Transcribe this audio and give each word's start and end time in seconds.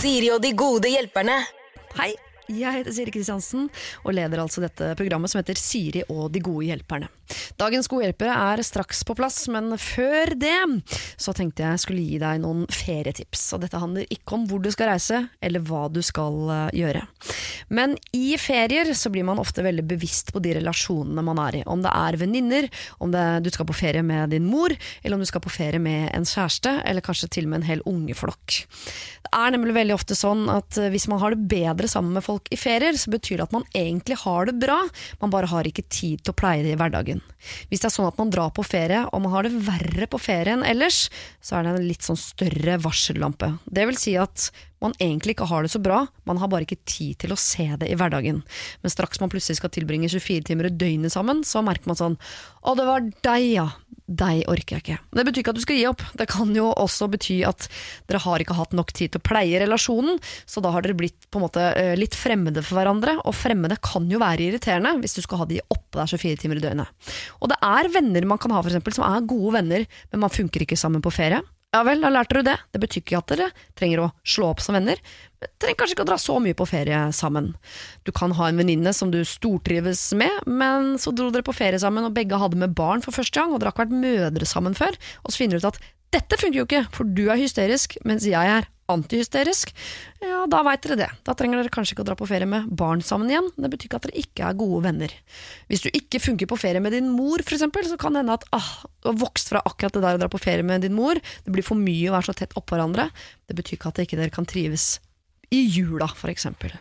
Siri 0.00 0.30
og 0.32 0.38
de 0.40 0.54
gode 0.56 0.88
hjelperne. 0.88 1.34
Hei, 1.98 2.14
jeg 2.50 2.80
heter 2.80 2.94
Siri 2.94 3.14
Kristiansen 3.14 3.68
og 4.04 4.14
leder 4.16 4.42
altså 4.42 4.62
dette 4.64 4.92
programmet 4.98 5.32
som 5.32 5.40
heter 5.40 5.58
Siri 5.58 6.04
og 6.08 6.30
de 6.34 6.42
gode 6.44 6.66
hjelperne. 6.68 7.10
Dagens 7.60 7.88
gode 7.90 8.08
hjelpere 8.08 8.34
er 8.52 8.62
straks 8.66 9.02
på 9.06 9.14
plass, 9.18 9.44
men 9.52 9.70
før 9.78 10.32
det 10.38 10.56
så 11.20 11.34
tenkte 11.36 11.66
jeg 11.66 11.82
skulle 11.82 12.02
gi 12.02 12.18
deg 12.22 12.40
noen 12.42 12.64
ferietips. 12.72 13.44
Og 13.54 13.62
dette 13.64 13.80
handler 13.80 14.08
ikke 14.10 14.36
om 14.36 14.46
hvor 14.50 14.62
du 14.62 14.70
skal 14.72 14.92
reise 14.92 15.22
eller 15.40 15.62
hva 15.66 15.86
du 15.92 16.00
skal 16.04 16.50
eh, 16.50 16.80
gjøre. 16.80 17.04
Men 17.70 17.94
i 18.16 18.34
ferier 18.40 18.90
så 18.98 19.12
blir 19.12 19.26
man 19.26 19.40
ofte 19.42 19.64
veldig 19.64 19.84
bevisst 19.92 20.32
på 20.34 20.42
de 20.42 20.56
relasjonene 20.58 21.24
man 21.26 21.40
er 21.42 21.60
i. 21.60 21.64
Om 21.70 21.84
det 21.84 21.94
er 21.94 22.18
venninner, 22.20 22.70
om 22.98 23.12
det, 23.14 23.24
du 23.46 23.50
skal 23.52 23.68
på 23.68 23.76
ferie 23.78 24.02
med 24.06 24.34
din 24.34 24.48
mor, 24.50 24.74
eller 25.02 25.16
om 25.16 25.22
du 25.22 25.28
skal 25.28 25.44
på 25.44 25.52
ferie 25.52 25.82
med 25.82 26.08
en 26.16 26.26
kjæreste, 26.26 26.80
eller 26.88 27.04
kanskje 27.04 27.30
til 27.36 27.46
og 27.46 27.52
med 27.52 27.62
en 27.62 27.68
hel 27.70 27.84
ungeflokk. 27.88 28.62
Det 29.20 29.32
er 29.36 29.54
nemlig 29.54 29.76
veldig 29.76 29.94
ofte 29.94 30.16
sånn 30.18 30.48
at 30.50 30.78
eh, 30.80 30.90
hvis 30.92 31.06
man 31.10 31.22
har 31.22 31.36
det 31.36 31.46
bedre 31.50 31.90
sammen 31.90 32.16
med 32.16 32.26
folk 32.26 32.39
i 32.50 32.58
ferier, 32.58 32.96
så 32.96 33.12
betyr 33.12 33.40
det 33.40 33.48
at 33.48 33.54
man 33.54 33.66
egentlig 33.76 34.16
har 34.22 34.48
det 34.48 34.56
bra, 34.62 34.78
man 35.20 35.32
bare 35.32 35.50
har 35.50 35.68
ikke 35.68 35.86
tid 35.88 36.22
til 36.22 36.32
å 36.32 36.38
pleie 36.38 36.64
det 36.64 36.74
i 36.74 36.78
hverdagen. 36.80 37.20
Hvis 37.68 37.82
det 37.82 37.90
er 37.90 37.94
sånn 37.94 38.08
at 38.08 38.18
man 38.20 38.32
drar 38.32 38.52
på 38.56 38.64
ferie, 38.66 39.04
og 39.10 39.24
man 39.24 39.34
har 39.34 39.46
det 39.46 39.60
verre 39.66 40.08
på 40.10 40.20
ferie 40.20 40.56
enn 40.56 40.66
ellers, 40.66 41.08
så 41.44 41.58
er 41.58 41.66
det 41.66 41.76
en 41.76 41.88
litt 41.88 42.06
sånn 42.06 42.20
større 42.20 42.78
varsellampe. 42.82 43.54
Det 43.66 43.86
vil 43.90 44.00
si 44.00 44.16
at 44.20 44.50
man 44.80 44.94
egentlig 44.96 45.36
ikke 45.36 45.48
har 45.50 45.64
det 45.64 45.72
så 45.74 45.80
bra, 45.82 46.04
man 46.28 46.40
har 46.40 46.48
bare 46.52 46.64
ikke 46.64 46.80
tid 46.88 47.18
til 47.20 47.34
å 47.34 47.40
se 47.40 47.66
det 47.80 47.90
i 47.90 47.96
hverdagen. 48.00 48.40
Men 48.80 48.92
straks 48.92 49.20
man 49.20 49.32
plutselig 49.32 49.60
skal 49.60 49.72
tilbringe 49.74 50.08
24 50.08 50.48
timer 50.48 50.70
i 50.70 50.74
døgnet 50.74 51.12
sammen, 51.12 51.44
så 51.44 51.60
merker 51.64 51.90
man 51.90 52.00
sånn 52.00 52.16
Å, 52.60 52.74
det 52.76 52.86
var 52.88 53.04
deg, 53.04 53.44
ja. 53.52 53.68
Deg 54.10 54.42
orker 54.50 54.76
jeg 54.76 54.82
ikke. 54.82 54.98
Det 55.14 55.24
betyr 55.26 55.42
ikke 55.44 55.52
at 55.54 55.58
du 55.60 55.62
skal 55.62 55.76
gi 55.78 55.86
opp. 55.86 56.02
Det 56.18 56.26
kan 56.30 56.50
jo 56.56 56.66
også 56.72 57.06
bety 57.12 57.36
at 57.46 57.68
dere 58.10 58.22
har 58.24 58.42
ikke 58.42 58.56
hatt 58.58 58.74
nok 58.74 58.90
tid 58.96 59.14
til 59.14 59.22
å 59.22 59.26
pleie 59.28 59.60
relasjonen, 59.62 60.18
så 60.50 60.62
da 60.64 60.72
har 60.74 60.82
dere 60.82 60.98
blitt 60.98 61.28
på 61.30 61.38
en 61.38 61.46
måte 61.46 61.68
eh, 61.78 61.92
litt 61.98 62.18
fremmede 62.18 62.64
for 62.66 62.80
hverandre, 62.80 63.20
og 63.22 63.36
fremmede 63.38 63.78
kan 63.86 64.10
jo 64.10 64.18
være 64.22 64.48
irriterende 64.48 64.96
hvis 64.98 65.14
du 65.18 65.22
skal 65.22 65.44
ha 65.44 65.48
de 65.50 65.62
oppe 65.70 66.00
der 66.00 66.10
24 66.10 66.42
timer 66.42 66.58
i 66.58 66.64
døgnet. 66.64 67.14
Og 67.38 67.52
det 67.52 67.60
er 67.62 67.92
venner 67.94 68.26
man 68.26 68.42
kan 68.42 68.54
ha 68.54 68.62
for 68.62 68.72
eksempel, 68.72 68.98
som 68.98 69.06
er 69.06 69.30
gode 69.30 69.54
venner, 69.60 69.86
men 70.10 70.26
man 70.26 70.34
funker 70.34 70.66
ikke 70.66 70.78
sammen 70.80 71.04
på 71.04 71.14
ferie. 71.14 71.42
Ja 71.70 71.84
vel, 71.86 72.00
da 72.02 72.08
lærte 72.10 72.34
du 72.34 72.42
det. 72.42 72.56
Det 72.74 72.80
betyr 72.82 73.02
ikke 73.04 73.18
at 73.20 73.30
dere 73.30 73.44
trenger 73.78 74.00
å 74.02 74.08
slå 74.26 74.48
opp 74.50 74.62
som 74.64 74.74
venner. 74.74 74.98
Dere 75.38 75.52
trenger 75.62 75.78
kanskje 75.78 75.94
ikke 75.94 76.02
å 76.02 76.08
dra 76.08 76.16
så 76.18 76.38
mye 76.42 76.56
på 76.58 76.66
ferie 76.66 76.98
sammen. 77.14 77.52
Du 78.02 78.10
kan 78.16 78.34
ha 78.34 78.48
en 78.50 78.58
venninne 78.58 78.90
som 78.96 79.12
du 79.14 79.20
stortrives 79.22 80.02
med, 80.18 80.50
men 80.50 80.96
så 80.98 81.14
dro 81.14 81.28
dere 81.30 81.46
på 81.46 81.54
ferie 81.54 81.78
sammen, 81.78 82.08
og 82.08 82.16
begge 82.16 82.40
hadde 82.42 82.58
med 82.58 82.74
barn 82.74 83.06
for 83.06 83.14
første 83.14 83.38
gang, 83.38 83.54
og 83.54 83.62
dere 83.62 83.70
har 83.70 83.78
ikke 83.78 83.86
vært 83.86 84.02
mødre 84.02 84.50
sammen 84.50 84.74
før, 84.74 84.98
og 85.22 85.30
så 85.30 85.44
finner 85.44 85.60
du 85.60 85.62
ut 85.62 85.70
at 85.70 85.80
dette 86.10 86.40
funker 86.40 86.58
jo 86.58 86.66
ikke, 86.66 86.82
for 86.90 87.06
du 87.06 87.28
er 87.30 87.38
hysterisk, 87.38 87.94
mens 88.02 88.26
jeg 88.26 88.54
er 88.58 88.66
antihysterisk. 88.92 89.72
Ja, 90.20 90.44
da 90.50 90.62
veit 90.66 90.84
dere 90.84 90.98
det. 91.00 91.08
Da 91.26 91.34
trenger 91.38 91.60
dere 91.60 91.72
kanskje 91.72 91.96
ikke 91.96 92.04
å 92.04 92.08
dra 92.10 92.16
på 92.18 92.28
ferie 92.28 92.48
med 92.48 92.68
barn 92.76 93.04
sammen 93.04 93.30
igjen. 93.32 93.50
Det 93.56 93.70
betyr 93.72 93.90
ikke 93.90 94.00
at 94.00 94.08
dere 94.08 94.22
ikke 94.24 94.48
er 94.48 94.58
gode 94.60 94.82
venner. 94.88 95.14
Hvis 95.70 95.84
du 95.86 95.90
ikke 95.90 96.22
funker 96.22 96.50
på 96.50 96.58
ferie 96.60 96.82
med 96.82 96.96
din 96.96 97.12
mor, 97.14 97.42
eksempel, 97.42 97.86
så 97.88 97.98
kan 98.00 98.14
det 98.14 98.24
hende 98.24 98.38
at 98.38 98.48
ah, 98.56 98.72
du 99.00 99.12
har 99.12 99.20
vokst 99.20 99.52
fra 99.52 99.62
akkurat 99.66 99.96
det 99.96 100.04
der 100.06 100.18
å 100.18 100.22
dra 100.24 100.30
på 100.32 100.42
ferie 100.42 100.66
med 100.66 100.84
din 100.86 100.96
mor. 100.96 101.20
Det 101.44 101.54
blir 101.54 101.66
for 101.66 101.80
mye 101.80 102.10
å 102.10 102.16
være 102.18 102.30
så 102.30 102.36
tett 102.42 102.56
oppå 102.58 102.76
hverandre. 102.76 103.10
Det 103.48 103.56
betyr 103.58 103.78
ikke 103.78 103.92
at 103.92 104.02
dere 104.02 104.28
ikke 104.28 104.36
kan 104.40 104.48
trives 104.48 104.98
i 105.50 105.64
jula, 105.66 106.06
eksempel. 106.30 106.72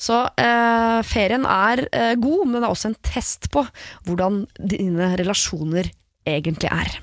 Så 0.00 0.22
eh, 0.40 0.98
ferien 1.04 1.44
er 1.44 1.84
eh, 1.92 2.14
god, 2.16 2.44
men 2.48 2.56
det 2.58 2.64
er 2.64 2.72
også 2.72 2.92
en 2.92 3.00
test 3.04 3.50
på 3.52 3.64
hvordan 4.08 4.46
dine 4.56 5.10
relasjoner 5.20 5.90
egentlig 6.28 6.70
er. 6.70 6.98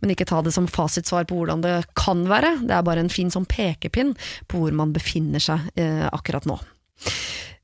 Men 0.00 0.14
ikke 0.14 0.26
ta 0.28 0.40
det 0.42 0.54
som 0.54 0.70
fasitsvar 0.70 1.28
på 1.30 1.38
hvordan 1.38 1.62
det 1.64 1.76
kan 1.98 2.24
være, 2.30 2.56
det 2.66 2.74
er 2.76 2.86
bare 2.86 3.04
en 3.04 3.12
fin 3.12 3.30
sånn 3.32 3.48
pekepinn 3.48 4.16
på 4.50 4.64
hvor 4.64 4.74
man 4.76 4.94
befinner 4.94 5.42
seg 5.42 5.70
eh, 5.78 6.08
akkurat 6.10 6.48
nå. 6.48 6.58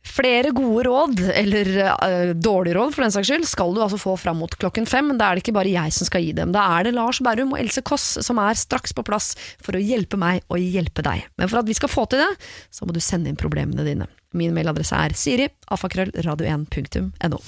Flere 0.09 0.51
gode 0.57 0.83
råd, 0.87 1.21
eller 1.37 1.69
uh, 1.85 2.31
dårlige 2.35 2.75
råd 2.79 2.95
for 2.95 3.05
den 3.05 3.13
saks 3.15 3.29
skyld, 3.29 3.45
skal 3.47 3.75
du 3.75 3.83
altså 3.85 4.01
få 4.01 4.17
fram 4.19 4.41
mot 4.43 4.55
klokken 4.59 4.89
fem. 4.89 5.13
Da 5.19 5.29
er 5.29 5.39
det 5.39 5.45
ikke 5.45 5.55
bare 5.59 5.71
jeg 5.71 5.95
som 5.95 6.09
skal 6.09 6.25
gi 6.25 6.33
dem. 6.35 6.55
Da 6.55 6.65
er 6.79 6.89
det 6.89 6.95
Lars 6.97 7.21
Berrum 7.25 7.53
og 7.55 7.61
Else 7.61 7.85
Kåss 7.87 8.07
som 8.27 8.41
er 8.43 8.59
straks 8.59 8.97
på 8.97 9.05
plass 9.07 9.35
for 9.63 9.79
å 9.79 9.83
hjelpe 9.83 10.19
meg 10.19 10.43
og 10.49 10.63
hjelpe 10.63 11.05
deg. 11.07 11.29
Men 11.39 11.51
for 11.51 11.61
at 11.61 11.69
vi 11.69 11.77
skal 11.79 11.93
få 11.93 12.09
til 12.11 12.25
det, 12.25 12.31
så 12.75 12.89
må 12.89 12.97
du 12.97 13.03
sende 13.05 13.31
inn 13.31 13.39
problemene 13.39 13.87
dine. 13.87 14.09
Min 14.39 14.57
mailadresse 14.57 14.97
er 14.97 15.15
siri, 15.19 15.51
alfakrøll, 15.71 16.15
radio1.no. 16.25 17.45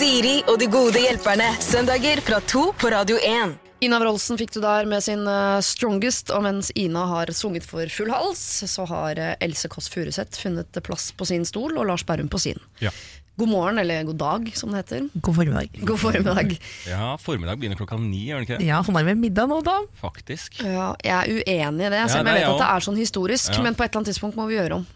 Siri 0.00 0.38
og 0.48 0.56
de 0.56 0.64
gode 0.72 0.96
hjelperne. 0.96 1.44
Søndager 1.60 2.22
fra 2.24 2.38
to 2.48 2.70
på 2.80 2.88
Radio 2.88 3.18
1. 3.20 3.50
Ina 3.84 3.98
Wroldsen 4.00 4.38
fikk 4.40 4.54
du 4.54 4.62
der 4.62 4.86
med 4.88 5.04
sin 5.04 5.26
uh, 5.28 5.58
Strongest, 5.60 6.32
og 6.32 6.46
mens 6.46 6.70
Ina 6.72 7.02
har 7.10 7.28
sunget 7.36 7.66
for 7.68 7.84
full 7.92 8.08
hals, 8.08 8.40
så 8.70 8.86
har 8.88 9.20
uh, 9.20 9.34
Else 9.44 9.68
Kåss 9.68 9.90
Furuseth 9.92 10.40
funnet 10.40 10.80
plass 10.86 11.10
på 11.12 11.28
sin 11.28 11.44
stol, 11.44 11.76
og 11.76 11.84
Lars 11.90 12.06
Berrum 12.08 12.32
på 12.32 12.40
sin. 12.40 12.56
Ja. 12.80 12.94
God 13.36 13.52
morgen, 13.52 13.82
eller 13.82 14.08
god 14.08 14.18
dag, 14.22 14.48
som 14.56 14.72
det 14.72 14.86
heter. 14.86 15.12
God 15.20 15.36
formiddag. 15.42 15.76
God 15.92 16.02
formiddag. 16.06 16.56
ja, 16.94 17.12
formiddag 17.20 17.60
begynner 17.60 17.76
klokka 17.76 18.00
ni, 18.00 18.24
gjør 18.30 18.40
den 18.40 18.48
ikke 18.48 18.60
det? 18.64 18.72
Ja, 18.72 18.80
sånn 18.88 18.96
er 19.04 19.08
med 19.12 19.20
middag 19.20 19.52
nå, 19.52 19.60
da. 19.68 19.78
Faktisk. 20.00 20.62
Ja, 20.64 20.94
jeg 21.04 21.16
er 21.18 21.44
uenig 21.44 21.90
i 21.90 21.94
det, 21.98 22.04
selv 22.08 22.24
om 22.24 22.32
ja, 22.32 22.40
jeg 22.40 22.40
vet 22.40 22.46
jeg 22.48 22.56
at 22.56 22.64
det 22.64 22.72
er 22.72 22.88
sånn 22.88 23.00
historisk, 23.04 23.52
Ja. 23.52 23.68
men 23.68 23.76
på 23.76 23.84
et 23.84 23.90
eller 23.92 24.00
annet 24.00 24.14
tidspunkt 24.14 24.40
må 24.40 24.48
vi 24.48 24.62
gjøre 24.62 24.80
om. 24.80 24.92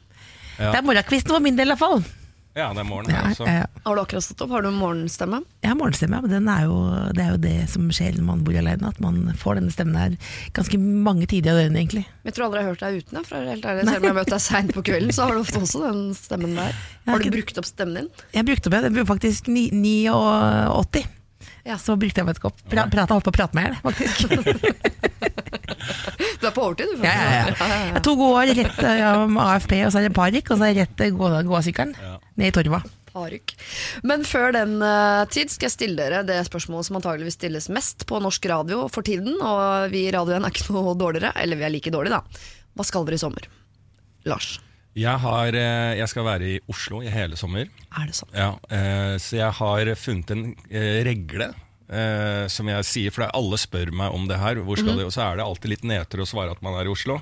Ja. 0.56 0.70
Det 0.70 0.76
er 0.81 0.93
morgenkvisten 0.94 1.37
for 1.37 1.44
min 1.44 1.60
del, 1.60 1.69
i 1.69 1.76
hvert 1.76 1.88
fall. 1.91 2.06
Ja, 2.54 2.69
det 2.70 2.84
er 2.84 2.87
morgen 2.87 3.10
her 3.10 3.32
også. 3.32 3.47
ja. 3.50 3.65
Har 3.84 3.97
du 3.97 4.00
akkurat 4.04 4.22
stått 4.22 4.42
opp? 4.44 4.53
Har 4.54 4.62
du 4.62 4.69
morgenstemme? 4.70 5.41
Jeg 5.65 5.72
har 5.72 5.78
morgenstemme, 5.81 6.20
men 6.22 6.31
den 6.31 6.47
er 6.53 6.60
jo, 6.69 6.76
det 7.16 7.25
er 7.25 7.32
jo 7.34 7.41
det 7.42 7.54
som 7.72 7.88
skjer 7.91 8.15
når 8.20 8.26
man 8.28 8.44
bor 8.47 8.54
alene. 8.60 8.91
At 8.94 9.00
man 9.03 9.16
får 9.41 9.59
denne 9.59 9.75
stemmen 9.75 9.98
her 9.98 10.15
ganske 10.54 10.78
mange 10.78 11.26
tider 11.31 11.50
av 11.50 11.59
døgnet, 11.64 11.81
egentlig. 11.82 12.04
Jeg 12.22 12.37
tror 12.37 12.47
aldri 12.47 12.60
jeg 12.62 12.69
har 12.69 12.70
hørt 12.76 12.84
deg 12.84 13.00
uten. 13.03 13.26
For 13.26 13.50
helt 13.50 13.66
ærlig. 13.66 13.88
Selv 13.88 13.98
om 13.98 14.06
jeg 14.06 14.12
har 14.14 14.19
møtt 14.20 14.31
deg 14.37 14.44
seint 14.47 14.70
på 14.76 14.84
kvelden, 14.87 15.10
så 15.16 15.26
har 15.26 15.34
du 15.34 15.43
ofte 15.43 15.64
også 15.66 15.82
den 15.88 16.00
stemmen 16.14 16.54
der. 16.60 16.78
Har 17.10 17.26
du 17.26 17.31
brukt 17.34 17.59
opp 17.59 17.66
stemmen 17.72 17.98
din? 17.98 18.09
Jeg 18.38 18.47
brukte 18.53 18.70
opp, 18.70 18.78
jeg, 18.78 18.87
Den 18.87 18.97
ble 19.00 19.06
faktisk 19.10 19.50
ni- 19.50 19.66
89, 19.75 21.04
Ja. 21.66 21.76
så 21.81 21.98
brukte 21.98 22.22
jeg 22.22 22.26
meg 22.31 22.37
et 22.38 22.43
kopp. 22.44 22.62
Pra, 22.70 22.87
prata 22.93 23.14
holdt 23.19 23.26
på 23.26 23.34
å 23.34 23.38
prate 23.41 23.59
med 23.59 23.75
deg, 23.75 23.82
faktisk. 23.82 24.31
Du 26.41 26.47
er 26.48 26.53
på 26.53 26.62
overtid, 26.64 26.87
du. 26.93 27.03
Ja, 27.04 27.12
ja, 27.12 27.43
ja. 27.48 27.76
Jeg 27.97 28.03
to 28.04 28.12
gode 28.19 28.41
år 28.43 28.50
rett 28.59 28.78
eh, 28.84 29.22
med 29.32 29.41
AFP, 29.44 29.72
og 29.87 29.93
så 29.93 30.00
er 30.00 30.06
det 30.09 30.14
parik, 30.16 30.50
og 30.53 30.59
så 30.60 30.66
er 30.69 30.75
det 30.76 30.82
rett 30.84 31.03
eh, 31.06 31.12
gå- 31.16 31.43
gåsykkelen 31.48 31.94
Ja. 32.00 32.14
Ned 32.40 32.50
i 32.50 32.54
torva. 32.56 32.82
Parykk. 33.14 33.52
Men 34.02 34.24
før 34.26 34.50
den 34.56 34.72
uh, 34.82 35.22
tid 35.30 35.52
skal 35.52 35.68
jeg 35.68 35.74
stille 35.76 35.98
dere 36.02 36.24
det 36.26 36.40
spørsmålet 36.48 36.88
som 36.88 36.96
antageligvis 36.98 37.36
stilles 37.38 37.68
mest 37.70 38.02
på 38.10 38.18
norsk 38.22 38.48
radio 38.50 38.88
for 38.90 39.06
tiden. 39.06 39.36
Og 39.38 39.90
vi 39.92 40.06
i 40.08 40.12
radioen 40.14 40.42
er 40.42 40.50
ikke 40.54 40.74
noe 40.74 40.96
dårligere, 40.98 41.30
eller 41.38 41.60
vi 41.60 41.66
er 41.68 41.74
like 41.76 41.92
dårlige, 41.94 42.18
da. 42.18 42.46
Hva 42.74 42.86
skal 42.88 43.06
dere 43.06 43.20
i 43.20 43.22
sommer? 43.22 43.46
Lars, 44.26 44.56
Jeg, 44.96 45.18
har, 45.20 45.54
eh, 45.58 45.94
jeg 45.98 46.08
skal 46.10 46.24
være 46.26 46.48
i 46.56 46.60
Oslo 46.70 47.02
i 47.04 47.10
hele 47.12 47.36
sommer. 47.38 47.68
er 47.98 48.06
det 48.08 48.14
sånn? 48.18 48.30
Ja, 48.34 48.50
eh, 48.70 49.14
så 49.22 49.36
jeg 49.36 49.52
har 49.60 49.90
funnet 50.00 50.30
en 50.34 50.44
regle. 51.06 51.52
eh, 51.90 52.46
som 52.48 52.66
jeg 52.70 52.84
sier, 52.88 53.12
for 53.14 53.28
alle 53.28 53.58
spør 53.60 53.92
meg 53.92 54.14
om 54.16 54.26
det 54.26 54.38
her, 54.40 54.56
hvor 54.64 54.78
skal 54.80 54.96
de, 54.96 55.04
og 55.04 55.12
så 55.12 55.26
er 55.28 55.36
det 55.36 55.44
alltid 55.44 55.70
litt 55.74 55.84
nedtur 55.84 56.22
å 56.24 56.26
svare 56.26 56.50
at 56.56 56.62
man 56.64 56.74
er 56.80 56.88
i 56.88 56.94
Oslo. 56.94 57.18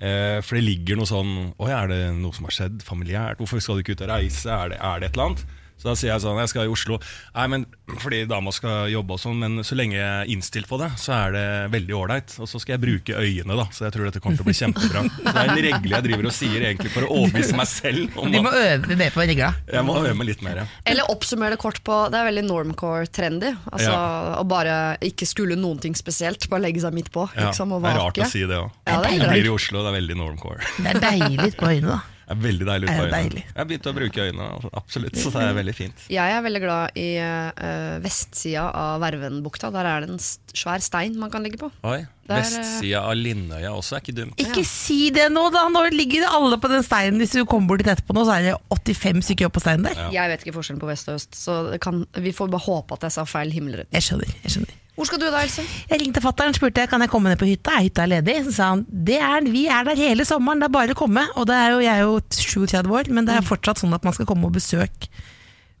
Eh, 0.00 0.38
for 0.40 0.56
det 0.56 0.64
ligger 0.64 0.96
noe 0.96 1.08
sånn 1.08 1.32
Oi, 1.60 1.70
er 1.76 1.90
det 1.90 1.98
noe 2.16 2.32
som 2.32 2.46
har 2.48 2.54
skjedd 2.56 2.84
familiært? 2.86 3.40
Hvorfor 3.42 3.60
skal 3.60 3.76
du 3.76 3.84
ikke 3.84 3.98
ut 3.98 4.04
og 4.06 4.12
reise? 4.14 4.48
Er 4.48 4.72
det, 4.72 4.78
er 4.80 5.02
det 5.02 5.10
et 5.10 5.18
eller 5.18 5.28
annet? 5.28 5.42
Så 5.80 5.88
da 5.88 5.94
sier 5.96 6.10
jeg 6.12 6.20
sånn, 6.20 6.36
jeg 6.42 6.50
skal 6.52 6.66
i 6.68 6.72
Oslo. 6.72 6.98
Nei, 7.34 7.46
men 7.48 7.62
fordi 8.02 8.18
dama 8.28 8.52
skal 8.52 8.90
jobbe 8.92 9.16
og 9.16 9.20
sånn, 9.22 9.38
men 9.40 9.64
så 9.64 9.74
lenge 9.78 9.96
jeg 9.96 10.04
er 10.04 10.28
innstilt 10.34 10.68
på 10.68 10.76
det, 10.80 10.90
så 11.00 11.14
er 11.16 11.32
det 11.32 11.44
veldig 11.72 11.94
ålreit. 11.96 12.34
Og 12.38 12.48
så 12.50 12.60
skal 12.60 12.76
jeg 12.76 12.82
bruke 12.84 13.16
øyene, 13.16 13.56
da. 13.56 13.64
Så 13.72 13.86
jeg 13.88 13.94
tror 13.96 14.10
dette 14.10 14.20
kommer 14.20 14.36
til 14.36 14.44
å 14.44 14.50
bli 14.50 14.56
kjempebra. 14.60 15.04
Så 15.20 15.24
det 15.24 15.40
er 15.40 15.50
en 15.54 15.62
regle 15.64 15.94
jeg 15.96 16.04
driver 16.06 16.28
og 16.28 16.34
sier 16.36 16.66
egentlig 16.68 16.92
for 16.92 17.06
å 17.08 17.10
overbevise 17.22 17.56
meg 17.56 17.68
selv 17.70 18.18
om 18.20 18.30
du 18.32 18.38
må 18.44 18.52
øve 18.52 18.96
mer 19.00 19.10
på 19.14 19.24
regla. 19.24 19.50
jeg 19.72 19.84
må 19.88 19.96
øve 20.02 20.14
meg 20.20 20.28
litt 20.30 20.44
mer. 20.44 20.62
ja. 20.62 20.66
Eller 20.92 21.08
oppsummere 21.12 21.56
det 21.56 21.60
kort 21.62 21.80
på 21.86 21.96
Det 22.12 22.18
er 22.20 22.28
veldig 22.28 22.44
normcore-trendy. 22.84 23.54
Altså 23.72 23.94
Å 24.40 24.44
bare 24.48 24.76
ikke 25.06 25.26
skulle 25.28 25.56
noen 25.58 25.80
ting 25.82 25.96
spesielt, 25.98 26.46
bare 26.50 26.64
legge 26.68 26.82
seg 26.84 26.94
midt 26.96 27.10
på. 27.14 27.26
Ja, 27.36 27.48
Liksom, 27.50 27.72
og 27.74 27.82
det 27.82 27.90
er 27.94 27.98
rart 27.98 28.18
å 28.20 28.28
si 28.30 28.44
det 28.46 28.58
òg. 28.60 28.70
Ja, 28.86 29.00
det 29.02 29.10
jeg 29.16 29.28
blir 29.32 29.48
i 29.50 29.52
Oslo, 29.54 29.82
det 29.84 29.90
er 29.90 29.96
veldig 29.98 30.16
normcore. 30.20 30.60
Det 30.78 30.92
er 30.94 31.00
deilig 31.02 31.52
på 31.58 31.66
øynene, 31.72 31.96
da. 31.96 32.00
Det 32.30 32.36
er 32.36 32.42
veldig 32.44 32.66
deilig 32.68 32.86
ut 32.86 32.90
på 32.94 33.02
øynene. 33.02 33.16
deilig? 33.16 33.40
Jeg 33.42 33.58
har 33.58 33.66
begynt 33.66 33.86
å 33.90 33.92
bruke 33.96 34.24
øynene, 34.28 34.44
absolutt, 34.78 35.16
så 35.18 35.32
det 35.34 35.40
er 35.42 35.56
veldig 35.56 35.72
fint. 35.74 36.02
Jeg 36.14 36.34
er 36.36 36.44
veldig 36.44 36.60
glad 36.62 36.98
i 37.02 37.06
uh, 37.18 37.96
vestsida 38.04 38.68
av 38.70 39.00
Vervenbukta. 39.02 39.72
Der 39.74 39.88
er 39.90 40.04
det 40.04 40.12
en 40.12 40.20
svær 40.22 40.84
stein 40.84 41.16
man 41.18 41.32
kan 41.32 41.42
ligge 41.42 41.58
på. 41.58 41.72
Oi, 41.82 42.04
Der, 42.30 42.36
eh, 42.38 42.44
Vestsida 42.44 43.02
av 43.02 43.16
Lindøya 43.18 43.72
også 43.74 43.98
er 43.98 44.04
ikke 44.04 44.14
dumt. 44.20 44.38
Ikke 44.38 44.62
si 44.62 45.00
det 45.10 45.26
nå, 45.34 45.48
da! 45.50 45.64
Nå 45.74 45.82
ligger 45.90 46.28
alle 46.30 46.60
på 46.62 46.70
den 46.70 46.86
steinen. 46.86 47.18
Hvis 47.18 47.34
du 47.34 47.42
kommer 47.50 47.72
bort 47.72 47.82
dit 47.82 47.90
etterpå 47.90 48.14
nå, 48.14 48.22
så 48.28 48.36
er 48.38 48.46
det 48.46 48.54
85 48.78 49.26
stykker 49.26 49.50
opp 49.50 49.58
på 49.58 49.64
steinen 49.64 49.88
der. 49.90 49.98
Ja. 49.98 50.12
Jeg 50.20 50.36
vet 50.36 50.46
ikke 50.46 50.54
forskjellen 50.60 50.84
på 50.84 50.92
vest 50.92 51.10
og 51.10 51.18
øst, 51.18 51.34
så 51.34 51.58
kan, 51.82 52.04
vi 52.14 52.30
får 52.36 52.54
bare 52.54 52.62
håpe 52.68 52.94
at 52.94 53.08
jeg 53.08 53.18
sa 53.18 53.26
feil 53.26 53.50
himmelretning. 53.58 53.90
Jeg 53.98 54.06
skjønner. 54.06 54.38
jeg 54.46 54.54
skjønner 54.54 54.78
Hvor 55.00 55.08
skal 55.08 55.20
du 55.22 55.30
da, 55.32 55.40
Else? 55.40 55.62
Jeg 55.88 56.02
ringte 56.02 56.20
fatteren 56.20 56.52
spurte 56.52 56.84
kan 56.90 57.00
jeg 57.00 57.08
komme 57.08 57.32
ned 57.32 57.40
på 57.40 57.48
hytta. 57.48 57.78
Er 57.78 57.86
hytta 57.86 58.04
ledig? 58.04 58.34
Så 58.44 58.52
sa 58.58 58.66
han 58.74 58.82
det 58.84 59.16
er, 59.16 59.46
vi 59.48 59.62
er 59.72 59.86
der 59.88 59.96
hele 59.96 60.26
sommeren, 60.28 60.60
det 60.60 60.68
er 60.68 60.74
bare 60.76 60.92
å 60.92 60.98
komme. 60.98 61.24
Og 61.40 61.48
det 61.48 61.56
er 61.56 61.72
jo, 61.72 61.78
jeg 61.86 61.94
er 61.94 62.04
jo 62.04 62.18
37 62.36 62.96
år, 62.98 63.08
men 63.16 63.24
det 63.24 63.38
er 63.38 63.46
fortsatt 63.48 63.80
sånn 63.80 63.96
at 63.96 64.04
man 64.04 64.12
skal 64.12 64.28
komme 64.28 64.50
og 64.50 64.58
besøke 64.58 65.08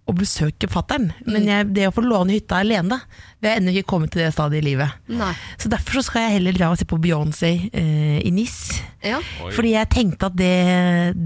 å 0.08 0.14
besøke 0.16 0.68
fattern. 0.70 1.10
Men 1.28 1.46
jeg, 1.46 1.68
det 1.76 1.86
å 1.88 1.92
få 1.94 2.02
låne 2.04 2.34
hytta 2.34 2.60
alene, 2.64 2.98
vi 3.40 3.50
har 3.50 3.60
ennå 3.60 3.74
ikke 3.74 3.90
kommet 3.92 4.12
til 4.14 4.24
det 4.24 4.32
stadiet 4.34 4.64
i 4.64 4.70
livet. 4.70 4.96
Nei. 5.12 5.30
Så 5.60 5.70
derfor 5.70 6.00
så 6.00 6.06
skal 6.08 6.26
jeg 6.26 6.38
heller 6.38 6.56
dra 6.56 6.72
og 6.72 6.80
se 6.80 6.88
på 6.88 6.98
Beyoncé 7.02 7.52
eh, 7.68 8.18
i 8.24 8.32
Nis. 8.34 8.56
Ja. 9.04 9.20
Fordi 9.44 9.74
jeg 9.76 9.92
tenkte 9.92 10.30
at 10.32 10.38
det, 10.40 10.54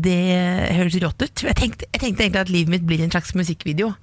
det 0.04 0.18
høres 0.76 0.98
rått 1.06 1.24
ut. 1.24 1.46
Jeg 1.48 1.58
tenkte, 1.62 1.88
jeg 1.94 2.02
tenkte 2.02 2.26
egentlig 2.26 2.44
at 2.44 2.52
livet 2.52 2.74
mitt 2.76 2.88
blir 2.88 3.06
en 3.06 3.14
slags 3.14 3.32
musikkvideo. 3.38 3.94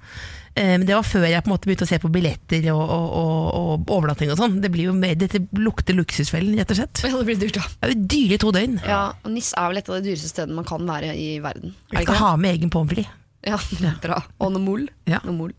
Eh, 0.54 0.74
Men 0.76 0.84
det 0.84 0.92
var 0.94 1.06
før 1.06 1.24
jeg 1.24 1.40
på 1.44 1.48
en 1.48 1.54
måte 1.54 1.68
begynte 1.70 1.86
å 1.86 1.88
se 1.88 1.98
på 2.02 2.10
billetter 2.12 2.66
og, 2.74 2.82
og, 2.82 3.06
og, 3.22 3.46
og 3.56 3.92
overnatting 3.96 4.32
og 4.34 4.36
sånn. 4.40 4.58
Det 4.60 4.68
blir 4.74 4.90
jo 4.90 4.94
mer, 4.96 5.14
Dette 5.16 5.40
lukter 5.56 5.96
luksusfellen, 5.96 6.54
rett 6.60 6.74
og 6.74 6.80
slett. 6.82 7.02
ja, 7.08 7.16
det 7.16 7.24
blir 7.30 7.40
dyrt, 7.40 7.56
da. 7.56 7.64
Det 7.80 7.88
er 7.88 7.94
jo 7.94 8.06
dyre 8.14 8.38
to 8.44 8.52
døgn. 8.58 8.78
Ja, 8.84 9.02
og 9.24 9.32
NIS 9.32 9.52
er 9.56 9.68
vel 9.72 9.80
et 9.80 9.88
av 9.88 9.96
de 9.98 10.06
dyreste 10.10 10.28
stedene 10.32 10.58
man 10.60 10.68
kan 10.68 10.84
være 10.88 11.14
i 11.16 11.28
verden. 11.44 11.72
Vi 11.94 12.04
skal 12.04 12.20
ha 12.20 12.32
med 12.36 12.56
egen 12.58 12.72
pommes 12.72 12.92
frites. 12.94 13.18
Ja, 13.42 13.56
bra. 13.98 14.20
Og 14.38 14.52
noe 14.54 14.62
mol. 14.62 14.84
Ja. 15.10 15.18
Noe 15.26 15.34
mol. 15.34 15.54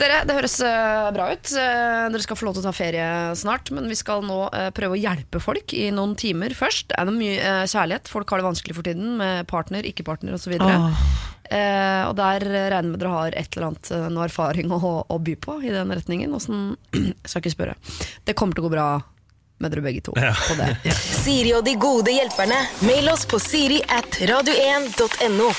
Dere, 0.00 0.22
det 0.24 0.34
høres 0.38 0.54
eh, 0.64 1.10
bra 1.12 1.26
ut. 1.34 1.50
Eh, 1.52 2.06
dere 2.14 2.22
skal 2.24 2.38
få 2.40 2.46
lov 2.48 2.54
til 2.56 2.62
å 2.64 2.68
ta 2.70 2.72
ferie 2.74 3.04
snart, 3.36 3.68
men 3.76 3.90
vi 3.92 3.98
skal 3.98 4.24
nå 4.24 4.38
prøve 4.74 4.96
å 4.96 4.98
hjelpe 5.02 5.38
folk 5.44 5.74
i 5.76 5.90
noen 5.92 6.16
timer 6.16 6.56
først. 6.56 6.88
Det 6.94 6.96
er 6.98 7.04
noe 7.10 7.18
mye 7.18 7.52
kjærlighet. 7.68 8.08
Folk 8.08 8.32
har 8.32 8.40
det 8.40 8.46
vanskelig 8.48 8.78
for 8.78 8.88
tiden 8.88 9.18
med 9.20 9.44
partner, 9.52 9.84
ikke 9.84 10.06
partner 10.08 10.38
osv. 10.38 10.56
Eh, 11.50 12.02
og 12.08 12.14
der 12.16 12.44
regner 12.46 12.88
med 12.88 13.00
dere 13.02 13.14
har 13.14 13.34
et 13.36 13.56
eller 13.56 13.70
annet 13.72 13.90
eh, 13.92 14.06
noe 14.12 14.28
erfaring 14.28 14.72
å, 14.72 14.78
å 15.04 15.18
by 15.20 15.34
på 15.44 15.58
i 15.64 15.72
den 15.74 15.92
retningen. 15.92 16.32
Åssen 16.36 16.70
Jeg 16.94 17.28
skal 17.28 17.42
ikke 17.42 17.54
spørre. 17.56 17.74
Det 18.24 18.36
kommer 18.38 18.56
til 18.56 18.64
å 18.64 18.68
gå 18.68 18.72
bra 18.76 18.86
med 19.62 19.70
dere 19.70 19.84
begge 19.84 20.02
to 20.04 20.14
på 20.16 20.56
det. 20.58 20.70
Siri 21.24 21.52
og 21.56 21.64
de 21.66 21.76
gode 21.80 22.14
hjelperne. 22.14 22.58
Mail 22.88 23.10
oss 23.12 23.26
på 23.30 23.38
siri 23.42 23.80
at 23.86 24.18
radio1.no. 24.30 25.50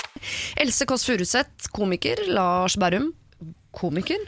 Else 0.62 0.88
Kåss 0.90 1.06
Furuseth, 1.08 1.70
komiker. 1.74 2.26
Lars 2.34 2.76
Berrum, 2.82 3.12
komiker. 3.76 4.20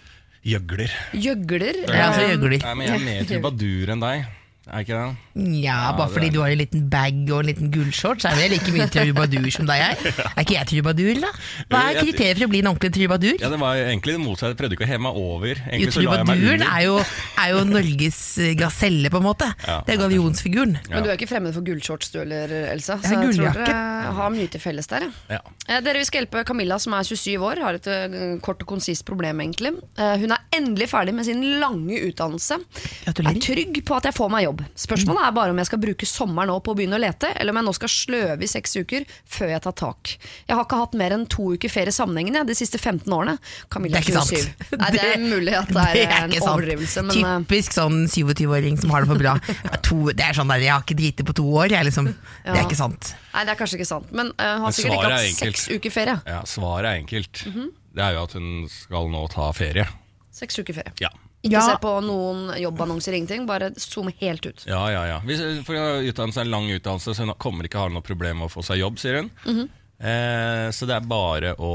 Gjøgler. 0.48 0.94
Gjøgler. 1.18 1.82
Er 1.90 2.04
altså 2.06 2.24
eh, 2.24 2.34
gjøgler. 2.36 2.62
Nei, 2.64 2.76
men 2.80 2.88
jeg 2.88 3.00
er 3.00 3.08
mer 3.10 3.32
trubadur 3.34 3.90
enn 3.96 4.04
deg. 4.06 4.28
Er 4.68 4.84
ikke 4.84 4.98
det? 4.98 5.54
Ja, 5.64 5.94
bare 5.96 6.10
fordi 6.12 6.28
er- 6.28 6.34
du 6.34 6.40
har 6.42 6.50
en 6.52 6.58
liten 6.60 6.90
bag 6.92 7.20
og 7.32 7.40
en 7.40 7.46
liten 7.48 7.70
gullshorts, 7.72 8.26
er 8.26 8.36
vel 8.36 8.52
like 8.52 8.72
mye 8.76 8.88
trubadur 8.96 9.46
som 9.54 9.66
deg 9.70 9.80
er? 9.80 10.02
Er 10.34 10.42
ikke 10.44 10.58
jeg 10.58 10.68
trubadur, 10.72 11.22
da? 11.24 11.30
Hva 11.72 11.82
er 11.88 11.94
Jo, 11.96 12.02
kriteriet 12.08 12.38
for 12.42 12.48
å 12.48 12.52
bli 12.52 12.60
en 12.64 12.70
ordentlig 12.74 12.92
trubadur? 12.98 13.38
Ja, 13.40 13.52
det 13.54 13.60
var 13.62 13.80
egentlig 13.80 14.18
det 14.18 14.22
motsatte. 14.26 14.52
Jeg 14.56 14.60
prøvde 14.60 14.78
ikke 14.78 14.88
å 14.88 14.90
heve 14.92 15.04
meg 15.06 15.20
over. 15.22 15.62
Egentlig 15.70 15.88
meg 15.88 15.96
trubaduren 16.26 16.66
er 16.68 16.82
jo, 16.88 16.98
er 17.46 17.54
jo 17.54 17.62
Norges 17.70 18.20
eh, 18.44 18.52
gaselle, 18.60 19.12
på 19.14 19.22
en 19.22 19.28
måte. 19.30 19.48
Ja. 19.68 19.78
Det 19.88 19.96
er 19.96 20.02
gallionsfiguren. 20.04 20.76
Men 20.90 21.04
du 21.06 21.12
er 21.12 21.16
ikke 21.20 21.30
fremmed 21.32 21.56
for 21.56 21.64
gullshorts 21.68 22.12
du 22.12 22.20
heller, 22.26 22.52
Elsa? 22.74 22.98
Så 23.04 23.14
Jeg 23.16 23.38
tror 23.38 23.62
dere 23.62 24.12
har 24.20 24.34
mye 24.36 24.52
til 24.52 24.64
felles 24.64 24.92
der. 24.92 25.08
Ja. 25.32 25.38
Ja. 25.38 25.42
Eh, 25.70 25.80
Dere 25.86 26.00
vi 26.02 26.06
skal 26.10 26.24
hjelpe 26.26 26.44
Camilla 26.48 26.80
som 26.82 26.94
er 26.98 27.04
27 27.08 27.38
år, 27.44 27.62
har 27.64 27.78
et 27.80 27.88
eh, 27.88 28.38
kort 28.44 28.62
og 28.66 28.68
konsist 28.76 29.06
problem 29.08 29.40
egentlig. 29.46 29.72
Hun 29.98 30.32
er 30.34 30.44
endelig 30.56 30.90
ferdig 30.92 31.14
med 31.16 31.26
sin 31.28 31.42
lange 31.62 32.00
utdannelse. 32.10 32.58
Gratulerer. 33.06 33.38
Er 33.38 33.44
trygg 33.44 33.82
på 33.86 33.96
at 33.98 34.08
jeg 34.10 34.16
får 34.18 34.32
meg 34.34 34.44
jobb. 34.48 34.57
Spørsmålet 34.78 35.24
er 35.28 35.36
bare 35.36 35.54
om 35.54 35.60
jeg 35.62 35.70
skal 35.70 35.82
bruke 35.82 36.08
sommeren 36.10 36.52
nå 36.52 36.58
på 36.64 36.74
å 36.74 36.78
begynne 36.78 36.98
å 36.98 37.02
lete, 37.02 37.30
eller 37.36 37.54
om 37.54 37.60
jeg 37.62 37.68
nå 37.68 37.74
skal 37.78 37.92
sløve 37.94 38.46
i 38.46 38.50
seks 38.52 38.78
uker 38.80 39.06
før 39.26 39.54
jeg 39.54 39.64
tar 39.66 39.76
tak. 39.78 40.14
Jeg 40.48 40.56
har 40.58 40.66
ikke 40.66 40.80
hatt 40.82 40.98
mer 41.00 41.16
enn 41.18 41.26
to 41.32 41.52
uker 41.58 41.72
ferie 41.72 41.94
sammenhengende 41.96 42.46
de 42.48 42.56
siste 42.58 42.80
15 42.80 43.14
årene. 43.14 43.38
Camilla 43.74 44.00
Det 44.02 44.04
er 44.04 44.12
ikke 44.12 44.26
sant. 44.28 44.72
Nei, 44.82 44.92
det 44.96 45.04
er 45.06 45.24
mulig 45.24 45.56
at 45.58 45.72
det 45.74 45.84
er, 45.84 46.02
en 46.04 46.16
er 46.18 46.38
en 46.40 46.50
overdrivelse, 46.52 47.06
men 47.08 47.22
eh, 47.22 47.38
Typisk 47.48 47.78
sånn 47.78 48.04
27-åring 48.12 48.80
som 48.82 48.94
har 48.94 49.06
det 49.06 49.12
for 49.12 49.22
bra. 49.22 49.36
To, 49.88 50.00
det 50.12 50.26
er 50.26 50.38
sånn 50.38 50.52
der, 50.52 50.64
Jeg 50.66 50.74
har 50.76 50.84
ikke 50.86 50.98
driti 51.00 51.26
på 51.28 51.36
to 51.38 51.46
år. 51.52 51.72
Jeg 51.74 51.88
liksom, 51.90 52.10
Det 52.12 52.56
er 52.56 52.64
ikke 52.66 52.80
sant. 52.80 53.14
Nei, 53.34 53.46
det 53.48 53.54
er 53.54 53.60
kanskje 53.60 53.80
ikke 53.80 53.90
sant. 53.90 54.12
Men 54.16 54.34
uh, 54.36 54.44
har 54.64 54.66
Men 54.68 54.76
sikkert 54.76 54.98
ikke 54.98 55.12
er 55.12 55.16
hatt 55.18 55.42
seks 55.42 55.68
uker 55.74 55.94
ferie. 55.94 56.18
Ja, 56.28 56.42
Svaret 56.50 56.90
er 56.92 57.04
enkelt. 57.04 57.44
Mhm. 57.50 57.70
Det 57.98 58.04
er 58.06 58.14
jo 58.14 58.26
at 58.28 58.34
hun 58.38 58.50
skal 58.70 59.08
nå 59.10 59.24
ta 59.34 59.48
ferie. 59.58 59.88
Seks 60.38 60.60
uker 60.62 60.76
ferie. 60.78 60.94
Ja. 61.02 61.10
Ikke 61.48 61.58
Ja. 61.58 61.66
se 61.72 61.78
på 61.82 61.94
noen 62.04 62.52
jobbannonser, 62.62 63.16
ingenting. 63.18 63.46
Bare 63.48 63.72
zoom 63.80 64.12
helt 64.20 64.46
ut. 64.46 64.66
Ja, 64.68 64.84
ja, 64.92 65.06
ja. 65.08 65.20
Hvis, 65.26 65.42
for 65.66 65.80
å 65.80 65.88
utdannelse 66.04 66.44
er 66.44 66.48
en 66.48 66.52
lang 66.54 66.70
utdannelse, 66.76 67.16
så 67.16 67.26
hun 67.26 67.34
kommer 67.40 67.66
ikke 67.70 67.80
ha 67.82 67.88
noe 67.90 68.04
problem 68.06 68.42
med 68.44 68.50
å 68.50 68.54
få 68.54 68.64
seg 68.68 68.82
jobb, 68.84 69.00
sier 69.00 69.22
hun. 69.24 69.32
Mhm. 69.46 69.70
Eh, 70.00 70.68
så 70.74 70.88
det 70.90 70.96
er 70.96 71.08
bare 71.10 71.54
å 71.58 71.72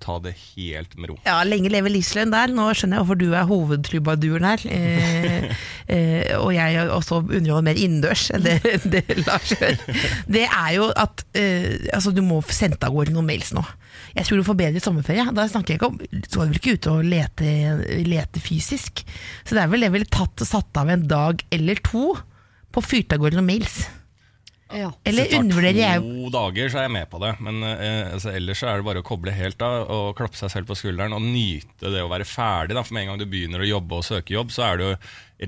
ta 0.00 0.16
det 0.22 0.34
helt 0.54 0.96
med 0.98 1.10
ro. 1.10 1.16
Ja, 1.26 1.40
Lenge 1.46 1.72
leve 1.72 1.92
livslønn 1.92 2.34
der. 2.34 2.52
Nå 2.54 2.68
skjønner 2.72 2.98
jeg 2.98 3.04
hvorfor 3.04 3.20
du 3.20 3.26
er 3.32 3.48
hovedtrubaduren 3.50 4.48
her. 4.48 4.66
Eh, 4.70 5.48
eh, 5.94 6.34
og 6.38 6.52
jeg 6.56 6.84
også 6.88 7.22
underholder 7.24 7.68
mer 7.70 7.80
innendørs 7.80 8.28
enn 8.34 8.46
det, 8.46 8.58
det 8.84 9.04
Lars 9.24 9.54
gjør. 9.54 9.80
Det 10.26 10.44
er 10.48 10.70
jo 10.76 10.90
at 10.92 11.24
altså, 11.34 12.14
du 12.14 12.22
må 12.26 12.42
sende 12.50 12.80
av 12.84 12.94
gårde 12.94 13.14
noen 13.14 13.32
mails 13.32 13.54
nå. 13.56 13.64
Jeg 14.14 14.28
tror 14.28 14.38
du 14.38 14.46
får 14.46 14.58
bedre 14.58 14.82
sommerferie. 14.82 15.26
Da 15.34 15.48
snakker 15.50 15.74
jeg 15.74 15.80
ikke 15.80 15.90
om 15.90 15.98
Så 16.28 16.42
er 16.42 16.46
du 16.46 16.54
vel 16.54 16.60
ikke 16.60 16.76
ute 16.78 16.94
og 16.94 17.08
lete, 17.08 17.50
lete 18.06 18.42
fysisk. 18.42 19.02
Så 19.42 19.56
det 19.56 19.64
er 19.64 19.72
vel 19.72 19.86
det 19.86 19.90
ville 19.94 20.10
tatt 20.10 20.42
og 20.44 20.50
satt 20.50 20.80
av 20.80 20.92
en 20.92 21.06
dag 21.10 21.42
eller 21.54 21.82
to 21.84 22.14
på 22.74 22.82
å 22.82 23.02
av 23.14 23.20
gårde 23.22 23.38
noen 23.38 23.52
mails. 23.52 23.84
Ja. 24.74 24.90
Eller 25.06 25.32
undervurderer 25.38 25.78
jeg 25.78 26.02
to 26.02 26.30
dager, 26.34 26.70
så 26.72 26.80
er 26.80 26.86
jeg 26.88 26.94
med 26.96 27.08
på 27.12 27.20
det. 27.22 27.32
Men 27.46 27.62
eh, 27.68 28.12
altså, 28.12 28.32
ellers 28.34 28.60
så 28.60 28.70
er 28.70 28.80
det 28.80 28.88
bare 28.88 29.04
å 29.04 29.06
koble 29.06 29.34
helt 29.34 29.64
av 29.64 29.90
og 29.94 30.14
klappe 30.18 30.38
seg 30.38 30.52
selv 30.52 30.70
på 30.70 30.76
skulderen 30.78 31.14
og 31.16 31.24
nyte 31.24 31.92
det 31.94 32.02
å 32.02 32.10
være 32.10 32.26
ferdig. 32.28 32.76
Da. 32.76 32.84
For 32.84 32.96
med 32.96 33.06
en 33.06 33.12
gang 33.12 33.22
du 33.22 33.28
begynner 33.30 33.62
å 33.62 33.68
jobbe 33.68 34.00
og 34.00 34.06
søke 34.06 34.36
jobb, 34.36 34.54
så 34.54 34.66
er 34.68 34.82
du 34.82 34.86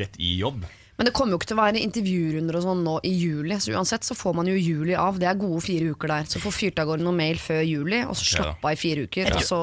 rett 0.02 0.18
i 0.22 0.36
jobb. 0.40 0.64
Men 0.96 1.08
det 1.08 1.12
kommer 1.12 1.34
jo 1.34 1.40
ikke 1.40 1.50
til 1.50 1.58
å 1.58 1.60
være 1.60 1.82
intervjurunder 1.84 2.56
og 2.56 2.64
sånn 2.64 2.82
nå 2.86 2.94
i 3.04 3.12
juli, 3.12 3.58
så 3.60 3.74
uansett 3.76 4.06
så 4.06 4.16
får 4.16 4.38
man 4.38 4.48
jo 4.48 4.56
juli 4.56 4.94
av. 4.96 5.18
Det 5.20 5.28
er 5.28 5.36
gode 5.36 5.60
fire 5.66 5.92
uker 5.92 6.12
der. 6.14 6.30
Så 6.30 6.40
får 6.40 6.56
fyrt 6.56 6.80
av 6.80 6.88
gårde 6.88 7.04
noen 7.04 7.20
mail 7.20 7.40
før 7.42 7.60
juli, 7.66 8.00
og 8.06 8.16
så 8.16 8.46
da. 8.46 8.54
av 8.56 8.72
i 8.72 8.80
fire 8.80 9.04
uker. 9.04 9.34
Og 9.36 9.44
så 9.44 9.60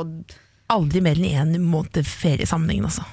aldri 0.74 1.02
mer 1.06 1.18
enn 1.18 1.56
én 1.56 1.66
måned 1.66 2.06
ferie 2.06 2.46
sammenhengende, 2.50 2.92
altså. 2.92 3.08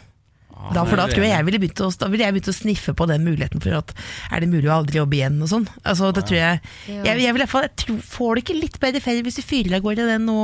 Da, 0.74 0.84
for 0.86 1.00
da 1.00 1.06
tror 1.10 1.24
jeg 1.24 1.32
jeg 1.32 1.46
ville 1.46 1.60
begynt 1.62 1.80
å, 1.82 1.88
da 1.98 2.08
ville 2.12 2.26
jeg 2.26 2.36
begynt 2.36 2.50
å 2.52 2.54
sniffe 2.54 2.94
på 2.96 3.06
den 3.10 3.24
muligheten 3.26 3.62
for 3.64 3.78
at 3.78 3.92
er 4.30 4.44
det 4.44 4.50
mulig 4.52 4.68
å 4.68 4.76
aldri 4.76 5.00
jobbe 5.00 5.18
igjen 5.18 5.40
og 5.42 5.50
sånn. 5.50 5.66
Altså, 5.82 6.12
det 6.14 6.26
tror 6.28 6.38
jeg, 6.38 6.60
jeg, 6.86 7.02
jeg, 7.06 7.16
vil 7.16 7.26
i 7.26 7.42
hvert 7.42 7.52
fall, 7.52 7.66
jeg 7.66 7.76
tror, 7.84 7.98
Får 8.10 8.30
du 8.36 8.42
ikke 8.44 8.58
litt 8.58 8.78
bedre 8.82 9.02
ferie 9.04 9.24
hvis 9.26 9.40
du 9.40 9.44
fyrer 9.46 9.78
av 9.78 9.84
gårde 9.84 10.06
den 10.10 10.28
nå? 10.28 10.38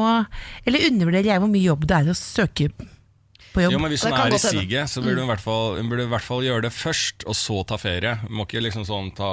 Eller 0.67 0.89
undervurderer 0.89 1.31
jeg 1.35 1.43
hvor 1.45 1.53
mye 1.53 1.67
jobb 1.69 1.87
det 1.87 1.99
er 2.01 2.11
å 2.13 2.17
søke 2.19 2.71
på 2.73 3.65
jobb? 3.67 3.77
Jo, 3.77 3.83
men 3.83 3.93
Hvis 3.93 4.07
hun 4.07 4.17
er 4.17 4.35
i 4.35 4.43
siget, 4.43 4.93
så 4.93 5.05
burde 5.05 5.21
hun, 5.21 5.29
i 5.29 5.33
hvert 5.35 5.45
fall, 5.45 5.79
hun 5.79 5.93
burde 5.93 6.09
i 6.09 6.13
hvert 6.17 6.27
fall 6.27 6.45
gjøre 6.47 6.67
det 6.67 6.75
først, 6.75 7.29
og 7.29 7.39
så 7.39 7.63
ta 7.69 7.79
ferie. 7.81 8.17
Hun 8.25 8.37
må 8.41 8.49
ikke 8.49 8.65
liksom 8.65 8.87
sånn 8.89 9.13
ta 9.17 9.33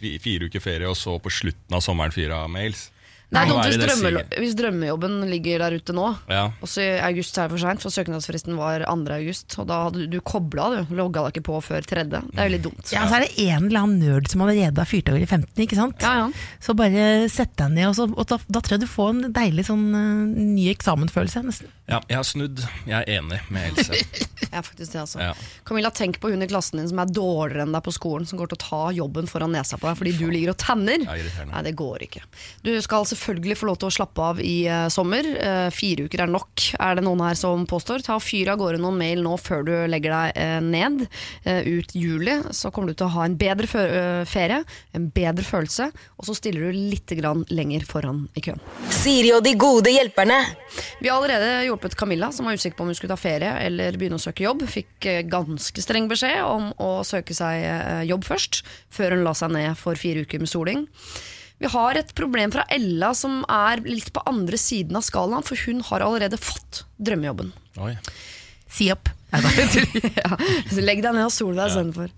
fire 0.00 0.48
uker 0.48 0.62
ferie, 0.64 0.88
og 0.88 0.96
så 0.96 1.18
på 1.20 1.32
slutten 1.32 1.76
av 1.76 1.84
sommeren 1.84 2.14
fire 2.14 2.44
av 2.44 2.52
mails. 2.52 2.88
Det 3.30 3.38
er 3.38 3.46
dumt 3.46 3.62
hvis, 3.68 3.76
drømme, 3.78 4.22
hvis 4.42 4.54
drømmejobben 4.58 5.12
ligger 5.30 5.62
der 5.62 5.76
ute 5.78 5.94
nå. 5.94 6.06
Ja. 6.26 6.48
Også 6.66 6.82
i 6.82 6.88
august 7.06 7.36
er 7.38 7.46
det 7.46 7.54
for 7.54 7.62
seint, 7.62 7.82
for 7.84 7.94
søknadsfristen 7.94 8.56
var 8.58 8.82
2. 8.82 8.94
august. 9.14 9.54
Og 9.62 9.68
da 9.70 9.76
hadde 9.84 10.08
du 10.10 10.16
kobla, 10.26 10.64
du. 10.74 10.94
Logga 10.98 11.22
deg 11.28 11.36
ikke 11.36 11.44
på 11.46 11.60
før 11.62 11.86
3. 11.86 12.04
Det 12.10 12.18
er 12.34 12.48
jo 12.48 12.54
litt 12.56 12.64
dumt. 12.66 12.90
Ja, 12.90 13.04
så 13.06 13.20
er 13.20 13.26
det 13.28 13.30
en 13.46 13.68
eller 13.68 13.84
annen 13.84 14.02
nerd 14.02 14.26
som 14.32 14.42
allerede 14.42 14.82
har 14.82 14.90
fyrt 14.90 15.12
over 15.12 15.22
i 15.22 15.28
15, 15.30 15.52
ikke 15.62 15.78
sant? 15.78 16.02
Ja, 16.02 16.24
ja. 16.24 16.56
Så 16.58 16.74
bare 16.74 17.06
sett 17.30 17.54
deg 17.60 17.70
ned, 17.76 17.92
og, 17.92 17.94
så, 18.00 18.08
og 18.10 18.26
da, 18.32 18.40
da 18.50 18.64
tror 18.66 18.76
jeg 18.76 18.82
du 18.82 18.90
får 18.90 19.12
en 19.14 19.22
deilig 19.38 19.66
sånn 19.70 19.86
eh, 19.94 20.42
ny 20.56 20.66
eksamensfølelse, 20.74 21.44
nesten. 21.46 21.70
ja, 21.86 22.02
jeg 22.10 22.18
har 22.18 22.26
snudd. 22.26 22.64
Jeg 22.90 22.98
er 22.98 23.20
enig 23.20 23.38
med 23.54 23.70
Else. 23.70 23.94
Jeg 24.50 24.58
er 24.58 24.64
faktisk 24.66 24.94
det, 24.96 24.98
altså. 25.04 25.18
Ja. 25.22 25.34
Camilla, 25.68 25.92
tenk 25.94 26.16
på 26.18 26.32
hun 26.32 26.42
i 26.42 26.46
klassen 26.50 26.80
din 26.80 26.88
som 26.90 26.98
er 26.98 27.10
dårligere 27.14 27.62
enn 27.68 27.74
deg 27.76 27.84
på 27.86 27.92
skolen, 27.94 28.24
som 28.26 28.40
går 28.40 28.48
til 28.50 28.56
å 28.58 28.62
ta 28.64 28.80
jobben 28.96 29.28
foran 29.30 29.52
nesa 29.54 29.78
på 29.78 29.86
deg 29.86 30.00
fordi 30.00 30.14
du 30.18 30.24
ligger 30.26 30.50
og 30.50 30.58
tenner. 30.58 31.04
Ja. 31.06 31.44
Nei, 31.52 31.60
det 31.68 31.76
går 31.78 32.02
ikke. 32.08 32.24
Du 32.66 32.72
skal 32.82 33.06
selvfølgelig 33.06 33.19
få 33.20 33.68
lov 33.68 33.78
til 33.80 33.90
å 33.90 33.94
slappe 33.94 34.24
av 34.24 34.40
i 34.42 34.64
uh, 34.68 34.88
sommer. 34.92 35.26
Uh, 35.36 35.68
fire 35.74 36.06
uker 36.08 36.24
er 36.24 36.30
nok, 36.30 36.64
er 36.80 36.98
det 36.98 37.04
noen 37.06 37.22
her 37.24 37.36
som 37.38 37.66
påstår. 37.68 38.04
Ta 38.06 38.18
Fyr 38.20 38.52
av 38.52 38.60
gårde 38.60 38.80
noen 38.82 38.98
mail 39.00 39.22
nå 39.24 39.36
før 39.40 39.64
du 39.66 39.72
legger 39.90 40.12
deg 40.12 40.38
eh, 40.40 40.58
ned 40.62 41.06
ut 41.44 41.94
juli. 41.96 42.34
Så 42.54 42.70
kommer 42.74 42.92
du 42.92 42.98
til 42.98 43.08
å 43.08 43.14
ha 43.14 43.24
en 43.26 43.36
bedre 43.38 43.66
ferie, 44.28 44.60
en 44.96 45.08
bedre 45.14 45.44
følelse, 45.46 45.88
og 46.20 46.28
så 46.28 46.36
stiller 46.36 46.68
du 46.68 46.78
litt 46.92 47.10
grann 47.18 47.42
lenger 47.50 47.86
foran 47.88 48.22
i 48.38 48.42
køen. 48.44 48.60
Siri 48.92 49.32
og 49.34 49.42
de 49.46 49.54
gode 49.58 49.92
hjelperne. 49.94 50.38
Vi 51.00 51.08
har 51.08 51.16
allerede 51.16 51.64
hjulpet 51.66 51.96
Camilla, 51.98 52.30
som 52.34 52.48
var 52.48 52.58
usikker 52.60 52.78
på 52.78 52.86
om 52.86 52.92
hun 52.92 52.98
skulle 52.98 53.14
ta 53.14 53.20
ferie 53.20 53.56
eller 53.64 53.98
begynne 53.98 54.20
å 54.20 54.22
søke 54.22 54.44
jobb. 54.46 54.66
Fikk 54.70 55.08
ganske 55.32 55.84
streng 55.84 56.08
beskjed 56.10 56.44
om 56.44 56.70
å 56.76 56.92
søke 57.08 57.36
seg 57.36 58.06
jobb 58.08 58.28
først, 58.28 58.62
før 58.92 59.16
hun 59.16 59.26
la 59.26 59.34
seg 59.36 59.54
ned 59.56 59.76
for 59.80 59.98
fire 59.98 60.26
uker 60.26 60.44
med 60.44 60.52
soling. 60.52 60.86
Vi 61.60 61.68
har 61.68 61.98
et 62.00 62.12
problem 62.16 62.52
fra 62.54 62.64
Ella 62.72 63.12
som 63.14 63.42
er 63.44 63.82
litt 63.84 64.08
på 64.16 64.22
andre 64.28 64.56
siden 64.56 64.96
av 64.96 65.04
skalaen, 65.04 65.44
for 65.44 65.60
hun 65.68 65.82
har 65.90 66.00
allerede 66.00 66.38
fått 66.40 66.86
drømmejobben. 66.96 67.50
Oi. 67.84 67.96
Si 68.70 68.88
opp. 68.92 69.10
Ja, 69.30 70.34
legg 70.80 71.04
deg 71.04 71.12
ned 71.14 71.26
og 71.28 71.34
sol 71.34 71.52
deg 71.54 71.68
istedenfor. 71.68 72.08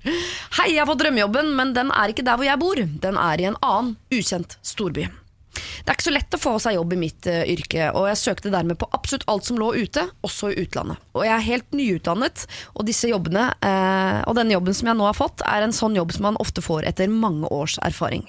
Hei, 0.60 0.68
jeg 0.70 0.78
har 0.80 0.88
fått 0.88 1.02
drømmejobben, 1.02 1.50
men 1.58 1.74
den 1.76 1.90
er 1.92 2.12
ikke 2.12 2.24
der 2.24 2.38
hvor 2.38 2.46
jeg 2.46 2.60
bor. 2.62 2.78
Den 3.02 3.18
er 3.20 3.42
i 3.42 3.48
en 3.50 3.58
annen, 3.60 3.96
ukjent 4.14 4.56
storby. 4.64 5.08
Det 5.52 5.90
er 5.90 5.96
ikke 5.98 6.06
så 6.06 6.14
lett 6.14 6.36
å 6.36 6.40
få 6.40 6.52
seg 6.62 6.76
jobb 6.78 6.94
i 6.94 7.00
mitt 7.02 7.26
uh, 7.28 7.42
yrke, 7.42 7.90
og 7.98 8.06
jeg 8.08 8.20
søkte 8.22 8.52
dermed 8.54 8.78
på 8.80 8.88
absolutt 8.94 9.26
alt 9.28 9.48
som 9.48 9.58
lå 9.60 9.72
ute, 9.74 10.06
også 10.24 10.52
i 10.52 10.62
utlandet. 10.62 11.02
Og 11.12 11.26
jeg 11.26 11.34
er 11.34 11.48
helt 11.50 11.76
nyutdannet, 11.76 12.46
og 12.72 12.86
disse 12.88 13.10
jobbene, 13.10 13.50
uh, 13.58 14.22
og 14.30 14.38
denne 14.38 14.54
jobben 14.54 14.78
som 14.78 14.92
jeg 14.92 15.00
nå 15.02 15.10
har 15.10 15.18
fått, 15.18 15.44
er 15.44 15.66
en 15.66 15.74
sånn 15.76 15.98
jobb 15.98 16.14
som 16.14 16.30
man 16.30 16.40
ofte 16.40 16.64
får 16.64 16.86
etter 16.88 17.12
mange 17.12 17.50
års 17.52 17.76
erfaring. 17.84 18.24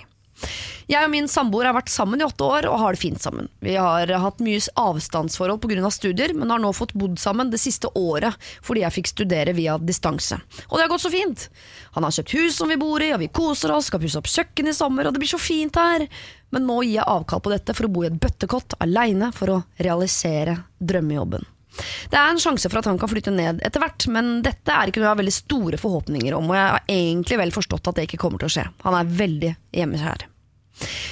Jeg 0.90 1.08
og 1.08 1.12
min 1.14 1.30
samboer 1.32 1.70
har 1.70 1.76
vært 1.78 1.92
sammen 1.92 2.20
i 2.20 2.26
åtte 2.26 2.44
år 2.44 2.68
og 2.68 2.80
har 2.82 2.96
det 2.96 3.02
fint 3.02 3.22
sammen. 3.22 3.48
Vi 3.64 3.76
har 3.80 4.10
hatt 4.20 4.42
mye 4.44 4.60
avstandsforhold 4.80 5.62
pga. 5.64 5.92
studier, 5.92 6.34
men 6.36 6.52
har 6.52 6.60
nå 6.60 6.74
fått 6.76 6.94
bodd 6.94 7.20
sammen 7.20 7.52
det 7.52 7.62
siste 7.62 7.88
året 7.96 8.36
fordi 8.62 8.84
jeg 8.84 8.96
fikk 9.00 9.12
studere 9.14 9.56
via 9.56 9.78
distanse. 9.78 10.40
Og 10.70 10.78
det 10.78 10.86
har 10.86 10.92
gått 10.92 11.06
så 11.06 11.14
fint! 11.14 11.48
Han 11.96 12.04
har 12.04 12.12
kjøpt 12.12 12.36
hus 12.36 12.58
som 12.58 12.70
vi 12.70 12.80
bor 12.82 13.02
i, 13.02 13.14
og 13.14 13.22
vi 13.22 13.32
koser 13.32 13.72
oss, 13.72 13.88
skal 13.88 14.02
pusse 14.04 14.20
opp 14.20 14.30
kjøkken 14.30 14.70
i 14.70 14.76
sommer, 14.76 15.08
og 15.08 15.16
det 15.16 15.24
blir 15.24 15.32
så 15.32 15.42
fint 15.42 15.76
her! 15.80 16.08
Men 16.54 16.68
nå 16.70 16.84
gir 16.84 17.00
jeg 17.00 17.10
avkall 17.10 17.42
på 17.42 17.54
dette 17.54 17.74
for 17.74 17.88
å 17.88 17.94
bo 17.94 18.04
i 18.04 18.12
et 18.12 18.20
bøttekott 18.20 18.78
aleine 18.84 19.32
for 19.34 19.56
å 19.56 19.62
realisere 19.80 20.60
drømmejobben. 20.78 21.48
Det 22.12 22.20
er 22.20 22.30
en 22.30 22.42
sjanse 22.42 22.70
for 22.70 22.82
at 22.82 22.90
han 22.90 23.00
kan 23.02 23.10
flytte 23.10 23.34
ned 23.34 23.64
etter 23.66 23.82
hvert, 23.82 24.06
men 24.14 24.36
dette 24.46 24.74
er 24.74 24.90
ikke 24.90 25.02
noe 25.02 25.08
jeg 25.08 25.16
har 25.16 25.22
veldig 25.24 25.36
store 25.36 25.80
forhåpninger 25.82 26.36
om, 26.38 26.52
og 26.52 26.60
jeg 26.60 26.68
har 26.76 26.94
egentlig 27.00 27.40
vel 27.42 27.56
forstått 27.56 27.90
at 27.90 27.98
det 27.98 28.06
ikke 28.10 28.22
kommer 28.22 28.44
til 28.44 28.52
å 28.52 28.56
skje. 28.58 28.68
Han 28.86 29.00
er 29.00 29.18
veldig 29.24 29.56
hjemmekjær. 29.80 30.28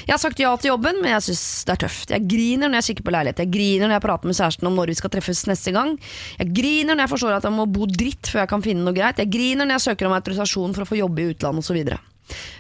Jeg 0.07 0.13
har 0.13 0.21
sagt 0.21 0.41
ja 0.41 0.51
til 0.59 0.71
jobben, 0.71 1.01
men 1.03 1.13
jeg 1.15 1.25
syns 1.29 1.43
det 1.67 1.75
er 1.75 1.81
tøft. 1.85 2.13
Jeg 2.13 2.27
griner 2.29 2.71
når 2.71 2.81
jeg 2.81 2.87
kikker 2.91 3.07
på 3.07 3.15
leilighet, 3.15 3.41
jeg 3.43 3.51
griner 3.53 3.87
når 3.87 3.97
jeg 3.97 4.05
prater 4.05 4.31
med 4.31 4.39
kjæresten 4.39 4.69
om 4.69 4.77
når 4.79 4.93
vi 4.93 4.99
skal 4.99 5.13
treffes 5.13 5.43
neste 5.49 5.73
gang. 5.75 5.97
Jeg 6.39 6.53
griner 6.57 6.95
når 6.95 7.05
jeg 7.05 7.13
forstår 7.15 7.37
at 7.39 7.49
jeg 7.49 7.55
må 7.57 7.67
bo 7.71 7.89
dritt 7.89 8.31
før 8.31 8.43
jeg 8.43 8.51
kan 8.53 8.65
finne 8.65 8.85
noe 8.87 8.97
greit. 8.97 9.21
Jeg 9.21 9.31
griner 9.33 9.67
når 9.67 9.79
jeg 9.79 9.87
søker 9.89 10.09
om 10.09 10.15
autorisasjon 10.17 10.77
for 10.77 10.85
å 10.85 10.89
få 10.89 10.99
jobbe 11.01 11.23
i 11.23 11.33
utlandet 11.33 11.65
osv. 11.65 11.97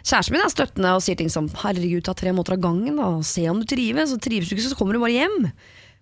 Kjæresten 0.03 0.35
min 0.35 0.43
er 0.43 0.51
støttende 0.51 0.93
og 0.97 1.03
sier 1.05 1.17
ting 1.19 1.31
som 1.31 1.47
'herregud, 1.47 2.03
ta 2.03 2.13
tre 2.17 2.33
måter 2.35 2.57
av 2.57 2.63
gangen, 2.63 2.97
da, 2.99 3.21
se 3.23 3.47
om 3.49 3.61
du 3.61 3.65
trives', 3.65 4.13
og 4.13 4.21
trives 4.21 4.49
du 4.49 4.55
ikke, 4.55 4.67
så 4.67 4.77
kommer 4.77 4.93
du 4.93 4.99
bare 4.99 5.15
hjem. 5.15 5.51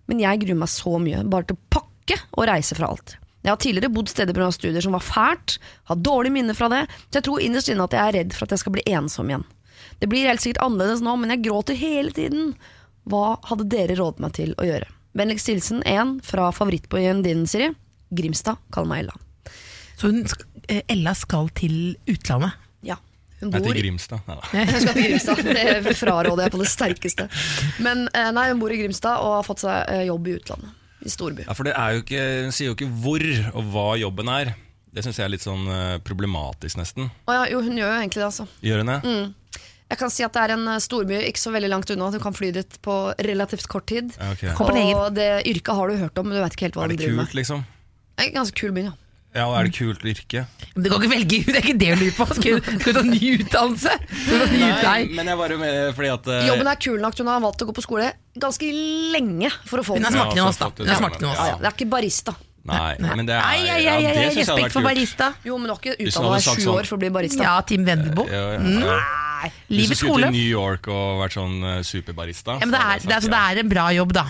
Men 0.08 0.18
jeg 0.18 0.42
gruer 0.42 0.58
meg 0.58 0.68
så 0.68 0.98
mye, 0.98 1.22
bare 1.30 1.46
til 1.46 1.56
å 1.56 1.64
pakke 1.70 2.18
og 2.34 2.48
reise 2.50 2.74
fra 2.74 2.90
alt. 2.90 3.16
Jeg 3.40 3.52
har 3.52 3.60
tidligere 3.60 3.92
bodd 3.94 4.10
steder 4.10 4.36
pga. 4.36 4.50
studier 4.52 4.82
som 4.84 4.92
var 4.92 5.00
fælt, 5.04 5.58
har 5.88 5.96
dårlige 5.96 6.32
minner 6.32 6.54
fra 6.54 6.68
det, 6.68 6.82
så 7.08 7.20
jeg 7.20 7.24
tror 7.24 7.40
innerst 7.40 7.70
inne 7.72 7.86
at 7.86 7.92
jeg 7.96 8.08
er 8.08 8.16
redd 8.18 8.34
for 8.34 8.44
at 8.44 8.50
jeg 8.50 8.58
skal 8.64 8.72
bli 8.72 8.82
ensom 8.86 9.30
igjen. 9.30 9.46
Det 10.00 10.08
blir 10.08 10.28
helt 10.30 10.40
sikkert 10.40 10.62
annerledes 10.64 11.02
nå, 11.04 11.12
men 11.20 11.34
jeg 11.34 11.44
gråter 11.44 11.76
hele 11.76 12.12
tiden. 12.16 12.54
Hva 13.10 13.34
hadde 13.50 13.66
dere 13.68 13.98
rådet 13.98 14.22
meg 14.24 14.32
til 14.36 14.54
å 14.56 14.64
gjøre? 14.64 14.88
Vennligst 15.16 15.50
hilsen 15.50 15.82
én 15.88 16.16
fra 16.24 16.48
favorittbyen 16.54 17.20
din, 17.24 17.42
Siri. 17.50 17.68
Grimstad. 18.14 18.60
Kall 18.72 18.88
meg 18.88 19.04
Ella. 19.04 19.16
Så 19.98 20.08
hun, 20.08 20.22
eh, 20.68 20.80
Ella 20.88 21.12
skal 21.18 21.50
til 21.54 21.96
utlandet. 22.08 22.56
Ja. 22.86 22.96
Hun 23.40 23.50
Jeg 23.52 23.60
Nei, 23.60 23.72
til 23.72 23.82
Grimstad. 23.82 24.20
Neida. 24.28 24.48
Hun 24.52 24.80
skal 24.80 24.94
til 24.94 25.04
Grimstad. 25.10 25.42
Det 25.44 25.96
fraråder 25.98 26.42
jeg 26.46 26.54
på 26.54 26.62
det 26.62 26.70
sterkeste. 26.70 27.28
Men 27.84 28.06
eh, 28.14 28.30
nei, 28.36 28.48
hun 28.52 28.62
bor 28.62 28.72
i 28.72 28.80
Grimstad 28.80 29.20
og 29.20 29.36
har 29.40 29.44
fått 29.46 29.64
seg 29.66 29.92
eh, 29.92 30.06
jobb 30.08 30.30
i 30.30 30.36
utlandet. 30.38 30.76
I 31.00 31.12
storby. 31.12 31.44
Ja, 31.48 31.56
for 31.56 31.64
det 31.68 31.72
er 31.80 31.94
jo 31.96 32.02
ikke, 32.02 32.24
Hun 32.44 32.52
sier 32.52 32.68
jo 32.68 32.76
ikke 32.76 32.90
hvor 33.04 33.22
og 33.56 33.68
hva 33.72 33.86
jobben 34.00 34.32
er. 34.32 34.54
Det 34.92 35.04
syns 35.04 35.20
jeg 35.20 35.28
er 35.28 35.32
litt 35.32 35.44
sånn 35.44 35.68
problematisk, 36.04 36.76
nesten. 36.80 37.12
Å 37.30 37.36
ja, 37.36 37.44
jo, 37.52 37.60
hun 37.62 37.78
gjør 37.78 37.92
jo 37.92 38.00
egentlig 38.00 38.20
det, 38.20 38.26
altså. 38.26 38.46
Gjør 38.66 38.82
hun 38.82 38.90
det? 38.90 38.96
Mm. 39.06 39.28
Jeg 39.90 39.98
kan 39.98 40.12
si 40.14 40.22
at 40.22 40.34
det 40.36 40.42
er 40.46 40.54
en 40.54 40.68
eh, 40.70 40.80
storby 40.82 41.18
ikke 41.26 41.42
så 41.42 41.50
veldig 41.54 41.70
langt 41.72 41.90
unna. 41.90 42.12
Du 42.14 42.20
kan 42.22 42.36
fly 42.36 42.52
dit 42.54 42.80
på 42.84 42.96
relativt 43.26 43.66
kort 43.70 43.88
tid. 43.90 44.14
Okay. 44.32 44.54
Og 44.54 45.12
det 45.16 45.30
yrket 45.50 45.74
har 45.74 45.90
du 45.90 45.98
hørt 45.98 46.18
om, 46.22 46.30
men 46.30 46.38
du 46.38 46.44
vet 46.44 46.54
ikke 46.56 46.68
helt 46.68 46.78
hva 46.78 46.86
Er 46.86 46.94
det 46.94 47.00
driver 47.02 47.16
kult, 47.18 47.30
med. 47.32 47.38
liksom? 47.42 47.64
Det 48.14 48.26
er 48.26 48.30
en 48.30 48.36
ganske 48.42 48.60
kul 48.60 48.74
by, 48.76 48.84
ja. 48.90 48.96
Ja, 49.30 49.44
og 49.46 49.54
Er 49.60 49.68
det 49.68 49.76
kult 49.76 50.02
yrke? 50.02 50.40
Men 50.74 50.84
du 50.84 50.88
kan 50.90 51.02
ikke 51.02 51.12
velge, 51.12 51.38
det 51.54 51.58
er 51.60 51.66
ikke 51.68 51.78
det 51.78 51.90
du 51.90 52.00
lurer 52.02 52.16
på. 52.18 52.26
Skal 52.34 52.58
du, 52.58 52.70
skal 52.82 52.94
du 52.94 52.98
ta 52.98 53.04
ny 53.06 53.30
utdannelse? 53.36 53.92
Du 54.26 54.32
Nei. 54.58 54.98
men 55.14 55.30
jeg 55.30 55.38
var 55.38 55.54
jo 55.54 55.58
med 55.60 55.78
fordi 55.98 56.10
at 56.16 56.30
uh, 56.30 56.38
Jobben 56.48 56.70
er 56.72 56.80
kul 56.86 56.98
nok 57.02 57.18
hun 57.22 57.30
har 57.30 57.44
valgt 57.46 57.62
å 57.62 57.68
gå 57.70 57.76
på 57.76 57.84
skole 57.86 58.10
ganske 58.42 58.70
lenge 59.14 59.50
for 59.66 59.82
å 59.82 59.86
få 59.86 59.98
er 59.98 60.06
den. 60.06 60.18
da. 60.18 60.26
Hun 60.30 60.50
er 60.50 60.54
smartere 60.54 60.86
enn 60.90 61.30
oss. 61.30 61.38
Ja, 61.38 61.50
ja, 61.52 61.58
det 61.62 61.70
er 61.70 61.76
ikke 61.76 61.90
barista. 61.94 62.34
Nei, 62.64 62.96
men 63.16 63.26
det 63.26 63.34
er 63.34 63.40
Ai, 63.40 63.58
ai, 63.70 63.82
ja, 63.82 63.92
ai, 63.94 64.02
det 64.02 64.08
ai, 64.10 64.30
synes 64.30 64.36
jeg 64.36 64.46
hadde 64.46 64.56
respekt 64.56 64.72
for 64.72 64.80
kult. 64.82 64.88
barista. 64.90 65.28
Jo, 65.44 65.56
men 65.58 65.66
du 65.66 65.72
har 65.72 65.78
ikke 65.80 65.96
Hvis 65.96 66.14
hun 66.16 66.24
utdanna 66.24 66.32
hadde 66.34 66.44
sagt 66.44 66.60
sju 66.60 66.64
sånn- 66.66 66.78
år 66.80 66.86
for 66.90 66.96
å 66.96 67.00
bli 67.00 67.10
barista. 67.10 67.42
Ja, 67.42 67.60
Team 67.62 67.84
Vendelbo. 67.86 68.26
Ja, 68.28 68.42
ja, 68.52 68.58
Mm. 68.58 68.80
ja. 68.80 68.98
Nei. 69.40 69.48
Hvis 69.50 69.52
du 69.68 69.74
Livets 69.74 69.98
skulle 70.00 70.12
skole. 70.12 70.26
til 70.26 70.32
New 70.32 70.50
York 70.50 70.88
og 70.88 71.22
vært 71.24 71.32
sånn 71.32 71.56
eh, 71.64 71.82
superbarista 71.82 72.58
Ja, 72.60 72.66
men 72.66 72.70
det, 72.70 72.76
så 72.76 72.84
hadde 72.84 72.90
er, 72.90 72.92
jeg 72.92 73.00
det, 73.00 73.06
er, 73.06 73.10
sagt 73.10 73.16
altså, 73.16 73.30
det 73.30 73.56
er 73.56 73.60
en 73.64 73.68
bra 73.70 73.86
jobb, 73.96 74.12
da. 74.12 74.24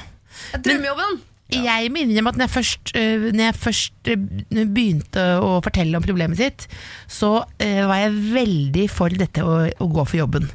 Drømmejobben! 0.62 1.20
Jeg 1.52 1.90
må 1.92 2.02
innrømme 2.04 2.33
at 2.33 2.38
når 2.38 2.47
jeg 2.47 2.52
først, 2.54 2.92
øh, 2.97 3.26
når 3.35 3.45
jeg 3.45 3.57
først 3.59 4.11
øh, 4.12 4.25
begynte 4.75 5.25
å 5.42 5.52
fortelle 5.64 5.99
om 5.99 6.04
problemet 6.04 6.40
sitt, 6.40 6.66
så 7.11 7.30
øh, 7.42 7.83
var 7.90 8.02
jeg 8.02 8.19
veldig 8.35 8.87
for 8.92 9.16
dette 9.23 9.45
å, 9.45 9.57
å 9.66 9.88
gå 9.90 10.04
for 10.09 10.21
jobben. 10.21 10.49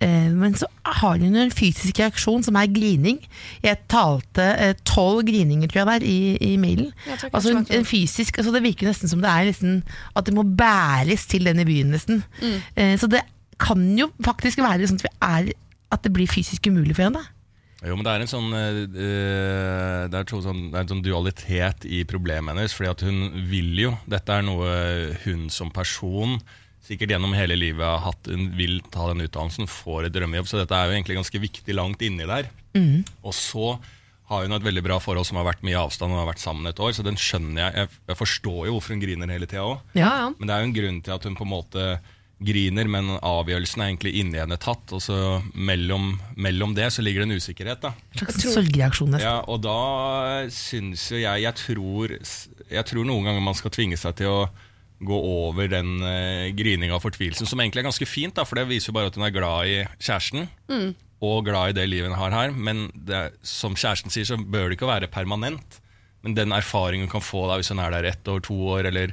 Eh, 0.00 0.30
men 0.34 0.56
så 0.58 0.68
har 1.00 1.18
hun 1.20 1.36
en 1.38 1.54
fysisk 1.54 2.00
reaksjon 2.02 2.44
som 2.46 2.58
er 2.60 2.70
grining. 2.72 3.20
Jeg 3.64 3.82
talte 3.92 4.46
tolv 4.88 5.24
grininger, 5.28 5.70
tror 5.70 5.82
jeg 5.82 5.90
det 5.90 5.96
er, 5.98 6.06
i, 6.08 6.52
i 6.52 6.60
mailen. 6.60 6.92
Altså 7.30 7.54
en, 7.54 7.64
en 7.64 7.88
fysisk, 7.88 8.38
altså 8.40 8.54
Det 8.54 8.64
virker 8.64 8.88
nesten 8.90 9.10
som 9.10 9.22
det 9.22 9.30
er 9.30 9.50
nesten, 9.50 9.82
at 10.16 10.26
det 10.26 10.36
må 10.36 10.44
bæres 10.44 11.26
til 11.30 11.46
denne 11.48 11.66
byen, 11.68 11.92
nesten. 11.94 12.24
Mm. 12.40 12.96
så 13.00 13.08
det 13.10 13.22
kan 13.60 13.82
jo 13.98 14.08
faktisk 14.24 14.62
være 14.62 14.88
sånn 14.88 15.00
at, 15.00 15.06
vi 15.06 15.12
er, 15.26 15.52
at 15.94 16.02
det 16.06 16.12
blir 16.14 16.30
fysisk 16.30 16.70
umulig 16.70 16.96
for 16.96 17.08
henne. 17.08 17.22
Jo, 17.80 17.94
men 17.96 18.04
det 18.04 18.12
er 18.12 18.22
en 18.24 18.28
sånn 18.28 18.50
eh, 18.52 18.80
Det 20.10 20.18
er, 20.18 20.26
to 20.28 20.42
sånn, 20.44 20.66
det 20.68 20.76
er 20.76 20.82
en 20.84 20.90
sånn 20.90 21.04
dualitet 21.04 21.86
i 21.88 22.02
problemet 22.08 22.52
hennes. 22.52 22.74
Fordi 22.76 22.90
at 22.92 23.04
hun 23.06 23.20
vil 23.48 23.86
jo 23.86 23.94
Dette 24.10 24.36
er 24.36 24.44
noe 24.44 24.74
hun 25.24 25.46
som 25.52 25.72
person 25.72 26.36
sikkert 26.84 27.12
gjennom 27.14 27.32
hele 27.36 27.54
livet 27.58 27.84
har 27.86 28.02
hatt 28.02 28.28
Hun 28.32 28.50
vil 28.58 28.80
ta 28.90 29.06
den 29.12 29.22
utdannelsen, 29.24 29.68
får 29.70 30.08
et 30.08 30.14
drømmejobb. 30.16 30.48
Så 30.50 30.60
dette 30.60 30.76
er 30.76 30.88
jo 30.90 30.96
egentlig 30.98 31.18
ganske 31.20 31.42
viktig 31.46 31.76
langt 31.76 32.02
inni 32.04 32.26
der. 32.28 32.50
Og 33.22 33.34
så 33.36 33.74
har 34.30 34.44
hun 34.46 34.54
et 34.54 34.62
veldig 34.62 34.82
bra 34.86 35.00
forhold 35.02 35.26
som 35.26 35.40
har 35.40 35.48
vært 35.48 35.64
mye 35.66 35.78
avstand 35.80 36.12
og 36.14 36.20
har 36.20 36.28
vært 36.30 36.42
sammen 36.42 36.68
et 36.70 36.78
år. 36.78 36.92
Så 36.94 37.02
den 37.06 37.18
skjønner 37.18 37.64
jeg. 37.64 37.72
Jeg, 37.82 38.00
jeg 38.12 38.18
forstår 38.20 38.60
jo 38.68 38.76
hvorfor 38.76 38.94
hun 38.94 39.02
griner 39.02 39.32
hele 39.34 39.48
tida 39.50 39.64
òg. 39.66 39.80
Ja, 39.98 40.10
ja. 40.22 40.28
Men 40.38 40.46
det 40.46 40.54
er 40.54 40.62
jo 40.62 40.68
en 40.68 40.76
grunn 40.76 41.00
til 41.06 41.16
at 41.16 41.26
hun 41.26 41.38
på 41.38 41.46
en 41.48 41.54
måte 41.56 41.86
griner, 42.40 42.88
men 42.88 43.12
avgjørelsen 43.18 43.82
er 43.82 43.90
egentlig 43.90 44.14
inni 44.20 44.40
henne 44.40 44.56
tatt. 44.60 44.94
Og 44.96 45.02
så 45.04 45.18
mellom, 45.54 46.14
mellom 46.40 46.72
det 46.76 46.88
så 46.94 47.04
ligger 47.04 47.24
det 47.24 47.28
en 47.28 47.42
usikkerhet. 47.42 47.82
da. 47.84 47.92
En 48.14 48.22
slags 48.22 48.40
sorgreaksjon, 48.54 49.12
nesten. 49.14 49.28
Ja, 49.28 49.42
og 49.44 49.60
da 49.66 50.48
syns 50.54 51.10
jo 51.12 51.20
jeg 51.20 51.44
jeg 51.44 51.58
tror, 51.60 52.16
jeg 52.70 52.88
tror 52.88 53.06
noen 53.08 53.28
ganger 53.28 53.44
man 53.44 53.58
skal 53.58 53.74
tvinge 53.74 54.00
seg 54.00 54.16
til 54.20 54.32
å 54.32 54.40
gå 55.00 55.16
over 55.16 55.68
den 55.72 55.94
uh, 56.04 56.48
grininga 56.52 56.98
og 56.98 57.04
fortvilelsen, 57.06 57.48
som 57.48 57.60
egentlig 57.62 57.80
er 57.80 57.88
ganske 57.88 58.08
fint, 58.08 58.34
da, 58.36 58.44
for 58.44 58.60
det 58.60 58.66
viser 58.68 58.90
jo 58.90 58.96
bare 58.98 59.08
at 59.08 59.16
hun 59.16 59.24
er 59.24 59.32
glad 59.32 59.70
i 59.70 59.78
kjæresten. 59.96 60.50
Og 61.20 61.44
glad 61.44 61.72
i 61.72 61.76
det 61.76 61.86
livet 61.88 62.08
hun 62.08 62.20
har 62.20 62.32
her. 62.32 62.52
Men 62.56 62.86
det, 62.94 63.30
som 63.44 63.76
kjæresten 63.76 64.12
sier, 64.12 64.28
så 64.28 64.40
bør 64.40 64.68
det 64.68 64.78
ikke 64.78 64.88
være 64.88 65.12
permanent. 65.12 65.80
Men 66.24 66.36
den 66.36 66.52
erfaringen 66.52 67.08
hun 67.08 67.14
kan 67.14 67.24
få 67.24 67.46
da, 67.48 67.58
hvis 67.60 67.72
hun 67.72 67.80
er 67.80 67.92
der 67.92 68.08
ett 68.12 68.28
år, 68.28 68.40
to 68.44 68.56
år, 68.72 68.88
eller 68.88 69.12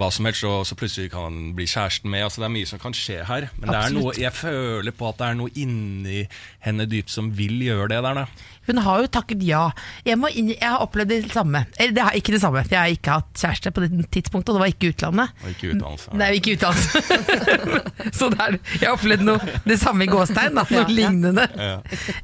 hva 0.00 0.08
som 0.14 0.28
helst, 0.28 0.44
og 0.48 0.64
så 0.68 0.76
plutselig 0.78 1.12
kan 1.12 1.28
han 1.28 1.50
bli 1.56 1.66
kjæresten 1.68 2.10
med. 2.10 2.24
Altså, 2.26 2.42
det 2.42 2.48
er 2.48 2.54
mye 2.56 2.70
som 2.70 2.80
kan 2.82 2.96
skje 2.96 3.20
her. 3.28 3.48
Men 3.60 3.72
det 3.72 3.80
er 3.80 3.94
noe, 3.96 4.14
jeg 4.18 4.32
føler 4.36 4.96
på 4.96 5.10
at 5.10 5.20
det 5.20 5.28
er 5.28 5.38
noe 5.40 5.52
inni 5.60 6.24
henne 6.64 6.88
dypt 6.90 7.12
som 7.12 7.30
vil 7.36 7.60
gjøre 7.66 7.90
det 7.92 8.00
der. 8.06 8.22
da. 8.22 8.26
Hun 8.68 8.78
har 8.84 9.00
jo 9.02 9.08
takket 9.10 9.40
ja. 9.42 9.62
Jeg, 10.06 10.18
må 10.20 10.28
inn, 10.36 10.50
jeg 10.52 10.62
har 10.62 10.82
opplevd 10.84 11.10
det 11.10 11.32
samme. 11.32 11.64
Eller 11.80 11.94
det 11.96 12.02
er 12.04 12.16
ikke 12.20 12.34
det 12.36 12.40
samme, 12.42 12.60
for 12.66 12.74
jeg 12.76 12.80
har 12.80 12.92
ikke 12.94 13.14
hatt 13.16 13.40
kjæreste 13.40 13.72
på 13.74 13.82
det 13.82 13.90
tidspunktet, 14.14 14.52
og 14.52 14.58
det 14.58 14.62
var 14.62 14.70
ikke 14.74 14.90
utlandet. 14.92 15.32
Og 15.42 15.48
ikke 15.54 15.70
utdannelse. 15.72 16.14
Nei, 16.20 16.28
ikke 16.38 16.54
utdannelse. 16.58 17.02
Så 18.20 18.28
det 18.34 18.40
er, 18.44 18.58
jeg 18.76 18.84
har 18.86 18.94
opplevd 18.98 19.24
noe 19.26 19.56
det 19.66 19.78
samme 19.80 20.06
i 20.06 20.10
gåstein, 20.12 20.54
da, 20.54 20.66
noe 20.68 20.76
Ja, 20.76 20.84
ja. 20.84 20.94
lignende. 21.00 21.46
Ja. 21.56 21.74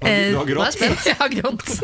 Du 0.06 0.38
har 0.38 0.50
grått? 0.52 0.78
Jeg 1.08 1.16
har 1.18 1.32
grått. 1.34 1.74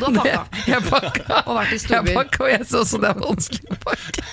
Og 0.00 0.12
du 0.14 0.20
har 0.20 0.28
pakka. 0.28 0.44
Jeg 0.74 0.84
pakka. 0.90 1.40
Og 1.46 1.56
vært 1.60 1.72
i 1.72 1.78
Jeg 1.78 1.84
storbyer. 1.86 2.16
pakka, 2.20 2.44
og 2.44 2.50
jeg 2.52 2.68
så 2.70 2.82
også 2.84 3.00
det 3.02 3.10
er 3.14 3.18
vanskelig 3.24 3.74
å 3.74 3.80
pakke. 3.86 4.28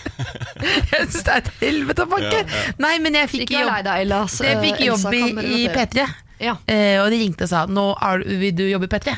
Jeg 0.92 1.08
syns 1.08 1.24
det 1.28 1.34
er 1.34 1.42
et 1.44 1.52
helvete 1.62 2.04
å 2.08 2.12
pakke. 2.12 2.38
Ja, 2.42 2.46
ja. 2.68 2.78
Nei, 2.84 2.94
men 3.04 3.18
jeg 3.22 3.32
fikk 3.32 3.46
Ikke 3.48 3.62
jobb, 3.64 3.76
deg, 3.88 4.04
Ella. 4.06 4.22
så, 4.32 4.48
jeg 4.48 4.64
fikk 4.66 4.84
jobb 4.88 5.14
i, 5.14 5.26
i. 5.62 5.68
P3. 5.78 6.08
Ja. 6.40 6.56
Eh, 6.68 6.98
og 7.02 7.10
de 7.12 7.18
ringte 7.24 7.44
og 7.48 7.50
sa 7.50 7.66
nå 7.66 7.86
er, 8.02 8.20
du- 8.24 8.38
vil 8.38 8.56
du 8.56 8.64
jobbe 8.70 8.86
i 8.90 8.94
P3. 8.96 9.16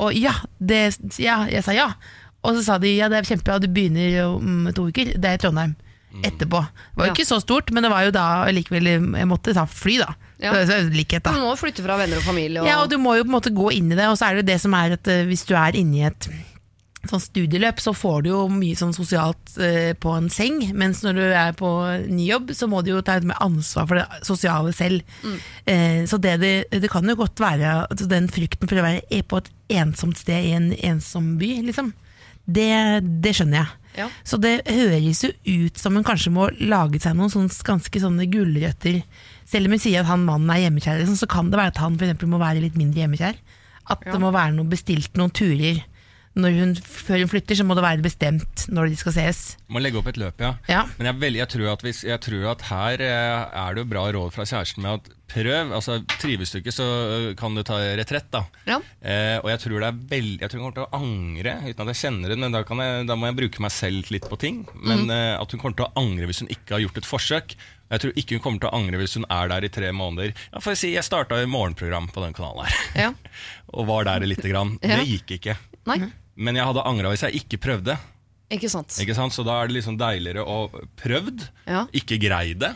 Og 0.00 0.14
ja, 0.18 0.32
det, 0.58 0.96
ja, 1.22 1.44
jeg 1.46 1.62
sa 1.64 1.72
ja. 1.76 1.90
Og 2.44 2.56
så 2.58 2.64
sa 2.66 2.78
de 2.78 2.90
ja, 2.96 3.08
det 3.08 3.18
er 3.22 3.28
kjempebra, 3.30 3.60
du 3.62 3.68
begynner 3.72 4.24
om 4.34 4.68
to 4.74 4.88
uker. 4.90 5.14
Det 5.16 5.24
er 5.30 5.38
i 5.38 5.40
Trondheim. 5.40 5.76
Etterpå. 6.22 6.60
Det 6.62 6.96
var 6.98 7.06
jo 7.08 7.10
Ja. 7.10 7.14
ikke 7.16 7.26
så 7.26 7.40
stort, 7.42 7.70
men 7.74 7.82
det 7.82 7.90
var 7.90 8.04
jo 8.04 8.10
da 8.14 8.44
likevel 8.54 8.86
Jeg 8.86 9.26
måtte 9.26 9.54
ta 9.54 9.64
fly, 9.66 9.96
da. 9.98 10.12
Ja. 10.38 10.52
Så 10.66 10.76
likhet, 10.92 11.22
da. 11.24 11.32
Du 11.32 11.40
må 11.40 11.54
flytte 11.58 11.82
fra 11.82 11.96
venner 11.98 12.16
og 12.20 12.22
familie. 12.26 12.60
Og, 12.60 12.66
Ja, 12.68 12.80
og 12.82 12.90
du 12.90 12.98
må 12.98 13.16
jo 13.16 13.24
på 13.24 13.30
en 13.32 13.36
måte 13.40 13.50
gå 13.54 13.72
inn 13.74 13.90
i 13.90 13.96
det, 13.96 14.06
og 14.10 14.18
så 14.18 14.28
er 14.28 14.34
det 14.36 14.44
jo 14.44 14.52
det 14.52 14.60
som 14.60 14.74
er 14.74 14.92
at 14.98 15.08
eh, 15.08 15.24
hvis 15.26 15.44
du 15.48 15.54
er 15.58 15.74
inne 15.74 15.96
i 15.96 16.04
et 16.06 16.28
sånn 17.10 17.22
studieløp, 17.22 17.80
så 17.82 17.92
får 17.96 18.22
du 18.24 18.28
jo 18.30 18.40
mye 18.52 18.76
sånn 18.78 18.94
sosialt 18.96 19.54
eh, 19.62 19.92
på 19.98 20.12
en 20.16 20.30
seng, 20.32 20.60
mens 20.76 21.02
når 21.04 21.18
du 21.18 21.22
er 21.26 21.52
på 21.58 21.70
ny 22.08 22.26
jobb, 22.30 22.52
så 22.56 22.68
må 22.70 22.82
du 22.84 22.92
jo 22.94 23.02
ta 23.04 23.18
litt 23.18 23.28
mer 23.30 23.40
ansvar 23.44 23.86
for 23.90 24.00
det 24.00 24.06
sosiale 24.26 24.72
selv. 24.76 25.02
Eh, 25.66 26.04
så 26.10 26.18
det, 26.22 26.36
det, 26.42 26.54
det 26.70 26.90
kan 26.92 27.06
jo 27.08 27.16
godt 27.20 27.40
være 27.42 27.74
altså 27.88 28.08
den 28.10 28.28
frykten 28.32 28.70
for 28.70 28.80
å 28.80 28.86
være 28.86 29.22
på 29.30 29.42
et 29.42 29.52
ensomt 29.80 30.18
sted 30.20 30.50
i 30.50 30.54
en 30.56 30.72
ensom 30.94 31.34
by, 31.40 31.52
liksom. 31.68 31.92
Det, 32.44 32.68
det 33.24 33.32
skjønner 33.38 33.62
jeg. 33.62 33.70
Ja. 33.94 34.08
Så 34.26 34.36
det 34.42 34.56
høres 34.66 35.22
jo 35.24 35.30
ut 35.46 35.78
som 35.80 35.94
hun 35.96 36.04
kanskje 36.04 36.32
må 36.34 36.48
lage 36.60 36.98
seg 37.00 37.14
noen 37.16 37.30
sånne, 37.32 37.54
ganske 37.64 38.02
sånne 38.02 38.26
gulrøtter. 38.28 38.98
Selv 39.48 39.68
om 39.70 39.76
hun 39.76 39.80
sier 39.80 40.02
at 40.02 40.10
han 40.10 40.26
mannen 40.26 40.50
er 40.52 40.64
hjemmekjær, 40.66 40.98
liksom, 41.00 41.16
så 41.20 41.28
kan 41.30 41.48
det 41.52 41.60
være 41.60 41.72
at 41.72 41.80
han 41.80 41.96
for 41.96 42.04
eksempel 42.08 42.28
må 42.32 42.40
være 42.42 42.60
litt 42.64 42.76
mindre 42.76 43.04
hjemmekjær. 43.04 43.38
At 43.84 44.04
Ja. 44.04 44.12
det 44.12 44.20
må 44.20 44.32
være 44.34 44.54
noe 44.56 44.68
bestilt 44.68 45.16
noen 45.20 45.32
turer 45.32 45.82
når 46.34 46.56
hun, 46.58 46.72
før 46.82 47.22
hun 47.22 47.30
flytter, 47.30 47.58
så 47.58 47.66
må 47.66 47.76
det 47.78 47.84
være 47.84 48.04
bestemt 48.04 48.66
når 48.74 48.90
de 48.90 48.98
skal 48.98 49.14
ses. 49.14 49.42
Må 49.70 49.82
legge 49.82 50.00
opp 50.00 50.08
et 50.10 50.18
løp, 50.18 50.40
ja. 50.42 50.54
Ja. 50.70 50.82
Men 50.98 51.12
jeg, 51.12 51.20
veldig, 51.22 51.42
jeg, 51.44 51.50
tror 51.54 51.68
at 51.74 51.84
hvis, 51.86 52.00
jeg 52.08 52.22
tror 52.26 52.48
at 52.54 52.64
her 52.70 53.04
eh, 53.06 53.60
er 53.64 53.76
det 53.76 53.84
jo 53.84 53.90
bra 53.92 54.08
råd 54.16 54.34
fra 54.34 54.46
kjæresten 54.48 54.82
med 54.82 54.98
at 54.98 55.12
prøv. 55.30 55.72
altså 55.74 55.98
Trives 56.20 56.52
du 56.52 56.58
ikke, 56.60 56.74
så 56.74 56.86
eh, 56.86 57.28
kan 57.38 57.54
du 57.54 57.62
ta 57.66 57.78
retrett. 57.98 58.26
da. 58.32 58.44
Ja. 58.68 58.80
Eh, 59.00 59.36
og 59.42 59.50
jeg 59.52 59.62
tror 59.64 59.78
det 59.78 59.90
er 59.90 60.00
veldig, 60.14 60.40
jeg 60.42 60.50
tror 60.50 60.60
hun 60.60 60.66
kommer 60.66 60.80
til 60.80 60.88
å 60.88 61.00
angre 61.00 61.54
uten 61.68 61.84
at 61.84 61.92
jeg 61.92 62.02
kjenner 62.02 62.34
det. 62.34 62.40
Men 62.42 62.56
da, 62.56 62.64
jeg, 62.64 63.06
da 63.10 63.18
må 63.18 63.30
jeg 63.30 63.38
bruke 63.42 63.64
meg 63.64 63.74
selv 63.74 64.10
litt 64.14 64.28
på 64.30 64.40
ting. 64.40 64.64
Men 64.80 65.06
mm. 65.06 65.14
eh, 65.14 65.36
at 65.38 65.54
hun 65.54 65.62
kommer 65.62 65.78
til 65.78 65.88
å 65.88 65.94
angre 66.02 66.30
hvis 66.30 66.42
hun 66.44 66.52
ikke 66.54 66.76
har 66.76 66.84
gjort 66.86 67.00
et 67.00 67.10
forsøk. 67.10 67.56
Jeg 67.94 68.02
tror 68.02 68.18
ikke 68.18 68.38
hun 68.38 68.44
kommer 68.44 68.64
til 68.64 68.72
å 68.72 68.80
angre 68.80 68.98
hvis 68.98 69.16
hun 69.20 69.28
er 69.30 69.52
der 69.52 69.68
i 69.68 69.72
tre 69.72 69.92
måneder. 69.94 70.34
Ja, 70.50 70.58
for 70.58 70.74
å 70.74 70.78
si, 70.78 70.94
Jeg 70.96 71.06
starta 71.06 71.38
morgenprogram 71.46 72.10
på 72.10 72.24
den 72.24 72.34
kanalen 72.36 72.66
her, 72.66 73.06
Ja. 73.06 73.14
og 73.76 73.88
var 73.90 74.08
der 74.08 74.26
lite 74.26 74.50
grann. 74.50 74.76
Ja. 74.82 74.98
Det 74.98 75.08
gikk 75.10 75.38
ikke. 75.38 75.58
Nei, 75.84 76.00
Men 76.36 76.56
jeg 76.58 76.64
hadde 76.66 76.82
angra 76.86 77.10
hvis 77.12 77.22
jeg 77.28 77.40
ikke 77.44 77.60
prøvde. 77.62 77.96
ikke 78.50 78.68
sant. 78.70 78.88
Ikke 79.02 79.14
sant? 79.14 79.32
Så 79.34 79.44
da 79.46 79.60
er 79.62 79.68
det 79.70 79.76
liksom 79.80 79.96
deiligere 79.98 80.44
å 80.46 80.68
prøvd, 81.00 81.48
Ja. 81.66 81.86
ikke 81.92 82.18
greid 82.22 82.58
det. 82.58 82.74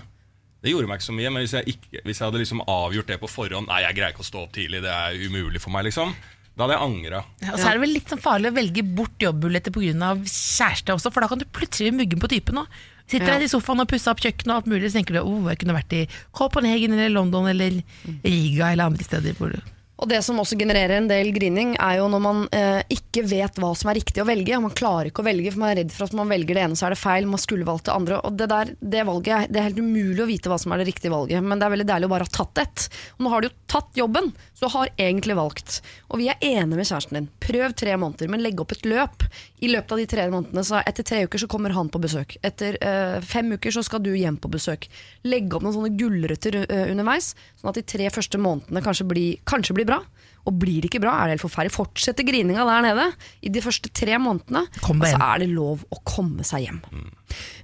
Det 0.62 0.72
gjorde 0.72 0.88
meg 0.90 0.98
ikke 0.98 1.06
så 1.10 1.14
mye, 1.14 1.30
men 1.30 1.42
hvis 1.44 1.52
jeg, 1.54 1.64
ikke, 1.76 2.00
hvis 2.04 2.18
jeg 2.18 2.26
hadde 2.26 2.40
liksom 2.42 2.62
avgjort 2.66 3.06
det 3.06 3.20
på 3.20 3.28
forhånd 3.30 3.68
Nei, 3.68 3.82
jeg 3.84 3.94
greier 3.94 4.10
ikke 4.10 4.24
å 4.24 4.26
stå 4.26 4.40
opp 4.42 4.52
tidlig, 4.56 4.80
det 4.82 4.90
er 4.90 5.14
umulig 5.28 5.60
for 5.62 5.70
meg, 5.70 5.84
liksom. 5.86 6.10
Da 6.58 6.66
hadde 6.66 6.74
jeg 6.74 6.82
angra. 6.88 7.20
Ja, 7.44 7.52
og 7.52 7.58
så 7.60 7.68
er 7.68 7.76
det 7.78 7.82
vel 7.84 7.92
litt 7.94 8.10
sånn 8.10 8.18
farlig 8.24 8.50
å 8.50 8.56
velge 8.56 8.82
bort 8.82 9.18
jobbmuligheter 9.22 9.70
pga. 9.70 10.08
kjæreste 10.26 10.90
også, 10.96 11.12
for 11.14 11.20
da 11.22 11.28
kan 11.30 11.38
du 11.38 11.44
plutselig 11.54 11.92
bli 11.94 12.00
muggen 12.02 12.18
på 12.18 12.28
typen 12.32 12.58
òg. 12.58 12.66
Sitter 13.06 13.26
Ja. 13.30 13.38
der 13.38 13.44
i 13.46 13.48
sofaen 13.48 13.80
og 13.80 13.88
pusser 13.88 14.10
opp 14.10 14.18
kjøkkenet 14.20 14.50
og 14.50 14.56
alt 14.56 14.66
mulig, 14.66 14.90
så 14.90 14.98
tenker 14.98 15.14
du 15.14 15.20
oh, 15.22 15.46
jeg 15.48 15.58
kunne 15.62 15.78
vært 15.78 15.92
i 15.94 16.08
Copenhagen 16.34 16.92
eller 16.92 17.08
London 17.14 17.46
eller 17.46 17.78
Riga 18.24 18.72
eller 18.72 18.84
andre 18.90 19.04
steder. 19.06 19.32
Hvor 19.38 19.52
du 19.54 19.60
Og 19.98 20.06
det 20.10 20.20
som 20.22 20.38
også 20.38 20.56
genererer 20.58 21.00
en 21.00 21.08
del 21.10 21.32
grining, 21.34 21.72
er 21.82 21.98
jo 21.98 22.06
når 22.10 22.22
man 22.22 22.42
eh, 22.54 22.80
ikke 22.94 23.24
vet 23.26 23.58
hva 23.58 23.72
som 23.74 23.90
er 23.90 23.98
riktig 23.98 24.22
å 24.22 24.28
velge. 24.28 24.60
Man 24.62 24.74
klarer 24.78 25.10
ikke 25.10 25.24
å 25.24 25.26
velge, 25.26 25.50
for 25.50 25.62
man 25.64 25.72
er 25.72 25.80
redd 25.80 25.94
for 25.94 26.06
at 26.06 26.14
man 26.14 26.30
velger 26.30 26.54
det 26.54 26.64
ene, 26.68 26.78
så 26.78 26.86
er 26.86 26.94
det 26.94 27.00
feil. 27.00 27.26
Man 27.26 27.42
skulle 27.42 27.66
valgt 27.66 27.88
det 27.88 27.96
andre. 27.96 28.20
Og 28.22 28.36
det, 28.38 28.46
der, 28.52 28.70
det 28.78 29.06
valget, 29.08 29.50
det 29.50 29.60
er 29.60 29.66
helt 29.66 29.82
umulig 29.82 30.22
å 30.22 30.28
vite 30.30 30.52
hva 30.52 30.60
som 30.62 30.74
er 30.74 30.82
det 30.82 30.88
riktige 30.92 31.14
valget, 31.14 31.42
men 31.42 31.58
det 31.58 31.66
er 31.66 31.74
veldig 31.74 31.88
deilig 31.90 32.10
å 32.10 32.12
bare 32.14 32.28
ha 32.28 32.34
tatt 32.38 32.62
et. 32.62 32.86
Og 33.16 33.26
nå 33.26 33.32
har 33.32 33.42
du 33.42 33.48
jo 33.48 33.54
tatt 33.74 33.98
jobben, 33.98 34.30
så 34.58 34.70
har 34.76 34.94
egentlig 34.94 35.38
valgt. 35.38 35.80
Og 36.12 36.22
vi 36.22 36.30
er 36.30 36.38
enige 36.46 36.78
med 36.78 36.86
kjæresten 36.86 37.18
din. 37.18 37.30
Prøv 37.42 37.74
tre 37.82 37.98
måneder, 37.98 38.30
men 38.30 38.44
legg 38.44 38.62
opp 38.62 38.76
et 38.76 38.86
løp. 38.86 39.26
I 39.58 39.68
løpet 39.72 39.94
av 39.94 39.98
de 39.98 40.06
tre 40.10 40.24
månedene, 40.30 40.62
så 40.66 40.78
etter 40.86 41.06
tre 41.06 41.24
uker 41.26 41.38
så 41.42 41.48
kommer 41.50 41.70
han 41.74 41.88
på 41.90 41.98
besøk. 42.02 42.36
Etter 42.46 42.72
eh, 42.84 43.18
fem 43.26 43.50
uker 43.56 43.70
så 43.74 43.82
skal 43.86 44.02
du 44.04 44.12
hjem 44.14 44.36
på 44.38 44.50
besøk. 44.52 44.86
Legg 45.26 45.54
opp 45.54 45.62
noen 45.64 45.74
sånne 45.74 45.96
gulrøtter 45.98 46.54
eh, 46.62 46.90
underveis, 46.92 47.26
sånn 47.58 47.70
at 47.72 47.78
de 47.80 47.84
tre 47.94 48.06
første 48.14 48.38
månedene 48.42 48.84
kanskje 48.84 49.08
blir, 49.10 49.30
kanskje 49.48 49.74
blir 49.78 49.88
bra. 49.88 50.00
Og 50.48 50.54
blir 50.56 50.80
det 50.80 50.88
ikke 50.88 51.02
bra, 51.02 51.12
er 51.18 51.28
det 51.28 51.34
helt 51.36 51.44
forferdelig. 51.44 51.74
Fortsetter 51.74 52.24
grininga 52.24 52.64
der 52.64 52.82
nede 52.86 53.06
i 53.44 53.50
de 53.52 53.60
første 53.60 53.88
tre 53.92 54.16
månedene, 54.22 54.62
Kom 54.80 55.02
og 55.02 55.06
så 55.10 55.18
er 55.26 55.38
det 55.42 55.48
lov 55.50 55.82
å 55.92 55.98
komme 56.08 56.44
seg 56.46 56.64
hjem. 56.64 56.78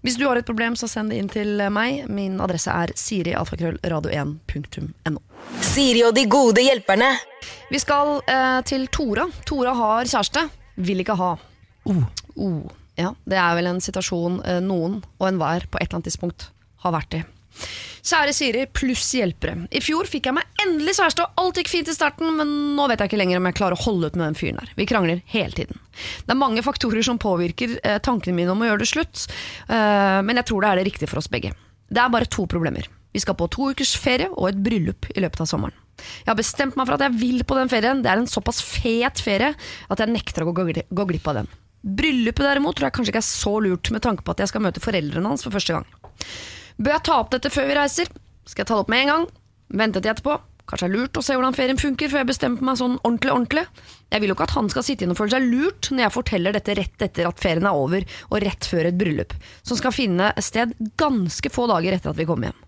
Hvis 0.04 0.18
du 0.20 0.26
har 0.28 0.36
et 0.36 0.48
problem, 0.48 0.76
så 0.76 0.86
send 0.90 1.14
det 1.14 1.18
inn 1.22 1.30
til 1.32 1.62
meg. 1.72 2.04
Min 2.12 2.40
adresse 2.44 2.70
er 2.74 2.92
sirialfakrøllradio1.no. 3.00 5.20
Siri 5.64 6.02
og 6.04 6.12
de 6.18 6.26
gode 6.28 6.60
hjelperne. 6.66 7.08
Vi 7.70 7.78
skal 7.80 8.20
eh, 8.28 8.60
til 8.68 8.84
Tora. 8.92 9.24
Tora 9.48 9.72
har 9.78 10.04
kjæreste, 10.10 10.42
vil 10.84 11.00
ikke 11.00 11.16
ha. 11.22 11.32
Oh, 11.90 12.04
Oh, 12.34 12.66
ja, 12.98 13.12
det 13.28 13.38
er 13.38 13.54
vel 13.58 13.70
en 13.70 13.82
situasjon 13.82 14.40
eh, 14.46 14.60
noen 14.64 15.00
og 15.18 15.28
enhver 15.28 15.68
på 15.70 15.78
et 15.78 15.86
eller 15.86 16.00
annet 16.00 16.10
tidspunkt 16.10 16.48
har 16.84 16.94
vært 16.94 17.18
i. 17.18 17.22
Kjære 18.04 18.32
Siri 18.36 18.64
pluss 18.68 19.06
hjelpere. 19.16 19.68
I 19.72 19.80
fjor 19.80 20.08
fikk 20.10 20.26
jeg 20.28 20.36
meg 20.36 20.58
endelig 20.60 20.96
kjæreste, 20.98 21.24
og 21.24 21.40
alt 21.40 21.60
gikk 21.60 21.70
fint 21.72 21.88
i 21.88 21.94
starten, 21.96 22.34
men 22.36 22.50
nå 22.76 22.88
vet 22.90 23.00
jeg 23.00 23.12
ikke 23.12 23.20
lenger 23.20 23.40
om 23.40 23.48
jeg 23.48 23.56
klarer 23.60 23.78
å 23.78 23.84
holde 23.86 24.10
ut 24.10 24.18
med 24.18 24.26
den 24.26 24.36
fyren 24.36 24.58
der. 24.60 24.72
Vi 24.76 24.88
krangler 24.90 25.22
hele 25.30 25.56
tiden. 25.56 25.80
Det 26.26 26.34
er 26.34 26.40
mange 26.40 26.64
faktorer 26.66 27.06
som 27.06 27.20
påvirker 27.22 27.78
eh, 27.80 28.00
tankene 28.04 28.36
mine 28.36 28.52
om 28.52 28.60
å 28.60 28.68
gjøre 28.68 28.82
det 28.82 28.90
slutt, 28.90 29.24
eh, 29.70 30.18
men 30.26 30.42
jeg 30.42 30.50
tror 30.50 30.66
det 30.66 30.72
er 30.72 30.82
det 30.82 30.86
riktige 30.90 31.10
for 31.10 31.22
oss 31.22 31.30
begge. 31.32 31.54
Det 31.88 32.02
er 32.02 32.12
bare 32.12 32.28
to 32.28 32.44
problemer. 32.50 32.90
Vi 33.14 33.22
skal 33.22 33.38
på 33.38 33.48
to 33.54 33.70
ukers 33.70 33.94
ferie 33.96 34.28
og 34.34 34.50
et 34.50 34.60
bryllup 34.60 35.08
i 35.14 35.22
løpet 35.22 35.44
av 35.44 35.48
sommeren. 35.48 35.80
Jeg 35.94 36.28
har 36.32 36.36
bestemt 36.36 36.76
meg 36.76 36.88
for 36.88 36.98
at 36.98 37.04
jeg 37.06 37.16
vil 37.20 37.44
på 37.46 37.56
den 37.56 37.70
ferien. 37.70 38.00
Det 38.02 38.10
er 38.10 38.20
en 38.20 38.28
såpass 38.28 38.58
fet 38.66 39.20
ferie 39.22 39.52
at 39.54 40.00
jeg 40.02 40.10
nekter 40.10 40.42
å 40.42 40.52
gå 40.52 41.06
glipp 41.06 41.30
av 41.30 41.38
den. 41.38 41.52
Bryllupet 41.84 42.46
derimot 42.46 42.78
tror 42.78 42.88
jeg 42.88 42.96
kanskje 42.96 43.12
ikke 43.12 43.20
er 43.20 43.28
så 43.28 43.54
lurt 43.60 43.90
med 43.92 44.02
tanke 44.04 44.24
på 44.24 44.32
at 44.32 44.40
jeg 44.40 44.50
skal 44.50 44.64
møte 44.64 44.80
foreldrene 44.80 45.28
hans 45.34 45.44
for 45.44 45.52
første 45.52 45.76
gang. 45.76 45.86
Bør 46.80 46.96
jeg 46.96 47.04
ta 47.06 47.20
opp 47.20 47.30
dette 47.34 47.52
før 47.52 47.68
vi 47.68 47.76
reiser? 47.76 48.10
Skal 48.48 48.64
jeg 48.64 48.70
ta 48.70 48.78
det 48.78 48.84
opp 48.86 48.92
med 48.92 49.04
en 49.04 49.12
gang? 49.12 49.26
Vente 49.84 50.00
til 50.00 50.14
etterpå? 50.14 50.38
Kanskje 50.64 50.86
det 50.88 50.94
er 50.94 50.96
lurt 50.96 51.18
å 51.20 51.22
se 51.24 51.34
hvordan 51.36 51.56
ferien 51.56 51.80
funker 51.80 52.08
før 52.08 52.22
jeg 52.22 52.30
bestemmer 52.30 52.64
meg 52.64 52.78
sånn 52.80 52.96
ordentlig 53.02 53.32
ordentlig? 53.34 53.64
Jeg 54.08 54.22
vil 54.22 54.32
jo 54.32 54.36
ikke 54.38 54.46
at 54.48 54.54
han 54.56 54.70
skal 54.72 54.86
sitte 54.86 55.04
igjen 55.04 55.12
og 55.12 55.18
føle 55.18 55.34
seg 55.34 55.48
lurt 55.50 55.90
når 55.92 56.06
jeg 56.06 56.14
forteller 56.14 56.56
dette 56.56 56.76
rett 56.78 57.04
etter 57.04 57.28
at 57.28 57.42
ferien 57.42 57.68
er 57.68 57.80
over, 57.84 58.06
og 58.30 58.40
rett 58.46 58.68
før 58.70 58.88
et 58.88 58.96
bryllup, 58.96 59.36
som 59.60 59.76
skal 59.76 59.92
finne 59.92 60.30
sted 60.40 60.72
ganske 61.00 61.52
få 61.52 61.68
dager 61.68 61.98
etter 61.98 62.14
at 62.14 62.20
vi 62.20 62.28
kommer 62.30 62.48
hjem. 62.48 62.63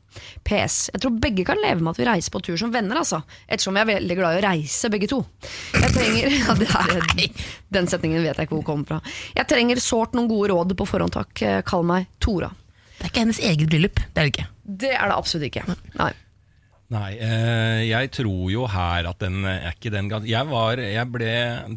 PS. 0.47 0.77
Jeg 0.95 1.03
tror 1.05 1.17
begge 1.23 1.45
kan 1.49 1.61
leve 1.63 1.81
med 1.83 1.95
at 1.95 2.01
vi 2.03 2.09
reiser 2.09 2.35
på 2.35 2.43
tur 2.47 2.59
som 2.61 2.73
venner, 2.75 3.01
altså. 3.03 3.23
Ettersom 3.49 3.77
vi 3.79 3.83
er 3.85 3.91
veldig 3.95 4.19
glad 4.19 4.37
i 4.37 4.43
å 4.43 4.45
reise, 4.49 4.91
begge 4.93 5.09
to. 5.13 5.23
Jeg 5.77 5.95
trenger 5.97 6.37
ja, 6.41 6.59
det 6.61 6.69
er, 6.71 7.47
Den 7.79 7.89
setningen 7.91 8.23
vet 8.25 8.37
jeg 8.37 8.49
ikke 8.49 8.59
hvor 8.61 8.69
kommer 8.73 8.91
fra. 8.93 9.01
Jeg 9.37 9.49
trenger 9.51 9.81
sårt 9.83 10.15
noen 10.19 10.29
gode 10.31 10.53
råd 10.55 10.77
på 10.79 10.87
forhånd, 10.89 11.15
takk. 11.17 11.43
Kall 11.67 11.87
meg 11.89 12.07
Tora. 12.23 12.53
det 12.99 13.09
er 13.09 13.11
ikke 13.13 13.25
hennes 13.27 13.43
eget 13.45 13.69
bryllup. 13.73 14.01
Det 14.13 14.23
er 14.23 14.31
det 14.31 14.33
ikke. 14.37 14.47
Det 14.87 14.95
er 14.97 15.11
det 15.13 15.17
absolutt 15.19 15.51
ikke. 15.51 15.67
Nei. 16.01 16.13
Nei, 16.95 17.17
eh, 17.19 17.81
jeg 17.89 18.13
tror 18.15 18.45
jo 18.53 18.63
her 18.71 19.09
at 19.11 19.19
den 19.19 19.41
er 19.51 19.73
ikke 19.73 19.91
den 19.91 20.07
gan- 20.07 20.27
jeg, 20.29 20.47
var, 20.47 20.79
jeg 20.79 21.09
ble 21.11 21.33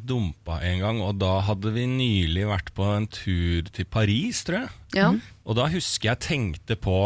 dumpa 0.06 0.60
en 0.62 0.84
gang, 0.84 1.00
og 1.02 1.16
da 1.18 1.40
hadde 1.48 1.72
vi 1.74 1.88
nylig 1.90 2.44
vært 2.46 2.70
på 2.78 2.86
en 2.94 3.08
tur 3.10 3.72
til 3.74 3.88
Paris, 3.90 4.44
tror 4.46 4.60
jeg. 4.60 4.70
Ja. 5.00 5.08
Og 5.50 5.58
da 5.58 5.66
husker 5.74 6.12
jeg 6.12 6.22
tenkte 6.28 6.78
på 6.78 7.00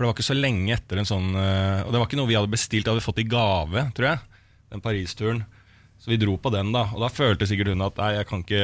For 0.00 0.06
det 0.06 0.08
var 0.08 0.16
ikke 0.16 0.24
så 0.30 0.34
lenge 0.38 0.72
etter 0.72 0.96
en 0.96 1.04
sånn 1.04 1.34
eh, 1.36 1.82
Og 1.84 1.90
det 1.92 1.98
var 2.00 2.06
ikke 2.08 2.16
noe 2.16 2.30
vi 2.30 2.36
hadde 2.38 2.48
bestilt, 2.48 2.86
det 2.86 2.88
hadde 2.88 3.02
vi 3.02 3.04
fått 3.04 3.18
i 3.20 3.26
gave, 3.28 3.82
tror 3.92 4.06
jeg. 4.08 4.20
Den 4.72 4.80
Paris-turen. 4.80 5.42
Så 6.00 6.08
vi 6.08 6.16
dro 6.16 6.38
på 6.40 6.48
den, 6.54 6.70
da. 6.72 6.86
Og 6.96 7.02
da 7.04 7.10
følte 7.12 7.44
sikkert 7.44 7.68
hun 7.74 7.84
at 7.84 7.98
nei, 8.00 8.14
jeg 8.16 8.26
kan 8.30 8.40
ikke, 8.40 8.62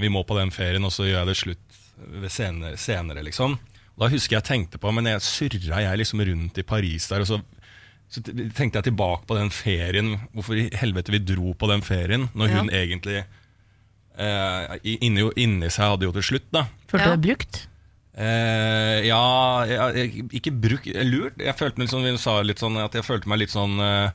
vi 0.00 0.08
må 0.08 0.22
på 0.24 0.38
den 0.38 0.48
ferien, 0.54 0.86
og 0.88 0.94
så 0.94 1.04
gjør 1.04 1.18
jeg 1.18 1.28
det 1.28 1.36
slutt 1.36 1.80
ved 2.22 2.32
senere, 2.32 2.78
senere 2.80 3.24
liksom. 3.26 3.58
Og 3.92 4.00
da 4.06 4.08
husker 4.14 4.38
jeg 4.38 4.46
tenkte 4.48 4.80
på, 4.80 4.88
men 4.96 5.10
jeg 5.10 5.20
surra 5.20 5.82
jeg 5.84 6.00
liksom 6.00 6.22
rundt 6.24 6.62
i 6.62 6.64
Paris 6.64 7.10
der, 7.12 7.26
og 7.26 7.28
så 7.28 7.42
så 8.10 8.18
tenkte 8.26 8.80
jeg 8.80 8.88
tilbake 8.88 9.22
på 9.28 9.36
den 9.36 9.52
ferien, 9.54 10.16
hvorfor 10.34 10.56
i 10.58 10.64
helvete 10.80 11.12
vi 11.14 11.20
dro 11.22 11.52
på 11.54 11.68
den 11.70 11.84
ferien, 11.86 12.24
når 12.34 12.48
Ja. 12.48 12.56
hun 12.56 12.70
egentlig 12.74 13.20
eh, 14.18 14.72
inni, 14.82 15.22
inni 15.38 15.68
seg 15.70 15.92
hadde 15.92 16.08
jo 16.08 16.12
til 16.16 16.22
slutt, 16.32 16.48
da. 16.50 16.64
Følte 16.90 17.04
Ja. 17.06 17.14
du 17.14 17.20
deg 17.20 17.28
brukt? 17.28 17.60
Eh, 18.18 19.06
ja, 19.06 19.22
jeg, 19.94 20.24
ikke 20.40 20.52
bruk 20.52 20.88
lurt. 21.06 21.38
Jeg 21.38 21.56
følte 21.58 21.80
meg 21.82 21.92
litt 22.48 22.62
sånn, 22.62 22.80
at 22.82 22.98
jeg 22.98 23.06
følte 23.06 23.30
meg 23.30 23.44
litt 23.44 23.54
sånn 23.54 23.78
eh, 23.78 24.10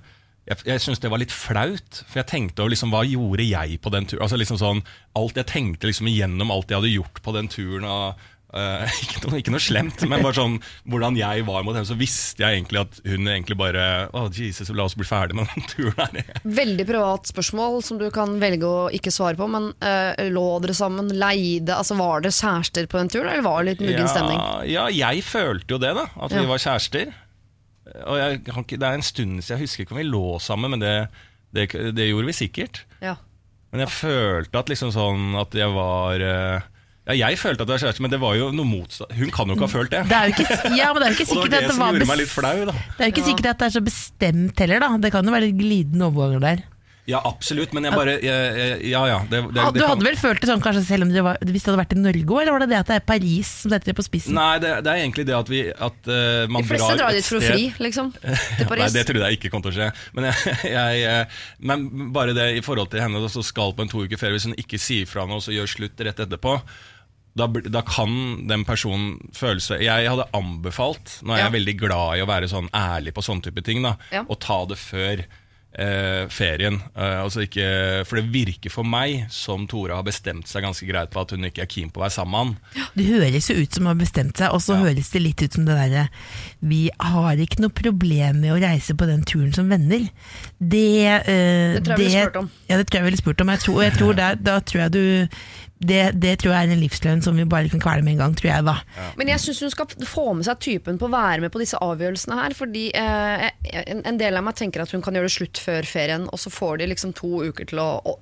Jeg, 0.49 0.59
jeg 0.67 0.83
syntes 0.83 1.01
det 1.01 1.09
var 1.13 1.21
litt 1.21 1.33
flaut, 1.33 2.01
for 2.03 2.19
jeg 2.19 2.29
tenkte 2.29 2.61
over 2.61 2.73
liksom, 2.75 2.91
hva 2.93 3.05
gjorde 3.07 3.47
jeg 3.47 3.79
på 3.81 3.93
den 3.95 4.05
turen? 4.05 4.25
Altså 4.27 4.37
liksom 4.41 4.59
sånn, 4.61 4.83
alt 5.17 5.39
Jeg 5.39 5.49
tenkte 5.49 5.89
liksom 5.89 6.11
igjennom 6.11 6.51
alt 6.53 6.69
jeg 6.69 6.81
hadde 6.81 6.93
gjort 6.93 7.23
på 7.23 7.35
den 7.37 7.49
turen. 7.49 7.87
Og, 7.87 8.27
eh, 8.55 8.95
ikke, 9.05 9.21
noe, 9.25 9.39
ikke 9.41 9.53
noe 9.53 9.61
slemt, 9.63 10.03
men 10.09 10.23
bare 10.23 10.37
sånn 10.37 10.55
hvordan 10.89 11.17
jeg 11.19 11.43
var 11.47 11.65
mot 11.67 11.75
henne. 11.77 11.87
Så 11.89 11.97
visste 11.99 12.43
jeg 12.45 12.59
egentlig 12.61 12.81
at 12.85 12.99
hun 13.05 13.27
egentlig 13.31 13.57
bare 13.59 13.83
Å, 14.15 14.25
Jesus, 14.33 14.71
la 14.75 14.85
oss 14.87 14.95
bli 14.97 15.07
ferdig 15.07 15.37
med 15.37 15.49
den 15.53 15.67
turen 15.73 16.19
her. 16.21 16.31
Veldig 16.45 16.87
privat 16.89 17.29
spørsmål 17.31 17.81
som 17.85 17.99
du 18.01 18.07
kan 18.15 18.37
velge 18.41 18.69
å 18.69 18.87
ikke 18.95 19.13
svare 19.13 19.37
på, 19.39 19.47
men 19.51 19.69
uh, 19.83 20.13
lå 20.31 20.45
dere 20.63 20.77
sammen, 20.77 21.11
leide, 21.19 21.75
altså 21.75 21.97
var 21.99 22.23
det 22.25 22.33
kjærester 22.37 22.87
på 22.91 23.01
den 23.01 23.11
turen, 23.13 23.29
eller 23.33 23.45
var 23.45 23.61
det 23.63 23.73
litt 23.75 23.85
muggen 23.89 24.09
stemning? 24.11 24.39
Ja, 24.71 24.87
ja, 24.89 25.11
jeg 25.11 25.23
følte 25.27 25.75
jo 25.77 25.81
det, 25.81 25.93
da. 25.97 26.07
At 26.15 26.31
Ja. 26.35 26.41
vi 26.43 26.49
var 26.49 26.61
kjærester. 26.61 27.13
Og 28.09 28.17
jeg, 28.17 28.41
Det 28.75 28.81
er 28.81 28.95
en 28.97 29.05
stund 29.05 29.39
siden, 29.43 29.59
jeg 29.59 29.67
husker 29.67 29.85
ikke 29.85 29.93
om 29.95 29.99
vi 30.01 30.07
lå 30.09 30.23
sammen, 30.41 30.73
men 30.73 30.81
det, 30.81 30.93
det, 31.53 31.67
det 31.95 32.07
gjorde 32.09 32.31
vi 32.31 32.33
sikkert. 32.37 32.81
Ja. 33.03 33.15
Men 33.71 33.83
jeg 33.85 33.91
følte 33.93 34.57
at 34.61 34.69
liksom 34.71 34.91
sånn 34.95 35.35
at 35.39 35.53
jeg 35.57 35.67
var 35.75 36.21
eh, 36.23 36.65
Ja, 37.05 37.13
jeg 37.29 37.37
følte 37.37 37.61
at 37.61 37.69
det 37.69 37.75
var 37.75 37.83
kjæreste, 37.85 38.01
men 38.01 38.13
det 38.15 38.19
var 38.23 38.33
jo 38.39 38.47
noe 38.55 38.65
motstand. 38.65 39.11
Hun 39.13 39.29
kan 39.33 39.47
jo 39.51 39.53
ikke 39.59 39.67
ha 39.67 39.73
følt 39.75 39.91
det. 39.93 40.03
Det 40.09 40.17
er 40.17 40.31
jo 40.31 40.35
ikke, 40.35 40.59
ja, 40.79 40.87
men 40.91 41.03
det 41.03 41.07
er 41.07 41.11
jo 41.11 41.17
ikke 41.19 41.25
det 41.29 41.33
sikkert 41.35 41.51
det 41.53 41.59
at 41.63 41.67
det 41.69 41.77
var 41.77 41.91
gjorde 41.93 42.05
bes- 42.05 42.13
meg 42.15 42.23
litt 42.23 42.33
flau, 42.33 42.55
da. 42.71 42.77
Det 42.97 43.03
er 43.05 43.11
jo 43.11 43.13
ikke 43.15 43.27
sikkert 43.31 43.51
at 43.53 43.59
det 43.61 43.67
er 43.71 43.75
så 43.79 43.83
bestemt 43.91 44.63
heller, 44.65 44.79
da. 44.87 44.93
Det 45.05 45.11
kan 45.13 45.27
jo 45.29 45.35
være 45.37 45.49
litt 45.51 45.59
glidende 45.61 46.09
overganger 46.09 46.47
der. 46.49 46.63
Ja, 47.05 47.19
absolutt, 47.29 47.69
men 47.77 47.85
jeg 47.85 47.93
bare 47.93 48.13
jeg, 48.17 48.25
jeg, 48.57 48.77
Ja 48.89 49.03
ja. 49.05 49.17
Det, 49.29 49.37
det, 49.53 49.59
Ah, 49.61 49.67
det 49.69 49.77
du 49.77 49.83
kan- 49.83 49.91
hadde 49.91 50.05
vel 50.07 50.15
følt 50.17 50.39
det 50.41 50.47
sånn 50.49 50.63
kanskje 50.65 50.81
selv 50.87 51.05
om 51.05 51.11
det 51.13 51.21
var, 51.21 51.37
hvis 51.45 51.61
det 51.61 51.69
hadde 51.69 51.77
vært 51.83 51.93
i 51.93 51.99
Norge 52.01 52.23
òg, 52.25 52.39
eller 52.41 52.55
var 52.55 52.63
det 52.63 52.67
det 52.71 52.79
at 52.79 52.87
det 52.89 52.95
er 52.97 53.03
Paris 53.11 53.51
som 53.61 53.69
setter 53.75 53.91
det 53.91 53.95
på 53.99 54.05
spissen? 54.07 54.33
Nei, 54.33 54.55
det, 54.63 54.71
det 54.87 54.89
er 54.95 55.01
egentlig 55.03 55.27
det 55.29 55.35
at 55.37 55.51
vi 55.53 55.59
at, 55.69 55.99
uh, 56.09 56.47
man 56.49 56.65
De 56.65 56.71
fleste 56.71 56.87
drar 56.89 56.97
drar 57.03 57.13
dit 57.19 57.29
for 57.29 57.37
å 57.37 57.43
fri, 57.45 57.67
liksom. 57.85 58.09
Til 58.17 58.65
Paris. 58.71 58.81
Nei, 58.81 58.89
det 58.97 59.05
trodde 59.11 59.29
jeg 59.29 59.37
ikke 59.37 59.53
kom 59.53 59.61
til 59.67 59.75
å 59.75 59.77
skje. 59.77 59.91
Men, 60.17 60.31
jeg, 60.31 60.57
jeg, 60.73 61.05
eh, 61.11 61.37
men 61.69 61.85
bare 62.17 62.33
det 62.33 62.47
i 62.57 62.65
forhold 62.65 62.89
til 62.89 63.05
henne 63.05 63.21
som 63.29 63.45
skal 63.45 63.77
på 63.77 63.85
en 63.85 63.93
to 63.93 64.01
uker 64.01 64.17
ferie, 64.17 64.39
hvis 64.39 64.49
hun 64.49 64.57
ikke 64.65 64.81
sier 64.81 65.05
fra 65.05 65.29
noe 65.29 65.37
og 65.37 65.45
så 65.45 65.53
gjør 65.53 65.69
slutt 65.77 66.01
rett 66.09 66.25
etterpå, 66.25 66.57
da, 67.35 67.47
da 67.47 67.81
kan 67.83 68.47
den 68.47 68.63
personen 68.63 69.17
føle 69.35 69.59
seg 69.59 69.81
Jeg 69.83 70.07
hadde 70.07 70.29
anbefalt, 70.33 71.17
nå 71.23 71.35
er 71.35 71.43
jeg 71.45 71.55
veldig 71.59 71.77
glad 71.81 72.17
i 72.19 72.23
å 72.23 72.29
være 72.29 72.47
sånn 72.51 72.69
ærlig 72.73 73.11
på 73.17 73.23
sånne 73.25 73.43
type 73.49 73.61
ting, 73.65 73.81
da, 73.83 73.97
Ja. 74.11 74.23
å 74.23 74.39
ta 74.39 74.65
det 74.65 74.77
før. 74.79 75.25
eh, 75.77 76.29
ferien. 76.31 76.77
Eh, 76.95 77.17
altså 77.19 77.41
ikke, 77.43 78.05
for 78.07 78.15
det 78.15 78.29
virker 78.31 78.71
for 78.71 78.87
meg 78.87 79.25
som 79.29 79.65
Tora 79.67 79.97
har 79.97 80.05
bestemt 80.07 80.47
seg 80.47 80.63
ganske 80.63 80.87
greit 80.87 81.09
på 81.11 81.19
at 81.19 81.33
hun 81.35 81.43
ikke 81.43 81.65
er 81.65 81.67
keen 81.67 81.89
på 81.91 81.99
å 81.99 82.05
være 82.05 82.13
sammen 82.15 82.31
med 82.31 82.61
han. 82.79 82.93
Det 82.95 83.07
høres 83.09 83.49
jo 83.51 83.57
ut 83.59 83.73
som 83.75 83.83
hun 83.83 83.91
har 83.91 83.99
bestemt 83.99 84.39
seg, 84.39 84.53
og 84.55 84.61
så 84.63 84.77
høres 84.79 85.09
det 85.11 85.21
litt 85.25 85.43
ut 85.43 85.51
som 85.57 85.65
det 85.67 85.75
derre 85.75 86.05
Vi 86.63 86.79
har 86.97 87.35
ikke 87.43 87.59
noe 87.59 87.75
problem 87.75 88.39
med 88.45 88.53
å 88.55 88.61
reise 88.63 88.95
på 88.95 89.05
den 89.05 89.25
turen 89.27 89.51
som 89.53 89.67
venner. 89.67 90.07
Det, 90.63 90.85
eh, 91.27 91.75
Det 91.75 91.83
tror 91.83 91.97
jeg 91.97 91.99
vi 91.99 92.07
ville 92.07 92.23
spurt 92.23 92.39
om. 92.39 92.49
Ja, 92.69 92.77
det 92.79 92.87
tror 92.87 93.01
jeg 93.01 93.07
ville 93.09 93.17
spurt 93.25 93.41
om. 93.43 93.49
Jeg 93.49 93.59
tror, 93.59 93.83
jeg 93.83 93.93
tror 93.99 94.13
der, 94.23 94.35
da 94.35 94.59
tror 94.61 94.81
jeg 94.85 94.91
du 94.95 95.27
det, 95.79 96.13
det 96.21 96.37
tror 96.39 96.53
jeg 96.55 96.67
er 96.69 96.71
en 96.73 96.79
livsløgn 96.79 97.21
som 97.21 97.35
vi 97.35 97.43
bare 97.45 97.69
kan 97.69 97.81
kvele 97.83 98.01
med 98.05 98.13
en 98.15 98.21
gang, 98.23 98.35
tror 98.39 98.49
jeg 98.51 98.63
da. 98.65 98.77
Men 99.19 99.27
jeg 99.27 99.39
syns 99.43 99.59
hun 99.65 99.73
skal 99.73 99.87
få 100.07 100.33
med 100.37 100.45
seg 100.47 100.59
typen 100.63 100.97
på 100.97 101.09
å 101.09 101.11
være 101.13 101.41
med 101.43 101.51
på 101.51 101.59
disse 101.59 101.77
avgjørelsene 101.83 102.37
her. 102.39 102.55
Fordi 102.57 102.85
eh, 102.95 103.49
en, 103.83 104.01
en 104.07 104.17
del 104.21 104.37
av 104.39 104.43
meg 104.47 104.55
tenker 104.55 104.81
at 104.85 104.91
hun 104.95 105.03
kan 105.05 105.13
gjøre 105.13 105.27
det 105.27 105.35
slutt 105.35 105.59
før 105.61 105.83
ferien, 105.89 106.29
og 106.31 106.39
så 106.39 106.49
får 106.53 106.79
de 106.79 106.87
liksom 106.93 107.11
to 107.19 107.43
uker 107.49 107.67
til 107.73 107.79
å, 107.83 107.89
å 108.07 108.15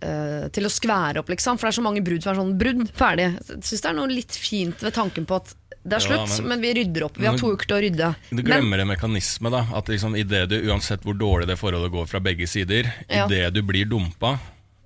eh, 0.00 0.46
til 0.54 0.68
å 0.68 0.72
skvære 0.72 1.20
opp, 1.24 1.32
liksom. 1.34 1.58
For 1.58 1.68
det 1.68 1.74
er 1.74 1.80
så 1.80 1.86
mange 1.86 2.04
brudd 2.06 2.22
som 2.24 2.32
er 2.34 2.40
sånn 2.40 2.54
brudd, 2.60 2.84
ferdig. 2.96 3.26
Jeg 3.50 3.64
syns 3.66 3.82
det 3.84 3.90
er 3.90 3.98
noe 3.98 4.12
litt 4.14 4.38
fint 4.38 4.86
ved 4.86 4.94
tanken 4.96 5.26
på 5.28 5.40
at 5.42 5.56
det 5.80 5.96
er 5.96 6.02
Ja, 6.04 6.06
slutt, 6.26 6.38
men- 6.42 6.48
men, 6.54 6.60
vi 6.60 6.74
rydder 6.76 7.06
opp. 7.06 7.16
Vi 7.16 7.24
har 7.26 7.38
to 7.40 7.54
uker 7.54 7.66
til 7.66 7.76
å 7.78 7.80
rydde. 7.80 8.08
Du 8.30 8.36
Men, 8.42 8.44
glemmer 8.44 8.80
en 8.82 8.88
mekanisme. 8.88 9.50
da 9.50 9.64
At 9.74 9.86
liksom 9.88 10.14
i 10.14 10.22
det 10.28 10.48
du, 10.50 10.58
Uansett 10.68 11.00
hvor 11.02 11.14
dårlig 11.16 11.46
det 11.48 11.56
forholdet 11.58 11.90
går 11.90 12.06
fra 12.06 12.20
begge 12.20 12.46
sider, 12.46 12.92
Ja. 13.08 13.24
idet 13.26 13.54
du 13.54 13.62
blir 13.62 13.86
dumpa 13.88 14.38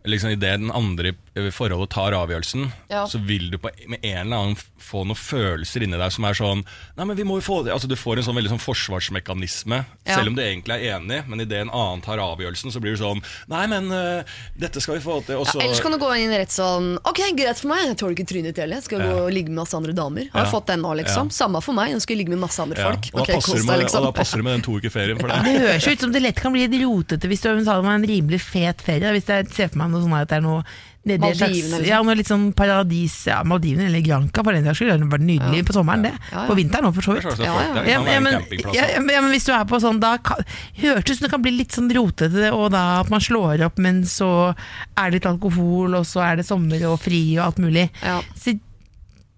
liksom 0.07 0.31
Idet 0.31 0.61
den 0.61 0.70
andre 0.70 1.14
forholdet 1.35 1.90
tar 1.90 2.12
avgjørelsen, 2.14 2.68
Ja. 2.90 3.07
så 3.11 3.18
vil 3.27 3.51
du 3.51 3.59
på, 3.59 3.70
med 3.88 3.99
en 4.05 4.27
eller 4.27 4.37
annen 4.37 4.57
få 4.79 5.03
noen 5.05 5.16
følelser 5.18 5.83
inni 5.83 5.99
deg 5.99 6.12
som 6.12 6.25
er 6.29 6.35
sånn 6.38 6.61
Nei, 6.97 7.05
men 7.09 7.16
vi 7.16 7.25
må 7.27 7.40
jo 7.40 7.44
få 7.47 7.64
det 7.64 7.73
Altså 7.73 7.88
Du 7.88 7.97
får 7.97 8.18
en 8.20 8.27
sånn 8.29 8.37
veldig 8.37 8.53
sånn 8.53 8.62
forsvarsmekanisme, 8.62 9.85
Ja. 10.07 10.14
selv 10.16 10.29
om 10.29 10.35
du 10.37 10.42
egentlig 10.42 10.77
er 10.77 10.99
enig, 10.99 11.27
men 11.27 11.40
idet 11.40 11.61
en 11.64 11.70
annen 11.70 12.03
tar 12.05 12.18
avgjørelsen, 12.18 12.70
så 12.70 12.81
blir 12.81 12.94
du 12.97 13.03
sånn 13.03 13.23
Nei, 13.49 13.66
men 13.66 13.90
uh, 13.90 14.23
dette 14.57 14.81
skal 14.81 14.99
vi 14.99 15.05
få 15.05 15.25
til. 15.27 15.37
Og 15.40 15.47
ja, 15.49 15.64
ellers 15.64 15.81
kan 15.81 15.92
du 15.92 15.99
gå 15.99 16.11
inn 16.20 16.31
rett 16.31 16.53
sånn 16.55 16.99
Ok, 17.05 17.20
greit 17.37 17.59
for 17.59 17.68
meg, 17.73 17.87
jeg 17.88 17.99
tåler 17.99 18.14
ikke 18.16 18.29
trynet 18.31 18.55
til 18.55 18.62
heller. 18.66 18.77
Jeg 18.83 18.85
skal 18.88 19.03
gå 19.03 19.16
og 19.25 19.33
ligge 19.35 19.51
med 19.51 19.62
masse 19.64 19.75
andre 19.75 19.92
damer. 19.97 20.31
Har 20.33 20.47
Ja. 20.47 20.51
fått 20.53 20.66
den 20.70 20.83
nå, 20.83 20.94
liksom. 21.03 21.31
Samme 21.35 21.62
for 21.62 21.73
meg, 21.75 21.92
nå 21.94 22.01
skal 22.01 22.16
ligge 22.16 22.31
med 22.31 22.38
masse 22.38 22.61
andre 22.62 22.79
ja. 22.79 22.90
folk. 22.92 23.11
og, 23.12 23.27
da 23.27 23.35
Ok, 23.35 23.35
passer 23.40 23.64
med, 23.64 23.81
liksom. 23.83 23.99
og 24.05 24.05
da 24.05 24.12
passer 24.20 24.37
det 24.38 24.44
med 24.44 24.53
den 24.55 24.62
to 24.62 24.79
uker 24.79 24.90
ferien 24.90 25.18
for 25.18 25.29
deg. 25.29 25.44
Det 25.44 25.61
høres 25.66 25.85
jo 25.87 25.92
ut 25.92 26.01
som 26.01 26.12
det 26.12 26.23
lett 26.23 26.40
kan 26.40 26.53
bli 26.53 26.66
litt 26.66 26.81
rotete 26.85 27.29
hvis 27.29 27.42
du 27.42 27.49
var 27.64 27.94
en 27.94 28.07
rimelig 28.07 28.40
fet 28.40 28.81
ferie. 28.85 29.11
Hvis 29.16 29.27
jeg 29.27 29.49
ser 29.51 29.68
for 29.68 29.79
meg 29.79 29.90
noe 29.90 30.03
sånn 30.05 30.20
at 30.20 30.29
det 30.29 30.37
er 30.38 30.44
noe 30.47 30.64
nedi 31.05 31.29
et 31.29 31.37
slags- 31.37 31.51
Maldivene, 31.53 31.79
liksom. 31.79 31.87
Ja, 31.87 31.99
noe 32.03 32.14
litt 32.17 32.29
sånn 32.31 32.45
paradis, 32.57 33.27
ja, 33.29 33.43
Maldivene 33.45 33.87
eller 33.90 34.01
Granca 34.01 34.43
for 34.43 34.53
den 34.57 34.64
saks 34.64 34.79
skyld. 34.81 35.01
Det 35.05 35.11
var 35.12 35.19
nydelig 35.19 35.59
Ja. 35.61 35.67
på 35.69 35.75
sommeren, 35.77 36.03
det. 36.03 36.12
Ja, 36.33 36.38
ja. 36.40 36.47
På 36.49 36.55
vinteren 36.57 36.85
òg, 36.88 36.95
for 36.95 37.03
så 37.03 37.14
vidt. 37.14 37.38
Ja, 37.45 37.45
ja. 37.45 37.83
Ja, 37.85 38.03
ja, 38.14 38.21
men, 38.21 38.33
ja, 38.73 38.87
ja, 38.95 39.01
men- 39.01 39.31
hvis 39.33 39.45
du 39.45 39.53
er 39.53 39.64
på 39.64 39.81
sånn 39.81 40.01
Da 40.01 40.17
kan, 40.19 40.38
hørtes 40.79 41.05
det 41.05 41.11
ut 41.11 41.19
som 41.19 41.25
det 41.27 41.31
kan 41.31 41.43
bli 41.43 41.51
litt 41.53 41.73
sånn 41.73 41.90
rotete, 41.93 42.53
og 42.53 42.71
da 42.73 43.01
at 43.01 43.11
man 43.11 43.21
slår 43.21 43.64
opp, 43.64 43.79
men 43.79 44.03
så 44.05 44.55
er 44.97 45.11
det 45.11 45.23
litt 45.23 45.27
alkohol, 45.33 45.95
og 45.95 46.05
så 46.05 46.21
er 46.25 46.37
det 46.37 46.47
sommer 46.47 46.83
og 46.90 47.01
fri 47.01 47.37
og 47.38 47.47
alt 47.47 47.57
mulig. 47.59 47.90
Ja. 48.03 48.21
Så 48.35 48.59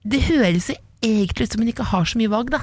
det 0.06 0.22
høres 0.22 0.68
jo 0.68 0.76
egentlig 1.02 1.42
ut 1.48 1.52
som 1.52 1.60
hun 1.62 1.72
ikke 1.72 1.84
har 1.84 2.04
så 2.04 2.16
mye 2.16 2.28
valg, 2.30 2.50
da. 2.50 2.58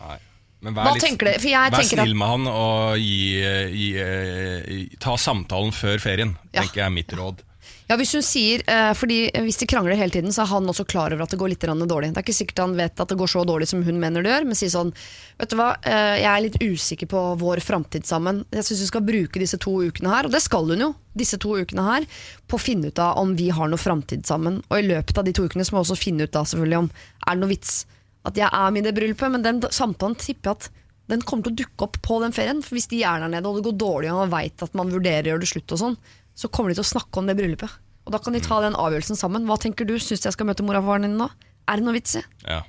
Nei. 0.00 0.16
Men 0.62 0.74
vær 0.74 0.94
litt- 0.94 1.02
Vær 1.04 1.82
snill 1.84 2.14
med 2.16 2.28
han 2.28 2.46
og 2.48 2.96
gi, 2.96 3.40
gi, 3.70 3.92
gi, 3.92 4.96
ta 4.98 5.14
samtalen 5.16 5.70
før 5.70 5.98
ferien, 6.00 6.36
Ja. 6.52 6.62
tenker 6.62 6.74
jeg 6.74 6.86
er 6.86 6.90
mitt 6.90 7.08
råd. 7.08 7.38
Ja, 7.88 7.96
hvis 7.96 8.10
hun 8.12 8.24
sier, 8.24 8.60
eh, 8.68 8.92
fordi 8.92 9.30
Hvis 9.32 9.56
de 9.56 9.66
krangler 9.66 9.96
hele 9.96 10.12
tiden, 10.12 10.28
så 10.28 10.42
er 10.42 10.50
han 10.52 10.68
også 10.68 10.84
klar 10.84 11.12
over 11.12 11.22
at 11.24 11.30
det 11.30 11.38
går 11.38 11.48
litt 11.48 11.60
dårlig. 11.60 12.12
Det 12.12 12.18
er 12.18 12.26
ikke 12.26 12.36
sikkert 12.36 12.58
han 12.58 12.76
vet 12.76 13.00
at 13.00 13.08
det 13.08 13.16
går 13.16 13.26
så 13.26 13.44
dårlig 13.46 13.68
som 13.68 13.82
hun 13.82 13.98
mener 13.98 14.22
det 14.22 14.30
gjør, 14.30 14.44
men 14.44 14.54
sier 14.54 14.68
sånn 14.68 14.92
Vet 15.38 15.50
du 15.50 15.56
hva, 15.56 15.76
eh, 15.82 16.20
jeg 16.20 16.28
er 16.28 16.42
litt 16.42 16.60
usikker 16.60 17.08
på 17.08 17.38
vår 17.38 17.60
framtid 17.60 18.04
sammen. 18.04 18.44
Jeg 18.52 18.64
syns 18.64 18.80
vi 18.80 18.90
skal 18.90 19.00
bruke 19.00 19.40
disse 19.40 19.56
to 19.56 19.70
ukene 19.70 20.10
her, 20.10 20.26
og 20.26 20.32
det 20.32 20.42
skal 20.42 20.68
hun 20.68 20.80
jo, 20.80 20.94
disse 21.16 21.38
to 21.38 21.56
ukene 21.56 21.82
her, 21.82 22.04
på 22.46 22.58
å 22.58 22.60
finne 22.60 22.88
ut 22.88 22.98
av 22.98 23.16
om 23.18 23.34
vi 23.34 23.48
har 23.48 23.68
noe 23.68 23.78
framtid 23.78 24.26
sammen. 24.26 24.62
Og 24.68 24.78
i 24.78 24.88
løpet 24.88 25.16
av 25.16 25.24
de 25.24 25.32
to 25.32 25.46
ukene 25.48 25.64
så 25.64 25.72
må 25.72 25.80
jeg 25.80 25.88
også 25.88 26.02
finne 26.02 26.24
ut 26.24 26.32
da 26.32 26.44
selvfølgelig 26.44 26.78
om 26.78 26.90
er 26.90 27.34
det 27.34 27.40
noe 27.40 27.54
vits 27.54 27.86
at 28.28 28.36
jeg 28.36 28.50
er 28.52 28.70
med 28.70 28.84
i 28.84 28.88
det 28.90 28.96
bryllupet, 28.98 29.32
men 29.32 29.42
den 29.46 29.62
samtalen 29.72 30.18
tipper 30.18 30.50
jeg 30.50 30.56
at 30.58 30.70
den 31.08 31.22
kommer 31.24 31.46
til 31.46 31.54
å 31.54 31.60
dukke 31.62 31.86
opp 31.86 31.96
på 32.04 32.20
den 32.20 32.34
ferien. 32.36 32.60
For 32.60 32.76
hvis 32.76 32.90
de 32.90 33.00
er 33.00 33.22
der 33.22 33.32
nede 33.32 33.48
og 33.48 33.56
det 33.56 33.64
går 33.70 33.78
dårlig 33.80 34.12
og 34.12 34.26
man 34.26 34.34
veit 34.34 34.64
at 34.64 34.74
man 34.76 34.92
vurderer 34.92 35.30
å 35.30 35.32
gjøre 35.32 35.44
det 35.46 35.52
slutt 35.54 35.72
og 35.72 35.80
sånn, 35.80 36.00
så 36.38 36.50
kommer 36.54 36.70
de 36.70 36.78
til 36.78 36.86
å 36.86 36.92
snakke 36.94 37.18
om 37.20 37.26
det 37.30 37.34
bryllupet. 37.38 37.76
Og 38.06 38.14
da 38.14 38.20
kan 38.22 38.32
de 38.36 38.40
ta 38.44 38.60
den 38.64 38.76
avgjørelsen 38.78 39.18
sammen. 39.18 39.44
Hva 39.50 39.58
tenker 39.60 39.84
du? 39.88 39.96
Syns 40.00 40.22
jeg 40.24 40.32
skal 40.36 40.46
møte 40.48 40.64
mor 40.64 40.78
og 40.78 40.86
faren 40.86 41.04
din 41.08 41.18
nå? 41.20 41.26
Er 41.68 41.80
det 41.80 41.84
noe 41.84 41.96
vits 41.98 42.14
i? 42.16 42.22
Ja. 42.46 42.62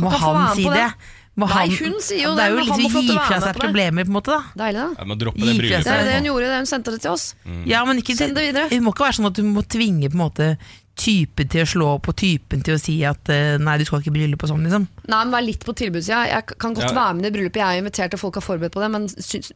Må 0.00 0.10
han 0.14 0.54
si 0.56 0.64
det? 0.64 0.74
det. 0.74 1.16
Må 1.38 1.46
Nei, 1.48 1.68
hun 1.78 1.94
sier 2.02 2.24
jo 2.26 2.32
det. 2.36 2.42
er 2.44 2.50
jo 2.52 2.56
liksom 2.58 2.80
gi 2.82 2.88
til 3.06 3.14
å 3.14 3.20
være 3.20 3.26
fra 3.28 3.38
seg 3.44 3.58
problemer, 3.60 4.04
på 4.04 4.10
en 4.10 4.16
måte. 4.16 4.34
da 4.34 4.64
Deilig, 4.64 4.82
da. 4.98 5.06
Må 5.08 5.16
droppe 5.20 5.40
det 5.46 5.54
bryllupet. 5.60 5.86
Det 5.86 5.94
er 5.94 6.08
det 6.08 6.16
hun 6.18 6.28
gjorde, 6.28 6.48
det 6.50 6.58
hun 6.58 6.68
sendte 6.68 6.94
det 6.96 7.00
til 7.04 7.12
oss. 7.14 7.26
Ja, 7.70 7.84
men 7.88 8.00
ikke, 8.02 8.16
Send 8.18 8.34
det 8.36 8.44
videre. 8.48 8.66
det 8.72 8.80
må 8.84 8.92
ikke 8.92 9.06
være 9.06 9.16
sånn 9.20 9.28
at 9.30 9.38
du 9.38 9.44
må 9.46 9.62
tvinge 9.70 10.10
på 10.10 10.18
en 10.18 10.22
måte 10.24 10.48
typen 11.00 11.48
til 11.48 11.62
å 11.64 11.68
slå 11.70 11.90
på 12.04 12.12
typen 12.18 12.60
til 12.66 12.74
å 12.76 12.80
si 12.82 12.98
at 13.08 13.30
eh, 13.32 13.54
nei, 13.62 13.78
du 13.80 13.86
skal 13.88 14.02
ikke 14.02 14.12
bryllup 14.18 14.42
og 14.44 14.50
sånn, 14.52 14.66
liksom. 14.66 14.84
Nei, 15.06 15.22
men 15.22 15.32
Vær 15.32 15.46
litt 15.46 15.64
på 15.64 15.72
tilbudssida. 15.80 16.26
Jeg 16.28 16.58
kan 16.60 16.74
godt 16.76 16.90
Ja. 16.90 16.96
være 16.98 17.14
med 17.16 17.24
i 17.24 17.28
det 17.30 17.32
bryllupet, 17.38 17.62
jeg 17.62 17.78
er 17.78 17.82
invitert 17.86 18.18
og 18.18 18.20
folk 18.26 18.36
har 18.36 18.44
forberedt 18.44 18.74
på 18.74 18.82
det, 18.84 18.90
men 18.98 19.08
syns, 19.08 19.52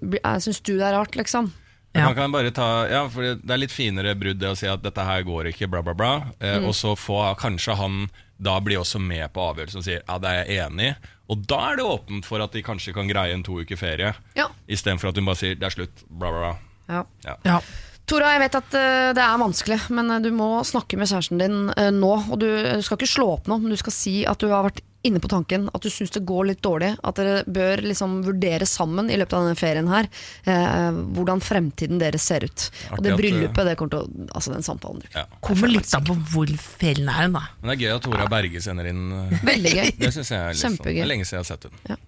syns 0.46 0.62
du 0.64 0.72
det 0.78 0.86
er 0.88 0.94
rart, 0.96 1.18
liksom? 1.20 1.50
Ja. 1.94 2.04
Man 2.08 2.14
kan 2.18 2.32
bare 2.34 2.50
ta, 2.50 2.66
ja, 2.90 3.04
for 3.08 3.22
Det 3.22 3.50
er 3.54 3.60
litt 3.60 3.70
finere 3.72 4.16
brudd 4.18 4.40
det 4.42 4.48
å 4.50 4.56
si 4.58 4.66
at 4.66 4.82
dette 4.82 5.04
her 5.06 5.22
går 5.22 5.52
ikke, 5.52 5.68
bla, 5.70 5.80
bla, 5.86 5.94
bla. 5.94 6.12
Eh, 6.40 6.56
Mm. 6.58 6.66
Og 6.68 6.74
så 6.74 6.96
få 6.98 7.20
kanskje 7.38 7.76
han 7.78 8.08
da 8.36 8.56
blir 8.60 8.80
også 8.82 8.98
med 9.00 9.30
på 9.32 9.40
avgjørelsen 9.52 9.78
og 9.78 9.84
sier 9.86 10.00
ja, 10.02 10.18
det 10.18 10.28
er 10.32 10.44
jeg 10.44 10.64
enig 10.66 10.88
i. 10.90 10.94
Og 11.30 11.46
da 11.48 11.60
er 11.70 11.76
det 11.78 11.84
åpent 11.86 12.26
for 12.26 12.42
at 12.42 12.52
de 12.52 12.62
kanskje 12.66 12.92
kan 12.92 13.06
greie 13.08 13.32
en 13.32 13.42
to 13.46 13.60
uker 13.62 13.76
ferie, 13.78 14.10
Ja. 14.36 14.48
istedenfor 14.68 15.08
at 15.12 15.16
hun 15.16 15.24
bare 15.30 15.38
sier 15.38 15.54
det 15.54 15.64
er 15.70 15.70
slutt, 15.76 16.02
bla, 16.10 16.30
bla, 16.34 16.40
bla. 16.88 17.04
ja. 17.24 17.36
Ja. 17.46 17.60
Tora, 18.06 18.34
jeg 18.34 18.40
vet 18.42 18.54
at 18.58 18.74
eh, 18.76 19.12
det 19.16 19.22
er 19.24 19.38
vanskelig, 19.40 19.78
men 19.96 20.10
eh, 20.10 20.18
du 20.20 20.28
må 20.36 20.60
snakke 20.66 20.98
med 21.00 21.08
kjæresten 21.08 21.38
din 21.40 21.70
eh, 21.72 21.88
nå. 21.94 22.10
Og 22.34 22.36
du, 22.42 22.48
du 22.50 22.82
skal 22.84 22.98
ikke 22.98 23.08
slå 23.14 23.30
opp 23.38 23.46
nå, 23.48 23.56
men 23.62 23.70
du 23.72 23.78
skal 23.80 23.94
si 23.96 24.26
at 24.28 24.36
du 24.42 24.50
har 24.50 24.66
vært 24.66 24.82
inne 25.04 25.20
på 25.20 25.28
tanken, 25.28 25.68
at 25.74 25.84
du 25.84 25.90
syns 25.92 26.12
det 26.14 26.24
går 26.26 26.48
litt 26.50 26.62
dårlig. 26.64 26.94
At 27.04 27.18
dere 27.20 27.42
bør 27.46 27.82
liksom 27.84 28.16
vurdere 28.26 28.66
sammen 28.68 29.10
i 29.12 29.18
løpet 29.20 29.36
av 29.36 29.46
denne 29.46 29.58
ferien 29.58 29.90
her 29.90 30.08
eh, 30.48 31.00
hvordan 31.16 31.42
fremtiden 31.44 32.00
deres 32.02 32.24
ser 32.30 32.46
ut. 32.48 32.66
Og 32.96 33.04
det 33.04 33.16
bryllupet, 33.20 33.68
det 33.68 33.76
kommer 33.80 33.96
til 33.96 34.04
å 34.04 34.30
Altså 34.34 34.50
den 34.50 34.64
samtalen. 34.66 35.02
Ja. 35.14 35.24
Kommer 35.44 35.70
litt 35.70 35.90
an 35.94 36.04
på 36.06 36.16
hvor 36.32 36.50
ferien 36.58 37.08
er 37.10 37.20
hen, 37.20 37.36
da. 37.36 37.44
Men 37.60 37.70
det 37.70 37.76
er 37.76 37.84
gøy 37.84 37.94
at 37.98 38.04
Tora 38.08 38.26
Berge 38.30 38.62
sender 38.64 38.88
inn 38.90 39.06
eh, 39.14 39.38
Veldig 39.52 39.74
gøy. 39.78 39.94
Det 40.00 40.12
synes 40.16 40.32
jeg 40.32 40.40
er 40.40 40.56
litt 40.56 40.64
sånn, 40.64 40.80
det 40.82 40.96
er 40.98 41.10
lenge 41.10 41.28
siden 41.28 41.40
jeg 41.40 41.44
har 41.44 41.50
sett 41.52 41.68
henne. 41.70 42.02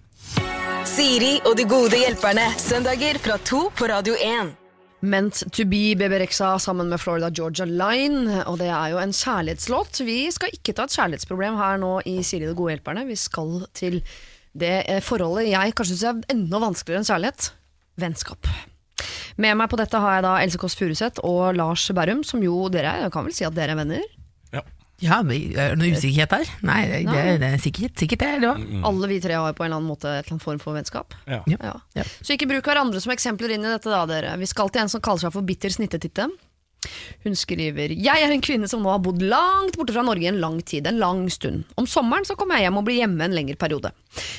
Siri 0.87 1.33
og 1.45 1.57
de 1.59 1.65
gode 1.69 1.99
hjelperne. 1.99 2.47
Søndager 2.61 3.19
fra 3.23 3.37
to 3.47 3.67
på 3.75 3.89
Radio 3.91 4.17
1. 4.19 4.55
Meant 5.07 5.45
to 5.55 5.63
be 5.63 5.95
Bebe 5.95 6.19
Rexha 6.19 6.57
sammen 6.59 6.89
med 6.91 6.99
Florida 6.99 7.29
Georgia 7.31 7.65
Line. 7.65 8.41
Og 8.49 8.57
det 8.59 8.67
er 8.67 8.91
jo 8.91 8.99
en 8.99 9.13
kjærlighetslåt. 9.15 10.01
Vi 10.03 10.25
skal 10.35 10.51
ikke 10.55 10.75
ta 10.75 10.87
et 10.87 10.95
kjærlighetsproblem 10.97 11.59
her 11.59 11.79
nå 11.79 11.93
i 12.09 12.17
Siri 12.27 12.49
de 12.49 12.55
gode 12.57 12.75
hjelperne. 12.75 13.05
Vi 13.07 13.15
skal 13.19 13.61
til 13.77 14.01
det 14.57 14.73
eh, 14.89 15.03
forholdet 15.05 15.51
jeg 15.51 15.75
kanskje 15.77 15.95
syns 15.95 16.07
er 16.09 16.33
enda 16.33 16.59
vanskeligere 16.63 17.05
enn 17.05 17.11
kjærlighet. 17.11 17.51
Vennskap. 18.01 18.51
Med 19.37 19.57
meg 19.59 19.69
på 19.69 19.79
dette 19.79 20.01
har 20.01 20.17
jeg 20.17 20.25
da 20.25 20.35
Else 20.41 20.59
Kåss 20.59 20.75
Furuseth 20.79 21.23
og 21.25 21.55
Lars 21.55 21.85
Berrum, 21.95 22.23
som 22.25 22.41
jo 22.43 22.65
dere 22.73 22.89
er, 22.89 23.05
jeg 23.05 23.13
kan 23.13 23.27
vel 23.27 23.35
si 23.37 23.45
at 23.47 23.55
dere 23.55 23.77
er 23.77 23.79
venner? 23.83 24.16
Ja. 25.03 25.19
Er 25.21 25.75
det 25.75 25.77
noe 25.77 25.91
usikkerhet 25.93 26.31
der? 26.33 26.49
Nei, 26.65 26.79
det, 26.89 27.03
det, 27.05 27.23
det 27.43 27.51
er 27.53 27.61
sikkert, 27.61 27.93
sikkert 28.01 28.23
det. 28.23 28.31
det 28.41 28.49
var. 28.49 28.63
Alle 28.89 29.09
vi 29.11 29.19
tre 29.21 29.37
har 29.37 29.53
på 29.53 29.61
en 29.65 29.69
eller 29.69 29.81
annen 29.81 29.91
måte 29.91 30.09
et 30.09 30.23
eller 30.25 30.37
annet 30.37 30.45
form 30.47 30.61
for 30.63 30.73
vennskap. 30.77 31.13
Ja. 31.29 31.43
Ja. 31.45 31.59
Ja. 31.61 31.75
Ja. 31.99 32.05
Så 32.21 32.33
ikke 32.33 32.49
bruk 32.49 32.65
hverandre 32.65 33.01
som 33.03 33.13
eksempler 33.13 33.53
inn 33.53 33.65
i 33.67 33.69
dette, 33.75 33.91
da, 33.93 34.03
dere. 34.09 34.33
Vi 34.41 34.49
skal 34.49 34.73
til 34.73 34.81
en 34.85 34.89
som 34.89 35.03
kaller 35.05 35.27
seg 35.27 35.35
for 35.37 35.45
Bitter 35.45 35.73
snittetitte. 35.73 36.29
Hun 37.25 37.33
skriver 37.35 37.91
Jeg 37.91 38.21
er 38.23 38.31
en 38.31 38.41
kvinne 38.45 38.67
som 38.69 38.83
nå 38.85 38.91
har 38.93 39.01
bodd 39.03 39.21
langt 39.25 39.75
borte 39.79 39.95
fra 39.95 40.03
Norge 40.05 40.23
i 40.23 40.29
en 40.29 40.37
lang 40.41 40.59
tid, 40.61 40.87
en 40.87 40.99
lang 41.01 41.23
stund. 41.33 41.65
Om 41.75 41.87
sommeren 41.89 42.25
så 42.27 42.35
kommer 42.37 42.57
jeg 42.57 42.67
hjem 42.67 42.77
og 42.79 42.85
blir 42.87 42.99
hjemme 43.01 43.25
en 43.25 43.33
lengre 43.35 43.57
periode. 43.59 43.91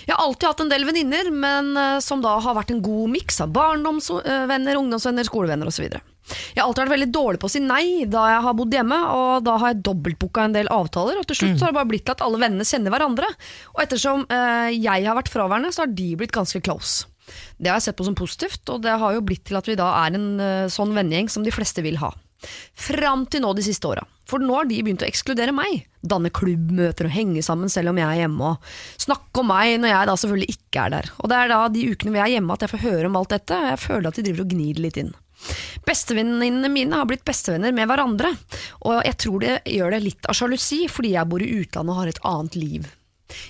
Jeg 0.07 0.15
har 0.15 0.23
alltid 0.25 0.49
hatt 0.49 0.63
en 0.65 0.71
del 0.73 0.87
venninner, 0.89 1.31
men 1.35 1.73
eh, 1.77 1.97
som 2.05 2.23
da 2.25 2.37
har 2.43 2.57
vært 2.57 2.71
en 2.75 2.83
god 2.83 3.11
miks 3.15 3.41
av 3.45 3.53
barndomsvenner, 3.59 4.79
ungdomsvenner, 4.81 5.27
skolevenner 5.29 5.71
osv. 5.71 5.91
Jeg 6.29 6.61
har 6.61 6.67
alltid 6.67 6.85
vært 6.85 6.95
veldig 6.97 7.11
dårlig 7.15 7.41
på 7.41 7.49
å 7.49 7.53
si 7.53 7.63
nei 7.65 8.05
da 8.11 8.25
jeg 8.33 8.45
har 8.47 8.57
bodd 8.59 8.75
hjemme, 8.75 8.99
og 9.15 9.45
da 9.47 9.57
har 9.63 9.73
jeg 9.73 9.83
dobbeltbooka 9.89 10.47
en 10.49 10.57
del 10.57 10.71
avtaler, 10.75 11.21
og 11.21 11.29
til 11.29 11.41
slutt 11.41 11.57
så 11.59 11.69
har 11.69 11.75
det 11.75 11.81
bare 11.81 11.91
blitt 11.93 12.07
til 12.09 12.17
at 12.17 12.25
alle 12.27 12.41
vennene 12.43 12.69
kjenner 12.69 12.95
hverandre. 12.95 13.31
Og 13.77 13.85
ettersom 13.85 14.27
eh, 14.29 14.71
jeg 14.77 15.09
har 15.09 15.19
vært 15.19 15.33
fraværende, 15.33 15.73
så 15.75 15.85
har 15.85 15.95
de 15.97 16.11
blitt 16.21 16.35
ganske 16.37 16.63
close. 16.65 17.09
Det 17.59 17.71
har 17.71 17.81
jeg 17.81 17.91
sett 17.91 17.99
på 17.99 18.07
som 18.07 18.17
positivt, 18.19 18.63
og 18.73 18.85
det 18.85 18.95
har 19.01 19.17
jo 19.17 19.25
blitt 19.25 19.47
til 19.49 19.59
at 19.59 19.69
vi 19.69 19.77
da 19.79 19.91
er 20.05 20.17
en 20.17 20.31
eh, 20.41 20.73
sånn 20.73 20.95
vennegjeng 20.97 21.33
som 21.33 21.45
de 21.47 21.55
fleste 21.55 21.85
vil 21.85 22.01
ha. 22.03 22.13
Fram 22.79 23.25
til 23.27 23.43
nå 23.43 23.51
de 23.59 23.65
siste 23.67 23.89
åra. 23.89 24.05
For 24.29 24.43
nå 24.43 24.55
har 24.55 24.69
de 24.69 24.79
begynt 24.85 25.03
å 25.03 25.09
ekskludere 25.09 25.55
meg. 25.57 25.87
Danne 26.07 26.31
klubbmøter 26.35 27.09
og 27.09 27.15
henge 27.15 27.43
sammen 27.43 27.73
selv 27.73 27.91
om 27.93 27.99
jeg 27.99 28.07
er 28.07 28.23
hjemme. 28.23 28.53
Og 28.53 29.01
snakke 29.03 29.43
om 29.43 29.49
meg 29.51 29.79
når 29.83 29.93
jeg 29.95 30.11
da 30.11 30.17
selvfølgelig 30.23 30.55
ikke 30.55 30.85
er 30.85 30.95
der. 30.95 31.09
Og 31.19 31.33
det 31.33 31.39
er 31.39 31.53
da 31.53 31.63
de 31.73 31.87
ukene 31.91 32.15
vi 32.15 32.23
er 32.23 32.35
hjemme 32.37 32.55
at 32.55 32.65
jeg 32.65 32.75
får 32.75 32.85
høre 32.85 33.09
om 33.11 33.19
alt 33.19 33.35
dette, 33.35 33.57
og 33.57 33.73
jeg 33.73 33.83
føler 33.87 34.11
at 34.11 34.21
de 34.21 34.27
driver 34.29 34.45
og 34.45 34.55
gnir 34.55 34.83
litt 34.85 35.01
inn. 35.01 35.15
Bestevenninnene 35.87 36.69
mine 36.73 36.99
har 36.99 37.09
blitt 37.09 37.25
bestevenner 37.27 37.73
med 37.75 37.89
hverandre, 37.89 38.33
og 38.85 39.01
jeg 39.07 39.19
tror 39.23 39.45
det 39.45 39.57
gjør 39.71 39.95
det 39.95 40.05
litt 40.05 40.29
av 40.29 40.37
sjalusi 40.37 40.85
fordi 40.91 41.15
jeg 41.15 41.31
bor 41.31 41.45
i 41.45 41.51
utlandet 41.61 41.95
og 41.95 42.01
har 42.03 42.11
et 42.13 42.25
annet 42.29 42.59
liv. 42.59 42.89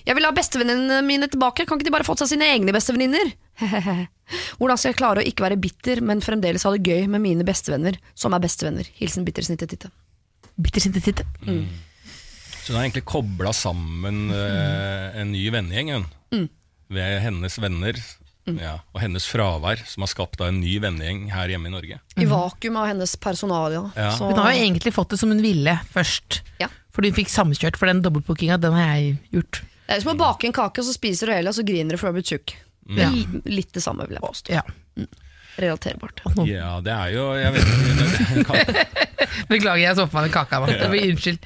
Jeg 0.07 0.17
vil 0.19 0.27
ha 0.27 0.35
bestevenninnene 0.35 1.03
mine 1.07 1.29
tilbake, 1.31 1.65
kan 1.67 1.79
ikke 1.79 1.87
de 1.87 1.95
bare 1.95 2.07
fått 2.07 2.23
seg 2.23 2.33
sine 2.33 2.49
egne 2.51 2.75
bestevenninner? 2.75 3.31
Hvordan 4.59 4.79
skal 4.79 4.93
jeg 4.93 4.99
klare 4.99 5.23
å 5.23 5.27
ikke 5.27 5.47
være 5.47 5.61
bitter, 5.63 6.03
men 6.05 6.23
fremdeles 6.25 6.67
ha 6.67 6.75
det 6.75 6.85
gøy 6.87 7.07
med 7.11 7.23
mine 7.25 7.47
bestevenner, 7.47 7.99
som 8.19 8.35
er 8.35 8.43
bestevenner? 8.43 8.91
Hilsen 8.99 9.27
bittersnittet 9.27 9.79
Titte. 9.79 11.27
Mm. 11.47 11.67
Så 12.59 12.73
hun 12.73 12.81
har 12.81 12.89
egentlig 12.89 13.07
kobla 13.09 13.53
sammen 13.55 14.27
uh, 14.35 15.15
en 15.17 15.31
ny 15.33 15.47
vennegjeng 15.55 15.95
hun. 15.95 16.09
Mm. 16.35 16.49
ved 16.93 17.21
hennes 17.25 17.55
venner 17.63 17.97
ja, 18.57 18.79
og 18.95 19.01
hennes 19.03 19.27
fravær, 19.29 19.83
som 19.87 20.05
har 20.07 20.11
skapt 20.11 20.39
da 20.41 20.49
en 20.49 20.61
ny 20.63 20.79
vennegjeng 20.81 21.27
her 21.35 21.53
hjemme 21.53 21.69
i 21.69 21.75
Norge. 21.75 21.99
I 22.17 22.27
vakuum 22.31 22.77
av 22.81 22.89
hennes 22.89 23.13
personalia. 23.21 23.85
Ja. 23.95 24.11
Så, 24.17 24.31
Hun 24.33 24.41
har 24.41 24.55
jo 24.57 24.63
egentlig 24.65 24.95
fått 24.97 25.13
det 25.13 25.19
som 25.21 25.31
hun 25.35 25.43
ville 25.45 25.75
først. 25.93 26.41
Ja. 26.63 26.71
Fordi 26.97 27.13
hun 27.13 27.19
fikk 27.21 27.31
samkjørt, 27.31 27.77
for 27.79 27.87
den 27.91 28.01
dobbeltbookinga, 28.03 28.57
den 28.63 28.73
har 28.79 28.97
jeg 28.97 29.19
gjort. 29.37 29.61
det 29.87 29.99
er 29.99 30.01
som 30.07 30.15
å 30.15 30.19
bake 30.19 30.49
en 30.49 30.57
kake, 30.57 30.81
og 30.81 30.89
så 30.89 30.97
spiser 30.97 31.29
du 31.29 31.37
hele, 31.37 31.53
og 31.53 31.59
så 31.61 31.67
griner 31.69 31.95
du 31.95 32.01
for 32.01 32.09
du 32.09 32.15
har 32.15 32.19
blitt 32.21 32.33
tjukk. 32.33 32.57
Det 32.89 33.05
er 33.05 33.51
Litt 33.53 33.75
det 33.77 33.83
samme, 33.85 34.07
vil 34.09 34.17
jeg 34.17 34.25
påstå. 34.25 34.55
Ja. 34.57 34.65
Relaterbart. 35.59 36.23
Ja, 36.47 36.79
det 36.81 36.93
er 36.95 37.09
jo 37.17 37.23
Jeg 37.35 37.53
vet 37.57 37.71
ikke 38.39 38.87
Beklager, 39.51 39.81
jeg 39.83 39.97
så 39.99 40.05
på 40.07 40.15
meg 40.21 40.29
den 40.29 40.35
kaka. 40.37 40.61
Unnskyld. 40.63 41.39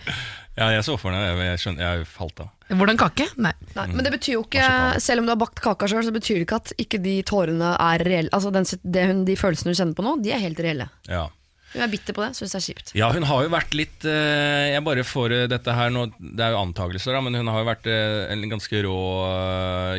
Ja, 0.58 0.68
jeg 0.74 0.84
så 0.84 0.98
for 1.00 1.14
meg 1.14 1.22
jeg, 1.24 1.36
jeg, 1.48 1.60
skjønner, 1.62 1.84
jeg 1.86 2.08
falt 2.12 2.42
av. 2.44 2.50
Hvordan 2.72 2.98
kake? 3.00 3.26
Nei. 3.40 3.52
Nei, 3.76 3.86
men 3.92 4.04
det 4.04 4.12
betyr 4.14 4.36
jo 4.36 4.42
ikke, 4.44 4.64
selv 5.00 5.22
om 5.22 5.28
du 5.28 5.32
har 5.32 5.40
bakt 5.40 5.60
kaka 5.64 5.88
sjøl, 5.88 6.04
så 6.04 6.12
betyr 6.14 6.40
det 6.40 6.46
ikke 6.46 6.58
at 6.60 6.72
ikke 6.80 7.00
de 7.04 7.14
tårene 7.28 7.74
er 7.76 8.04
reelle. 8.04 8.32
Altså 8.36 8.52
den, 8.52 8.68
det 8.84 9.06
hun, 9.08 9.22
de 9.28 9.36
følelsene 9.40 9.72
hun 9.72 9.78
kjenner 9.80 9.96
på 9.96 10.04
nå, 10.04 10.18
de 10.24 10.34
er 10.34 10.44
helt 10.44 10.60
reelle. 10.64 10.88
Ja. 11.08 11.26
Hun 11.72 11.84
er 11.86 11.88
bitter 11.88 12.16
på 12.16 12.20
det, 12.20 12.34
syns 12.36 12.52
det 12.52 12.58
er 12.58 12.64
kjipt. 12.66 12.92
Ja, 12.98 13.08
hun 13.16 13.24
har 13.28 13.46
jo 13.46 13.52
vært 13.52 13.72
litt 13.76 14.04
eh, 14.04 14.74
Jeg 14.74 14.84
bare 14.84 15.04
får 15.08 15.32
eh, 15.32 15.46
dette 15.48 15.72
her 15.72 15.88
nå 15.94 16.02
Det 16.18 16.44
er 16.44 16.52
jo 16.52 16.60
antakelser, 16.60 17.16
da, 17.16 17.22
men 17.24 17.38
hun 17.38 17.48
har 17.48 17.62
jo 17.62 17.68
vært 17.70 17.88
eh, 17.88 18.26
en 18.34 18.44
ganske 18.50 18.82
rå 18.84 18.98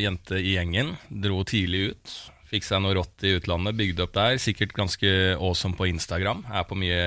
jente 0.03 0.37
i 0.37 0.53
gjengen. 0.53 0.93
Dro 1.09 1.41
tidlig 1.49 1.87
ut. 1.93 2.13
Fikk 2.53 2.67
seg 2.67 2.83
noe 2.83 2.93
rått 2.93 3.23
i 3.25 3.31
utlandet, 3.33 3.73
bygde 3.79 4.03
opp 4.05 4.11
der. 4.13 4.35
Sikkert 4.37 4.75
ganske 4.77 5.09
awesome 5.39 5.73
på 5.73 5.87
Instagram. 5.89 6.43
Er 6.53 6.67
på 6.69 6.77
mye 6.77 6.99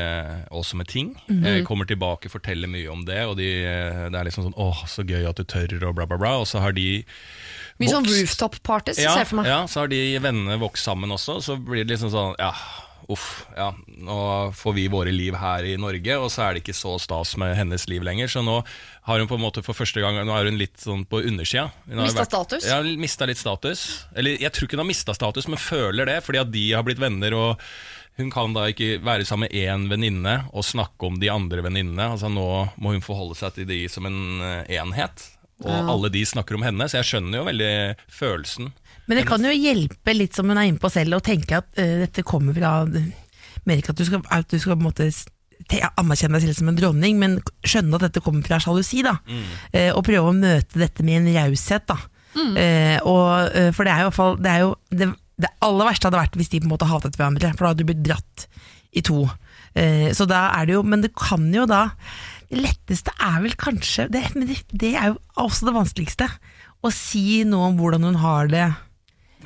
awesome 0.50 0.82
ting. 0.84 1.12
eh, 1.30 1.60
kommer 1.62 1.86
tilbake, 1.86 2.26
forteller 2.32 2.66
mye 2.66 2.90
om 2.90 3.04
det, 3.06 3.20
og 3.30 3.36
de, 3.38 3.46
eh, 3.62 4.08
det 4.10 4.18
er 4.18 4.26
liksom 4.26 4.48
sånn 4.48 4.58
åh, 4.58 4.82
så 4.90 5.04
gøy 5.06 5.28
at 5.28 5.36
du 5.38 5.44
tør, 5.44 5.76
og 5.86 5.94
bla, 5.94 6.06
bla, 6.06 6.18
bla. 6.18 6.32
Og 6.42 6.46
så 6.50 6.58
har 6.64 6.72
de 6.74 7.04
Mye 7.78 7.92
sånn 7.92 8.06
rooftop-parties, 8.08 8.98
ja, 8.98 9.12
ser 9.12 9.22
jeg 9.22 9.28
for 9.28 9.36
meg. 9.42 9.46
Ja, 9.52 9.60
så 9.68 9.82
har 9.84 9.88
de 9.92 10.18
vennene 10.18 10.58
vokst 10.58 10.82
sammen 10.88 11.10
også, 11.12 11.38
så 11.44 11.58
blir 11.60 11.84
det 11.84 11.92
liksom 11.94 12.10
sånn 12.10 12.34
Ja, 12.40 12.52
uff, 13.12 13.46
ja, 13.56 13.70
nå 13.86 14.18
får 14.56 14.76
vi 14.76 14.86
våre 14.92 15.12
liv 15.14 15.36
her 15.38 15.66
i 15.68 15.74
Norge, 15.80 16.18
og 16.18 16.30
så 16.32 16.46
er 16.46 16.56
det 16.56 16.64
ikke 16.64 16.76
så 16.76 16.96
stas 17.02 17.36
med 17.40 17.54
hennes 17.58 17.86
liv 17.90 18.04
lenger. 18.06 18.30
Så 18.32 18.42
nå 18.46 18.60
har 19.06 19.22
hun 19.22 19.30
på 19.30 19.38
en 19.38 19.44
måte 19.44 19.62
for 19.66 19.78
første 19.78 20.02
gang 20.02 20.18
Nå 20.26 20.34
er 20.34 20.48
hun 20.50 20.58
litt 20.60 20.80
sånn 20.82 21.04
på 21.08 21.22
undersida. 21.26 21.68
Mista 21.90 22.26
status? 22.26 22.66
Ja, 22.66 22.80
mista 22.82 23.28
litt 23.28 23.40
status. 23.42 23.84
Eller 24.16 24.40
jeg 24.42 24.52
tror 24.54 24.66
ikke 24.66 24.78
hun 24.78 24.86
har 24.86 24.90
mista 24.92 25.14
status, 25.16 25.48
men 25.50 25.62
føler 25.62 26.08
det, 26.08 26.18
fordi 26.26 26.42
at 26.42 26.50
de 26.54 26.66
har 26.72 26.86
blitt 26.86 27.02
venner. 27.02 27.36
og 27.36 27.62
hun 28.16 28.30
kan 28.32 28.54
da 28.56 28.62
ikke 28.72 29.02
være 29.04 29.26
sammen 29.28 29.50
med 29.50 29.56
én 29.60 29.90
venninne 29.90 30.36
og 30.56 30.64
snakke 30.64 31.04
om 31.04 31.18
de 31.20 31.28
andre 31.28 31.60
venninnene. 31.66 32.06
Altså 32.14 32.30
Nå 32.32 32.46
må 32.80 32.94
hun 32.94 33.04
forholde 33.04 33.36
seg 33.36 33.58
til 33.58 33.68
de 33.68 33.82
som 33.92 34.08
en 34.08 34.40
eh, 34.40 34.78
enhet. 34.80 35.26
Og 35.64 35.72
alle 35.72 36.10
de 36.12 36.20
snakker 36.28 36.56
om 36.56 36.64
henne, 36.64 36.84
så 36.88 36.98
jeg 36.98 37.08
skjønner 37.10 37.40
jo 37.40 37.46
veldig 37.48 37.74
følelsen. 38.12 38.72
Men 39.06 39.20
det 39.20 39.26
kan 39.28 39.42
jo 39.44 39.52
hjelpe 39.54 40.14
litt 40.16 40.34
som 40.34 40.48
hun 40.50 40.58
er 40.58 40.68
inne 40.70 40.82
på 40.82 40.90
selv, 40.90 41.18
å 41.18 41.24
tenke 41.24 41.60
at 41.60 41.68
uh, 41.78 42.02
dette 42.04 42.24
kommer 42.26 42.56
fra 42.56 42.72
Mer 43.66 43.80
ikke 43.80 43.90
at 43.94 43.98
du 43.98 44.04
skal, 44.06 44.20
at 44.30 44.46
du 44.50 44.58
skal 44.62 44.76
på 44.76 44.84
en 44.84 44.88
måte 44.90 45.06
anerkjenne 45.98 46.38
deg 46.38 46.44
selv 46.46 46.58
som 46.60 46.68
en 46.70 46.76
dronning, 46.78 47.16
men 47.18 47.38
skjønne 47.66 47.96
at 47.98 48.04
dette 48.06 48.22
kommer 48.22 48.44
fra 48.46 48.60
sjalusi. 48.62 49.00
da 49.06 49.16
Uh, 49.74 49.90
Og 49.96 50.04
prøve 50.06 50.30
å 50.30 50.36
møte 50.36 50.78
dette 50.78 51.02
med 51.06 51.22
en 51.22 51.32
raushet. 51.40 51.86
da 51.88 51.96
Uh, 52.36 52.98
og, 53.08 53.72
For 53.72 53.88
det 53.88 53.92
er 53.94 54.02
jo, 54.02 54.06
i 54.06 54.10
hvert 54.10 54.18
fall- 54.18 54.38
det, 54.44 54.50
er 54.52 54.60
jo 54.60 54.74
det, 54.92 55.06
det 55.40 55.48
aller 55.64 55.88
verste 55.88 56.10
hadde 56.10 56.20
vært 56.20 56.36
hvis 56.36 56.50
de 56.52 56.60
på 56.60 56.68
en 56.68 56.74
måte 56.74 56.88
hatet 56.90 57.16
hverandre, 57.16 57.48
for 57.56 57.64
da 57.64 57.70
hadde 57.72 57.80
du 57.80 57.88
blitt 57.88 58.04
dratt 58.04 58.44
i 58.92 59.00
to. 59.04 59.22
Eh, 59.76 60.10
så 60.16 60.24
da 60.28 60.50
er 60.56 60.66
det 60.68 60.72
jo 60.76 60.82
Men 60.88 61.02
det 61.04 61.10
kan 61.12 61.42
jo 61.52 61.66
da 61.68 61.90
Det 62.48 62.62
letteste 62.62 63.12
er 63.20 63.42
vel 63.44 63.52
kanskje 63.60 64.06
det, 64.08 64.22
Men 64.34 64.48
det, 64.48 64.62
det 64.72 64.94
er 64.96 65.10
jo 65.10 65.18
også 65.36 65.66
det 65.68 65.74
vanskeligste. 65.76 66.28
Å 66.84 66.92
si 66.94 67.42
noe 67.44 67.68
om 67.72 67.76
hvordan 67.80 68.04
hun 68.08 68.16
har 68.22 68.48
det. 68.52 68.68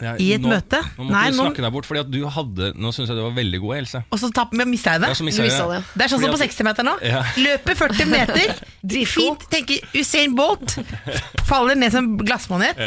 Ja, 0.01 0.15
I 0.17 0.31
et 0.37 0.41
nå, 0.45 0.49
møte? 0.49 0.81
Nå 0.97 1.09
Nei, 1.11 1.27
du 1.31 1.37
nå- 1.37 1.45
snakke 1.45 1.65
deg 1.65 1.73
bort, 1.75 1.85
Fordi 1.89 2.01
at 2.01 2.11
du 2.11 2.21
hadde 2.33 2.71
Nå 2.79 2.93
syns 2.95 3.11
jeg 3.11 3.19
du 3.19 3.23
var 3.25 3.35
veldig 3.37 3.61
god, 3.61 3.77
Else. 3.83 4.03
Og 4.09 4.21
så 4.23 4.31
mista 4.65 4.95
jeg 4.97 5.03
det. 5.03 5.11
Ja, 5.13 5.19
så 5.19 5.27
mistet 5.27 5.45
jeg 5.45 5.53
det. 5.59 5.85
det. 5.93 6.05
Er 6.05 6.13
sånn 6.15 6.25
som 6.25 6.33
på 6.33 6.41
60-meteren 6.41 6.89
nå. 6.89 6.97
Ja. 7.05 7.23
Løper 7.37 7.79
40 7.83 8.11
meter, 8.11 8.55
fint, 9.15 9.47
tenker 9.53 9.81
Usain 9.95 10.35
Bolt, 10.39 10.79
faller 11.49 11.77
ned 11.77 11.93
som 11.93 12.15
glassmanet. 12.21 12.79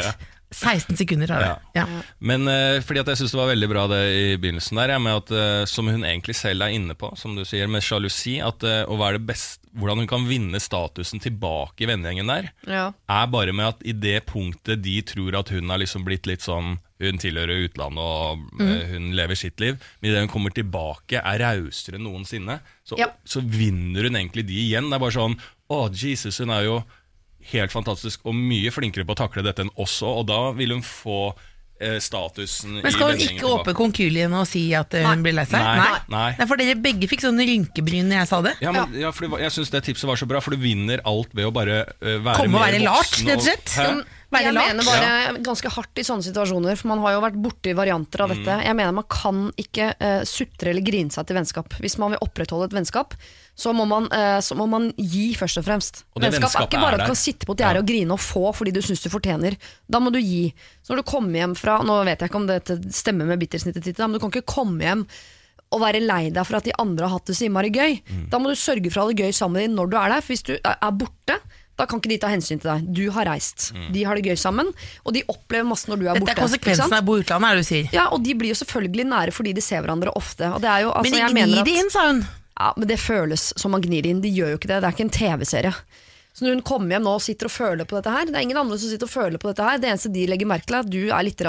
16 0.54 0.96
sekunder 0.96 1.30
har 1.34 1.42
det. 1.42 1.54
Ja. 1.80 1.84
Men 2.22 2.46
uh, 2.46 2.78
fordi 2.84 3.02
at 3.02 3.10
jeg 3.10 3.18
syns 3.22 3.34
det 3.34 3.40
var 3.40 3.50
veldig 3.50 3.68
bra 3.72 3.84
det 3.90 4.00
i 4.14 4.24
begynnelsen 4.38 4.78
der, 4.78 4.92
ja, 4.94 5.00
med 5.02 5.16
at, 5.18 5.32
uh, 5.34 5.64
som 5.66 5.88
hun 5.90 6.06
egentlig 6.06 6.36
selv 6.38 6.62
er 6.66 6.74
inne 6.76 6.94
på, 6.98 7.10
som 7.18 7.34
du 7.34 7.42
sier, 7.48 7.66
med 7.70 7.82
sjalusi, 7.84 8.36
at 8.44 8.62
uh, 8.62 8.84
å 8.86 8.98
være 9.00 9.18
det 9.18 9.28
beste 9.32 9.64
hvordan 9.74 10.04
hun 10.04 10.06
kan 10.10 10.26
vinne 10.28 10.60
statusen 10.62 11.18
tilbake 11.18 11.82
i 11.82 11.88
vennegjengen 11.90 12.30
der, 12.30 12.52
Ja. 12.70 12.84
er 13.10 13.26
bare 13.32 13.50
med 13.56 13.72
at 13.72 13.80
i 13.82 13.90
det 13.90 14.20
punktet 14.28 14.84
de 14.84 15.00
tror 15.02 15.34
at 15.40 15.50
hun 15.50 15.72
har 15.72 15.82
liksom 15.82 16.04
blitt 16.06 16.28
litt 16.30 16.46
sånn 16.46 16.76
Hun 17.02 17.18
tilhører 17.18 17.64
utlandet 17.66 17.98
og 17.98 18.42
mm. 18.54 18.74
hun 18.92 19.08
lever 19.18 19.38
sitt 19.38 19.58
liv. 19.62 19.80
Men 20.00 20.12
idet 20.12 20.20
hun 20.26 20.30
kommer 20.30 20.54
tilbake, 20.54 21.18
er 21.18 21.42
rausere 21.42 21.98
enn 21.98 22.06
noensinne, 22.06 22.60
så, 22.86 22.98
Ja. 23.00 23.08
så 23.26 23.42
vinner 23.42 24.06
hun 24.06 24.14
egentlig 24.20 24.46
de 24.46 24.60
igjen. 24.68 24.90
Det 24.90 24.98
er 24.98 25.02
bare 25.02 25.16
sånn 25.18 25.38
Å, 25.72 25.88
Jesus, 25.90 26.38
hun 26.38 26.52
er 26.52 26.66
jo 26.66 26.76
helt 27.50 27.72
fantastisk 27.72 28.22
og 28.28 28.36
mye 28.36 28.70
flinkere 28.72 29.06
på 29.08 29.16
å 29.16 29.20
takle 29.24 29.42
dette 29.44 29.64
enn 29.64 29.72
oss 29.80 29.98
òg, 30.04 30.22
og 30.22 30.26
da 30.28 30.38
vil 30.56 30.74
hun 30.76 30.84
få 30.84 31.34
eh, 31.80 31.98
statusen 32.04 32.78
Men 32.78 32.94
skal 32.94 33.12
hun 33.14 33.22
ikke 33.24 33.48
åpne 33.48 33.74
konkulien 33.76 34.36
og 34.36 34.46
si 34.48 34.66
at 34.76 34.94
eh, 34.96 35.06
hun 35.08 35.24
blir 35.24 35.36
lei 35.36 35.46
seg? 35.48 35.64
Nei. 35.64 35.98
Nei. 36.12 36.28
Det 36.36 36.44
er 36.44 36.50
for 36.50 36.60
dere 36.60 36.76
begge 36.84 37.08
fikk 37.10 37.24
sånne 37.24 37.46
rynkebryn 37.48 38.08
når 38.12 38.22
jeg 38.22 38.30
sa 38.30 38.40
det. 38.46 38.54
Ja, 38.64 38.74
men, 38.76 38.96
ja. 39.00 39.12
for 39.14 39.26
det 39.26 39.32
var, 39.34 39.44
Jeg 39.44 39.56
syns 39.56 39.72
det 39.74 39.84
tipset 39.88 40.08
var 40.08 40.20
så 40.20 40.28
bra, 40.30 40.42
for 40.44 40.56
du 40.56 40.62
vinner 40.62 41.02
alt 41.08 41.32
ved 41.36 41.48
å 41.48 41.54
bare 41.54 41.82
uh, 41.90 42.18
være 42.24 42.38
Komme 42.44 42.60
og 42.60 42.60
mer 42.60 42.68
være 42.70 42.84
lart, 42.84 43.10
voksen 43.10 43.32
rett 43.32 43.40
og 43.40 43.42
og- 43.42 43.48
slett. 43.50 44.20
Jeg 44.42 44.54
lagt. 44.54 44.72
mener 44.72 44.88
bare 44.88 45.42
ganske 45.44 45.70
hardt 45.76 46.00
i 46.00 46.04
sånne 46.06 46.26
situasjoner, 46.26 46.78
for 46.80 46.90
man 46.90 47.02
har 47.04 47.14
jo 47.16 47.22
vært 47.24 47.38
borti 47.44 47.74
varianter 47.76 48.24
av 48.24 48.34
dette. 48.34 48.56
Mm. 48.58 48.64
Jeg 48.66 48.78
mener 48.80 48.96
man 48.96 49.08
kan 49.10 49.40
ikke 49.60 49.90
uh, 49.94 50.22
sutre 50.28 50.72
eller 50.72 50.84
grine 50.86 51.14
seg 51.14 51.28
til 51.28 51.38
vennskap. 51.38 51.76
Hvis 51.82 51.98
man 52.02 52.14
vil 52.14 52.24
opprettholde 52.24 52.70
et 52.70 52.76
vennskap, 52.76 53.14
så 53.54 53.74
må 53.76 53.86
man, 53.90 54.08
uh, 54.10 54.40
så 54.44 54.56
må 54.58 54.66
man 54.70 54.90
gi, 54.96 55.28
først 55.38 55.62
og 55.62 55.68
fremst. 55.68 56.02
Og 56.16 56.24
vennskap 56.24 56.50
er 56.50 56.66
ikke 56.66 56.82
bare 56.82 56.98
at 56.98 57.04
du 57.04 57.12
kan 57.12 57.20
sitte 57.20 57.46
på 57.48 57.54
et 57.56 57.64
gjerde 57.64 57.84
og 57.84 57.92
grine 57.92 58.16
og 58.16 58.22
få 58.22 58.50
fordi 58.56 58.74
du 58.74 58.82
syns 58.84 59.04
du 59.04 59.10
fortjener. 59.12 59.58
Da 59.86 60.02
må 60.02 60.12
du 60.14 60.18
gi. 60.18 60.48
Så 60.82 60.92
når 60.92 61.04
du 61.04 61.10
kommer 61.14 61.40
hjem 61.40 61.54
fra 61.58 61.78
Nå 61.84 62.00
vet 62.06 62.20
jeg 62.20 62.30
ikke 62.30 62.40
om 62.40 62.50
dette 62.50 62.76
stemmer 62.94 63.28
med 63.28 63.40
bittersnittet 63.42 63.86
ditt, 63.86 64.00
men 64.02 64.16
du 64.16 64.22
kan 64.22 64.32
ikke 64.32 64.54
komme 64.54 64.84
hjem 64.84 65.08
og 65.74 65.82
være 65.82 66.02
lei 66.04 66.28
deg 66.30 66.46
for 66.46 66.58
at 66.58 66.66
de 66.68 66.74
andre 66.80 67.08
har 67.08 67.18
hatt 67.18 67.30
det 67.30 67.36
så 67.38 67.48
innmari 67.48 67.72
gøy. 67.74 67.98
Mm. 68.06 68.24
Da 68.30 68.40
må 68.40 68.50
du 68.50 68.58
sørge 68.58 68.90
for 68.92 69.02
å 69.02 69.06
ha 69.06 69.12
det 69.12 69.26
gøy 69.26 69.34
sammen 69.34 69.58
med 69.58 69.68
dem 69.68 69.78
når 69.78 69.90
du 69.90 69.96
er 69.98 70.12
der. 70.14 70.24
For 70.24 70.34
hvis 70.34 70.46
du 70.46 70.54
er 70.60 70.98
borte, 71.00 71.38
da 71.76 71.86
kan 71.90 71.98
ikke 71.98 72.12
de 72.12 72.18
ta 72.22 72.30
hensyn 72.30 72.60
til 72.62 72.70
deg. 72.70 72.86
Du 72.94 73.02
har 73.16 73.26
reist. 73.26 73.72
Mm. 73.74 73.88
De 73.96 74.04
har 74.06 74.18
det 74.18 74.28
gøy 74.28 74.38
sammen, 74.38 74.70
og 75.02 75.16
de 75.16 75.24
opplever 75.32 75.66
masse 75.66 75.90
når 75.90 75.98
du 76.00 76.06
er 76.06 76.14
borte. 76.14 76.28
Dette 76.30 76.36
er 76.38 76.42
konsekvensen 76.46 76.94
av 76.94 77.02
å 77.02 77.06
bo 77.08 77.18
i 77.18 77.24
utlandet, 77.24 77.50
er 77.50 77.58
det 77.58 77.64
du 77.64 77.68
sier. 77.70 77.90
Ja, 77.96 78.06
og 78.14 78.22
de 78.22 78.36
blir 78.38 78.52
jo 78.54 78.58
selvfølgelig 78.60 79.06
nære 79.10 79.34
fordi 79.34 79.54
de 79.56 79.64
ser 79.64 79.82
hverandre 79.82 80.14
ofte. 80.14 80.52
Og 80.54 80.62
det 80.62 80.70
er 80.70 80.86
jo, 80.86 80.92
altså, 80.94 81.10
Men 81.10 81.16
de 81.18 81.22
jeg 81.24 81.34
mener 81.34 81.52
gnir 81.52 81.60
at- 81.64 81.70
det 81.70 81.76
inn, 81.82 81.90
sa 81.90 82.06
hun. 82.12 82.24
Ja, 82.54 82.72
men 82.76 82.88
det 82.88 82.98
føles 83.02 83.52
som 83.58 83.74
man 83.74 83.82
gnir 83.82 84.02
det 84.06 84.10
inn. 84.14 84.20
De 84.22 84.30
gjør 84.30 84.54
jo 84.54 84.58
ikke 84.60 84.70
det. 84.70 84.80
Det 84.82 84.88
er 84.88 84.94
ikke 84.94 85.06
en 85.08 85.16
TV-serie. 85.18 85.74
Så 86.34 86.42
når 86.42 86.54
hun 86.54 86.62
kommer 86.66 86.94
hjem 86.94 87.02
nå 87.06 87.14
og 87.14 87.22
sitter 87.22 87.46
og 87.46 87.54
føler 87.54 87.86
på 87.86 87.94
dette 87.94 88.10
her 88.10 88.26
Det 88.26 88.34
er 88.34 88.42
ingen 88.42 88.58
andre 88.58 88.76
som 88.78 88.90
sitter 88.90 89.06
og 89.06 89.10
føler 89.12 89.38
på 89.38 89.50
dette 89.52 89.62
her. 89.66 89.78
Det 89.78 89.90
eneste 89.90 90.12
de 90.12 90.26
legger 90.26 90.46
merke 90.50 90.66
til, 90.66 90.74
er 90.74 90.82
at 90.82 90.90
du 90.90 91.02
er 91.10 91.22
litt 91.22 91.42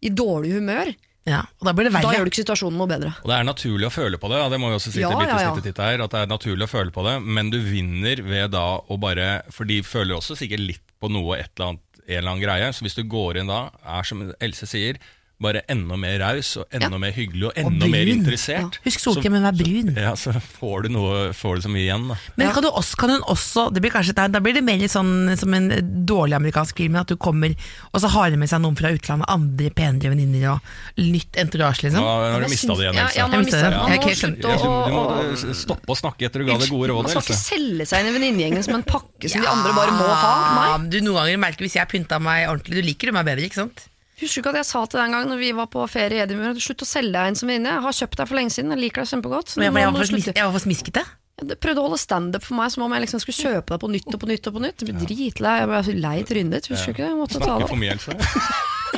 i 0.00 0.08
dårlig 0.10 0.52
humør. 0.52 0.94
Ja, 1.28 1.42
og 1.60 1.68
da 1.68 1.74
blir 1.76 1.88
det 1.88 1.94
Da 1.94 2.12
gjør 2.14 2.26
du 2.26 2.30
ikke 2.32 2.42
situasjonen 2.42 2.80
noe 2.80 2.90
bedre. 2.90 3.12
Og 3.22 3.30
det 3.30 3.36
er 3.38 3.46
naturlig 3.46 3.88
å 3.88 3.92
føle 3.92 4.20
på 4.20 4.30
det, 4.32 4.40
det 4.52 4.60
må 4.62 4.70
vi 4.72 4.78
også 4.78 4.92
si 4.94 5.02
Ja, 5.02 5.10
til 5.12 5.28
ja, 5.28 5.40
ja. 5.44 5.52
her, 5.84 6.04
at 6.06 6.14
det 6.14 6.22
er 6.24 6.30
naturlig 6.30 6.68
å 6.68 6.72
føle 6.72 6.94
på 6.94 7.04
det, 7.06 7.18
men 7.24 7.52
du 7.54 7.58
vinner 7.64 8.22
ved 8.24 8.54
da 8.56 8.66
å 8.80 8.98
bare 9.00 9.28
For 9.54 9.68
de 9.68 9.82
føler 9.86 10.16
også 10.16 10.38
sikkert 10.38 10.64
litt 10.64 10.84
på 10.98 11.10
noe, 11.12 11.36
et 11.38 11.52
eller 11.54 11.74
annet, 11.74 11.84
en 12.08 12.16
eller 12.16 12.30
annen 12.32 12.42
greie. 12.42 12.72
Så 12.74 12.86
hvis 12.86 12.96
du 12.98 13.04
går 13.06 13.38
inn 13.42 13.50
da, 13.50 13.68
er 13.86 14.08
som 14.08 14.24
Else 14.40 14.66
sier, 14.66 14.98
bare 15.40 15.60
enda 15.70 15.94
mer 15.96 16.16
raus 16.18 16.56
og 16.58 16.64
enda 16.74 16.88
Ja. 16.90 16.98
mer 16.98 17.12
hyggelig 17.14 17.44
og 17.46 17.52
Og 17.54 17.58
enda 17.72 17.86
mer 17.86 18.06
interessert. 18.10 18.58
interessert. 18.58 18.78
Husk 18.84 18.98
solkremen, 19.04 19.42
vær 19.46 19.54
brun. 19.54 19.92
Så, 19.94 20.02
ja, 20.02 20.12
så 20.18 20.32
får 20.58 20.82
du, 20.82 20.88
noe, 20.96 21.32
får 21.32 21.54
du 21.56 21.60
så 21.62 21.70
mye 21.70 21.84
igjen, 21.86 22.08
da. 22.10 22.16
Men 22.36 22.50
kan, 22.52 22.62
du 22.62 22.68
også, 22.70 22.96
kan 22.98 23.10
hun 23.14 23.22
også 23.22 23.68
det 23.72 23.80
blir 23.84 23.92
kanskje, 23.94 24.14
Da 24.18 24.40
blir 24.42 24.54
det 24.54 24.64
mer 24.66 24.78
litt 24.82 24.90
sånn 24.90 25.36
som 25.38 25.54
en 25.54 25.68
dårlig 26.04 26.34
amerikansk 26.34 26.76
film, 26.76 26.96
at 26.96 27.06
du 27.06 27.14
kommer 27.16 27.54
og 27.94 28.00
så 28.02 28.08
har 28.10 28.30
hun 28.30 28.38
med 28.40 28.48
seg 28.50 28.60
noen 28.60 28.76
fra 28.76 28.90
utlandet, 28.90 29.28
andre 29.30 29.70
penere 29.70 30.10
venninner 30.10 30.56
og 30.56 30.60
nytt 30.98 31.38
entourage, 31.38 31.82
liksom. 31.86 32.02
har 32.02 32.40
du 32.42 32.48
mista 32.50 32.74
det 32.74 32.88
igjen, 32.88 32.94
Ja, 32.98 33.04
Else. 33.06 33.16
ja, 33.18 33.26
nå 33.28 33.30
har 33.30 33.38
Jeg 33.38 33.44
du 33.44 33.46
mistet 33.46 33.62
mistet 33.62 33.70
det. 33.70 33.78
Man 33.78 33.90
Jeg 33.92 34.00
Jeg 34.08 34.48
å 34.48 34.88
du 34.88 34.92
må 34.92 35.54
stoppe 35.54 35.86
å 35.94 35.96
snakke 35.96 36.26
etter 36.26 36.38
du 36.42 36.46
ga 36.50 36.58
det 36.58 36.68
gode 36.68 36.88
Man 36.88 36.96
rådet, 36.98 37.10
skal 37.14 37.22
ikke 37.22 37.38
selge 37.38 37.86
seg 37.86 38.00
inn 38.02 38.10
i 38.10 38.18
venninnegjengen 38.18 38.64
som 38.64 38.74
en 38.74 38.82
pakke 38.82 39.30
som 39.30 39.40
de 39.40 39.46
andre 39.46 39.72
bare 39.72 39.92
må 39.94 40.08
ha. 40.08 40.34
Nei. 40.78 40.88
du 40.90 40.98
Noen 41.00 41.14
ganger 41.22 41.38
merker 41.38 41.62
hvis 41.62 41.74
jeg 41.78 41.86
pynta 41.88 42.18
meg 42.20 42.48
ordentlig, 42.50 42.74
du 42.74 42.82
liker 42.82 43.06
du 43.06 43.12
meg 43.12 43.24
bedre, 43.24 43.46
ikke 43.46 43.62
sant? 43.62 43.86
Husker 44.20 44.42
du 44.42 44.42
ikke 44.42 44.50
at 44.56 44.60
jeg 44.62 44.66
sa 44.72 44.80
til 44.86 44.98
deg 44.98 45.06
en 45.06 45.12
gang 45.14 45.28
Når 45.30 45.38
vi 45.38 45.52
var 45.54 45.68
på 45.70 45.84
ferie 45.88 46.18
i 46.18 46.22
Edinburgh 46.24 46.58
Slutt 46.64 46.82
å 46.82 46.88
selge 46.88 47.12
deg 47.14 47.28
inn 47.30 47.38
som 47.38 47.48
venninne. 47.48 47.76
Jeg 47.76 47.84
har 47.86 47.92
kjøpt 48.00 48.18
deg 48.18 48.28
for 48.32 48.38
lenge 48.40 48.50
siden. 48.56 48.72
Jeg 48.74 48.82
liker 48.82 49.04
deg 49.04 49.12
kjempegodt. 49.12 49.56
Men 49.56 49.64
Jeg, 49.68 49.72
men 49.76 49.82
jeg, 49.82 49.92
var 49.94 50.06
for, 50.10 50.32
jeg 50.34 50.44
var 50.48 50.52
for 50.58 50.64
smiskete. 50.66 51.04
Jeg 51.38 51.58
prøvde 51.62 51.78
å 51.78 51.84
holde 51.86 51.98
standup 52.02 52.42
for 52.42 52.58
meg 52.58 52.72
som 52.74 52.82
om 52.82 52.94
jeg 52.96 53.04
liksom 53.04 53.20
skulle 53.22 53.38
kjøpe 53.38 53.70
deg 53.76 53.82
på 53.84 53.90
nytt 53.94 54.08
og 54.10 54.18
på 54.24 54.26
nytt. 54.32 54.48
og 54.50 54.56
på 54.58 54.62
nytt 54.64 54.82
Jeg 54.82 54.88
ble 54.90 55.06
dritlei. 55.12 55.52
Jeg 55.62 55.68
ble 55.70 55.82
så 55.86 55.94
lei 56.02 56.16
trynet 56.26 56.56
ditt. 56.58 56.66
Husker 56.72 56.90
du 56.90 56.96
ikke 56.96 57.04
det? 57.04 57.12
Jeg 57.12 57.20
måtte 57.20 57.38
ta 57.38 57.44
Snakker 57.46 57.62
det 57.62 57.70
for 57.70 57.82
mye, 57.84 57.94
altså. 57.94 58.18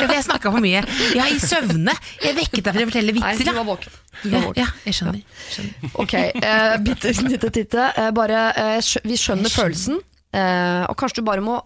Jeg 0.00 0.22
snakka 0.24 0.50
for 0.54 0.62
mye. 0.64 0.80
Ja, 1.18 1.24
i 1.28 1.36
søvne. 1.42 1.92
Jeg 2.24 2.36
vekket 2.38 2.62
deg 2.64 2.72
for 2.72 2.80
å 2.80 2.88
fortelle 2.88 3.12
Nei, 3.18 3.32
vitser. 3.34 3.50
du 3.50 3.58
var 3.58 3.66
våken. 3.68 3.96
Ja, 4.30 4.40
ja, 4.56 4.66
jeg 4.86 4.96
skjønner. 4.96 5.20
skjønner. 5.50 5.90
Ok, 6.00 6.14
eh, 6.16 6.76
bitte 6.86 7.12
snitte 7.18 7.50
titte. 7.52 7.88
Eh, 7.98 8.10
bare, 8.16 8.44
eh, 8.56 8.78
skjø- 8.86 9.02
vi 9.04 9.18
skjønner 9.20 9.52
følelsen, 9.52 9.98
eh, 10.32 10.84
og 10.88 10.96
kanskje 10.96 11.20
du 11.20 11.22
bare 11.28 11.44
må 11.44 11.58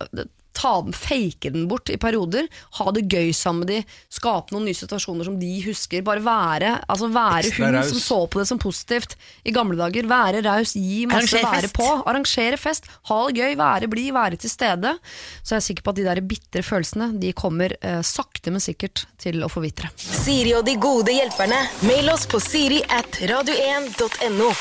ta 0.54 0.74
den, 0.84 0.94
fake 0.96 1.50
den 1.54 1.66
bort 1.70 1.90
i 1.92 1.98
perioder. 2.00 2.48
Ha 2.78 2.90
det 2.94 3.04
gøy 3.10 3.32
sammen 3.36 3.64
med 3.64 3.70
de, 3.70 3.78
skape 4.12 4.54
noen 4.54 4.68
nye 4.68 4.78
situasjoner 4.78 5.28
som 5.28 5.38
de 5.40 5.50
husker. 5.66 6.04
Bare 6.06 6.22
være, 6.24 6.72
altså 6.90 7.10
være 7.12 7.52
hun 7.58 7.76
raus. 7.78 7.92
som 7.92 8.02
så 8.02 8.18
på 8.30 8.40
det 8.40 8.48
som 8.50 8.60
positivt 8.62 9.16
i 9.44 9.54
gamle 9.54 9.78
dager. 9.78 10.08
Være 10.10 10.42
raus, 10.46 10.74
gi 10.78 11.04
masse, 11.10 11.42
være 11.42 11.70
på. 11.74 11.88
Arrangere 12.04 12.58
fest. 12.60 12.88
Ha 13.10 13.20
det 13.28 13.38
gøy, 13.40 13.56
være 13.60 13.90
blid, 13.90 14.12
være 14.16 14.40
til 14.40 14.52
stede. 14.52 14.94
Så 15.42 15.56
jeg 15.56 15.62
er 15.62 15.66
sikker 15.68 15.86
på 15.86 15.94
at 15.94 16.00
de 16.00 16.06
der 16.06 16.22
bitre 16.24 16.62
følelsene 16.64 17.10
De 17.20 17.32
kommer 17.36 17.74
eh, 17.80 18.00
sakte, 18.06 18.52
men 18.54 18.62
sikkert 18.62 19.06
til 19.20 19.42
å 19.44 19.50
forvitre. 19.52 19.90
Siri 19.98 20.54
og 20.56 20.64
de 20.68 20.76
gode 20.80 21.14
hjelperne. 21.14 21.58
Mail 21.88 22.12
oss 22.14 22.28
på 22.30 22.40
siri 22.42 22.82
at 22.94 23.20
radio1.no. 23.24 24.52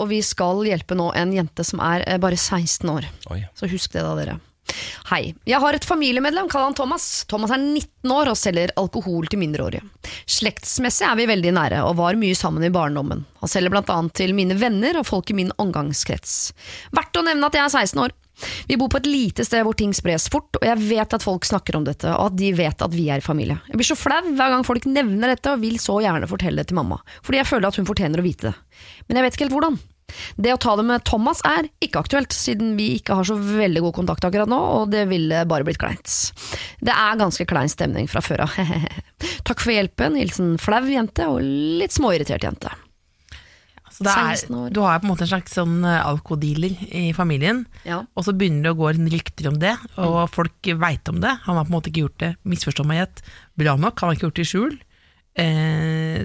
Og 0.00 0.08
vi 0.08 0.22
skal 0.24 0.62
hjelpe 0.64 0.96
nå 0.96 1.10
en 1.18 1.34
jente 1.36 1.66
som 1.68 1.82
er 1.84 2.06
eh, 2.06 2.20
bare 2.22 2.38
16 2.38 2.88
år. 2.88 3.10
Oi. 3.34 3.42
Så 3.58 3.68
husk 3.68 3.92
det 3.92 4.06
da, 4.06 4.14
dere. 4.16 4.38
Hei. 5.10 5.34
Jeg 5.48 5.60
har 5.62 5.76
et 5.76 5.86
familiemedlem, 5.86 6.48
kall 6.52 6.68
han 6.68 6.76
Thomas. 6.78 7.24
Thomas 7.30 7.52
er 7.54 7.60
19 7.62 8.14
år 8.14 8.32
og 8.32 8.38
selger 8.38 8.72
alkohol 8.80 9.28
til 9.30 9.42
mindreårige. 9.42 9.84
Slektsmessig 10.30 11.06
er 11.08 11.18
vi 11.18 11.28
veldig 11.30 11.52
nære, 11.58 11.82
og 11.86 11.98
var 12.00 12.18
mye 12.20 12.36
sammen 12.38 12.64
i 12.66 12.72
barndommen. 12.72 13.24
Han 13.42 13.50
selger 13.50 13.74
blant 13.74 13.92
annet 13.92 14.16
til 14.18 14.34
mine 14.36 14.56
venner 14.58 15.00
og 15.00 15.08
folk 15.08 15.30
i 15.32 15.38
min 15.38 15.52
omgangskrets. 15.62 16.52
Verdt 16.94 17.18
å 17.18 17.24
nevne 17.26 17.48
at 17.48 17.58
jeg 17.58 17.66
er 17.66 17.76
16 17.86 18.04
år. 18.06 18.16
Vi 18.66 18.76
bor 18.80 18.88
på 18.90 18.98
et 18.98 19.06
lite 19.06 19.44
sted 19.46 19.62
hvor 19.66 19.76
ting 19.78 19.92
spres 19.94 20.26
fort, 20.32 20.56
og 20.58 20.66
jeg 20.66 20.80
vet 20.88 21.14
at 21.14 21.24
folk 21.24 21.46
snakker 21.46 21.76
om 21.78 21.86
dette, 21.86 22.08
og 22.10 22.30
at 22.30 22.38
de 22.38 22.50
vet 22.56 22.84
at 22.84 22.94
vi 22.94 23.08
er 23.12 23.22
i 23.22 23.24
familie. 23.24 23.58
Jeg 23.68 23.78
blir 23.78 23.90
så 23.92 23.98
flau 23.98 24.22
hver 24.24 24.54
gang 24.56 24.66
folk 24.66 24.88
nevner 24.88 25.34
dette, 25.34 25.52
og 25.52 25.62
vil 25.62 25.78
så 25.82 26.00
gjerne 26.02 26.30
fortelle 26.30 26.62
det 26.62 26.72
til 26.72 26.80
mamma, 26.80 27.02
fordi 27.22 27.42
jeg 27.42 27.50
føler 27.50 27.68
at 27.68 27.78
hun 27.78 27.88
fortjener 27.88 28.22
å 28.22 28.26
vite 28.26 28.50
det. 28.50 28.54
Men 29.06 29.20
jeg 29.20 29.26
vet 29.26 29.36
ikke 29.36 29.46
helt 29.48 29.58
hvordan. 29.58 29.80
Det 30.36 30.52
å 30.54 30.60
ta 30.60 30.76
det 30.78 30.84
med 30.88 31.04
Thomas 31.08 31.40
er 31.48 31.68
ikke 31.84 32.02
aktuelt, 32.04 32.32
siden 32.36 32.74
vi 32.78 32.90
ikke 32.98 33.16
har 33.18 33.28
så 33.28 33.36
veldig 33.38 33.82
god 33.88 33.94
kontakt 34.00 34.24
akkurat 34.28 34.50
nå, 34.50 34.58
og 34.78 34.90
det 34.92 35.06
ville 35.10 35.42
bare 35.50 35.66
blitt 35.66 35.80
kleint. 35.82 36.08
Det 36.82 36.92
er 36.94 37.18
ganske 37.20 37.46
klein 37.48 37.70
stemning 37.72 38.08
fra 38.10 38.22
før 38.24 38.44
av. 38.46 38.56
Takk 39.48 39.60
for 39.62 39.72
hjelpen, 39.74 40.16
hilsen 40.20 40.56
flau 40.62 40.82
jente 40.90 41.26
og 41.30 41.42
litt 41.42 41.94
småirritert 41.94 42.44
jente. 42.48 42.72
Er, 44.02 44.40
du 44.72 44.78
har 44.82 44.98
på 44.98 45.04
en 45.04 45.10
måte 45.12 45.22
en 45.26 45.30
slags 45.30 45.52
sånn 45.54 45.82
eh, 45.86 45.98
alkodealer 46.08 46.72
i 46.96 47.10
familien, 47.14 47.60
Ja. 47.86 48.00
og 48.16 48.24
så 48.26 48.32
begynner 48.34 48.64
det 48.64 48.72
å 48.72 48.78
gå 48.80 48.88
rykter 49.12 49.50
om 49.52 49.58
det, 49.62 49.74
og 50.00 50.24
folk 50.32 50.70
veit 50.80 51.10
om 51.12 51.20
det. 51.22 51.34
Han 51.44 51.58
har 51.60 51.66
på 51.68 51.70
en 51.70 51.76
måte 51.76 51.92
ikke 51.92 52.06
gjort 52.06 52.18
det, 52.24 52.30
misforstå 52.48 52.86
meg 52.88 53.02
rett, 53.04 53.22
bra 53.60 53.76
nok, 53.78 54.00
han 54.00 54.10
har 54.10 54.16
ikke 54.16 54.26
gjort 54.30 54.40
det 54.40 54.46
i 54.46 54.50
skjul. 54.50 54.74
Eh, 55.44 56.24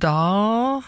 da 0.00 0.80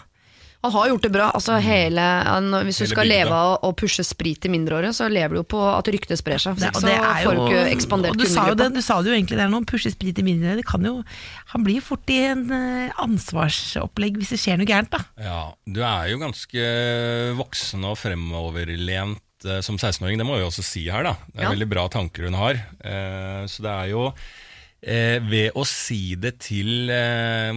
Han 0.61 0.71
har 0.75 0.87
gjort 0.91 1.01
det 1.07 1.09
bra. 1.15 1.27
Altså 1.33 1.55
hele, 1.63 2.01
han, 2.01 2.51
hvis 2.67 2.77
du 2.83 2.85
skal 2.85 3.07
bygda. 3.07 3.15
leve 3.15 3.33
av 3.33 3.63
å 3.65 3.71
pushe 3.73 4.03
sprit 4.05 4.37
til 4.43 4.51
mindreårige, 4.53 4.91
så 4.93 5.07
lever 5.09 5.33
du 5.33 5.39
jo 5.41 5.45
på 5.55 5.61
at 5.73 5.87
ryktet 5.89 6.19
sprer 6.21 6.37
seg. 6.43 6.59
det, 6.61 6.69
så 6.77 6.85
får 7.25 7.33
du 7.39 7.41
ikke 7.47 7.63
ekspandert 7.73 8.19
du 8.19 8.25
sa, 8.27 8.43
det, 8.51 8.57
kundegruppa. 8.57 8.75
du 8.75 8.81
sa 8.85 8.99
det 9.01 9.09
jo 9.09 9.15
egentlig 9.17 9.39
der 9.41 9.49
nå, 9.49 9.63
pushe 9.65 9.89
sprit 9.89 10.19
i 10.21 10.25
mindreårige. 10.27 10.61
det 10.61 10.67
kan 10.69 10.85
jo 10.85 11.03
Han 11.55 11.63
blir 11.65 11.79
jo 11.79 11.85
fort 11.87 12.13
i 12.13 12.19
en 12.29 12.45
eh, 12.53 12.93
ansvarsopplegg 13.01 14.21
hvis 14.21 14.35
det 14.35 14.39
skjer 14.43 14.61
noe 14.61 14.69
gærent, 14.69 14.93
da. 14.93 15.01
Ja, 15.17 15.41
du 15.65 15.81
er 15.81 16.11
jo 16.13 16.21
ganske 16.21 16.67
voksen 17.41 17.83
og 17.89 17.97
fremoverlent 17.97 19.47
eh, 19.47 19.61
som 19.65 19.77
16-åring, 19.81 20.19
det 20.21 20.27
må 20.29 20.37
vi 20.37 20.45
også 20.45 20.63
si 20.65 20.85
her, 20.91 21.03
da. 21.09 21.15
Det 21.33 21.41
er 21.41 21.47
Ja. 21.49 21.55
veldig 21.55 21.69
bra 21.73 21.87
tanker 21.89 22.29
hun 22.29 22.37
har. 22.37 22.53
Eh, 22.85 23.43
så 23.49 23.65
det 23.65 23.71
er 23.73 23.89
jo 23.95 24.05
eh, 24.83 25.17
ved 25.25 25.51
å 25.57 25.65
si 25.67 26.15
det 26.15 26.35
til 26.45 26.89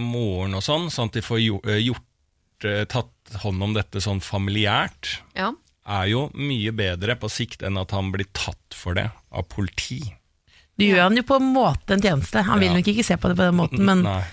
moren 0.01 0.57
og 0.57 0.63
sånn, 0.65 0.89
sånn 0.93 1.09
at 1.09 1.17
de 1.19 1.25
får 1.25 1.39
gjort, 1.45 2.04
tatt 2.91 3.37
hånd 3.43 3.63
om 3.63 3.73
dette 3.75 4.01
sånn 4.03 4.21
familiært, 4.23 5.19
Ja. 5.37 5.51
er 5.85 6.07
jo 6.11 6.29
mye 6.33 6.71
bedre 6.75 7.15
på 7.19 7.29
sikt 7.29 7.65
enn 7.65 7.77
at 7.81 7.91
han 7.91 8.11
blir 8.13 8.27
tatt 8.33 8.73
for 8.77 8.97
det 8.97 9.09
av 9.31 9.47
politi. 9.49 10.01
Du 10.75 10.85
gjør 10.85 11.05
han 11.07 11.17
jo 11.17 11.23
på 11.23 11.37
en 11.39 11.53
måte 11.55 11.95
en 11.95 12.01
tjeneste. 12.03 12.41
Han 12.43 12.59
vil 12.59 12.73
nok 12.75 12.87
ikke 12.91 13.05
se 13.05 13.15
på 13.17 13.31
det 13.31 13.37
på 13.37 13.47
den 13.47 13.55
måten, 13.55 13.85
men 13.85 14.03
Nei. 14.09 14.23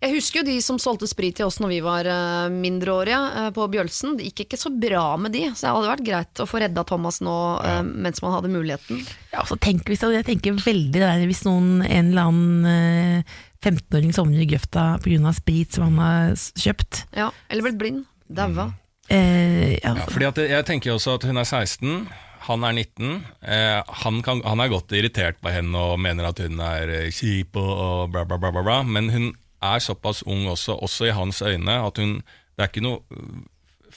Jeg 0.00 0.14
husker 0.14 0.40
jo 0.40 0.46
de 0.48 0.54
som 0.64 0.78
solgte 0.80 1.04
sprit 1.10 1.34
til 1.36 1.44
oss 1.44 1.58
når 1.60 1.72
vi 1.74 1.78
var 1.84 2.06
eh, 2.08 2.46
mindreårige 2.48 3.18
eh, 3.36 3.48
på 3.52 3.66
Bjølsen. 3.68 4.14
Det 4.16 4.30
gikk 4.30 4.46
ikke 4.46 4.58
så 4.62 4.72
bra 4.72 5.02
med 5.20 5.34
de, 5.36 5.42
så 5.52 5.66
det 5.66 5.72
hadde 5.74 5.90
vært 5.90 6.06
greit 6.06 6.40
å 6.40 6.46
få 6.48 6.62
redda 6.62 6.84
Thomas 6.88 7.20
nå 7.20 7.34
ja. 7.60 7.74
mens 7.84 8.22
man 8.24 8.32
hadde 8.32 8.52
muligheten. 8.52 9.02
Ja, 9.34 9.44
så 9.44 9.58
tenk, 9.60 9.84
hvis, 9.92 10.00
jeg 10.00 10.24
tenker 10.24 10.56
veldig 10.56 10.94
det 10.96 11.04
der 11.04 11.26
hvis 11.28 11.44
noen, 11.44 11.82
en 11.84 12.14
eller 12.14 12.30
annen 12.32 12.70
eh, 12.72 13.36
15-åring 13.60 14.14
sovner 14.16 14.40
i 14.42 14.48
grøfta 14.48 14.94
pga. 15.04 15.32
sprit 15.36 15.76
som 15.76 15.90
han 15.90 15.98
har 16.00 16.34
kjøpt. 16.56 17.04
Ja, 17.16 17.30
Eller 17.48 17.68
blitt 17.68 17.80
blind. 17.80 18.04
Daua. 18.30 18.70
Eh, 19.10 19.76
ja. 19.82 19.94
Ja, 19.98 20.06
fordi 20.08 20.28
at 20.28 20.38
jeg 20.38 20.66
tenker 20.68 20.94
også 20.94 21.18
at 21.18 21.26
hun 21.26 21.40
er 21.40 21.44
16, 21.44 22.08
han 22.46 22.64
er 22.64 22.72
19. 22.72 23.24
Eh, 23.42 23.80
han, 24.04 24.22
kan, 24.22 24.40
han 24.46 24.62
er 24.62 24.72
godt 24.72 24.94
irritert 24.96 25.40
på 25.42 25.52
henne 25.52 25.76
og 25.76 26.00
mener 26.00 26.30
at 26.30 26.40
hun 26.40 26.60
er 26.64 26.92
eh, 26.94 27.10
kjip 27.12 27.58
og, 27.60 27.70
og 27.70 28.12
bla, 28.14 28.24
bla, 28.24 28.38
bla, 28.40 28.52
bla, 28.54 28.62
bla. 28.64 28.78
Men 28.86 29.10
hun 29.12 29.32
er 29.60 29.82
såpass 29.82 30.22
ung 30.26 30.46
også, 30.48 30.78
også 30.80 31.10
i 31.10 31.16
hans 31.16 31.42
øyne, 31.42 31.80
at 31.84 31.98
hun, 32.00 32.20
det 32.56 32.64
er 32.64 32.70
ikke 32.72 32.86
noe 32.86 33.02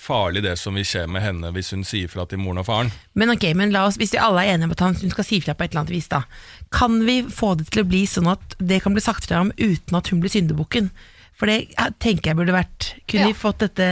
farlig 0.03 0.43
det 0.43 0.57
som 0.59 0.75
vil 0.75 0.85
skje 0.87 1.05
med 1.07 1.23
henne 1.23 1.51
hvis 1.55 1.71
hun 1.75 1.85
sier 1.87 2.11
fra 2.11 2.25
til 2.29 2.41
moren 2.43 2.59
og 2.63 2.67
faren. 2.67 2.91
Men 3.19 3.31
ok, 3.33 3.47
men 3.59 3.71
la 3.75 3.85
oss, 3.87 3.97
hvis 4.01 4.11
vi 4.15 4.21
alle 4.21 4.43
er 4.43 4.53
enige 4.57 4.67
om 4.69 4.75
at 4.75 4.83
han 4.85 4.97
hun 4.99 5.13
skal 5.15 5.27
si 5.27 5.39
fra 5.43 5.55
på 5.55 5.63
et 5.65 5.71
eller 5.73 5.85
annet 5.85 5.95
vis, 5.95 6.09
da. 6.11 6.23
Kan 6.75 6.99
vi 7.07 7.21
få 7.31 7.53
det 7.59 7.69
til 7.71 7.85
å 7.85 7.89
bli 7.89 8.03
sånn 8.09 8.27
at 8.31 8.57
det 8.59 8.81
kan 8.83 8.95
bli 8.95 9.03
sagt 9.05 9.29
fra 9.29 9.41
om 9.45 9.53
uten 9.57 9.99
at 9.99 10.11
hun 10.11 10.21
blir 10.23 10.33
syndebukken? 10.33 10.91
For 11.39 11.49
det 11.49 11.73
jeg 11.73 11.95
tenker 12.03 12.29
jeg 12.29 12.37
burde 12.37 12.53
vært 12.53 12.91
Kunne 13.09 13.23
Ja. 13.23 13.31
vi 13.31 13.33
fått 13.33 13.63
dette 13.63 13.87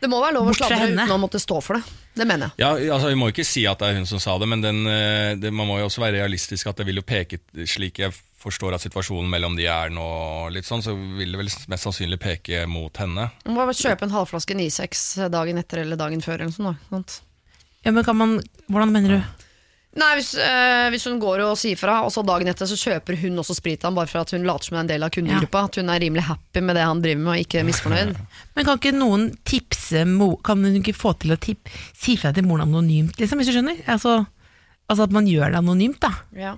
Det 0.00 0.08
må 0.10 0.20
være 0.22 0.36
lov 0.36 0.52
å 0.52 0.54
sladre 0.54 0.92
uten 0.92 1.10
å 1.10 1.18
måtte 1.18 1.40
stå 1.42 1.58
for 1.62 1.74
det. 1.74 1.82
Det 2.14 2.26
mener 2.28 2.50
jeg. 2.52 2.60
Ja, 2.62 2.94
altså 2.94 3.08
Vi 3.08 3.16
må 3.18 3.30
ikke 3.32 3.44
si 3.46 3.64
at 3.66 3.80
det 3.80 3.88
er 3.88 3.96
hun 3.98 4.06
som 4.06 4.20
sa 4.22 4.36
det, 4.38 4.46
men 4.48 4.60
den, 4.62 4.86
eh, 4.86 5.34
det, 5.40 5.50
man 5.52 5.66
må 5.66 5.78
jo 5.80 5.88
også 5.88 6.02
være 6.04 6.20
realistisk 6.20 6.68
at 6.70 6.76
det 6.78 6.86
vil 6.86 7.00
jo 7.00 7.06
peke, 7.06 7.40
slik 7.66 7.98
jeg 7.98 8.12
forstår 8.42 8.74
at 8.76 8.82
situasjonen 8.84 9.30
mellom 9.30 9.54
de 9.58 9.68
er 9.70 9.92
nå, 9.94 10.06
litt 10.54 10.66
sånn, 10.68 10.82
så 10.84 10.94
vil 10.96 11.30
det 11.34 11.38
vel 11.40 11.50
mest 11.72 11.86
sannsynlig 11.86 12.18
peke 12.22 12.64
mot 12.70 12.96
henne. 13.02 13.28
Man 13.46 13.54
må 13.56 13.62
bare 13.64 13.78
kjøpe 13.78 14.08
en 14.08 14.14
halvflaske 14.16 14.56
9-6 14.58 15.04
dagen 15.32 15.62
etter 15.62 15.84
eller 15.84 16.00
dagen 16.00 16.20
før. 16.24 16.40
Eller 16.42 16.50
noe 16.50 16.58
sånt, 16.74 16.90
sant? 16.90 17.20
Ja, 17.86 17.90
men 17.94 18.04
kan 18.06 18.18
man 18.18 18.36
Hvordan 18.70 18.92
mener 18.94 19.16
du? 19.16 19.48
Nei, 19.92 20.14
hvis, 20.16 20.30
øh, 20.40 20.86
hvis 20.88 21.02
hun 21.04 21.18
går 21.20 21.42
og 21.44 21.56
sier 21.60 21.76
fra, 21.76 21.98
og 22.06 22.08
så 22.14 22.22
dagen 22.24 22.48
etter 22.48 22.64
så 22.70 22.78
kjøper 22.80 23.18
hun 23.20 23.36
også 23.42 23.52
sprit 23.58 23.76
til 23.82 23.90
ham, 23.90 23.96
bare 23.98 24.08
for 24.08 24.22
at 24.22 24.30
hun 24.32 24.46
later 24.48 24.64
som 24.64 24.76
hun 24.76 24.80
er 24.80 24.84
en 24.86 24.90
del 24.94 25.04
av 25.04 25.10
kundegruppa. 25.12 25.64
At 25.68 25.76
hun 25.82 25.90
er 25.92 26.00
rimelig 26.00 26.24
happy 26.30 26.62
med 26.64 26.78
det 26.78 26.86
han 26.88 27.02
driver 27.04 27.20
med, 27.26 27.32
og 27.34 27.42
ikke 27.44 27.64
misfornøyd. 27.68 28.14
Men 28.56 28.64
kan 28.68 28.80
ikke 28.80 28.94
noen 28.96 29.26
tipse 29.44 30.06
mo- 30.08 30.38
Kan 30.46 30.64
hun 30.64 30.78
ikke 30.80 30.96
få 30.96 31.12
til 31.20 31.34
å 31.34 31.38
tip, 31.44 31.68
si 31.92 32.16
fra 32.16 32.32
til 32.32 32.46
moren 32.48 32.70
anonymt, 32.70 33.20
liksom, 33.20 33.42
hvis 33.42 33.50
du 33.52 33.56
skjønner? 33.58 33.82
Altså, 33.92 34.22
altså 34.88 35.04
at 35.10 35.12
man 35.12 35.28
gjør 35.28 35.52
det 35.52 35.60
anonymt, 35.60 36.00
da. 36.00 36.14
Ja. 36.40 36.54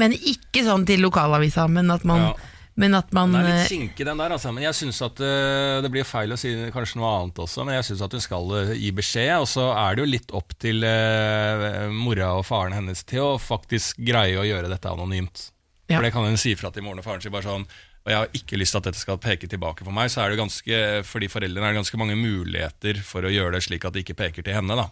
Men 0.00 0.14
ikke 0.16 0.64
sånn 0.66 0.86
til 0.88 1.02
lokalavisa, 1.04 1.68
men 1.70 1.90
at 1.94 2.04
man, 2.04 2.20
Ja. 2.20 2.32
men 2.76 2.94
at 2.94 3.12
man 3.12 3.32
Det 3.32 3.40
er 3.40 3.48
eh, 3.50 3.58
litt 3.60 3.70
kinkig, 3.70 4.06
den 4.06 4.18
der, 4.18 4.30
altså. 4.34 4.52
Men 4.52 4.64
jeg 4.64 4.74
syns 4.74 5.00
at 5.06 5.20
eh, 5.20 5.80
det 5.84 5.90
blir 5.92 6.04
feil 6.04 6.32
å 6.32 6.38
si 6.40 6.50
kanskje 6.74 6.98
noe 6.98 7.12
annet 7.20 7.38
også, 7.44 7.64
men 7.64 7.76
jeg 7.78 7.84
syns 7.90 8.02
at 8.02 8.12
hun 8.12 8.24
skal 8.24 8.50
eh, 8.58 8.72
gi 8.80 8.90
beskjed. 8.90 9.36
Og 9.38 9.46
så 9.46 9.68
er 9.76 9.94
det 9.94 10.02
jo 10.04 10.10
litt 10.10 10.34
opp 10.34 10.56
til 10.58 10.82
eh, 10.82 11.86
mora 11.94 12.32
og 12.40 12.46
faren 12.48 12.74
hennes 12.74 13.04
til 13.04 13.22
å 13.22 13.38
faktisk 13.38 14.02
greie 14.02 14.38
å 14.40 14.46
gjøre 14.48 14.72
dette 14.72 14.90
anonymt. 14.90 15.50
Ja. 15.90 15.98
For 15.98 16.06
det 16.06 16.12
kan 16.14 16.26
hun 16.26 16.38
si 16.38 16.54
fra 16.58 16.70
til 16.74 16.82
moren 16.86 16.98
og 17.02 17.06
faren 17.06 17.22
sin 17.22 17.32
bare 17.34 17.46
sånn 17.46 17.66
og 18.00 18.08
jeg 18.08 18.16
har 18.16 18.30
ikke 18.32 18.56
lyst 18.56 18.72
til 18.72 18.80
at 18.80 18.86
dette 18.88 19.00
skal 19.00 19.18
peke 19.20 19.48
tilbake 19.50 19.84
for 19.84 19.92
meg, 19.92 20.08
så 20.08 20.22
er 20.24 20.32
det 20.32 20.38
ganske, 20.40 20.76
for 21.04 21.20
de 21.20 21.28
foreldrene 21.28 21.66
er 21.68 21.74
det 21.74 21.82
ganske 21.82 21.98
mange 22.00 22.16
muligheter 22.16 22.96
for 23.04 23.26
å 23.28 23.32
gjøre 23.32 23.58
det 23.58 23.66
slik 23.66 23.84
at 23.84 23.92
det 23.92 24.06
ikke 24.06 24.16
peker 24.22 24.46
til 24.46 24.56
henne. 24.56 24.72
da. 24.78 24.86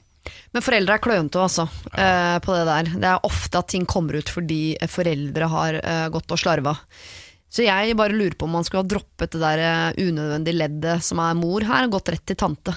Men 0.52 0.64
foreldre 0.64 0.96
er 0.96 1.02
klønete 1.04 1.40
altså, 1.42 1.68
eh, 1.92 2.38
på 2.44 2.54
det 2.56 2.66
der. 2.68 2.90
Det 3.02 3.08
er 3.12 3.24
ofte 3.28 3.58
at 3.62 3.68
ting 3.74 3.86
kommer 3.88 4.18
ut 4.20 4.28
fordi 4.32 4.76
foreldre 4.90 5.48
har 5.52 5.78
eh, 5.82 6.08
gått 6.14 6.30
og 6.34 6.40
slarva. 6.40 6.76
Så 7.48 7.64
jeg 7.64 7.96
bare 7.96 8.12
lurer 8.12 8.36
på 8.36 8.44
om 8.44 8.52
man 8.58 8.64
skulle 8.66 8.82
ha 8.84 8.90
droppet 8.90 9.32
det 9.32 9.40
der 9.40 9.62
eh, 9.64 10.04
unødvendige 10.08 10.58
leddet 10.58 11.04
som 11.06 11.20
er 11.24 11.34
mor 11.38 11.64
her, 11.64 11.86
og 11.88 11.96
gått 11.96 12.12
rett 12.12 12.26
til 12.28 12.36
tante. 12.36 12.74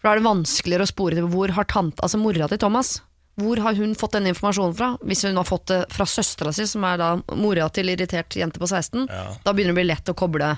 For 0.00 0.08
da 0.08 0.14
er 0.14 0.20
det 0.22 0.28
vanskeligere 0.30 0.86
å 0.86 0.88
spore 0.88 1.18
til 1.18 1.28
hvor 1.28 1.52
har 1.52 1.68
tante, 1.68 2.00
altså 2.00 2.20
mora 2.20 2.46
til 2.48 2.60
Thomas, 2.62 2.94
hvor 3.40 3.60
har 3.64 3.76
hun 3.76 3.92
fått 3.96 4.16
denne 4.16 4.32
informasjonen 4.32 4.74
fra? 4.76 4.88
Hvis 5.06 5.22
hun 5.24 5.36
har 5.38 5.46
fått 5.48 5.68
det 5.70 5.78
fra 5.92 6.04
søstera 6.08 6.52
si, 6.52 6.66
som 6.68 6.84
er 6.88 6.98
da 7.00 7.10
mora 7.40 7.68
til 7.72 7.88
irritert 7.92 8.36
jente 8.36 8.60
på 8.60 8.68
16, 8.68 9.06
Ja. 9.08 9.26
da 9.44 9.52
begynner 9.52 9.72
det 9.72 9.76
å 9.76 9.80
bli 9.80 9.88
lett 9.88 10.10
å 10.12 10.16
koble. 10.16 10.50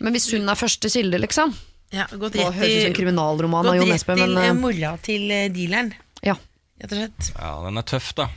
Men 0.00 0.14
hvis 0.14 0.28
hun 0.32 0.48
er 0.48 0.56
første 0.60 0.88
kilde, 0.92 1.18
liksom, 1.20 1.52
ja, 1.94 2.06
gått 2.12 2.34
rett 2.36 2.54
høres 2.54 2.74
ut 2.74 2.82
som 2.82 2.90
en 2.92 2.98
kriminalroman 2.98 3.66
av 3.66 3.72
gått 3.72 3.86
Jo 3.86 3.92
rett 3.92 4.04
til 4.06 4.20
men 4.20 4.36
eh, 4.42 4.48
eh, 4.48 4.54
mora 4.58 4.90
til 5.02 5.30
eh, 5.30 5.48
dealeren, 5.54 5.92
ja. 6.22 6.34
rett 6.82 6.92
og 6.92 6.98
slett. 7.02 7.30
Ja, 7.38 7.52
Den 7.64 7.78
er 7.80 7.82
tøff, 7.88 8.10
da. 8.18 8.28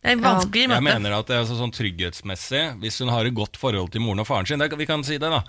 Det 0.00 0.08
er 0.08 0.12
en 0.16 0.22
vanskelig 0.24 0.62
Jeg 0.62 0.70
møte. 0.70 0.86
mener 0.94 1.12
at 1.18 1.26
det 1.28 1.34
er 1.36 1.42
altså 1.44 1.56
sånn 1.58 1.74
trygghetsmessig 1.76 2.60
Hvis 2.80 3.00
hun 3.02 3.10
har 3.12 3.26
et 3.28 3.34
godt 3.36 3.58
forhold 3.60 3.90
til 3.92 4.00
moren 4.00 4.22
og 4.22 4.26
faren 4.30 4.46
sin 4.48 4.58
det, 4.62 4.70
Vi 4.80 4.86
kan 4.88 5.02
si 5.04 5.18
det 5.20 5.28
da 5.28 5.42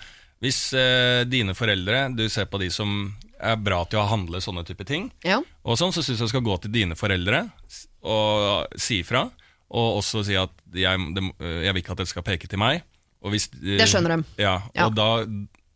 Hvis 0.43 0.73
eh, 0.75 1.23
dine 1.23 1.53
foreldre, 1.55 2.09
du 2.17 2.25
ser 2.27 2.49
på 2.51 2.59
de 2.59 2.67
som 2.69 3.13
er 3.39 3.55
bra 3.55 3.79
til 3.89 4.01
å 4.01 4.09
handle 4.11 4.41
sånne 4.43 4.65
type 4.67 4.83
ting 4.85 5.07
ja. 5.23 5.39
Og 5.63 5.77
sånn, 5.79 5.93
så 5.95 6.03
synes 6.03 6.19
jeg 6.19 6.27
du 6.27 6.33
skal 6.35 6.43
gå 6.45 6.57
til 6.65 6.71
dine 6.75 6.97
foreldre 6.99 7.45
s- 7.71 7.87
Og 8.03 8.67
si 8.75 8.99
fra 9.07 9.23
Og 9.71 10.01
også 10.01 10.25
si 10.27 10.35
at 10.35 10.51
jeg, 10.75 10.99
det, 11.15 11.23
må- 11.23 11.35
jeg 11.39 11.71
vil 11.73 11.81
ikke 11.85 11.95
at 11.95 12.03
det 12.03 12.09
skal 12.11 12.27
peke 12.27 12.49
til 12.51 12.59
meg 12.59 12.83
Og 13.23 13.31
hvis, 13.31 13.47
eh, 13.55 13.77
Det 13.79 13.87
skjønner 13.87 14.17
de. 14.17 14.25
Ja, 14.43 14.57
Ja. 14.75 14.87
Og, 14.89 14.95
da, 14.99 15.23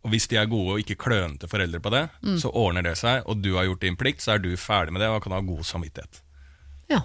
og 0.05 0.11
hvis 0.13 0.27
de 0.29 0.37
er 0.37 0.45
gode 0.51 0.75
og 0.75 0.81
ikke 0.83 0.95
klønete 1.01 1.49
foreldre 1.49 1.81
på 1.81 1.89
det, 1.91 2.03
Mm. 2.21 2.37
så 2.39 2.51
ordner 2.53 2.85
det 2.85 2.95
seg, 3.01 3.23
og 3.25 3.41
du 3.41 3.55
har 3.57 3.65
gjort 3.65 3.81
din 3.81 3.97
plikt, 3.97 4.21
så 4.21 4.35
er 4.35 4.43
du 4.43 4.51
ferdig 4.55 4.93
med 4.93 5.01
det 5.01 5.09
og 5.09 5.23
kan 5.25 5.33
ha 5.33 5.41
god 5.41 5.63
samvittighet. 5.65 6.21
Ja. 6.93 7.01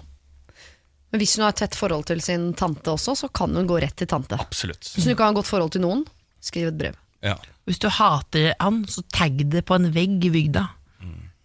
Men 1.11 1.19
hvis 1.19 1.35
hun 1.35 1.43
har 1.43 1.51
et 1.55 1.59
tett 1.65 1.75
forhold 1.75 2.05
til 2.07 2.21
sin 2.23 2.53
tante 2.53 2.87
også, 2.93 3.15
så 3.17 3.27
kan 3.33 3.55
hun 3.57 3.67
gå 3.67 3.79
rett 3.81 3.95
til 3.99 4.07
tante. 4.07 4.37
Absolutt. 4.39 4.85
Hvis 4.95 5.03
hun 5.09 5.11
ikke 5.15 5.23
har 5.25 5.33
et 5.33 5.39
godt 5.41 5.49
forhold 5.49 5.71
til 5.75 5.81
noen, 5.83 6.05
skriv 6.41 6.69
et 6.69 6.77
brev. 6.79 6.95
Ja. 7.25 7.35
Hvis 7.67 7.79
du 7.83 7.89
hater 7.89 8.53
han, 8.59 8.85
så 8.89 9.03
tagg 9.13 9.41
det 9.51 9.65
på 9.65 9.75
en 9.75 9.89
vegg 9.93 10.23
i 10.25 10.29
bygda. 10.33 10.67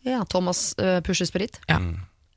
Ja, 0.06 0.20
Thomas 0.30 0.70
uh, 0.78 1.00
pusher 1.02 1.26
sprit. 1.26 1.58
Ja. 1.68 1.80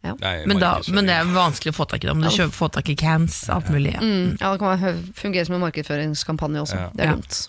Ja. 0.01 0.15
Nei, 0.24 0.45
Men, 0.47 0.57
da, 0.63 0.80
men 0.95 1.05
det 1.05 1.13
er 1.20 1.28
vanskelig 1.36 1.74
å 1.74 1.76
få 1.76 1.86
tak 1.91 2.01
i 2.03 2.07
det. 2.07 2.13
Om 2.15 2.22
du 2.24 2.30
kjøper, 2.32 2.55
får 2.55 2.70
tak 2.80 2.89
i 2.89 2.95
cans, 2.97 3.36
alt 3.51 3.67
mulig. 3.70 3.91
Ja. 3.93 3.99
Mm, 4.01 4.38
ja, 4.39 4.51
det 4.55 4.59
kan 4.63 5.11
fungere 5.13 5.45
som 5.45 5.57
en 5.59 5.61
markedsføringskampanje 5.67 6.61
også. 6.63 6.80
Ja. 6.80 6.89
Det 6.95 7.03
er 7.03 7.11
Ja. 7.11 7.15
dumt. 7.20 7.41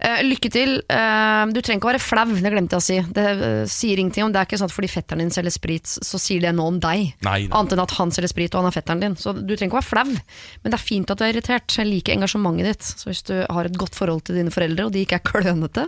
Eh, 0.00 0.22
lykke 0.24 0.48
til. 0.52 0.78
Uh, 0.88 1.44
du 1.52 1.60
trenger 1.60 1.76
ikke 1.76 1.88
å 1.88 1.90
være 1.90 2.00
flau, 2.00 2.24
det 2.32 2.52
glemte 2.54 2.78
jeg 2.78 2.80
å 2.80 2.84
si. 2.86 2.96
Det 3.12 3.24
uh, 3.36 3.64
sier 3.68 4.00
ingenting 4.00 4.24
om 4.24 4.32
Det 4.32 4.40
er 4.40 4.48
ikke 4.48 4.60
sånn 4.60 4.70
at 4.70 4.74
fordi 4.74 4.88
fetteren 4.88 5.20
din 5.20 5.32
selger 5.34 5.52
sprit, 5.52 5.90
så 5.90 6.20
sier 6.20 6.40
det 6.44 6.54
noe 6.56 6.72
om 6.72 6.78
deg. 6.80 7.10
Nei, 7.26 7.36
nei. 7.44 7.50
Annet 7.56 7.76
enn 7.76 7.84
at 7.84 7.96
han 7.98 8.14
selger 8.14 8.32
sprit 8.32 8.54
og 8.54 8.62
han 8.62 8.70
er 8.70 8.76
fetteren 8.78 9.04
din. 9.04 9.18
Så 9.20 9.34
du 9.36 9.52
trenger 9.52 9.68
ikke 9.68 9.76
å 9.76 9.82
være 9.82 9.90
flau. 9.90 10.16
Men 10.62 10.72
det 10.72 10.78
er 10.78 10.86
fint 10.86 11.12
at 11.12 11.20
du 11.20 11.26
er 11.26 11.34
irritert. 11.34 11.76
Jeg 11.76 11.90
liker 11.90 12.16
engasjementet 12.16 12.70
ditt. 12.70 12.92
Så 13.02 13.10
hvis 13.10 13.24
du 13.28 13.34
har 13.42 13.68
et 13.68 13.80
godt 13.80 13.98
forhold 13.98 14.24
til 14.24 14.40
dine 14.40 14.54
foreldre, 14.54 14.88
og 14.88 14.96
de 14.96 15.04
ikke 15.04 15.20
er 15.20 15.26
klønete, 15.26 15.84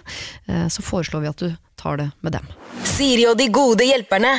eh, 0.49 0.67
så 0.73 0.85
foreslår 0.85 1.25
vi 1.25 1.31
at 1.31 1.45
du 1.47 1.49
tar 1.81 1.97
det 2.03 2.11
med 2.21 2.37
dem. 2.37 2.53
Siri 2.87 3.25
og 3.31 3.39
de 3.41 3.49
gode 3.55 3.89
hjelperne. 3.89 4.35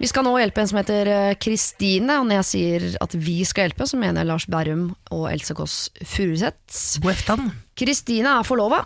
Vi 0.00 0.08
skal 0.10 0.24
nå 0.26 0.32
hjelpe 0.40 0.64
en 0.64 0.70
som 0.72 0.80
heter 0.80 1.36
Kristine, 1.40 2.16
og 2.18 2.26
når 2.26 2.40
jeg 2.40 2.48
sier 2.48 2.88
at 3.04 3.14
vi 3.14 3.36
skal 3.46 3.68
hjelpe, 3.68 3.86
så 3.86 4.00
mener 4.00 4.24
jeg 4.24 4.32
Lars 4.32 4.48
Berrum 4.50 4.88
og 5.14 5.28
Else 5.30 5.54
Kåss 5.54 5.76
Furuseth. 6.00 6.98
Kristine 7.78 8.40
er 8.40 8.48
forlova 8.48 8.82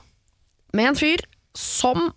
med 0.78 0.92
en 0.92 0.98
fyr 0.98 1.24
som 1.58 2.12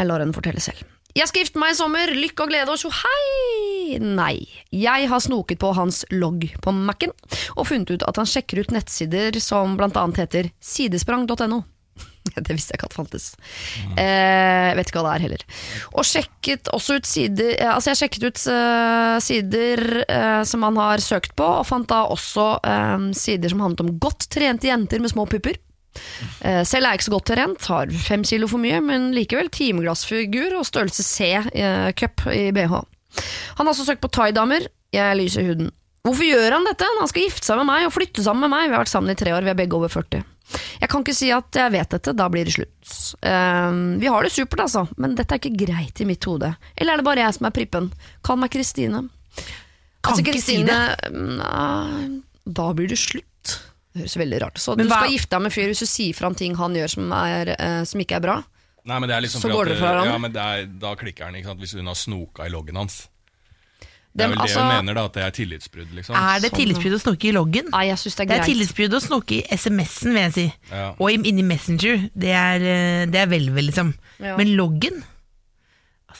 Jeg 0.00 0.08
lar 0.08 0.22
henne 0.22 0.32
fortelle 0.32 0.62
selv. 0.64 0.80
Jeg 1.10 1.26
skal 1.26 1.42
gifte 1.42 1.58
meg 1.60 1.74
i 1.74 1.76
sommer, 1.76 2.12
lykke 2.14 2.44
og 2.44 2.52
glede 2.52 2.70
og 2.70 2.78
tjohei! 2.78 3.98
Nei. 3.98 4.46
Jeg 4.70 5.08
har 5.10 5.20
snoket 5.20 5.58
på 5.60 5.72
hans 5.76 6.04
logg 6.14 6.46
på 6.62 6.72
Mac-en 6.72 7.12
og 7.56 7.66
funnet 7.66 7.90
ut 7.90 8.06
at 8.06 8.20
han 8.20 8.28
sjekker 8.30 8.62
ut 8.62 8.72
nettsider 8.72 9.36
som 9.42 9.74
blant 9.76 9.98
annet 9.98 10.22
heter 10.22 10.50
sidesprang.no. 10.62 11.64
Det 12.46 12.54
visste 12.54 12.74
jeg 12.74 12.78
ikke 12.78 12.90
at 12.90 12.94
fantes. 12.94 13.26
Eh, 13.98 14.70
vet 14.78 14.90
ikke 14.90 15.02
hva 15.02 15.08
det 15.08 15.14
er 15.16 15.24
heller. 15.26 15.44
Og 15.96 16.06
sjekket 16.06 16.70
også 16.76 17.00
ut 17.00 17.08
sider 17.08 17.54
eh, 17.56 17.72
Altså 17.72 17.90
jeg 17.90 18.00
sjekket 18.04 18.26
ut 18.28 18.44
uh, 18.52 19.16
sider 19.24 19.82
uh, 20.04 20.42
som 20.46 20.66
han 20.68 20.78
har 20.78 21.02
søkt 21.02 21.34
på, 21.38 21.48
og 21.60 21.66
fant 21.66 21.90
da 21.90 22.04
også 22.12 22.46
eh, 22.62 23.10
sider 23.18 23.52
som 23.52 23.64
handlet 23.64 23.82
om 23.82 23.96
godt 24.02 24.30
trente 24.30 24.70
jenter 24.70 25.02
med 25.02 25.12
små 25.12 25.26
pupper. 25.30 25.58
Eh, 26.44 26.62
selv 26.68 26.84
er 26.86 26.94
jeg 26.94 27.00
ikke 27.00 27.08
så 27.08 27.14
godt 27.16 27.28
trent, 27.32 27.68
har 27.72 27.92
fem 28.06 28.24
kilo 28.26 28.48
for 28.50 28.62
mye, 28.62 28.80
men 28.84 29.10
likevel 29.16 29.50
timeglassfigur 29.54 30.56
og 30.58 30.66
størrelse 30.68 31.04
C-cup 31.06 32.26
i 32.34 32.48
BH. 32.56 32.74
Han 33.58 33.66
har 33.66 33.72
også 33.74 33.88
søkt 33.88 34.02
på 34.04 34.10
thaidamer. 34.14 34.66
Jeg 34.94 35.18
lyser 35.18 35.46
huden. 35.46 35.70
Hvorfor 36.06 36.24
gjør 36.24 36.54
han 36.56 36.64
dette? 36.64 36.86
Han 36.98 37.08
skal 37.10 37.26
gifte 37.26 37.44
seg 37.44 37.58
med 37.60 37.68
meg 37.68 37.86
og 37.86 37.92
flytte 37.92 38.22
sammen 38.24 38.46
med 38.46 38.54
meg. 38.54 38.68
Vi 38.70 38.76
har 38.76 38.84
vært 38.86 38.92
sammen 38.92 39.12
i 39.12 39.18
tre 39.20 39.34
år, 39.36 39.44
vi 39.44 39.52
er 39.52 39.58
begge 39.58 39.76
over 39.76 39.92
40. 39.92 40.22
Jeg 40.80 40.88
kan 40.90 41.04
ikke 41.04 41.14
si 41.14 41.28
at 41.30 41.54
jeg 41.54 41.70
vet 41.76 41.92
dette, 41.94 42.14
da 42.16 42.26
blir 42.32 42.48
det 42.48 42.54
slutt. 42.56 42.94
Uh, 43.22 43.98
vi 44.00 44.08
har 44.10 44.24
det 44.26 44.32
supert, 44.34 44.64
altså, 44.64 44.86
men 44.98 45.12
dette 45.18 45.36
er 45.36 45.42
ikke 45.42 45.66
greit 45.66 46.00
i 46.02 46.06
mitt 46.08 46.24
hode. 46.26 46.54
Eller 46.74 46.96
er 46.96 47.02
det 47.02 47.06
bare 47.06 47.22
jeg 47.22 47.36
som 47.36 47.46
er 47.46 47.54
prippen? 47.54 47.90
Kall 48.26 48.40
meg 48.40 48.50
Kristine. 48.54 49.04
Kan 50.00 50.14
Altså, 50.16 50.24
ikke 50.24 50.32
si 50.40 50.56
Kristine, 50.56 50.78
det. 50.96 51.12
nei, 51.36 52.22
Da 52.48 52.70
blir 52.74 52.88
det 52.90 52.98
slutt. 52.98 53.26
Høres 54.00 54.16
veldig 54.16 54.40
rart 54.42 54.56
ut. 54.56 54.62
Så 54.64 54.76
Men 54.76 54.86
du 54.86 54.92
hva- 54.92 55.02
skal 55.04 55.12
gifte 55.14 55.30
deg 55.36 55.42
med 55.44 55.52
en 55.52 55.56
fyr 55.58 55.68
hvis 55.70 55.84
du 55.84 55.86
sier 55.86 56.14
fra 56.16 56.26
om 56.26 56.34
ting 56.34 56.54
han 56.56 56.74
gjør 56.74 56.90
som, 56.96 57.12
er, 57.12 57.54
eh, 57.58 57.84
som 57.84 58.00
ikke 58.00 58.16
er 58.16 58.20
bra? 58.26 58.42
Nei, 58.86 58.98
men 58.98 59.08
det 59.08 59.16
er 59.16 59.20
liksom 59.26 59.40
Så 59.42 59.48
for 59.48 59.56
går 59.58 59.62
at, 59.62 59.68
dere 59.68 59.78
fra 59.78 59.88
hverandre? 59.92 60.10
Ja, 60.12 60.18
men 60.18 60.32
det 60.32 60.40
er, 60.42 60.66
da 60.80 60.94
klikker 60.96 61.24
han, 61.28 61.34
ikke 61.36 61.50
sant, 61.52 61.60
hvis 61.60 61.74
hun 61.76 61.86
har 61.86 61.94
snoka 61.94 62.46
i 62.46 62.50
loggen 62.50 62.76
hans. 62.80 63.08
Det 64.10 64.24
Dem, 64.24 64.32
er 64.32 64.34
vel 64.34 64.38
det 64.38 64.42
altså- 64.50 64.62
hun 64.64 64.74
mener, 64.86 64.94
da, 64.94 65.04
at 65.04 65.12
det 65.12 65.22
er 65.22 65.30
tillitsbrudd, 65.30 65.90
liksom. 65.94 66.16
Er 66.16 66.40
det 66.40 66.50
Sånn, 66.50 66.58
tillitsbrudd 66.58 66.94
å 66.96 67.00
snoke 67.00 67.24
i 67.28 67.32
loggen? 67.32 67.70
Nei, 67.70 67.84
jeg 67.86 67.96
syns 68.00 68.16
det 68.16 68.20
er 68.20 68.26
Det 68.26 68.34
er 68.34 68.40
greit. 68.40 68.50
tillitsbrudd 68.50 68.94
å 68.98 69.00
snoke 69.04 69.32
i 69.38 69.42
SMS-en, 69.54 70.12
vil 70.14 70.22
jeg 70.22 70.32
si. 70.32 70.54
Ja. 70.72 70.94
Og 70.98 71.10
i- 71.12 71.28
inni 71.30 71.44
Messenger. 71.44 72.10
Det 72.18 72.28
er, 72.34 72.56
eh, 72.56 73.06
det 73.06 73.14
er 73.20 73.26
vel, 73.26 73.50
vel, 73.50 73.66
liksom. 73.70 73.94
Ja. 74.18 74.36
Men 74.36 74.48
loggen 74.56 75.04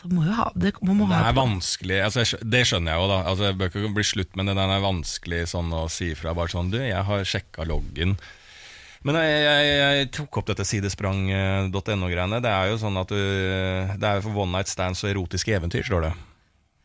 Altså, 0.00 0.16
må 0.16 0.24
jo 0.24 0.32
ha 0.32 0.46
det. 0.56 0.70
må, 0.80 0.94
må 0.96 1.06
Det 1.10 1.16
ha 1.18 1.28
er 1.28 1.36
vanskelig, 1.36 1.96
altså, 2.00 2.22
jeg 2.24 2.46
det 2.48 2.60
skjønner 2.70 2.94
jeg 2.94 3.02
jo, 3.02 3.08
da. 3.10 3.18
Altså, 3.28 3.42
det 3.50 3.56
bør 3.60 3.68
ikke 3.68 3.90
bli 3.98 4.04
slutt, 4.08 4.30
men 4.38 4.48
den 4.48 4.60
er 4.62 4.80
vanskelig 4.80 5.40
sånn 5.52 5.74
å 5.76 5.82
si 5.92 6.14
fra. 6.16 6.32
Bare 6.36 6.48
sånn, 6.48 6.70
du, 6.72 6.78
jeg 6.80 7.02
har 7.04 7.26
sjekka 7.28 7.66
loggen. 7.68 8.14
Men 9.04 9.18
jeg, 9.20 9.36
jeg, 9.44 9.76
jeg 9.76 10.08
tok 10.16 10.40
opp 10.40 10.48
dette 10.48 10.64
sidesprang.no-greiene. 10.68 12.40
Det 12.40 12.52
er 12.52 12.72
jo 12.72 12.80
sånn 12.80 12.96
at 13.00 13.12
du 13.12 13.20
Det 13.20 14.08
er 14.08 14.18
jo 14.18 14.24
for 14.26 14.42
one 14.44 14.56
night 14.56 14.72
stands 14.72 15.04
og 15.04 15.12
erotiske 15.12 15.52
eventyr, 15.56 15.84
står 15.84 16.08
det. 16.08 16.14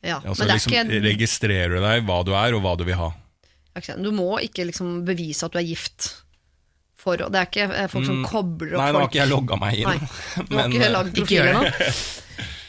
Ja, 0.05 0.19
Altså, 0.19 0.43
men 0.43 0.51
det 0.51 0.51
er 0.51 0.59
liksom, 0.59 0.75
ikke, 0.75 1.01
Registrerer 1.07 1.75
du 1.75 1.81
deg 1.83 2.03
hva 2.07 2.19
du 2.27 2.33
er, 2.35 2.55
og 2.55 2.63
hva 2.67 2.75
du 2.79 2.83
vil 2.87 2.99
ha. 2.99 3.09
Du 3.99 4.11
må 4.15 4.29
ikke 4.43 4.67
liksom 4.69 5.01
bevise 5.07 5.47
at 5.47 5.55
du 5.55 5.59
er 5.59 5.67
gift. 5.67 6.11
For, 6.99 7.19
det 7.19 7.39
er 7.39 7.47
ikke 7.47 7.65
eh, 7.69 7.87
folk 7.91 8.07
som 8.07 8.21
kobler 8.25 8.75
opp 8.75 8.79
folk. 8.79 8.83
Nei, 8.83 8.91
nå 8.91 9.01
har 9.01 9.09
ikke 9.11 9.21
jeg 9.21 9.31
logga 9.31 9.57
meg 9.61 9.81
inn. 9.81 9.89
Nei, 9.91 9.97
Du 10.35 10.55
har 10.55 10.55
men, 10.55 10.75
ikke 10.75 10.85
eh, 10.87 10.93
lagd 10.93 11.11
ikke 11.11 11.19
profil 11.23 11.37
gjør 11.39 11.51
ennå? 11.51 11.65
det. 11.65 11.89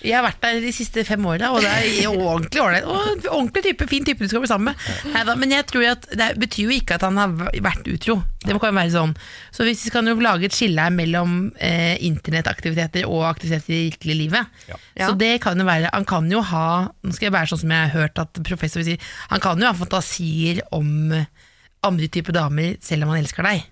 Jeg 0.07 0.17
har 0.19 0.25
vært 0.27 0.43
der 0.45 0.61
de 0.63 0.73
siste 0.75 1.03
fem 1.07 1.25
åra, 1.27 1.51
og 1.55 1.65
det 1.65 1.73
er 1.73 2.07
ordentlig 2.13 2.63
ålreit. 2.63 2.87
Ordentlig 2.87 3.65
type, 3.67 3.89
fin 3.91 4.07
type 4.07 4.23
du 4.23 4.31
skal 4.31 4.45
bli 4.45 4.51
sammen 4.51 4.73
med. 4.73 5.13
Neida, 5.15 5.35
men 5.39 5.55
jeg 5.57 5.67
tror 5.71 5.87
at 5.91 6.07
det 6.15 6.31
betyr 6.41 6.69
jo 6.69 6.77
ikke 6.77 6.99
at 6.99 7.07
han 7.07 7.19
har 7.21 7.35
vært 7.65 7.91
utro. 7.91 8.21
Det 8.47 8.55
må 8.55 8.63
kan 8.63 8.77
være 8.77 8.95
sånn. 8.95 9.15
Så 9.55 9.67
hvis 9.67 9.83
vi 9.87 9.93
kan 9.95 10.07
jo 10.07 10.15
lage 10.23 10.47
et 10.47 10.55
skille 10.55 10.83
her 10.87 10.95
mellom 10.95 11.51
eh, 11.59 11.97
internettaktiviteter 12.07 13.09
og 13.11 13.27
aktiviteter 13.33 13.75
i 13.75 13.83
virkelig 13.91 14.19
livet. 14.23 14.55
Ja. 14.71 14.79
Ja. 14.97 15.09
Så 15.09 15.19
det 15.19 15.41
kan 15.45 15.59
jo 15.61 15.67
være 15.67 15.91
Han 15.93 16.07
kan 16.09 16.31
jo 16.33 16.41
ha 16.41 16.89
Nå 17.05 17.13
skal 17.13 17.29
jeg 17.29 17.35
være 17.35 17.51
sånn 17.51 17.61
som 17.61 17.73
jeg 17.75 17.89
har 17.91 18.01
hørt 18.01 18.21
at 18.23 18.41
professor 18.47 18.81
vil 18.81 18.95
si. 18.95 18.99
Han 19.33 19.43
kan 19.45 19.61
jo 19.61 19.69
ha 19.69 19.77
fantasier 19.77 20.63
om 20.77 21.13
andre 21.87 22.09
typer 22.11 22.35
damer 22.35 22.77
selv 22.85 23.07
om 23.07 23.15
han 23.15 23.23
elsker 23.23 23.47
deg. 23.47 23.67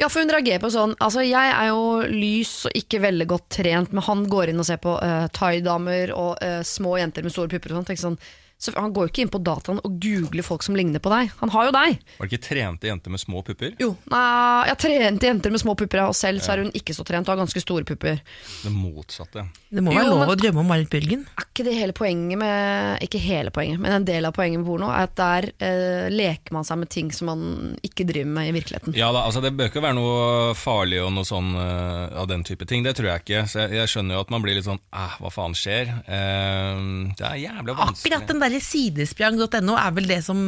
Ja, 0.00 0.08
for 0.08 0.24
hun 0.24 0.32
reagerer 0.32 0.62
på 0.62 0.70
sånn 0.74 0.96
Altså, 1.02 1.22
jeg 1.22 1.50
er 1.54 1.68
jo 1.70 2.02
lys 2.10 2.64
og 2.68 2.78
ikke 2.78 3.02
veldig 3.04 3.26
godt 3.30 3.48
trent, 3.58 3.92
men 3.94 4.06
han 4.06 4.24
går 4.30 4.50
inn 4.50 4.62
og 4.62 4.68
ser 4.68 4.80
på 4.82 4.96
uh, 4.98 5.26
thaidamer 5.34 6.14
og 6.16 6.40
uh, 6.42 6.62
små 6.66 6.96
jenter 6.98 7.26
med 7.26 7.34
store 7.34 7.52
pupper 7.52 7.74
og 7.74 7.80
sånn. 7.80 7.88
tenker 7.90 8.06
Sånn, 8.06 8.18
så 8.64 8.72
han 8.78 8.92
går 8.96 9.06
jo 9.08 9.12
ikke 9.12 9.24
inn 9.26 9.32
på 9.34 9.40
dataen 9.44 9.80
og 9.84 9.98
googler 10.00 10.46
folk 10.46 10.64
som 10.64 10.76
ligner 10.78 11.02
på 11.04 11.12
deg. 11.12 11.30
Han 11.42 11.52
har 11.52 11.68
jo 11.68 11.74
deg. 11.76 11.98
Var 12.18 12.26
det 12.28 12.32
ikke 12.32 12.46
trente 12.48 12.88
jenter 12.88 13.12
med 13.12 13.20
små 13.22 13.42
pupper? 13.44 13.74
Jo, 13.82 13.90
nei, 14.12 14.22
jeg 14.70 14.78
trente 14.84 15.28
jenter 15.28 15.52
med 15.54 15.60
små 15.62 15.74
pupper, 15.78 16.04
og 16.08 16.16
selv 16.16 16.40
så 16.44 16.54
er 16.54 16.64
hun 16.64 16.72
ikke 16.74 16.96
så 16.96 17.04
trent 17.06 17.28
og 17.28 17.34
har 17.34 17.42
ganske 17.44 17.60
store 17.62 17.84
pupper. 17.88 18.22
Det 18.64 18.72
motsatte. 18.72 19.44
Det 19.74 19.82
må 19.84 19.92
være 19.92 20.04
Jo, 20.06 20.10
lov 20.14 20.22
men- 20.24 20.32
å 20.32 20.38
drømme 20.40 20.62
om 20.64 20.68
Marit 20.72 20.90
Bjørgen. 20.90 21.26
Er 21.36 21.44
ikke 21.48 21.64
det 21.68 21.74
hele 21.76 21.92
poenget 21.92 22.38
med 22.38 23.02
Ikke 23.04 23.18
hele 23.20 23.50
poenget, 23.50 23.78
men 23.80 23.92
en 23.92 24.04
del 24.06 24.24
av 24.24 24.32
poenget 24.36 24.58
med 24.60 24.66
porno 24.66 24.88
er 24.90 25.04
at 25.08 25.14
der 25.18 25.48
eh, 25.60 26.08
leker 26.10 26.52
man 26.56 26.64
seg 26.64 26.78
med 26.78 26.88
ting 26.90 27.10
som 27.12 27.26
man 27.26 27.76
ikke 27.84 28.06
driver 28.06 28.30
med 28.30 28.48
i 28.48 28.54
virkeligheten. 28.56 28.94
Ja 28.96 29.10
da, 29.12 29.24
altså 29.26 29.42
Det 29.42 29.52
bør 29.56 29.68
ikke 29.70 29.82
være 29.82 29.94
noe 29.98 30.54
farlig 30.56 31.02
og 31.04 31.12
noe 31.12 31.24
sånn 31.28 31.52
uh, 31.54 32.20
av 32.22 32.28
den 32.30 32.44
type 32.46 32.64
ting. 32.70 32.82
Det 32.86 32.94
tror 32.96 33.10
jeg 33.10 33.24
ikke. 33.24 33.42
Så 33.50 33.64
jeg, 33.64 33.76
jeg 33.80 33.92
skjønner 33.92 34.16
jo 34.16 34.20
at 34.24 34.30
man 34.34 34.42
blir 34.44 34.54
litt 34.56 34.64
sånn 34.68 34.80
Æh, 34.94 35.16
hva 35.20 35.30
faen 35.34 35.54
skjer? 35.58 35.90
Uh, 36.06 37.10
det 37.18 37.26
er 37.28 37.38
jævlig 37.44 37.76
vanskelig. 37.76 38.12
Akkurat 38.14 38.30
den 38.30 38.40
derre 38.54 38.64
sidesprang.no 38.64 39.76
er 39.76 39.92
vel 39.98 40.06
det 40.08 40.20
som 40.24 40.40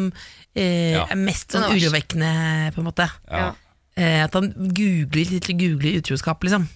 eh, 0.54 0.94
Ja. 0.96 1.04
er 1.10 1.16
mest 1.20 1.50
sånn 1.52 1.62
Den 1.66 1.70
er 1.70 1.74
verst. 1.74 1.86
urovekkende, 1.86 2.32
på 2.74 2.80
en 2.82 2.88
måte. 2.88 3.10
Ja. 3.30 3.52
Eh, 3.96 4.24
at 4.24 4.32
han 4.34 4.50
googler, 4.56 5.30
litt 5.30 5.46
googler 5.56 5.98
utroskap, 6.00 6.42
liksom. 6.44 6.68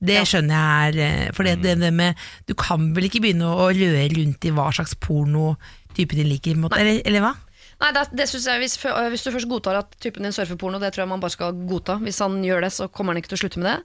Det 0.00 0.14
Ja. 0.14 0.22
skjønner 0.22 0.54
jeg 0.54 0.94
er 0.94 1.26
eh, 1.26 1.30
For 1.34 1.42
det, 1.42 1.56
det, 1.60 1.72
det 1.80 1.92
med 1.92 2.14
Du 2.46 2.54
kan 2.54 2.92
vel 2.94 3.08
ikke 3.08 3.18
begynne 3.24 3.48
å 3.50 3.66
røre 3.74 4.04
rundt 4.14 4.44
i 4.46 4.52
hva 4.54 4.68
slags 4.72 4.94
porno 4.94 5.56
typen 5.96 6.16
din 6.20 6.28
liker, 6.30 6.52
på 6.54 6.60
en 6.60 6.62
måte, 6.68 6.78
eller, 6.78 7.00
eller 7.04 7.20
hva? 7.24 7.32
Nei, 7.80 7.92
det, 7.94 8.04
det 8.14 8.28
synes 8.28 8.44
jeg 8.46 8.60
hvis, 8.62 8.76
fø- 8.78 8.94
hvis 9.10 9.22
du 9.24 9.30
først 9.34 9.48
godtar 9.50 9.76
at 9.78 9.96
typen 9.98 10.22
din 10.22 10.32
surfer 10.34 10.56
porno, 10.58 10.78
det 10.78 10.92
tror 10.94 11.02
jeg 11.04 11.08
man 11.10 11.20
bare 11.22 11.30
skal 11.34 11.52
godta. 11.66 11.98
Hvis 12.02 12.18
han 12.22 12.40
gjør 12.42 12.62
det, 12.62 12.72
så 12.74 12.88
kommer 12.90 13.12
han 13.14 13.20
ikke 13.22 13.30
til 13.34 13.38
å 13.38 13.42
slutte 13.42 13.58
med 13.62 13.70
det. 13.70 13.82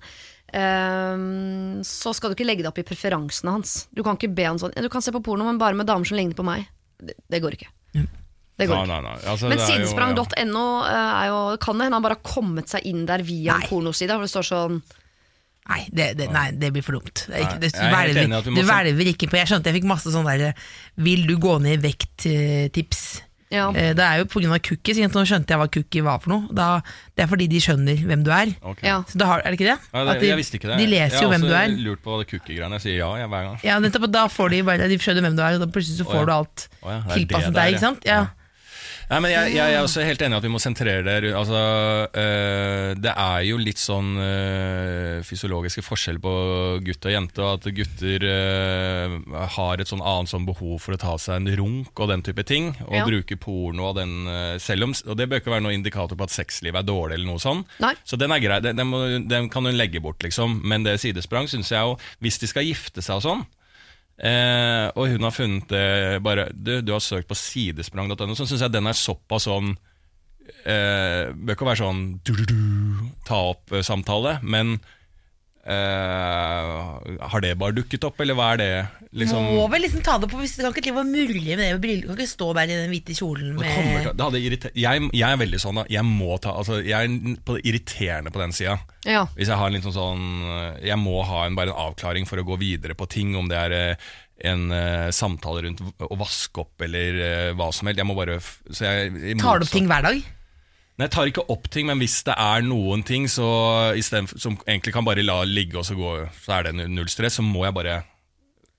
Ehm, 0.53 1.81
så 1.85 2.13
skal 2.13 2.29
du 2.31 2.35
ikke 2.37 2.47
legge 2.47 2.63
det 2.65 2.69
opp 2.71 2.79
i 2.81 2.85
preferansene 2.87 3.53
hans. 3.55 3.87
Du 3.93 4.03
kan 4.05 4.17
ikke 4.17 4.33
be 4.33 4.45
han 4.47 4.59
sånn 4.61 4.73
Du 4.77 4.89
kan 4.93 5.01
se 5.01 5.11
på 5.13 5.21
porno, 5.25 5.45
men 5.47 5.57
bare 5.61 5.77
med 5.77 5.87
damer 5.89 6.05
som 6.09 6.17
ligner 6.17 6.37
på 6.37 6.45
meg. 6.47 6.67
Det, 7.05 7.41
går 7.43 7.57
ikke. 7.57 7.69
Det 7.93 8.67
går 8.69 8.75
Nei, 8.75 8.83
ikke. 8.83 8.87
nei, 8.87 9.01
nei. 9.01 9.15
Altså, 9.31 9.47
Men 9.49 9.57
det 9.57 9.63
er 9.65 9.79
jo- 9.79 9.85
sidesprang.no 9.87 10.65
eh, 10.85 11.13
er 11.23 11.27
jo 11.31 11.57
Kan 11.57 11.77
det 11.79 11.87
hende 11.87 11.97
han 11.97 12.03
bare 12.05 12.17
har 12.19 12.23
kommet 12.33 12.69
seg 12.69 12.85
inn 12.85 13.05
der 13.09 13.23
via 13.25 13.53
Nei. 13.57 13.63
en 13.63 13.69
pornoside? 13.69 14.09
For 14.13 14.21
det 14.27 14.33
står 14.33 14.47
sånn 14.51 14.81
Nei, 15.63 15.79
det, 15.95 16.17
det, 16.19 16.25
nei, 16.29 16.51
det 16.59 16.73
blir 16.75 16.83
for 16.83 16.97
dumt. 16.99 17.21
Det 17.25 17.37
er 17.37 17.45
ikke, 17.45 17.53
Nei, 17.55 17.59
det, 17.63 17.69
jeg 17.71 17.79
er 17.79 17.87
helt 17.87 17.95
hvelver- 17.95 18.23
enig 18.27 18.37
at 18.37 18.43
vi 18.45 18.51
må 18.51 18.55
du 18.55 18.61
få- 18.67 18.73
hvelver 18.73 19.07
ikke 19.13 19.29
på 19.31 19.37
Jeg 19.39 19.47
skjønte 19.47 19.63
jeg 19.71 19.75
fikk 19.81 19.87
masse 19.87 20.11
sånn 20.11 20.25
derre 20.27 20.49
Vil 20.97 21.25
du 21.27 21.37
gå 21.39 21.53
ned 21.63 21.77
i 21.79 21.81
vekt-tips? 21.87 23.21
Ja. 23.53 23.67
Eh, 23.77 23.91
Det 23.93 24.03
er 24.03 24.21
jo 24.21 24.27
pga. 24.31 24.57
cookies. 24.65 24.99
Nå 25.13 25.23
skjønte 25.29 25.53
jeg 25.53 25.61
hva 25.61 25.69
cookie 25.71 26.03
var 26.05 26.19
for 26.23 26.33
noe. 26.33 26.49
Da, 26.51 26.81
det 27.15 27.25
er 27.25 27.29
fordi 27.31 27.47
de 27.51 27.61
skjønner 27.61 28.03
hvem 28.09 28.25
du 28.25 28.31
er. 28.33 28.53
Okay. 28.73 28.87
Ja. 28.89 28.99
Så 29.07 29.21
da 29.21 29.29
har, 29.29 29.43
er 29.45 29.53
det 29.53 29.59
ikke 29.61 29.69
det? 29.69 29.79
Ja, 29.93 30.03
At 30.03 30.13
det, 30.15 30.21
de, 30.25 30.31
jeg 30.33 30.41
visste 30.41 30.59
ikke 30.59 30.71
det. 30.73 30.79
De 30.81 30.87
leser 30.89 31.21
jo 31.21 31.31
hvem 31.31 31.45
du 31.45 31.51
er. 31.51 31.53
Jeg 31.53 31.59
er. 31.59 31.69
har 31.69 31.77
også 31.77 31.89
lurt 31.89 32.03
på 32.03 32.19
det 32.19 32.29
cookie-greiene. 32.33 32.79
Jeg 32.79 32.85
sier 32.87 32.97
ja 32.99 33.09
jeg, 33.21 33.31
hver 33.33 33.49
gang. 33.49 33.59
Ja, 33.63 33.79
nettopp, 33.83 34.07
da 34.13 34.27
får 34.27 34.55
de 34.55 34.63
bare 34.67 34.89
De 34.89 34.99
skjønner 34.99 35.27
hvem 35.27 35.37
du 35.37 35.43
er, 35.45 35.59
og 35.59 35.65
da 35.65 35.69
plutselig 35.77 36.01
så 36.01 36.07
får 36.09 36.23
ja. 36.23 36.25
du 36.25 36.33
alt 36.39 36.67
oh, 36.81 36.89
ja, 36.89 37.01
er 37.03 37.19
tilpasset 37.21 37.59
deg. 37.59 37.75
ikke 37.75 37.85
sant? 37.85 38.09
Ja. 38.09 38.23
Nei, 39.09 39.19
men 39.23 39.31
jeg, 39.33 39.53
jeg 39.57 39.73
er 39.75 39.83
også 39.83 40.03
helt 40.07 40.21
enig 40.23 40.37
i 40.37 40.39
at 40.39 40.45
vi 40.45 40.51
må 40.53 40.59
sentrere 40.63 41.03
det. 41.05 41.31
Altså, 41.35 41.59
øh, 42.17 42.93
det 42.97 43.11
er 43.13 43.43
jo 43.47 43.57
litt 43.61 43.81
sånn 43.81 44.13
øh, 44.21 45.19
fysiologiske 45.27 45.83
forskjell 45.85 46.19
på 46.23 46.33
gutt 46.85 47.07
og 47.09 47.13
jente, 47.13 47.43
og 47.43 47.59
at 47.59 47.67
gutter 47.77 48.25
øh, 48.29 49.17
har 49.57 49.83
et 49.83 49.91
sånn 49.91 50.03
annet 50.03 50.31
sånn 50.31 50.47
behov 50.47 50.79
for 50.85 50.95
å 50.95 51.01
ta 51.01 51.15
seg 51.21 51.41
en 51.41 51.51
runk 51.59 51.99
og 52.03 52.11
den 52.13 52.23
type 52.25 52.45
ting, 52.49 52.71
og 52.87 52.93
Ja. 52.99 53.05
bruke 53.09 53.37
porno 53.41 53.89
og 53.91 53.97
den 53.99 54.13
selv 54.61 54.87
om, 54.87 54.93
Og 55.09 55.17
det 55.17 55.27
bør 55.29 55.41
ikke 55.41 55.51
være 55.53 55.65
noen 55.65 55.79
indikator 55.81 56.15
på 56.17 56.23
at 56.27 56.33
sexlivet 56.33 56.79
er 56.79 56.87
dårlig 56.87 57.17
eller 57.17 57.27
noe 57.33 57.41
sånn. 57.41 57.65
Nei. 57.83 57.93
Så 58.05 58.17
den 58.19 58.31
er 58.31 58.39
grei, 58.39 58.59
den, 58.63 58.77
den, 58.79 58.87
må, 58.87 59.03
den 59.27 59.49
kan 59.49 59.65
hun 59.65 59.75
legge 59.77 59.99
bort, 60.03 60.21
liksom. 60.23 60.61
Men 60.63 60.83
det 60.85 60.99
sidesprang 61.01 61.49
syns 61.51 61.71
jeg 61.73 61.81
jo, 61.81 61.97
hvis 62.23 62.39
de 62.39 62.47
skal 62.49 62.63
gifte 62.67 63.01
seg 63.03 63.19
og 63.19 63.25
sånn, 63.25 63.45
Eh, 64.13 64.87
og 64.93 65.09
hun 65.09 65.25
har 65.25 65.33
funnet 65.33 65.71
det 65.71 66.19
bare 66.21 66.45
Du, 66.53 66.75
du 66.85 66.91
har 66.93 67.01
søkt 67.01 67.25
på 67.31 67.37
sidesprang.no, 67.37 68.35
så 68.37 68.45
syns 68.45 68.61
jeg 68.61 68.73
den 68.75 68.85
er 68.85 68.93
såpass 68.93 69.47
sånn 69.49 69.71
eh, 70.69 71.33
Bør 71.33 71.55
ikke 71.55 71.65
være 71.65 71.81
sånn 71.81 72.03
du, 72.21 72.35
du, 72.37 72.43
du, 72.51 73.07
ta 73.25 73.39
opp-samtale, 73.55 74.35
men 74.45 74.77
eh, 75.63 77.19
har 77.31 77.43
det 77.43 77.53
bare 77.59 77.75
dukket 77.77 78.03
opp, 78.07 78.19
eller 78.23 78.37
hva 78.37 78.49
er 78.53 78.59
det? 78.61 78.69
Liksom, 79.13 79.45
Må 79.53 79.67
vel 79.69 79.83
liksom 79.85 80.01
ta 80.05 80.15
det 80.17 80.25
på 80.31 80.39
hvis 80.41 80.55
Du 80.57 80.63
kan 80.63 80.71
ikke 80.73 80.87
drive 80.87 81.03
og 81.03 81.09
murre 81.11 81.43
med 81.43 81.59
det 81.61 81.67
med 81.75 81.81
briller. 81.83 82.07
Du 82.07 82.15
kan 82.15 82.23
ikke 82.23 82.31
stå 82.33 82.47
der 82.57 82.71
i 82.71 82.77
den 82.79 82.89
hvite 82.89 83.13
kjolen 83.17 83.51
det 83.59 83.67
kommer 83.69 83.91
med 83.93 84.07
til, 84.07 84.15
det 84.17 84.25
hadde 84.25 84.41
jeg, 84.73 85.09
jeg 85.13 85.27
er 85.29 85.41
veldig 85.43 85.61
sånn 85.61 85.79
da, 85.81 85.85
jeg 85.93 86.07
må 86.07 86.37
ta 86.41 86.55
altså, 86.57 86.79
Jeg 86.81 86.97
er 86.97 87.37
på 87.45 87.57
det 87.59 87.65
irriterende 87.69 88.33
på 88.33 88.41
den 88.41 88.55
sida. 88.57 88.79
Ja. 89.05 89.23
Hvis 89.37 89.51
jeg 89.51 89.59
har 89.59 89.69
en 89.69 89.77
litt 89.77 89.85
sånn 89.85 89.97
sånn 89.99 90.27
Jeg 90.81 90.97
må 91.01 91.19
ha 91.29 91.45
en, 91.45 91.57
bare 91.59 91.73
en 91.73 91.81
avklaring 91.89 92.25
for 92.29 92.41
å 92.41 92.47
gå 92.47 92.57
videre 92.61 92.97
på 92.97 93.05
ting, 93.11 93.35
om 93.37 93.49
det 93.51 93.59
er 93.67 93.77
eh, 93.77 94.11
en 94.49 94.65
uh, 94.73 95.07
samtale 95.13 95.61
rundt 95.67 95.83
å 96.03 96.15
vaske 96.19 96.63
opp 96.65 96.81
eller 96.83 97.19
uh, 97.21 97.49
hva 97.55 97.69
som 97.71 97.87
helst. 97.87 98.01
Jeg 98.01 98.07
må 98.09 98.15
bare 98.17 98.39
f- 98.41 98.57
så 98.73 98.89
jeg, 98.89 99.37
Tar 99.39 99.61
du 99.61 99.67
opp 99.67 99.71
ting 99.71 99.85
hver 99.87 100.03
dag? 100.09 100.23
Nei, 100.97 101.07
jeg 101.07 101.11
tar 101.15 101.29
ikke 101.31 101.45
opp 101.49 101.69
ting, 101.73 101.87
men 101.89 101.97
hvis 102.03 102.19
det 102.27 102.35
er 102.37 102.61
noen 102.61 103.01
ting 103.03 103.25
så 103.31 103.47
i 103.97 104.01
for- 104.05 104.37
som 104.37 104.57
egentlig 104.67 104.93
kan 104.93 105.05
bare 105.07 105.23
la 105.25 105.39
ligge, 105.43 105.75
og 105.79 105.85
så, 105.87 105.95
gå, 105.97 106.29
så 106.45 106.59
er 106.59 106.63
det 106.69 106.89
null 106.89 107.07
stress, 107.09 107.39
så 107.39 107.45
må 107.45 107.65
jeg 107.65 107.73
bare 107.73 108.03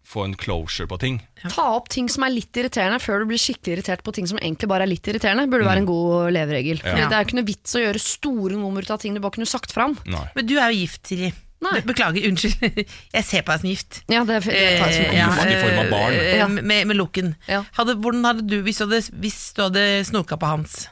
få 0.07 0.23
en 0.29 0.35
closure 0.39 0.87
på 0.87 0.99
ting. 1.01 1.17
Ta 1.51 1.65
opp 1.75 1.89
ting 1.91 2.07
som 2.13 2.23
er 2.23 2.31
litt 2.31 2.53
irriterende, 2.61 3.01
før 3.03 3.25
du 3.25 3.31
blir 3.33 3.41
skikkelig 3.41 3.79
irritert 3.81 4.03
på 4.07 4.13
ting 4.15 4.27
som 4.31 4.39
egentlig 4.39 4.69
bare 4.71 4.85
er 4.87 4.91
litt 4.93 5.03
irriterende. 5.11 5.49
Burde 5.51 5.67
være 5.67 5.81
en 5.83 5.89
god 5.89 6.31
leveregel. 6.37 6.79
Fordi 6.85 7.03
Det 7.09 7.17
er 7.17 7.25
jo 7.25 7.27
ikke 7.27 7.39
noe 7.41 7.49
vits 7.49 7.75
å 7.75 7.83
gjøre 7.83 8.01
store 8.05 8.59
nummer 8.61 8.85
ut 8.85 8.91
av 8.95 9.01
ting 9.01 9.15
du 9.17 9.21
bare 9.25 9.33
kunne 9.35 9.49
sagt 9.51 9.73
fram. 9.75 9.97
Nei. 10.07 10.29
Men 10.37 10.47
du 10.47 10.55
er 10.61 10.71
jo 10.71 10.85
gift, 10.85 11.07
Siri. 11.09 11.33
Nei. 11.65 11.81
Beklager, 11.81 12.29
unnskyld. 12.29 12.85
Jeg 13.17 13.25
ser 13.25 13.43
på 13.43 13.55
deg 13.57 13.61
som 13.65 13.71
gift. 13.73 14.03
Ja, 14.13 14.23
det, 14.29 14.43
det 14.45 14.65
tar 14.79 14.91
jeg 14.93 14.99
som 15.01 15.05
Eh, 15.09 15.17
ja, 15.17 15.29
i 15.33 15.61
form 15.65 15.79
av 15.81 15.91
barn. 15.91 16.13
eh, 16.21 16.37
Ja. 16.37 16.47
Med, 16.53 16.87
med 16.87 16.97
lukken. 17.01 17.35
Ja. 17.49 17.63
Hadde, 17.79 17.97
hvordan 18.05 18.23
hadde 18.29 18.47
du, 18.47 18.59
hvis 18.63 18.79
du 18.79 18.85
hadde, 18.85 19.01
hvis 19.25 19.41
du 19.57 19.63
hadde 19.65 20.05
snoka 20.05 20.37
på 20.39 20.47
hans 20.47 20.85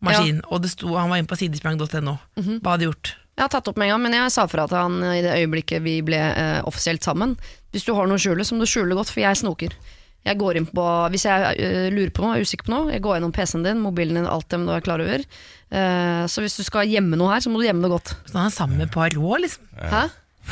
maskin, 0.00 0.40
og 0.50 0.62
det 0.62 0.70
sto, 0.72 0.94
han 0.96 1.10
var 1.10 1.20
inne 1.20 1.28
på 1.30 1.36
sidesprang.no, 1.40 2.18
Mhm. 2.38 2.60
hva 2.60 2.70
hadde 2.76 2.84
du 2.86 2.90
gjort? 2.90 3.14
Jeg 3.36 3.44
har 3.46 3.48
tatt 3.54 3.68
opp 3.68 3.76
med 3.80 3.88
en 3.88 3.94
gang, 3.94 4.02
men 4.02 4.12
jeg 4.12 4.32
sa 4.34 4.46
fra 4.46 4.66
til 4.68 4.76
han 4.76 4.98
i 5.14 5.22
det 5.24 5.32
øyeblikket 5.38 5.80
vi 5.82 6.02
ble 6.04 6.18
eh, 6.18 6.60
offisielt 6.68 7.02
sammen. 7.02 7.36
Hvis 7.72 7.84
du 7.86 7.94
har 7.94 8.06
noe 8.06 8.18
å 8.18 8.20
skjule, 8.20 8.44
så 8.44 8.52
må 8.56 8.60
du 8.66 8.68
skjule 8.68 8.94
godt, 8.98 9.08
for 9.12 9.20
jeg 9.22 9.36
snoker. 9.40 9.72
Jeg 10.26 10.36
går 10.36 10.56
inn 10.58 10.66
på, 10.68 10.82
Hvis 11.08 11.24
jeg 11.24 11.40
uh, 11.56 11.88
lurer 11.94 12.10
på 12.12 12.20
noe, 12.20 12.34
er 12.36 12.42
usikker 12.44 12.66
på 12.66 12.72
noe, 12.74 12.90
jeg 12.92 13.00
går 13.00 13.16
gjennom 13.16 13.32
PC-en 13.32 13.62
din, 13.64 13.78
mobilen 13.80 14.18
din, 14.18 14.26
alt 14.28 14.48
det 14.52 14.58
du 14.60 14.68
er 14.74 14.82
klar 14.84 15.00
over. 15.00 15.24
Uh, 15.72 16.26
så 16.28 16.42
hvis 16.44 16.58
du 16.60 16.62
skal 16.66 16.84
gjemme 16.90 17.16
noe 17.16 17.32
her, 17.32 17.40
så 17.40 17.48
må 17.48 17.56
du 17.62 17.64
gjemme 17.64 17.80
det 17.86 17.88
godt. 17.94 18.12
Så 18.28 18.36
han 18.36 18.50
er 18.50 18.52
sammen 18.52 18.76
med 18.82 18.92
Poirot, 18.92 19.40
liksom. 19.40 19.64
Hæ? 19.80 20.02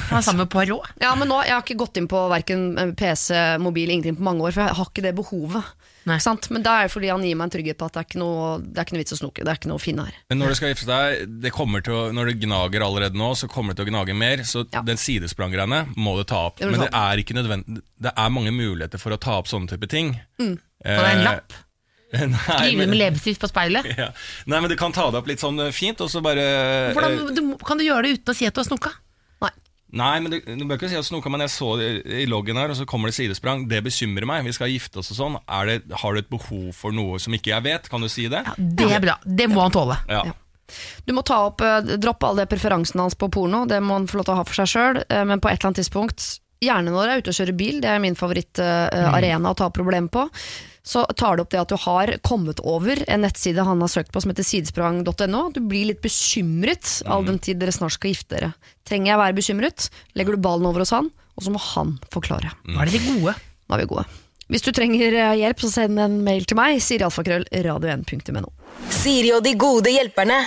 Han 0.08 0.18
er 0.18 0.24
sammen 0.24 0.46
med 0.46 0.50
Poirot. 0.54 0.88
Ja, 1.02 1.12
men 1.20 1.28
nå, 1.28 1.42
Jeg 1.44 1.52
har 1.52 1.60
ikke 1.66 1.76
gått 1.84 1.96
inn 2.00 2.08
på 2.08 2.24
verken 2.32 2.94
PC, 2.96 3.58
mobil, 3.60 3.90
ingenting 3.92 4.16
på 4.16 4.24
mange 4.24 4.40
år, 4.48 4.52
for 4.56 4.64
jeg 4.64 4.78
har 4.80 4.88
ikke 4.88 5.04
det 5.04 5.14
behovet. 5.20 5.64
Nei. 6.08 6.16
Ikke 6.16 6.24
sant? 6.24 6.48
Men 6.54 6.64
det 6.64 6.72
er 6.72 6.90
fordi 6.92 7.10
han 7.12 7.24
gir 7.26 7.36
meg 7.38 7.48
en 7.48 7.52
trygghet 7.54 7.78
på 7.80 7.88
at 7.88 7.94
det 7.98 8.00
er 8.02 8.08
ikke 8.08 8.20
noe, 8.22 8.48
det 8.64 8.80
er 8.80 8.86
ikke 8.88 8.96
noe 8.96 9.02
vits 9.04 9.14
å 9.16 9.20
snoke. 9.20 9.44
Det 9.44 9.52
er 9.52 9.60
ikke 9.60 9.70
noe 9.70 9.80
å 9.80 9.84
finne 9.84 10.06
her. 10.08 10.16
Men 10.32 10.40
når 10.42 10.54
du 10.54 10.58
skal 10.58 10.72
gifte 10.72 10.88
deg, 10.88 11.36
det 11.44 11.52
kommer 11.54 11.84
til 11.84 11.96
å, 11.98 12.02
når 12.16 12.32
det 12.32 12.36
gnager 12.46 12.86
allerede 12.88 13.20
nå, 13.20 13.30
så 13.38 13.50
kommer 13.52 13.74
det 13.76 13.82
til 13.82 13.88
å 13.88 13.92
gnage 13.92 14.16
mer. 14.16 14.42
Så 14.48 14.64
Ja. 14.72 14.82
den 14.82 14.96
sidesprang-greiene 15.00 15.84
må 15.96 16.16
du 16.18 16.24
ta 16.24 16.46
opp. 16.48 16.58
Det 16.58 16.66
Men 16.70 16.80
ta 16.80 16.88
det 16.88 16.94
er 16.94 17.22
ikke 17.24 17.36
nødvendig 17.38 17.82
Det 18.00 18.12
er 18.16 18.28
mange 18.30 18.52
muligheter 18.54 18.98
for 18.98 19.10
å 19.12 19.20
ta 19.20 19.38
opp 19.38 19.46
sånne 19.50 19.68
type 19.68 19.88
ting. 19.88 20.14
Mm. 20.40 20.56
Og 20.58 20.84
det 20.84 21.08
er 21.08 21.16
en 21.18 21.24
lapp. 21.28 21.52
Eh, 22.08 22.24
Skrive 22.24 22.86
med 22.88 22.96
leppestift 22.96 23.42
på 23.42 23.48
speilet. 23.50 23.84
ja. 23.98 24.06
Nei, 24.48 24.60
men 24.64 24.70
du 24.70 24.76
kan 24.80 24.94
ta 24.96 25.10
det 25.12 25.18
opp 25.20 25.26
litt 25.28 25.42
sånn 25.42 25.60
eh, 25.60 25.74
fint, 25.76 26.00
og 26.00 26.08
så 26.08 26.22
bare 26.24 26.40
eh, 26.40 26.94
Hvordan, 26.96 27.34
du, 27.36 27.42
kan 27.68 27.76
du 27.76 27.84
gjøre 27.84 28.06
det 28.06 28.12
uten 28.22 28.32
å 28.32 28.36
si 28.38 28.46
at 28.48 28.54
du 28.56 28.62
har 28.62 28.64
snoka? 28.64 28.94
Nei. 29.96 30.18
Men 30.20 30.34
du, 30.34 30.38
du 30.44 30.64
bør 30.68 30.76
ikke 30.76 30.90
si 30.92 30.98
at 30.98 31.06
snoka, 31.06 31.30
men 31.32 31.44
jeg 31.46 31.54
så 31.54 31.70
det 31.80 31.88
i 32.04 32.26
loggen 32.28 32.58
her, 32.60 32.72
og 32.72 32.76
så 32.76 32.86
kommer 32.88 33.08
det 33.08 33.16
sidesprang. 33.16 33.64
Det 33.70 33.80
bekymrer 33.86 34.28
meg. 34.28 34.44
Vi 34.48 34.56
skal 34.56 34.72
gifte 34.72 35.00
oss 35.00 35.12
og 35.14 35.20
sånn. 35.20 35.38
Er 35.46 35.70
det, 35.70 35.78
har 36.02 36.14
du 36.14 36.22
et 36.22 36.28
behov 36.32 36.72
for 36.76 36.94
noe 36.94 37.20
som 37.22 37.36
ikke 37.36 37.54
jeg 37.54 37.66
vet? 37.68 37.88
Kan 37.92 38.04
du 38.04 38.10
si 38.12 38.26
det? 38.28 38.42
Ja, 38.44 38.56
det 38.58 38.90
er 38.98 39.04
bra. 39.04 39.16
Det 39.24 39.48
må 39.52 39.64
han 39.64 39.74
tåle. 39.74 39.96
Ja. 40.10 40.26
Ja. 40.28 40.36
Du 41.08 41.14
må 41.16 41.22
ta 41.24 41.38
opp, 41.46 41.62
eh, 41.64 41.94
droppe 41.96 42.28
alle 42.28 42.44
preferansene 42.44 43.06
hans 43.06 43.16
på 43.16 43.30
porno, 43.32 43.62
det 43.64 43.78
må 43.80 43.96
han 43.96 44.08
få 44.10 44.20
lov 44.20 44.28
til 44.28 44.34
å 44.34 44.40
ha 44.42 44.44
for 44.44 44.58
seg 44.58 44.68
sjøl, 44.68 44.98
men 45.24 45.40
på 45.40 45.48
et 45.48 45.56
eller 45.56 45.70
annet 45.70 45.80
tidspunkt, 45.80 46.26
gjerne 46.60 46.92
når 46.92 47.06
jeg 47.06 47.14
er 47.14 47.22
ute 47.22 47.32
og 47.32 47.38
kjører 47.38 47.56
bil, 47.56 47.78
det 47.80 47.88
er 47.88 48.02
min 48.02 48.18
favorittarena 48.18 49.52
å 49.52 49.56
ta 49.56 49.70
problemer 49.72 50.12
på, 50.12 50.26
så 50.88 51.02
tar 51.20 51.36
det 51.36 51.44
opp 51.44 51.50
det 51.52 51.60
at 51.60 51.72
du 51.72 51.76
har 51.82 52.10
kommet 52.24 52.62
over 52.64 53.02
en 53.12 53.20
nettside 53.20 53.64
han 53.64 53.82
har 53.84 53.90
søkt 53.92 54.12
på 54.14 54.22
som 54.24 54.30
heter 54.32 54.46
sidesprang.no. 54.46 55.42
Du 55.52 55.60
blir 55.60 55.90
litt 55.90 56.00
bekymret 56.00 57.02
all 57.04 57.26
den 57.28 57.40
tid 57.44 57.60
dere 57.60 57.74
snart 57.76 57.98
skal 57.98 58.14
gifte 58.14 58.38
dere. 58.38 58.54
Trenger 58.88 59.12
jeg 59.12 59.20
være 59.20 59.36
bekymret? 59.36 59.88
Legger 60.16 60.38
du 60.38 60.46
ballen 60.46 60.64
over 60.70 60.80
hos 60.80 60.94
han, 60.96 61.10
og 61.36 61.44
så 61.44 61.52
må 61.52 61.60
han 61.74 61.98
forklare. 62.14 62.54
Nå 62.64 62.80
er 62.80 62.92
de 62.94 63.02
gode. 63.04 63.34
Nå 63.68 63.76
er 63.76 63.82
vi 63.82 63.90
gode. 63.90 64.06
Hvis 64.48 64.64
du 64.64 64.70
trenger 64.72 65.12
eh, 65.12 65.34
hjelp, 65.42 65.60
så 65.60 65.68
send 65.74 66.00
en 66.00 66.22
mail 66.24 66.48
til 66.48 66.56
meg, 66.56 66.80
sirialfakrøll, 66.80 67.44
radio1.no. 67.52 68.48
Siri 68.88 69.34
og 69.36 69.44
de 69.44 69.52
gode 69.60 69.92
hjelperne. 69.92 70.40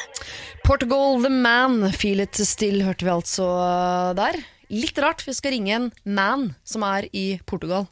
Portugal 0.65 1.21
The 1.21 1.29
Man, 1.29 1.83
Feel 1.93 2.23
It 2.25 2.41
Still, 2.49 2.81
hørte 2.87 3.05
vi 3.05 3.13
altså 3.13 3.45
uh, 3.45 4.09
der. 4.17 4.39
Litt 4.73 4.97
rart, 5.05 5.21
vi 5.27 5.37
skal 5.37 5.53
ringe 5.53 5.77
en 5.77 5.91
man 6.01 6.49
som 6.65 6.81
er 6.87 7.05
i 7.13 7.35
Portugal 7.45 7.85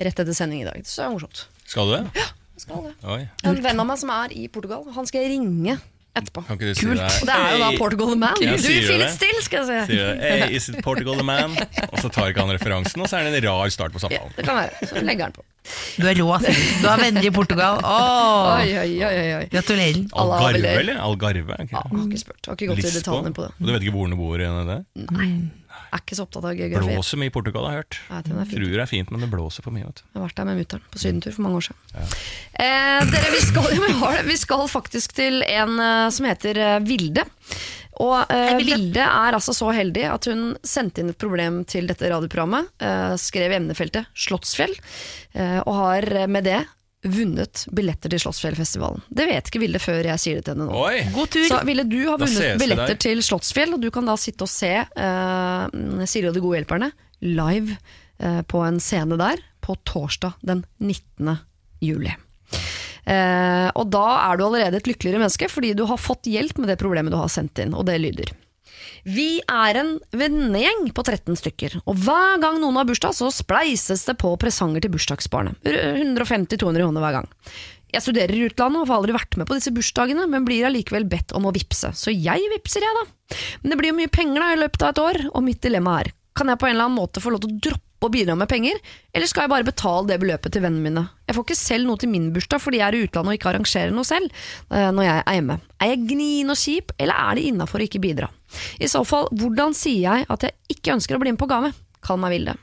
rett 0.00 0.20
etter 0.20 0.36
sending 0.36 0.60
i 0.60 0.68
dag. 0.68 0.84
Det 0.84 1.00
er 1.00 1.12
morsomt. 1.12 1.46
Skal 1.70 1.86
du 1.86 1.94
det? 1.96 2.26
Jeg 2.58 2.64
skal 2.66 2.82
det. 2.88 2.92
Oi. 3.06 3.22
En 3.46 3.62
venn 3.64 3.80
av 3.80 3.86
meg 3.88 3.98
som 4.02 4.10
er 4.12 4.34
i 4.36 4.48
Portugal, 4.52 4.82
han 4.96 5.06
skal 5.08 5.22
jeg 5.24 5.36
ringe 5.36 5.76
etterpå. 6.18 6.42
Kan 6.48 6.58
ikke 6.58 6.72
du 6.74 6.80
Kult. 6.80 6.98
si 7.14 7.20
Og 7.22 7.28
det 7.28 7.34
er 7.36 7.52
jo 7.54 7.58
da 7.62 7.68
Portugal 7.78 8.08
The 8.10 8.16
Man. 8.18 8.40
Ja, 8.42 8.56
du, 8.58 8.64
sier 8.64 8.82
du 8.88 8.96
det? 9.04 9.10
Still, 9.14 9.38
skal 9.46 9.60
jeg 9.62 9.68
si. 9.86 9.92
Sier 9.94 10.08
du, 10.18 10.24
hey, 10.26 10.48
is 10.58 10.66
it 10.72 10.80
Portugal 10.84 11.14
the 11.20 11.26
man? 11.28 11.54
Og 11.86 11.94
så 12.02 12.10
tar 12.10 12.32
ikke 12.32 12.42
han 12.42 12.50
referansen, 12.56 13.00
og 13.04 13.06
så 13.08 13.20
er 13.20 13.28
det 13.30 13.38
en 13.38 13.46
rar 13.46 13.70
start 13.70 13.94
på 13.94 14.02
Ja, 14.02 14.08
samtalen. 14.08 14.34
det 14.36 14.46
kan 14.48 14.58
være. 14.58 14.90
Så 14.90 15.04
legger 15.06 15.28
han 15.30 15.36
på. 15.38 15.46
Du 16.00 16.08
er 16.10 16.18
rå, 16.18 16.26
Siri. 16.42 16.66
Du 16.82 16.88
har 16.90 16.98
venner 17.04 17.28
i 17.28 17.30
Portugal. 17.38 17.78
Åh, 17.86 18.50
Oi, 18.56 18.74
oi, 18.82 18.90
oi, 19.06 19.22
oi, 19.38 19.46
gratulerer. 19.54 20.02
Algarve, 20.24 20.74
eller? 20.82 21.00
Algarve? 21.06 21.60
Okay. 21.62 21.70
Ja, 21.78 21.86
har 21.86 22.04
ikke 22.10 22.22
spurt. 22.26 22.42
Har 22.50 22.58
ikke 22.58 22.72
gått 22.74 22.82
i 22.82 22.92
detaljene 22.98 23.34
på 23.38 23.46
det. 23.46 23.54
Og 23.60 23.70
du 23.70 23.72
vet 23.76 23.86
ikke 23.86 23.94
hvor 24.00 24.10
den 24.10 24.18
bor? 24.18 24.42
i 24.42 24.50
det? 24.74 24.82
Er 25.90 26.02
ikke 26.02 26.16
så 26.18 26.24
opptatt 26.26 26.44
av 26.46 26.54
geografi. 26.54 26.92
Blåser 26.94 27.18
mye 27.18 27.30
i 27.30 27.34
Portugal, 27.34 27.66
har 27.66 27.74
jeg 27.74 27.82
hørt. 27.84 27.98
Ja, 28.10 28.20
den 28.26 28.38
er. 28.38 28.46
Tror 28.50 28.68
det 28.70 28.84
er 28.84 28.90
fint, 28.90 29.10
men 29.10 29.24
det 29.24 29.30
blåser 29.32 29.66
for 29.66 29.74
mye. 29.74 29.88
vet 29.88 30.00
du. 30.00 30.04
Jeg 30.06 30.20
har 30.20 30.26
vært 30.28 30.38
der 30.40 30.48
med 30.50 30.60
mutter'n 30.60 30.86
på 30.92 31.02
sydentur 31.02 31.34
for 31.36 31.46
mange 31.46 31.60
år 31.60 31.66
siden. 31.68 32.06
Eh, 32.54 33.10
dere, 33.10 33.34
vi 33.34 33.42
skal, 33.48 33.68
vi, 33.86 33.92
har 34.04 34.16
det. 34.20 34.24
vi 34.30 34.38
skal 34.40 34.64
faktisk 34.70 35.16
til 35.18 35.42
en 35.48 35.76
eh, 35.82 36.06
som 36.14 36.30
heter 36.30 36.62
eh, 36.62 36.78
Vilde. 36.86 37.26
Og 38.00 38.32
eh, 38.32 38.54
Vilde. 38.60 39.02
Er 39.04 39.36
altså 39.36 39.52
så 39.56 39.72
heldig 39.76 40.06
at 40.14 40.30
hun 40.30 40.52
sendte 40.64 41.02
inn 41.02 41.10
et 41.12 41.20
problem 41.20 41.62
til 41.68 41.90
dette 41.90 42.08
radioprogrammet. 42.08 42.70
Eh, 42.80 43.14
skrev 43.20 43.52
i 43.52 43.58
emnefeltet 43.58 44.08
Slottsfjell, 44.14 44.76
eh, 45.34 45.58
og 45.66 45.74
har 45.82 46.08
med 46.30 46.46
det 46.48 46.60
vunnet 47.02 47.64
billetter 47.72 48.12
til 48.12 48.20
Slottsfjellfestivalen. 48.20 49.02
Det 49.08 49.26
vet 49.30 49.48
ikke 49.48 49.62
Vilde 49.62 49.80
før 49.80 50.08
jeg 50.10 50.20
sier 50.20 50.40
det 50.40 50.46
til 50.46 50.56
henne 50.56 50.68
nå. 50.68 50.80
Oi! 50.84 51.04
God 51.14 51.30
tur. 51.32 51.46
Så 51.48 51.60
Ville, 51.68 51.84
du 51.88 52.00
har 52.04 52.20
vunnet 52.20 52.60
billetter 52.60 52.92
der. 52.92 53.00
til 53.00 53.22
Slottsfjell, 53.24 53.76
og 53.76 53.80
du 53.82 53.88
kan 53.94 54.08
da 54.08 54.16
sitte 54.20 54.44
og 54.44 54.52
se 54.52 54.72
uh, 54.84 56.04
Siri 56.04 56.28
og 56.28 56.36
de 56.36 56.44
gode 56.44 56.60
hjelperne 56.60 56.90
live 57.24 57.78
uh, 58.20 58.42
på 58.48 58.64
en 58.66 58.80
scene 58.84 59.16
der 59.20 59.40
på 59.64 59.76
torsdag 59.88 60.36
den 60.44 60.64
19. 60.78 61.38
juli. 61.84 62.12
Uh, 63.08 63.72
og 63.80 63.88
da 63.92 64.04
er 64.28 64.36
du 64.36 64.44
allerede 64.50 64.80
et 64.80 64.90
lykkeligere 64.90 65.22
menneske, 65.22 65.48
fordi 65.48 65.72
du 65.78 65.86
har 65.88 66.00
fått 66.00 66.28
hjelp 66.28 66.60
med 66.60 66.72
det 66.72 66.80
problemet 66.80 67.14
du 67.14 67.20
har 67.20 67.32
sendt 67.32 67.62
inn, 67.64 67.72
og 67.72 67.88
det 67.88 67.96
lyder. 68.02 68.34
Vi 69.04 69.40
er 69.40 69.80
en 69.80 69.96
vennegjeng 70.16 70.88
på 70.96 71.04
13 71.06 71.38
stykker, 71.40 71.80
og 71.84 71.98
hver 72.04 72.40
gang 72.42 72.60
noen 72.62 72.78
har 72.80 72.88
bursdag, 72.88 73.16
så 73.16 73.30
spleises 73.34 74.06
det 74.08 74.16
på 74.20 74.32
presanger 74.40 74.84
til 74.84 74.92
bursdagsbarnet. 74.94 75.58
150-200 75.64 76.82
kroner 76.84 77.04
hver 77.04 77.20
gang. 77.20 77.30
Jeg 77.90 78.04
studerer 78.04 78.36
i 78.36 78.44
utlandet 78.46 78.84
og 78.84 78.86
får 78.86 79.00
aldri 79.00 79.16
vært 79.16 79.36
med 79.40 79.48
på 79.50 79.56
disse 79.58 79.72
bursdagene, 79.74 80.28
men 80.30 80.46
blir 80.46 80.68
allikevel 80.68 81.08
bedt 81.10 81.34
om 81.34 81.48
å 81.48 81.54
vippse. 81.54 81.90
Så 81.98 82.14
jeg 82.14 82.46
vippser, 82.52 82.86
jeg, 82.86 83.00
da. 83.00 83.40
Men 83.62 83.72
det 83.72 83.80
blir 83.80 83.90
jo 83.90 83.98
mye 83.98 84.12
penger 84.12 84.44
da 84.44 84.52
i 84.54 84.60
løpet 84.60 84.84
av 84.86 84.92
et 84.92 85.02
år, 85.02 85.20
og 85.32 85.46
mitt 85.46 85.62
dilemma 85.64 85.98
er 86.04 86.12
kan 86.40 86.50
jeg 86.52 86.60
på 86.60 86.68
en 86.68 86.74
eller 86.74 86.88
annen 86.88 86.98
måte 86.98 87.22
få 87.22 87.32
lov 87.34 87.44
til 87.44 87.52
å 87.52 87.62
droppe 87.68 88.08
å 88.08 88.12
bidra 88.12 88.32
med 88.38 88.48
penger, 88.48 88.78
eller 89.12 89.28
skal 89.28 89.44
jeg 89.44 89.52
bare 89.52 89.66
betale 89.66 90.08
det 90.08 90.16
beløpet 90.22 90.54
til 90.54 90.64
vennene 90.64 90.86
mine? 90.86 91.02
Jeg 91.28 91.36
får 91.36 91.44
ikke 91.44 91.58
selv 91.58 91.88
noe 91.90 92.00
til 92.00 92.08
min 92.12 92.30
bursdag 92.32 92.62
fordi 92.64 92.80
jeg 92.80 92.86
er 92.86 92.96
i 92.96 93.02
utlandet 93.04 93.34
og 93.34 93.36
ikke 93.36 93.50
arrangerer 93.52 93.92
noe 93.92 94.08
selv 94.08 94.32
eh, 94.72 94.88
når 94.88 95.04
jeg 95.04 95.20
er 95.20 95.36
hjemme. 95.36 95.58
Er 95.76 95.92
jeg 95.92 96.06
gnien 96.14 96.54
og 96.54 96.60
kjip, 96.62 96.96
eller 96.96 97.20
er 97.28 97.36
det 97.36 97.44
innafor 97.50 97.82
å 97.82 97.88
ikke 97.90 98.00
bidra? 98.02 98.30
I 98.80 98.88
så 98.90 99.04
fall, 99.06 99.28
hvordan 99.36 99.76
sier 99.76 100.00
jeg 100.06 100.28
at 100.32 100.48
jeg 100.48 100.78
ikke 100.78 100.96
ønsker 100.96 101.18
å 101.18 101.22
bli 101.22 101.36
med 101.36 101.42
på 101.42 101.50
gave? 101.50 101.74
Kall 102.00 102.20
meg 102.22 102.38
Vilde. 102.38 102.56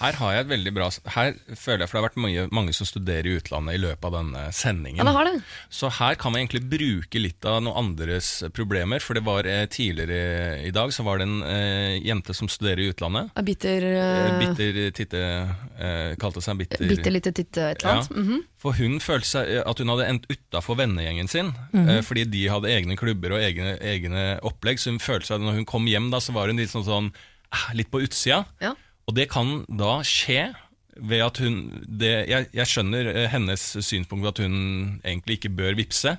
Her 0.00 0.16
har 0.16 0.32
jeg 0.32 0.44
et 0.46 0.48
veldig 0.50 0.72
bra 0.76 0.86
Her 1.14 1.34
føler 1.58 1.82
jeg 1.84 1.90
for 1.90 1.96
det 1.96 2.00
har 2.00 2.06
vært 2.08 2.18
mange, 2.24 2.44
mange 2.56 2.72
som 2.76 2.88
studerer 2.88 3.26
i 3.28 3.34
utlandet 3.38 3.76
i 3.76 3.80
løpet 3.82 4.06
av 4.08 4.14
denne 4.16 4.44
sendingen. 4.56 5.00
Ja, 5.02 5.04
det 5.08 5.14
har 5.18 5.28
det. 5.28 5.34
Så 5.68 5.90
her 5.98 6.14
kan 6.20 6.32
man 6.32 6.40
egentlig 6.40 6.62
bruke 6.72 7.20
litt 7.20 7.44
av 7.48 7.58
noen 7.66 7.76
andres 7.90 8.30
problemer. 8.56 9.02
For 9.04 9.18
det 9.18 9.24
var 9.26 9.44
eh, 9.50 9.66
tidligere 9.70 10.60
i 10.66 10.72
dag 10.74 10.92
så 10.96 11.04
var 11.06 11.20
det 11.20 11.26
en 11.28 11.42
eh, 11.44 11.98
jente 12.06 12.34
som 12.36 12.48
studerer 12.48 12.80
i 12.86 12.90
utlandet. 12.94 13.30
A 13.36 13.44
bitter, 13.44 13.86
Eh, 13.90 14.30
uh, 14.30 14.38
bitter 14.40 14.80
titte 14.96 15.20
eh, 15.20 16.14
Kalte 16.20 16.40
seg 16.44 16.58
bitter 16.60 16.80
bitter 16.88 17.12
lite 17.14 17.32
titte 17.36 17.68
et 17.74 17.82
eller 17.84 18.00
annet. 18.00 18.10
Ja. 18.10 18.22
Mhm. 18.24 18.44
For 18.60 18.76
hun 18.76 18.98
følte 19.00 19.28
seg 19.28 19.48
eh, 19.58 19.62
at 19.68 19.78
hun 19.80 19.88
hadde 19.92 20.08
endt 20.10 20.26
utafor 20.32 20.76
vennegjengen 20.80 21.28
sin. 21.32 21.52
eh, 21.76 22.00
Fordi 22.04 22.24
de 22.28 22.46
hadde 22.52 22.68
egne 22.72 22.96
klubber 23.00 23.36
og 23.36 23.40
egne, 23.44 23.76
egne 23.80 24.24
opplegg. 24.46 24.80
Så 24.80 24.92
hun 24.92 25.00
følte 25.00 25.30
seg 25.34 25.40
når 25.44 25.60
hun 25.60 25.68
kom 25.68 25.88
hjem, 25.88 26.10
da, 26.12 26.20
så 26.20 26.32
var 26.36 26.48
hun 26.52 26.60
litt 26.60 26.72
sånn, 26.72 26.84
sånn 26.88 27.12
eh, 27.52 27.68
litt 27.78 27.90
på 27.92 28.02
utsida. 28.04 28.42
Ja. 28.64 28.74
Og 29.10 29.16
det 29.18 29.26
kan 29.32 29.64
da 29.66 29.96
skje 30.06 30.52
ved 31.00 31.22
at 31.24 31.38
hun 31.42 31.56
det, 31.86 32.10
jeg, 32.28 32.46
jeg 32.54 32.68
skjønner 32.68 33.08
eh, 33.10 33.28
hennes 33.32 33.62
synspunkt 33.82 34.28
at 34.30 34.40
hun 34.42 35.00
egentlig 35.02 35.38
ikke 35.38 35.52
bør 35.56 35.78
vippse, 35.78 36.12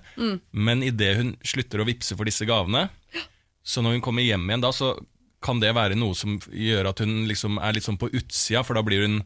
men 0.51 0.83
idet 0.83 1.13
hun 1.19 1.35
slutter 1.45 1.83
å 1.83 1.87
vippse 1.87 2.17
for 2.17 2.27
disse 2.27 2.47
gavene, 2.49 2.89
så 3.63 3.83
når 3.83 3.95
hun 3.95 4.03
kommer 4.03 4.25
hjem 4.25 4.47
igjen 4.49 4.63
da, 4.63 4.71
så 4.73 4.95
kan 5.41 5.61
det 5.61 5.71
være 5.77 5.97
noe 5.97 6.17
som 6.17 6.35
gjør 6.49 6.91
at 6.91 7.01
hun 7.03 7.23
liksom 7.29 7.59
er 7.61 7.77
litt 7.77 7.85
sånn 7.85 7.99
på 8.01 8.09
utsida, 8.11 8.63
for 8.65 8.77
da 8.77 8.83
blir 8.85 9.07
hun 9.07 9.21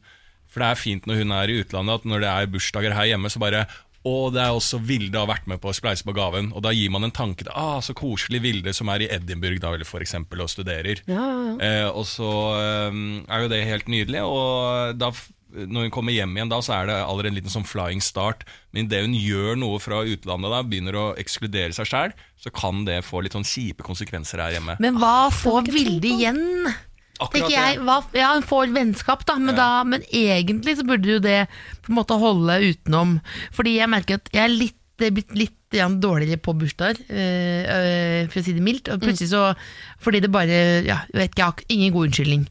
For 0.46 0.62
det 0.62 0.68
er 0.70 0.78
fint 0.80 1.06
når 1.08 1.18
hun 1.20 1.32
er 1.36 1.50
i 1.50 1.56
utlandet, 1.60 1.98
at 1.98 2.04
når 2.08 2.22
det 2.22 2.28
er 2.30 2.46
bursdager 2.48 2.94
her 2.94 3.08
hjemme, 3.10 3.28
så 3.28 3.40
bare 3.42 3.66
å, 4.06 4.14
det 4.34 4.42
er 4.42 4.54
også 4.54 4.80
Vilde 4.86 5.18
har 5.18 5.28
vært 5.30 5.48
med 5.50 5.60
på 5.62 5.70
å 5.70 5.76
spleise 5.76 6.06
på 6.06 6.14
gaven. 6.16 6.52
Og 6.54 6.62
da 6.64 6.72
gir 6.74 6.92
man 6.94 7.06
en 7.06 7.14
tanke 7.14 7.46
til 7.46 7.54
ah, 7.54 7.78
så 7.84 7.96
koselig 7.96 8.42
Vilde 8.44 8.74
som 8.76 8.90
er 8.92 9.04
i 9.04 9.10
Edinburgh 9.18 9.60
da, 9.62 9.74
eller 9.74 9.88
for 9.88 10.04
eksempel, 10.04 10.44
og 10.44 10.52
studerer. 10.52 11.02
Ja, 11.10 11.22
ja, 11.22 11.46
ja. 11.48 11.56
Eh, 11.66 11.88
og 11.90 12.06
så 12.08 12.30
eh, 12.60 13.00
er 13.26 13.44
jo 13.44 13.50
det 13.52 13.64
helt 13.66 13.90
nydelig, 13.90 14.22
og 14.26 14.96
da, 15.00 15.10
når 15.56 15.86
hun 15.88 15.94
kommer 15.94 16.14
hjem 16.14 16.34
igjen 16.36 16.52
da, 16.52 16.60
så 16.64 16.76
er 16.78 16.90
det 16.90 16.96
allerede 17.02 17.32
en 17.32 17.38
liten 17.38 17.52
sånn 17.52 17.68
flying 17.68 18.02
start. 18.04 18.44
Men 18.74 18.86
idet 18.86 19.04
hun 19.06 19.16
gjør 19.16 19.60
noe 19.60 19.80
fra 19.82 20.02
utlandet 20.06 20.52
da, 20.52 20.62
begynner 20.66 20.98
å 21.00 21.06
ekskludere 21.20 21.76
seg 21.76 21.90
sjøl, 21.90 22.16
så 22.40 22.52
kan 22.54 22.84
det 22.88 23.00
få 23.06 23.24
litt 23.24 23.36
sånn 23.36 23.46
kjipe 23.46 23.86
konsekvenser 23.86 24.42
her 24.42 24.58
hjemme. 24.58 24.76
Men 24.82 25.00
hva 25.02 25.30
får 25.34 25.70
Vilde 25.72 26.12
igjen? 26.12 26.44
Akkurat 27.22 27.52
jeg, 27.52 27.80
hva, 27.86 28.00
ja, 28.16 28.32
Hun 28.36 28.44
får 28.46 28.72
vennskap, 28.74 29.24
da 29.28 29.38
men, 29.40 29.56
da, 29.56 29.70
men 29.88 30.04
egentlig 30.12 30.76
så 30.78 30.86
burde 30.86 31.16
jo 31.16 31.20
det 31.22 31.46
på 31.84 31.92
en 31.92 32.00
måte 32.00 32.18
holde 32.20 32.58
utenom. 32.66 33.18
Fordi 33.56 33.78
jeg 33.78 33.92
merker 33.92 34.20
at 34.20 34.32
jeg 34.34 34.44
er 34.44 34.52
litt, 34.52 34.80
blitt 34.96 35.32
litt 35.36 35.54
dårligere 35.76 36.38
på 36.40 36.54
bursdager, 36.56 37.02
øh, 37.10 37.62
øh, 37.66 38.28
for 38.30 38.40
å 38.40 38.44
si 38.44 38.54
det 38.56 38.62
mildt. 38.62 38.88
Og 38.92 39.02
plutselig 39.02 39.32
så 39.32 39.54
Fordi 40.00 40.20
det 40.20 40.30
bare 40.32 40.84
ja, 40.86 41.00
vet 41.12 41.32
ikke, 41.32 41.42
jeg 41.42 41.44
har 41.44 41.64
ingen 41.68 41.92
god 41.92 42.06
unnskyldning. 42.06 42.46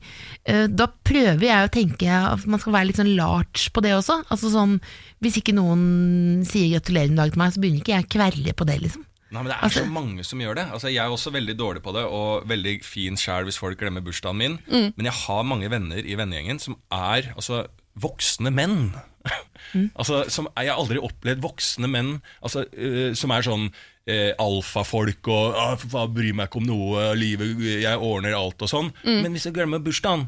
Uh, 0.49 0.67
da 0.67 0.87
prøver 0.87 1.45
jeg 1.45 1.65
å 1.65 1.71
tenke 1.73 2.09
at 2.09 2.45
man 2.45 2.59
skal 2.59 2.73
være 2.73 2.89
litt 2.89 2.99
sånn 2.99 3.15
large 3.15 3.71
på 3.71 3.81
det 3.81 3.95
også. 3.95 4.23
Altså 4.29 4.51
sånn, 4.51 4.79
Hvis 5.23 5.39
ikke 5.39 5.55
noen 5.55 6.43
sier 6.45 6.73
gratulerer 6.75 7.09
med 7.09 7.21
dagen 7.21 7.31
til 7.33 7.41
meg, 7.41 7.53
så 7.53 7.61
begynner 7.63 7.81
ikke 7.81 7.95
jeg 7.95 8.05
å 8.05 8.13
kverle 8.17 8.53
på 8.53 8.67
det, 8.67 8.81
liksom. 8.83 9.05
Nei, 9.35 9.43
men 9.43 9.51
Det 9.51 9.57
er 9.57 9.65
Altså- 9.67 9.83
så 9.83 9.91
mange 9.91 10.23
som 10.23 10.39
gjør 10.39 10.55
det. 10.55 10.65
Altså, 10.71 10.87
Jeg 10.87 11.03
er 11.03 11.11
også 11.11 11.31
veldig 11.31 11.57
dårlig 11.59 11.81
på 11.83 11.93
det, 11.93 12.03
og 12.05 12.47
veldig 12.47 12.83
fin 12.83 13.15
sjæl 13.19 13.43
hvis 13.43 13.59
folk 13.59 13.77
glemmer 13.79 14.01
bursdagen 14.01 14.37
min. 14.37 14.59
Mm. 14.67 14.93
Men 14.95 15.05
jeg 15.05 15.13
har 15.13 15.43
mange 15.43 15.69
venner 15.69 15.97
i 15.99 16.15
vennegjengen 16.15 16.59
som 16.59 16.77
er 16.91 17.33
altså, 17.35 17.67
voksne 17.99 18.51
menn. 18.51 18.93
altså, 19.99 20.29
som, 20.29 20.47
Jeg 20.57 20.69
har 20.71 20.79
aldri 20.79 21.01
opplevd 21.01 21.41
voksne 21.41 21.89
menn 21.89 22.21
altså, 22.43 22.65
uh, 22.77 23.13
som 23.17 23.31
er 23.31 23.41
sånn 23.41 23.71
uh, 24.07 24.31
alfafolk 24.39 25.27
og 25.27 25.55
uh, 25.57 26.07
'bryr 26.07 26.33
meg 26.35 26.49
ikke 26.49 26.61
om 26.61 26.67
noe', 26.69 27.15
livet, 27.17 27.57
jeg 27.81 27.97
ordner 27.97 28.37
alt 28.37 28.61
og 28.61 28.69
sånn. 28.69 28.93
Mm. 29.03 29.21
Men 29.23 29.31
hvis 29.33 29.45
jeg 29.49 29.55
glemmer 29.57 29.83
bursdagen 29.83 30.27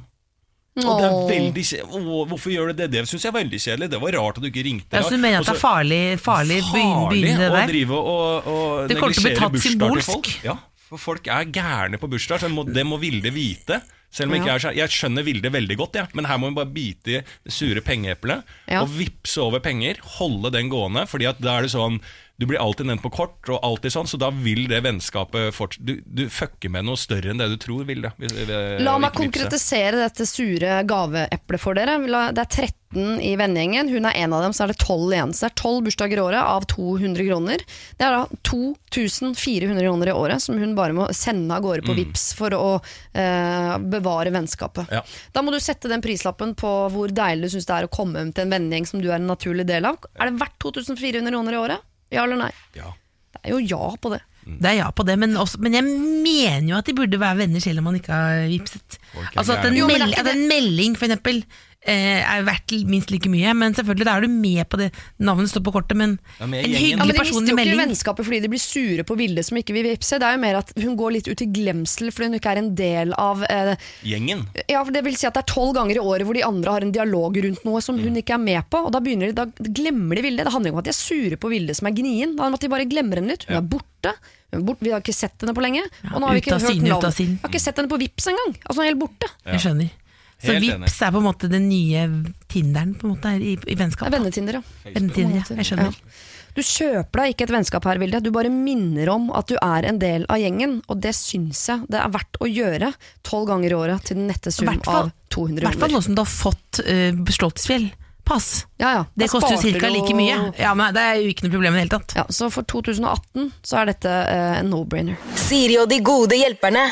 og 0.86 1.02
det 1.02 1.08
er 1.08 1.16
veldig 1.32 1.64
kjedelig. 1.72 2.04
Hvorfor 2.30 2.54
gjør 2.54 2.72
du 2.72 2.78
det? 2.82 2.88
Det 2.94 3.04
syns 3.10 3.26
jeg 3.26 3.32
er 3.32 3.38
veldig 3.40 3.60
kjedelig. 3.64 3.90
Det 3.96 4.00
var 4.04 4.18
rart 4.20 4.38
at 4.38 4.46
du 4.46 4.50
ikke 4.52 4.66
ringte. 4.68 4.94
Ja, 4.94 5.04
så 5.04 5.16
du 5.16 5.22
mener 5.24 5.42
at 5.42 5.50
det 5.50 5.56
er 5.56 5.62
farlig, 5.64 6.02
farlig, 6.22 6.62
begynne 6.72 7.38
det 7.42 7.50
å 7.50 7.56
der? 7.58 7.68
drive 7.74 8.00
og, 8.00 8.50
og 8.54 8.88
Det 8.92 8.98
kommer 9.00 9.18
til 9.18 9.24
å 9.24 9.30
bli 9.30 9.38
tatt 9.42 9.62
symbolsk. 9.66 10.32
Ja, 10.46 10.58
for 10.88 11.02
folk 11.02 11.28
er 11.34 11.50
gærne 11.52 12.00
på 12.00 12.10
bursdag, 12.12 12.44
så 12.44 12.48
det 12.52 12.56
må, 12.56 12.68
det 12.68 12.86
må 12.88 13.00
Vilde 13.02 13.34
vite. 13.36 13.82
Selv 14.08 14.32
om 14.32 14.38
jeg 14.38 14.46
ikke 14.46 14.70
er 14.72 14.78
Jeg 14.78 14.94
skjønner 14.96 15.26
Vilde 15.28 15.50
veldig 15.52 15.76
godt, 15.82 15.98
ja. 16.00 16.06
men 16.16 16.26
her 16.30 16.38
må 16.40 16.48
vi 16.48 16.56
bare 16.62 16.72
bite 16.72 17.12
i 17.12 17.18
det 17.20 17.52
sure 17.54 17.82
pengeeplet 17.84 18.46
Ja. 18.72 18.80
og 18.86 18.94
vippse 18.96 19.42
over 19.44 19.60
penger. 19.60 20.00
Holde 20.18 20.54
den 20.56 20.70
gående, 20.72 21.04
fordi 21.12 21.28
at 21.28 21.42
da 21.44 21.58
er 21.58 21.68
det 21.68 21.74
sånn 21.76 22.00
Du 22.38 22.46
blir 22.46 22.62
alltid 22.62 22.86
nevnt 22.86 23.02
på 23.02 23.10
kort, 23.10 23.50
og 23.50 23.64
alltid 23.66 23.96
sånn, 23.96 24.08
så 24.10 24.18
da 24.22 24.30
vil 24.30 24.68
det 24.70 24.84
vennskapet 24.86 25.56
fortsette. 25.58 25.86
Du, 25.88 26.02
du 26.06 26.28
fucker 26.30 26.70
med 26.70 26.86
noe 26.86 27.00
større 27.00 27.32
enn 27.34 27.40
det 27.42 27.48
du 27.50 27.58
tror, 27.58 27.82
Vilde. 27.88 28.12
ved 28.18 28.84
La 28.86 28.98
meg 29.02 29.16
konkretisere 29.18 29.98
dette 30.04 30.28
sure 30.30 30.84
gaveeplet 30.86 31.64
for 31.64 31.78
dere. 31.78 31.96
Det 32.06 32.44
er 32.44 32.52
13 32.68 33.24
i 33.26 33.32
vennegjengen. 33.42 33.90
Hun 33.90 34.06
er 34.06 34.20
en 34.22 34.36
av 34.38 34.46
dem, 34.46 34.54
så 34.54 34.68
er 34.68 34.74
det 34.74 34.78
12 34.84 35.16
igjen. 35.18 35.34
Så 35.34 35.48
det 35.48 35.50
er 35.50 35.58
12 35.64 35.82
bursdager 35.88 36.22
i 36.22 36.26
året 36.28 36.54
av 36.54 36.70
200 36.76 37.26
kroner. 37.26 37.66
Det 37.98 38.06
er 38.06 38.20
da 38.20 38.40
2400 38.52 39.82
kroner 39.82 40.14
i 40.14 40.16
året 40.22 40.46
som 40.46 40.62
hun 40.62 40.78
bare 40.78 40.94
må 40.94 41.10
sende 41.18 41.58
av 41.58 41.66
gårde 41.66 41.90
på 41.90 41.98
Vips 41.98 42.30
for 42.38 42.54
å 42.54 42.70
eh, 42.78 43.74
bevare 43.82 44.38
vennskapet. 44.38 44.94
Ja. 44.94 45.02
Da 45.34 45.42
må 45.42 45.56
du 45.56 45.58
sette 45.64 45.90
den 45.90 46.06
prislappen 46.06 46.54
på 46.54 46.78
hvor 46.94 47.10
deilig 47.10 47.50
du 47.50 47.58
syns 47.58 47.66
det 47.66 47.82
er 47.82 47.90
å 47.90 47.96
komme 47.98 48.22
hjem 48.22 48.34
til 48.38 48.46
en 48.46 48.58
vennegjeng 48.60 48.90
som 48.94 49.02
du 49.02 49.10
er 49.10 49.18
en 49.18 49.30
naturlig 49.34 49.66
del 49.66 49.90
av. 49.90 50.06
Er 50.22 50.30
det 50.30 50.38
verdt 50.46 50.60
2400 50.62 51.34
kroner 51.34 51.58
i 51.58 51.64
året? 51.66 51.94
Ja 52.14 52.24
eller 52.24 52.40
nei? 52.40 52.52
Ja. 52.78 52.94
Det 53.36 53.44
er 53.44 53.56
jo 53.56 53.62
ja 53.64 53.94
på 54.02 54.12
det. 54.14 54.22
Det 54.48 54.70
er 54.70 54.78
ja 54.80 54.88
på 54.96 55.04
det, 55.04 55.18
men, 55.20 55.36
også, 55.36 55.60
men 55.60 55.74
jeg 55.76 55.84
mener 55.84 56.70
jo 56.72 56.78
at 56.78 56.88
de 56.88 56.96
burde 56.96 57.20
være 57.20 57.42
venner 57.42 57.64
selv 57.64 57.82
om 57.82 57.90
man 57.90 57.98
ikke 58.00 58.16
har 58.16 58.46
vipset. 58.48 58.96
Altså 59.36 59.58
at 59.58 59.68
en, 59.68 59.76
meld, 59.90 60.16
at 60.16 60.30
en 60.32 60.46
melding 60.48 60.96
for 60.96 61.10
eksempel 61.10 61.42
eh, 61.86 62.20
er 62.26 62.44
verdt 62.48 62.74
minst 62.90 63.12
like 63.14 63.30
mye, 63.32 63.54
men 63.56 63.74
selvfølgelig 63.78 64.06
da 64.08 64.16
er 64.18 64.26
du 64.26 64.28
med 64.34 64.64
på 64.70 64.78
det. 64.82 64.88
Navnet 65.24 65.52
står 65.52 65.64
på 65.64 65.74
kortet, 65.76 65.96
men 66.00 66.18
Ja, 66.40 66.46
en 66.46 66.54
hyggelig 66.54 66.90
Ja, 66.92 66.98
men 66.98 67.08
De 67.08 67.20
mister 67.20 67.48
jo 67.52 67.56
ikke 67.64 67.80
vennskapet 67.80 68.26
fordi 68.28 68.40
de 68.44 68.50
blir 68.52 68.60
sure 68.64 69.04
på 69.08 69.18
Vilde 69.20 69.44
som 69.46 69.58
ikke 69.58 69.74
vil 69.78 69.88
vippse. 69.92 70.20
Det 70.20 70.28
er 70.28 70.36
jo 70.38 70.42
mer 70.42 70.60
at 70.60 70.74
hun 70.78 70.98
går 71.00 71.12
litt 71.18 71.28
ut 71.28 71.42
i 71.42 71.48
glemsel 71.48 72.12
fordi 72.12 72.30
hun 72.32 72.40
ikke 72.40 72.52
er 72.56 72.62
en 72.64 72.72
del 72.76 73.14
av 73.14 73.44
eh, 73.50 73.76
Gjengen. 74.04 74.46
Ja, 74.68 74.84
for 74.84 74.92
Det 74.92 75.04
vil 75.06 75.16
si 75.20 75.28
at 75.30 75.34
det 75.38 75.44
er 75.46 75.54
tolv 75.54 75.76
ganger 75.78 75.96
i 76.00 76.04
året 76.04 76.26
hvor 76.28 76.34
de 76.38 76.44
andre 76.48 76.72
har 76.72 76.82
en 76.88 76.92
dialog 76.96 77.38
rundt 77.46 77.64
noe 77.68 77.82
som 77.82 78.00
hun 78.00 78.16
ikke 78.20 78.36
er 78.36 78.44
med 78.44 78.68
på. 78.70 78.84
Og 78.88 78.92
Da 78.92 79.00
begynner 79.04 79.32
de, 79.32 79.38
da 79.38 79.46
glemmer 79.70 80.16
de 80.18 80.26
Vilde. 80.28 80.44
Det 80.44 80.54
handler 80.54 80.72
ikke 80.72 80.80
om 80.80 80.84
at 80.84 80.90
de 80.90 80.96
er 80.96 81.00
sure 81.00 81.38
på 81.38 81.52
Vilde 81.54 81.76
som 81.78 81.88
er 81.88 81.96
gnien. 81.98 82.34
Det 82.36 82.42
handler 82.42 82.56
om 82.58 82.60
at 82.60 82.66
de 82.68 82.74
bare 82.74 82.90
glemmer 82.90 83.22
henne 83.22 83.32
litt. 83.36 83.46
Hun 83.48 83.56
Ja. 83.58 83.62
er 83.62 83.70
borte. 83.70 84.16
Er 84.54 84.62
bort. 84.64 84.80
Vi 84.82 84.92
har 84.92 85.02
ikke 85.02 85.14
sett 85.16 85.40
henne 85.44 85.54
på 85.54 85.62
lenge. 85.62 85.84
Og 86.14 86.22
nå 86.22 86.28
har 86.28 86.34
vi 86.34 86.42
ikke 86.42 86.56
hørt 86.56 86.72
syne, 86.72 86.88
ut 86.88 86.94
av 86.98 87.04
navn. 87.04 87.16
Vi 87.18 87.40
har 87.44 87.50
ikke 87.52 87.60
sett 87.64 87.76
henne 87.82 87.90
på 87.92 88.00
Vips 88.00 88.28
engang. 88.32 88.54
Altså, 88.64 88.78
hun 88.80 88.86
er 88.86 88.92
helt 88.94 89.02
borte. 89.02 89.28
Jeg 89.46 89.60
skjønner. 89.66 89.90
Så 90.38 90.54
Helt 90.54 90.68
Vips 90.68 91.02
er 91.02 91.12
på 91.16 91.18
en 91.18 91.26
måte 91.26 91.50
den 91.50 91.66
nye 91.70 92.04
Tinderen 92.48 92.94
på 92.98 93.08
en 93.08 93.16
måte 93.16 93.32
i, 93.42 93.56
i 93.58 93.76
vennskap. 93.78 94.12
Da. 94.12 94.20
vennetinder, 94.20 94.60
ja. 94.60 94.92
Vennetinder, 94.94 95.40
ja. 95.42 95.56
Jeg 95.58 95.66
skjønner. 95.72 95.96
Ja. 95.96 96.26
Du 96.58 96.64
kjøper 96.66 97.22
deg 97.22 97.34
ikke 97.34 97.46
et 97.46 97.52
vennskap 97.54 97.86
her, 97.86 98.00
Vilde. 98.02 98.22
Du 98.26 98.32
bare 98.34 98.50
minner 98.50 99.10
om 99.14 99.28
at 99.38 99.50
du 99.50 99.58
er 99.62 99.86
en 99.90 100.00
del 100.02 100.26
av 100.30 100.40
gjengen. 100.42 100.80
Og 100.90 101.02
det 101.02 101.14
syns 101.18 101.60
jeg 101.70 101.86
det 101.90 102.00
er 102.02 102.10
verdt 102.14 102.40
å 102.42 102.50
gjøre 102.50 102.92
tolv 103.26 103.46
ganger 103.52 103.74
i 103.74 103.78
året 103.78 104.08
til 104.10 104.18
den 104.18 104.28
nette 104.32 104.54
sum 104.54 104.70
Hvertfall- 104.70 105.10
av 105.10 105.12
200 105.34 105.62
I 105.62 105.68
hvert 105.68 105.78
fall 105.78 105.90
kroner. 105.90 105.98
nå 105.98 106.04
som 106.08 106.18
du 106.18 106.22
har 106.24 106.32
fått 106.32 106.82
uh, 106.86 107.34
Slottsfjell. 107.38 107.90
Pass. 108.28 108.66
Ja, 108.82 108.90
ja. 108.92 109.04
Det 109.16 109.30
koster 109.32 109.54
jo 109.56 109.62
sparte 109.62 109.80
ca. 109.80 109.88
du- 109.88 109.94
like 109.94 110.16
mye. 110.18 110.38
Ja, 110.60 110.74
men 110.76 110.94
Det 110.94 111.02
er 111.02 111.22
jo 111.22 111.30
ikke 111.32 111.46
noe 111.46 111.54
problem 111.54 111.74
i 111.74 111.78
det 111.78 111.84
hele 111.86 111.94
tatt. 111.98 112.16
Ja, 112.18 112.26
så 112.30 112.50
for 112.52 112.66
2018 112.68 113.52
så 113.64 113.78
er 113.82 113.86
dette 113.94 114.10
eh, 114.12 114.60
en 114.60 114.70
no-brainer. 114.74 115.16
Siri 115.40 115.78
og 115.80 115.88
de 115.90 116.02
gode 116.04 116.36
hjelperne. 116.42 116.90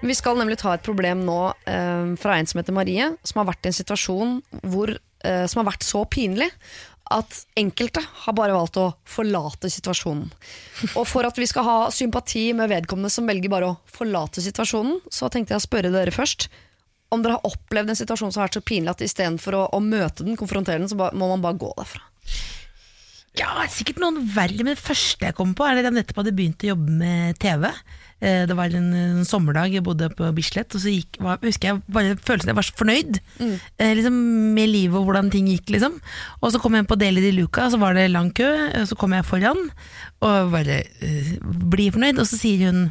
Vi 0.00 0.14
skal 0.14 0.38
nemlig 0.38 0.60
ta 0.60 0.76
et 0.76 0.84
problem 0.86 1.24
nå 1.26 1.38
eh, 1.66 2.14
fra 2.20 2.36
en 2.38 2.46
som 2.46 2.60
heter 2.60 2.76
Marie, 2.76 3.10
som 3.26 3.40
har 3.40 3.48
vært 3.50 3.66
i 3.66 3.72
en 3.72 3.78
situasjon 3.80 4.36
hvor, 4.62 4.92
eh, 5.26 5.44
som 5.50 5.62
har 5.62 5.72
vært 5.72 5.86
så 5.86 6.04
pinlig 6.06 6.48
at 7.08 7.38
enkelte 7.56 8.02
har 8.04 8.36
bare 8.36 8.52
valgt 8.52 8.76
å 8.76 8.90
forlate 9.08 9.70
situasjonen. 9.72 10.28
Og 10.92 11.06
for 11.08 11.24
at 11.24 11.38
vi 11.40 11.48
skal 11.48 11.64
ha 11.64 11.76
sympati 11.94 12.50
med 12.56 12.68
vedkommende 12.70 13.10
som 13.12 13.28
velger 13.28 13.52
bare 13.52 13.70
å 13.72 13.78
forlate 13.88 14.44
situasjonen, 14.44 15.00
så 15.08 15.30
tenkte 15.32 15.54
jeg 15.54 15.62
å 15.62 15.64
spørre 15.64 15.92
dere 15.94 16.12
først 16.14 16.50
om 17.08 17.24
dere 17.24 17.38
har 17.38 17.48
opplevd 17.48 17.94
en 17.94 17.98
situasjon 17.98 18.34
som 18.34 18.42
har 18.42 18.50
vært 18.50 18.58
så 18.60 18.66
pinlig 18.68 18.92
at 18.92 19.04
istedenfor 19.06 19.56
å, 19.56 19.64
å 19.72 19.80
møte 19.80 20.26
den, 20.26 20.36
konfrontere 20.36 20.82
den, 20.82 20.90
så 20.92 20.98
ba, 21.00 21.08
må 21.16 21.30
man 21.32 21.44
bare 21.44 21.56
gå 21.60 21.72
derfra. 21.78 22.04
Ja, 23.38 23.54
sikkert 23.70 24.02
noen 24.02 24.26
verre, 24.34 24.60
men 24.60 24.74
det 24.74 24.82
første 24.82 25.28
jeg 25.28 25.36
kom 25.38 25.54
på, 25.56 25.64
er 25.64 25.78
at 25.78 25.88
jeg 25.88 25.94
nettopp 25.94 26.20
hadde 26.20 26.34
begynt 26.36 26.64
å 26.66 26.72
jobbe 26.72 26.96
med 27.00 27.38
TV. 27.40 27.70
Eh, 28.20 28.46
Det 28.50 28.56
var 28.58 28.74
en, 28.74 28.92
en 28.92 29.24
sommerdag, 29.24 29.72
jeg 29.72 29.84
bodde 29.86 30.10
på 30.10 30.30
Bislett, 30.34 30.74
og 30.74 30.82
så 30.82 30.90
gikk, 30.90 31.20
var, 31.22 31.38
husker 31.42 31.70
jeg 31.70 31.82
bare 31.86 32.16
følelsen 32.18 32.50
jeg 32.50 32.58
var 32.58 32.66
så 32.66 32.78
fornøyd 32.78 33.20
mm. 33.38 33.56
liksom, 34.00 34.16
med 34.56 34.72
livet 34.72 34.98
og 34.98 35.06
hvordan 35.06 35.30
ting 35.30 35.50
gikk. 35.52 35.70
Liksom. 35.76 36.00
Og 36.42 36.52
så 36.52 36.58
kom 36.62 36.74
jeg 36.74 36.84
inn 36.84 36.90
på 36.90 36.98
Deli 36.98 37.22
de 37.22 37.34
Luca, 37.36 37.68
så 37.70 37.78
var 37.78 37.94
det 37.94 38.08
lang 38.10 38.32
kø, 38.34 38.48
og 38.80 38.88
så 38.90 38.98
kom 38.98 39.14
jeg 39.14 39.26
foran 39.28 39.68
og 40.18 40.50
bare 40.50 40.80
uh, 41.02 41.34
blir 41.70 41.94
fornøyd, 41.94 42.18
og 42.18 42.26
så 42.26 42.40
sier 42.40 42.66
hun 42.66 42.88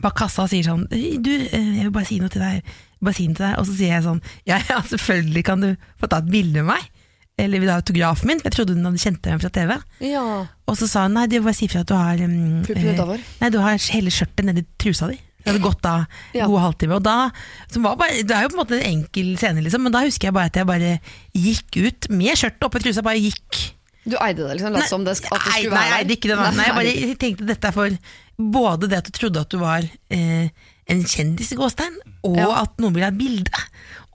bak 0.00 0.16
kassa 0.16 0.46
sier 0.48 0.64
sånn 0.66 0.86
Du, 0.88 1.30
eh, 1.30 1.68
jeg 1.76 1.84
vil 1.84 1.92
bare 1.94 2.08
si 2.08 2.16
noe 2.18 2.32
til 2.32 2.42
deg. 2.42 2.74
Bare 3.04 3.16
si 3.16 3.28
noe 3.28 3.36
til 3.36 3.44
deg. 3.46 3.58
Og 3.60 3.68
så 3.68 3.76
sier 3.76 3.92
jeg 3.92 4.06
sånn 4.06 4.22
Ja, 4.48 4.58
ja, 4.70 4.80
selvfølgelig 4.88 5.44
kan 5.46 5.62
du 5.62 5.68
få 6.00 6.08
ta 6.10 6.22
et 6.22 6.30
bilde 6.32 6.64
med 6.64 6.72
meg. 6.72 7.03
Eller 7.38 7.58
vil 7.58 7.70
autografen 7.74 8.28
min? 8.30 8.40
Jeg 8.44 8.54
trodde 8.54 8.76
hun 8.76 8.84
hadde 8.86 9.00
kjent 9.02 9.24
meg 9.26 9.40
fra 9.42 9.50
TV. 9.50 9.72
Ja, 10.06 10.24
Og 10.70 10.76
så 10.78 10.86
sa 10.86 11.06
hun 11.08 11.16
nei, 11.18 11.26
vil 11.32 11.42
bare 11.42 11.56
si 11.58 11.66
ifra 11.66 11.82
at 11.82 11.90
du 11.90 11.94
har 11.98 12.20
um, 12.22 12.62
eh. 12.62 13.24
Nei, 13.40 13.50
du 13.50 13.58
har 13.58 13.78
hele 13.90 14.12
skjørtet 14.14 14.46
nedi 14.46 14.62
trusa 14.78 15.08
di. 15.10 15.18
Det 15.44 15.50
hadde 15.52 15.64
gått 15.64 15.82
da 15.84 16.06
Ja. 16.32 16.46
god 16.48 16.60
halvtime. 16.62 16.94
Og 16.96 17.02
da, 17.04 17.30
som 17.68 17.82
var 17.84 17.96
bare, 18.00 18.22
det 18.22 18.32
er 18.32 18.46
jo 18.46 18.52
på 18.52 18.56
en 18.56 18.62
måte 18.62 18.78
en 18.78 18.86
enkel 19.02 19.34
scene, 19.36 19.60
liksom, 19.66 19.82
men 19.84 19.92
da 19.92 20.04
husker 20.06 20.30
jeg 20.30 20.36
bare 20.36 20.48
at 20.52 20.56
jeg 20.56 20.68
bare 20.70 20.92
gikk 21.36 21.80
ut 21.84 22.08
med 22.14 22.38
skjørtet 22.38 22.64
oppe 22.68 22.80
i 22.80 22.84
trusa. 22.86 23.02
Bare 23.04 23.20
gikk. 23.20 23.58
Du 24.06 24.16
eide 24.20 24.46
det, 24.46 24.54
liksom? 24.60 24.78
Som 24.88 25.04
det, 25.04 25.16
at 25.18 25.28
det 25.34 25.50
nei, 25.50 25.60
nei, 25.74 25.84
jeg 25.90 25.98
eide 25.98 26.16
ikke 26.16 26.30
det. 26.30 26.38
Nei, 26.38 26.68
jeg 26.68 26.78
bare 26.78 27.18
tenkte 27.26 27.50
dette 27.50 27.68
er 27.68 27.76
for 27.76 27.98
både 28.38 28.88
det 28.88 29.02
at 29.02 29.10
du 29.10 29.18
trodde 29.18 29.42
at 29.42 29.50
du 29.52 29.58
var 29.60 29.84
eh, 30.12 30.48
en 30.92 31.04
kjendis 31.08 31.52
i 31.52 31.58
gåstein, 31.58 31.98
og 32.24 32.38
Ja. 32.38 32.48
at 32.62 32.78
noen 32.78 32.94
ville 32.94 33.10
ha 33.10 33.12
et 33.12 33.18
bilde, 33.18 33.62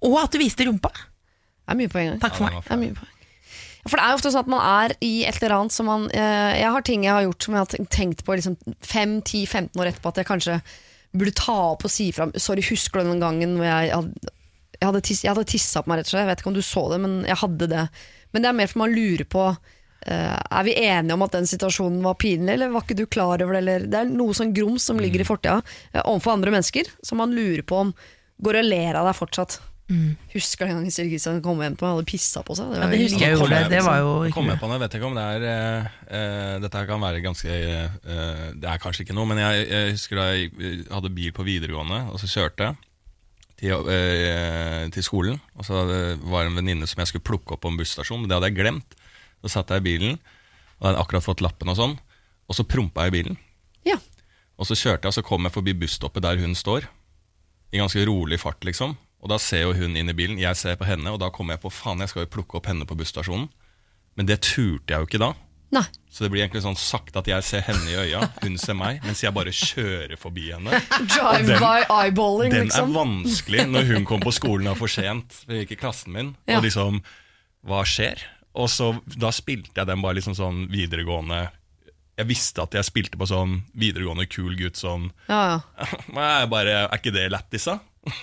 og 0.07 0.17
at 0.23 0.31
du 0.31 0.39
viste 0.41 0.65
rumpa. 0.65 0.89
Det 1.69 1.75
er 1.75 1.81
mye 1.83 1.93
på 1.93 1.99
en 2.01 2.07
gang. 2.09 2.19
Takk 2.23 2.37
for 2.39 2.49
Ja, 2.49 2.55
meg. 2.57 2.65
Det 2.65 2.73
er 2.73 2.81
mye 2.81 2.97
poeng. 2.97 3.15
Ja, 3.79 3.87
For 3.87 3.95
det 3.95 4.03
er 4.03 4.09
jo 4.11 4.17
ofte 4.17 4.31
sånn 4.33 4.41
at 4.43 4.49
man 4.51 4.63
er 4.65 4.93
i 5.05 5.11
et 5.29 5.37
eller 5.39 5.55
annet 5.55 5.71
som 5.75 5.87
man 5.87 6.09
eh, 6.11 6.57
Jeg 6.59 6.71
har 6.73 6.83
ting 6.83 7.05
jeg 7.05 7.13
har 7.13 7.23
gjort 7.23 7.45
som 7.45 7.55
jeg 7.55 7.61
har 7.63 7.87
tenkt 7.93 8.23
på 8.25 8.35
liksom 8.35 8.57
5-10-15 8.83 9.79
år 9.79 9.91
etterpå 9.91 10.11
at 10.11 10.19
jeg 10.19 10.27
kanskje 10.27 10.57
burde 11.15 11.33
ta 11.37 11.55
opp 11.71 11.85
og 11.87 11.93
si 11.93 12.09
fra. 12.13 12.27
Sorry, 12.41 12.65
husker 12.65 13.01
du 13.01 13.11
den 13.13 13.21
gangen 13.23 13.55
hvor 13.57 13.65
jeg 13.69 13.93
hadde, 13.93 14.33
jeg 14.79 14.87
hadde, 14.87 15.01
tiss, 15.05 15.23
jeg 15.25 15.33
hadde 15.33 15.47
tissa 15.49 15.81
på 15.83 15.91
meg, 15.91 16.01
rett 16.01 16.09
og 16.09 16.13
slett. 16.13 16.25
Jeg 16.25 16.31
vet 16.31 16.43
ikke 16.43 16.51
om 16.51 16.57
du 16.57 16.65
så 16.65 16.83
det, 16.91 16.99
men 17.05 17.15
jeg 17.27 17.39
hadde 17.41 17.69
det. 17.71 17.85
Men 18.33 18.43
det 18.43 18.49
er 18.49 18.57
mer 18.59 18.69
for 18.71 18.83
man 18.83 18.93
lurer 18.93 19.25
på 19.25 19.45
eh, 19.49 20.35
Er 20.37 20.67
vi 20.67 20.75
enige 20.83 21.17
om 21.17 21.25
at 21.25 21.33
den 21.37 21.49
situasjonen 21.49 22.03
var 22.05 22.19
pinlig, 22.21 22.53
eller 22.53 22.75
var 22.75 22.85
ikke 22.85 22.99
du 22.99 23.05
klar 23.09 23.41
over 23.41 23.57
det? 23.57 23.63
Eller, 23.63 23.87
det 23.89 24.03
er 24.03 24.11
noe 24.11 24.37
sånn 24.37 24.53
grums 24.55 24.85
som 24.89 25.01
ligger 25.01 25.23
i 25.23 25.27
fortida 25.27 25.61
eh, 25.93 26.03
overfor 26.03 26.35
andre 26.37 26.53
mennesker, 26.57 26.91
som 27.05 27.21
man 27.23 27.33
lurer 27.35 27.65
på 27.67 27.83
om 27.87 27.95
går 28.43 28.61
og 28.61 28.69
ler 28.69 28.99
av 28.99 29.09
deg 29.09 29.17
fortsatt. 29.17 29.59
Husker 30.35 30.67
den 30.67 30.77
gangen 30.77 30.93
Siri 30.93 31.09
Kristiansen 31.09 31.41
kom 31.41 31.61
hjem 31.63 31.73
på 31.77 31.87
meg 31.87 31.95
og 31.95 31.99
hadde 31.99 32.09
pissa 32.11 32.43
på 32.45 32.53
seg? 32.57 32.67
Ja, 32.77 32.83
var 32.83 32.91
det 32.93 32.99
husker 33.07 33.23
jeg 33.25 33.37
jo. 33.39 33.47
Det, 33.49 33.61
det 33.71 33.79
var 33.81 34.01
jo 34.03 34.11
Kom 34.35 34.45
ikke 34.45 34.53
jeg 34.53 34.61
på 34.61 34.69
det, 34.69 34.77
vet 34.83 34.97
ikke 34.99 35.07
om 35.07 35.17
det 35.17 35.23
er 35.25 35.45
uh, 35.47 35.87
eh, 36.19 36.51
Dette 36.61 36.83
kan 36.91 37.01
være 37.01 37.23
ganske 37.25 37.55
uh, 37.55 38.43
Det 38.53 38.69
er 38.69 38.83
kanskje 38.83 39.07
ikke 39.07 39.15
noe, 39.17 39.25
men 39.31 39.41
jeg, 39.41 39.65
jeg 39.65 39.95
husker 39.95 40.21
da 40.21 40.27
jeg 40.29 40.83
hadde 40.93 41.13
bil 41.17 41.33
på 41.33 41.47
videregående, 41.47 42.03
og 42.13 42.21
så 42.21 42.29
kjørte 42.29 42.69
jeg 42.69 42.77
til, 43.63 43.89
uh, 43.89 44.85
til 44.93 45.07
skolen. 45.09 45.41
Og 45.57 45.65
så 45.65 45.81
var 45.81 46.45
det 46.45 46.51
en 46.51 46.61
venninne 46.61 46.87
som 46.89 47.01
jeg 47.01 47.11
skulle 47.11 47.25
plukke 47.25 47.57
opp 47.57 47.65
på 47.65 47.73
en 47.73 47.81
busstasjon, 47.81 48.21
men 48.21 48.29
det 48.29 48.37
hadde 48.37 48.53
jeg 48.53 48.59
glemt. 48.61 48.95
Så 49.41 49.55
satt 49.55 49.73
jeg 49.73 49.81
i 49.81 49.87
bilen, 49.89 50.21
og 50.77 50.91
hadde 50.91 51.01
akkurat 51.01 51.25
fått 51.25 51.41
lappen 51.43 51.73
og 51.73 51.81
sånn, 51.81 51.97
og 52.45 52.55
så 52.57 52.67
prompa 52.67 53.07
jeg 53.07 53.15
i 53.15 53.17
bilen. 53.17 53.41
Ja. 53.89 53.97
Og 54.61 54.69
så 54.69 54.77
kjørte 54.77 55.07
jeg, 55.07 55.15
og 55.15 55.17
så 55.17 55.25
kom 55.25 55.49
jeg 55.49 55.57
forbi 55.57 55.73
busstoppet 55.81 56.29
der 56.29 56.41
hun 56.41 56.53
står. 56.57 56.85
I 57.73 57.81
ganske 57.81 58.05
rolig 58.05 58.37
fart, 58.41 58.61
liksom. 58.67 58.93
Og 59.19 59.29
da 59.33 59.37
ser 59.41 59.65
jo 59.65 59.73
hun 59.75 59.97
inn 59.99 60.09
i 60.09 60.15
bilen, 60.15 60.39
jeg 60.39 60.55
ser 60.55 60.77
på 60.79 60.87
henne, 60.87 61.11
og 61.11 61.19
da 61.19 61.27
kommer 61.35 61.57
jeg 61.57 61.63
på 61.65 61.71
faen, 61.73 61.99
jeg 61.99 62.11
skal 62.13 62.23
jo 62.25 62.31
plukke 62.37 62.55
opp 62.59 62.69
henne 62.71 62.85
på 62.87 62.95
busstasjonen. 62.99 63.49
Men 64.15 64.25
det 64.29 64.39
turte 64.45 64.93
jeg 64.93 65.03
jo 65.03 65.07
ikke 65.09 65.19
da. 65.21 65.33
Nei. 65.75 65.83
Så 66.09 66.23
det 66.25 66.31
blir 66.33 66.41
egentlig 66.41 66.63
sånn 66.63 66.77
sakte 66.79 67.19
at 67.21 67.27
jeg 67.29 67.43
ser 67.45 67.61
henne 67.67 67.91
i 67.91 67.97
øya, 67.99 68.23
hun 68.41 68.55
ser 68.57 68.73
meg, 68.79 69.03
mens 69.05 69.19
jeg 69.21 69.35
bare 69.35 69.51
kjører 69.53 70.17
forbi 70.17 70.47
henne. 70.53 70.79
Drive 71.13 71.45
den- 71.45 71.59
by 71.61 71.83
eyeballing, 71.85 72.55
Den 72.55 72.69
liksom. 72.71 72.89
er 72.89 72.95
vanskelig 72.95 73.67
når 73.69 73.91
hun 73.91 74.07
kom 74.09 74.23
på 74.23 74.33
skolen 74.33 74.71
og 74.71 74.79
for 74.79 74.89
sent. 74.89 75.35
For 75.43 75.59
gikk 75.59 75.75
i 75.75 75.79
klassen 75.83 76.15
min. 76.15 76.31
Ja. 76.49 76.57
Og 76.57 76.65
liksom, 76.65 77.03
hva 77.69 77.83
skjer? 77.85 78.23
Og 78.57 78.65
så 78.73 78.87
Da 79.19 79.29
spilte 79.35 79.75
jeg 79.77 79.85
den 79.85 80.01
bare 80.01 80.17
liksom 80.17 80.33
sånn 80.33 80.63
videregående 80.71 81.51
Jeg 82.17 82.25
visste 82.31 82.63
at 82.65 82.73
jeg 82.73 82.87
spilte 82.87 83.19
på 83.21 83.27
sånn 83.29 83.59
videregående 83.77 84.25
kul 84.25 84.55
gutt 84.57 84.79
sånn 84.81 85.11
Ja, 85.29 85.59
ja. 85.77 85.85
jeg 86.41 86.49
bare, 86.49 86.73
Er 86.87 86.97
ikke 86.97 87.13
det 87.13 87.27
lættis, 87.29 87.67
da? 87.69 87.77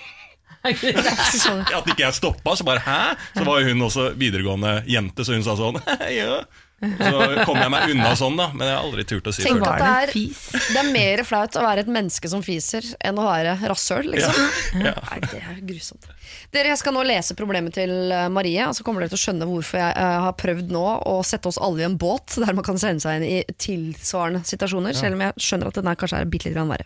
ja. 0.71 1.79
At 1.79 1.89
ikke 1.89 2.05
jeg 2.05 2.17
stoppa, 2.19 2.55
så 2.59 2.67
bare 2.67 2.83
hæ? 2.85 3.01
Så 3.37 3.47
var 3.47 3.61
jo 3.63 3.73
hun 3.73 3.87
også 3.89 4.11
videregående 4.19 4.79
jente, 4.89 5.25
så 5.27 5.37
hun 5.37 5.45
sa 5.45 5.57
sånn 5.59 5.79
ja. 6.19 6.41
Så 6.77 7.45
kom 7.47 7.57
jeg 7.57 7.71
meg 7.73 7.89
unna 7.89 8.11
sånn, 8.13 8.35
da. 8.37 8.51
Men 8.53 8.67
jeg 8.69 8.75
har 8.75 8.83
aldri 8.85 9.05
turt 9.09 9.25
å 9.25 9.31
si 9.33 9.41
Tenk 9.41 9.63
det. 9.63 9.69
at 9.71 9.79
det 9.81 10.11
det 10.13 10.19
er, 10.21 10.67
det 10.75 10.81
er 10.83 10.89
mer 10.93 11.23
flaut 11.25 11.55
å 11.57 11.63
være 11.65 11.81
et 11.81 11.89
menneske 11.89 12.29
som 12.29 12.43
fiser, 12.45 12.85
enn 13.01 13.17
å 13.17 13.25
være 13.25 13.55
rasshøl, 13.71 14.11
liksom. 14.13 14.43
Ja. 14.85 14.93
Nei, 15.09 15.17
det 15.23 15.39
er 15.41 15.57
grusomt. 15.65 16.05
Dere, 16.53 16.69
Jeg 16.75 16.81
skal 16.83 16.93
nå 16.93 17.01
lese 17.07 17.33
problemet 17.39 17.73
til 17.79 18.11
eh, 18.13 18.27
Marie, 18.29 18.61
og 18.69 18.77
så 18.77 18.85
kommer 18.85 19.01
dere 19.01 19.15
til 19.15 19.17
å 19.17 19.23
skjønne 19.23 19.49
hvorfor 19.49 19.81
jeg 19.81 19.97
eh, 20.03 20.19
har 20.27 20.37
prøvd 20.37 20.73
nå 20.75 20.85
å 21.09 21.15
sette 21.25 21.49
oss 21.49 21.57
alle 21.65 21.81
i 21.81 21.87
en 21.87 21.97
båt 21.97 22.37
der 22.43 22.53
man 22.53 22.67
kan 22.67 22.77
sende 22.81 23.01
seg 23.01 23.23
inn 23.23 23.25
i 23.25 23.57
tilsvarende 23.57 24.43
situasjoner, 24.45 24.93
selv 24.97 25.17
om 25.17 25.25
jeg 25.25 25.47
skjønner 25.47 25.71
at 25.73 25.81
den 25.81 25.89
her 25.89 25.97
kanskje 25.97 26.21
er 26.21 26.29
bitte 26.29 26.51
litt 26.51 26.61
verre. 26.61 26.85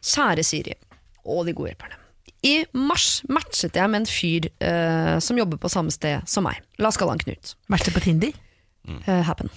Kjære 0.00 0.46
Siri 0.46 0.78
og 1.28 1.44
de 1.44 1.52
gode 1.52 1.74
hjelperne. 1.74 2.00
I 2.46 2.54
mars 2.72 3.20
matchet 3.28 3.76
jeg 3.76 3.92
med 3.92 4.02
en 4.02 4.08
fyr 4.08 4.46
eh, 4.64 5.16
som 5.20 5.38
jobber 5.38 5.60
på 5.60 5.70
samme 5.72 5.92
sted 5.92 6.24
som 6.30 6.46
meg. 6.48 6.60
La 6.80 6.88
oss 6.88 6.96
kalle 7.00 7.12
han 7.16 7.20
Knut. 7.20 7.54
Matchet 7.72 7.96
på 7.96 8.02
Tinder? 8.04 8.32
Eh, 8.88 9.20
happen. 9.26 9.50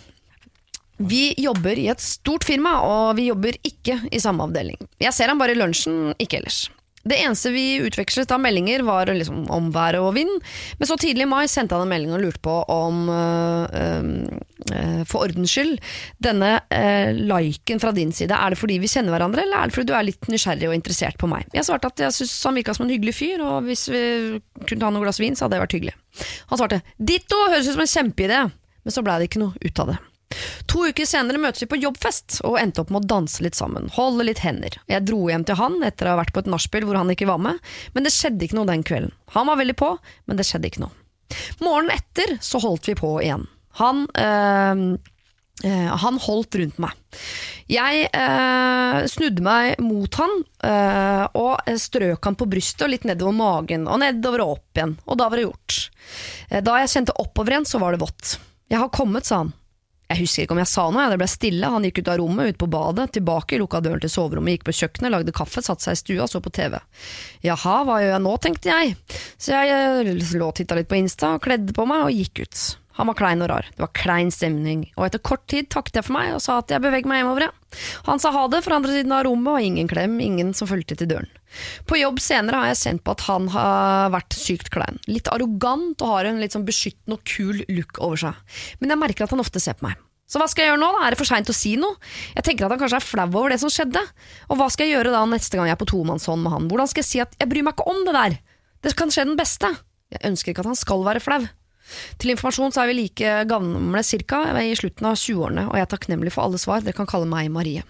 Vi 0.97 1.33
jobber 1.41 1.79
i 1.79 1.87
et 1.91 2.03
stort 2.03 2.45
firma, 2.45 2.75
og 2.85 3.15
vi 3.17 3.29
jobber 3.31 3.55
ikke 3.65 3.97
i 4.13 4.19
samme 4.21 4.45
avdeling. 4.45 4.77
Jeg 5.01 5.15
ser 5.15 5.31
han 5.31 5.39
bare 5.41 5.55
i 5.55 5.59
lunsjen, 5.59 6.13
ikke 6.21 6.41
ellers. 6.41 6.67
Det 7.03 7.17
eneste 7.19 7.51
vi 7.51 7.81
utvekslet 7.83 8.31
av 8.31 8.39
meldinger 8.39 8.85
var 8.87 9.09
liksom 9.11 9.43
om 9.51 9.65
været 9.75 9.99
og 9.99 10.13
vind, 10.15 10.31
men 10.79 10.87
så 10.87 10.95
tidlig 10.99 11.25
i 11.25 11.27
mai 11.27 11.49
sendte 11.51 11.75
han 11.75 11.83
en 11.83 11.91
melding 11.91 12.13
og 12.15 12.21
lurte 12.23 12.39
på 12.43 12.53
om, 12.71 13.01
øh, 13.11 13.65
øh, 14.71 15.01
for 15.09 15.25
ordens 15.25 15.51
skyld, 15.51 15.73
denne 16.23 16.53
øh, 16.71 17.11
liken 17.27 17.83
fra 17.83 17.91
din 17.91 18.15
side, 18.15 18.31
er 18.31 18.53
det 18.55 18.61
fordi 18.61 18.79
vi 18.79 18.87
kjenner 18.87 19.11
hverandre, 19.11 19.43
eller 19.43 19.59
er 19.59 19.67
det 19.67 19.75
fordi 19.75 19.91
du 19.91 19.97
er 19.97 20.07
litt 20.07 20.31
nysgjerrig 20.31 20.71
og 20.71 20.77
interessert 20.77 21.19
på 21.19 21.27
meg? 21.27 21.43
Jeg 21.51 21.67
svarte 21.67 21.91
at 21.91 22.05
jeg 22.05 22.15
syntes 22.15 22.47
han 22.47 22.61
virka 22.61 22.77
som 22.77 22.87
en 22.87 22.95
hyggelig 22.95 23.17
fyr, 23.19 23.43
og 23.43 23.67
hvis 23.67 23.89
vi 23.91 24.05
kunne 24.63 24.79
ta 24.79 24.87
noen 24.87 25.03
glass 25.03 25.19
vin, 25.19 25.35
så 25.35 25.45
hadde 25.45 25.57
det 25.57 25.65
vært 25.65 25.77
hyggelig. 25.79 25.97
Han 26.53 26.63
svarte 26.63 26.81
'ditto, 26.95 27.43
høres 27.49 27.67
ut 27.67 27.75
som 27.75 27.83
en 27.83 27.95
kjempeidé', 27.97 28.47
men 28.83 28.95
så 28.95 29.03
blei 29.03 29.19
det 29.19 29.27
ikke 29.27 29.43
noe 29.43 29.59
ut 29.59 29.83
av 29.83 29.91
det. 29.91 29.99
To 30.71 30.87
uker 30.89 31.07
senere 31.09 31.41
møtes 31.41 31.63
vi 31.63 31.69
på 31.71 31.79
jobbfest 31.81 32.39
og 32.47 32.57
endte 32.61 32.83
opp 32.83 32.91
med 32.93 33.03
å 33.03 33.11
danse 33.15 33.43
litt 33.45 33.57
sammen, 33.57 33.89
holde 33.95 34.27
litt 34.27 34.43
hender. 34.43 34.79
Jeg 34.89 35.05
dro 35.07 35.25
hjem 35.29 35.45
til 35.47 35.59
han 35.59 35.79
etter 35.85 36.09
å 36.09 36.15
ha 36.15 36.21
vært 36.23 36.33
på 36.35 36.43
et 36.43 36.51
nachspiel 36.51 36.87
hvor 36.87 36.99
han 36.99 37.11
ikke 37.13 37.29
var 37.29 37.41
med, 37.43 37.61
men 37.93 38.07
det 38.07 38.13
skjedde 38.15 38.47
ikke 38.47 38.59
noe 38.59 38.69
den 38.69 38.85
kvelden. 38.87 39.15
Han 39.37 39.49
var 39.49 39.59
veldig 39.61 39.77
på, 39.79 39.95
men 40.25 40.39
det 40.39 40.47
skjedde 40.47 40.69
ikke 40.69 40.85
noe. 40.85 40.93
Morgenen 41.63 41.95
etter 41.95 42.37
så 42.43 42.61
holdt 42.63 42.89
vi 42.89 42.95
på 42.99 43.15
igjen. 43.23 43.47
Han 43.79 44.05
øh, 44.05 44.83
øh, 45.65 45.93
han 46.03 46.19
holdt 46.21 46.59
rundt 46.61 46.81
meg. 46.83 46.93
Jeg 47.71 48.09
øh, 48.09 48.99
snudde 49.09 49.45
meg 49.45 49.81
mot 49.81 50.19
han 50.19 50.39
og 51.39 51.73
strøk 51.79 52.27
han 52.27 52.37
på 52.39 52.47
brystet 52.51 52.85
og 52.85 52.91
litt 52.93 53.07
nedover 53.07 53.35
magen 53.35 53.87
og 53.89 53.99
nedover 54.03 54.43
og 54.43 54.53
opp 54.57 54.79
igjen, 54.79 54.93
og 55.07 55.17
da 55.19 55.27
var 55.31 55.39
det 55.39 55.47
gjort. 55.47 55.79
Da 56.67 56.77
jeg 56.81 56.91
kjente 56.93 57.15
oppover 57.19 57.55
igjen, 57.55 57.67
så 57.67 57.81
var 57.81 57.95
det 57.95 58.03
vått. 58.03 58.37
Jeg 58.71 58.79
har 58.79 58.91
kommet, 58.93 59.27
sa 59.27 59.41
han. 59.41 59.51
Jeg 60.13 60.27
husker 60.27 60.45
ikke 60.45 60.53
om 60.53 60.61
jeg 60.61 60.69
sa 60.69 60.83
noe, 60.93 61.07
det 61.09 61.17
ble 61.17 61.27
stille, 61.31 61.69
han 61.73 61.87
gikk 61.87 62.03
ut 62.03 62.11
av 62.13 62.19
rommet, 62.21 62.53
ut 62.53 62.59
på 62.61 62.69
badet, 62.69 63.07
tilbake, 63.17 63.57
lukka 63.57 63.81
døren 63.81 64.03
til 64.03 64.11
soverommet, 64.13 64.59
gikk 64.59 64.67
på 64.67 64.75
kjøkkenet, 64.77 65.09
lagde 65.09 65.33
kaffe, 65.33 65.63
satte 65.65 65.87
seg 65.87 65.97
i 65.97 66.01
stua, 66.03 66.27
så 66.29 66.43
på 66.43 66.53
TV. 66.53 66.77
Jaha, 67.47 67.79
hva 67.87 67.97
gjør 68.03 68.13
jeg 68.13 68.23
nå, 68.27 68.35
tenkte 68.45 68.69
jeg. 68.69 68.93
Så 69.41 69.57
jeg 69.57 69.73
eh, 69.73 70.13
lå 70.37 70.51
og 70.51 70.55
titta 70.59 70.77
litt 70.77 70.91
på 70.91 71.01
Insta, 71.01 71.33
kledde 71.41 71.73
på 71.73 71.87
meg 71.89 72.05
og 72.05 72.21
gikk 72.21 72.45
ut. 72.45 72.63
Han 72.97 73.09
var 73.09 73.17
klein 73.17 73.41
og 73.41 73.49
rar, 73.49 73.67
det 73.73 73.81
var 73.81 73.91
klein 73.97 74.29
stemning, 74.33 74.85
og 74.93 75.07
etter 75.07 75.21
kort 75.25 75.47
tid 75.49 75.69
takket 75.73 75.97
jeg 75.97 76.07
for 76.07 76.17
meg 76.17 76.35
og 76.35 76.43
sa 76.45 76.59
at 76.61 76.69
jeg 76.73 76.83
beveger 76.83 77.09
meg 77.09 77.23
hjemover, 77.23 77.47
jeg. 77.47 77.79
Han 78.05 78.21
sa 78.21 78.29
ha 78.35 78.43
det 78.53 78.61
fra 78.65 78.77
andre 78.77 78.93
siden 78.93 79.15
av 79.15 79.23
rommet, 79.25 79.49
og 79.49 79.65
ingen 79.65 79.89
klem, 79.89 80.19
ingen 80.21 80.53
som 80.53 80.69
fulgte 80.69 80.97
til 80.99 81.09
døren. 81.09 81.29
På 81.89 81.97
jobb 81.97 82.21
senere 82.21 82.61
har 82.61 82.71
jeg 82.71 82.81
kjent 82.83 83.03
på 83.05 83.15
at 83.15 83.25
han 83.27 83.49
har 83.53 84.13
vært 84.13 84.37
sykt 84.37 84.69
klein. 84.73 85.01
Litt 85.09 85.29
arrogant 85.33 86.01
og 86.05 86.15
har 86.15 86.29
en 86.29 86.41
litt 86.41 86.53
sånn 86.53 86.67
beskyttende 86.67 87.17
og 87.17 87.25
kul 87.25 87.63
look 87.73 87.97
over 87.97 88.27
seg. 88.27 88.59
Men 88.81 88.93
jeg 88.93 89.01
merker 89.01 89.25
at 89.25 89.33
han 89.33 89.41
ofte 89.41 89.61
ser 89.63 89.77
på 89.79 89.89
meg. 89.89 89.97
Så 90.29 90.39
hva 90.41 90.47
skal 90.49 90.65
jeg 90.65 90.71
gjøre 90.71 90.81
nå? 90.81 90.89
da? 90.95 91.01
Er 91.05 91.13
det 91.13 91.19
for 91.19 91.29
seint 91.29 91.49
å 91.51 91.53
si 91.53 91.75
noe? 91.77 91.97
Jeg 92.33 92.45
tenker 92.47 92.65
at 92.65 92.73
han 92.73 92.81
kanskje 92.81 92.97
er 93.01 93.05
flau 93.05 93.27
over 93.27 93.53
det 93.53 93.59
som 93.61 93.69
skjedde. 93.73 94.01
Og 94.49 94.57
hva 94.57 94.69
skal 94.73 94.87
jeg 94.87 94.95
gjøre 94.95 95.11
da 95.13 95.25
neste 95.29 95.59
gang 95.59 95.69
jeg 95.69 95.75
er 95.75 95.81
på 95.81 95.89
tomannshånd 95.91 96.41
med 96.45 96.55
han? 96.55 96.69
Hvordan 96.71 96.89
skal 96.89 97.03
jeg 97.03 97.09
si 97.09 97.21
at 97.21 97.35
jeg 97.37 97.51
bryr 97.51 97.67
meg 97.67 97.75
ikke 97.75 97.89
om 97.91 97.99
det 98.07 98.15
der? 98.17 98.37
Det 98.83 98.95
kan 98.97 99.13
skje 99.13 99.27
den 99.29 99.37
beste. 99.37 99.69
Jeg 100.13 100.25
ønsker 100.31 100.53
ikke 100.53 100.63
at 100.65 100.71
han 100.71 100.79
skal 100.79 101.05
være 101.05 101.21
flau. 101.23 101.43
Til 102.21 102.33
informasjon 102.33 102.73
så 102.73 102.83
er 102.83 102.91
vi 102.91 102.97
like 103.01 103.35
gamle 103.49 104.03
cirka, 104.07 104.43
i 104.63 104.73
slutten 104.79 105.09
av 105.09 105.19
20-årene, 105.19 105.67
og 105.69 105.77
jeg 105.77 105.87
er 105.87 105.91
takknemlig 105.93 106.33
for 106.35 106.47
alle 106.47 106.61
svar. 106.61 106.81
Dere 106.85 106.95
kan 106.97 107.09
kalle 107.09 107.29
meg 107.29 107.51
Marie. 107.53 107.83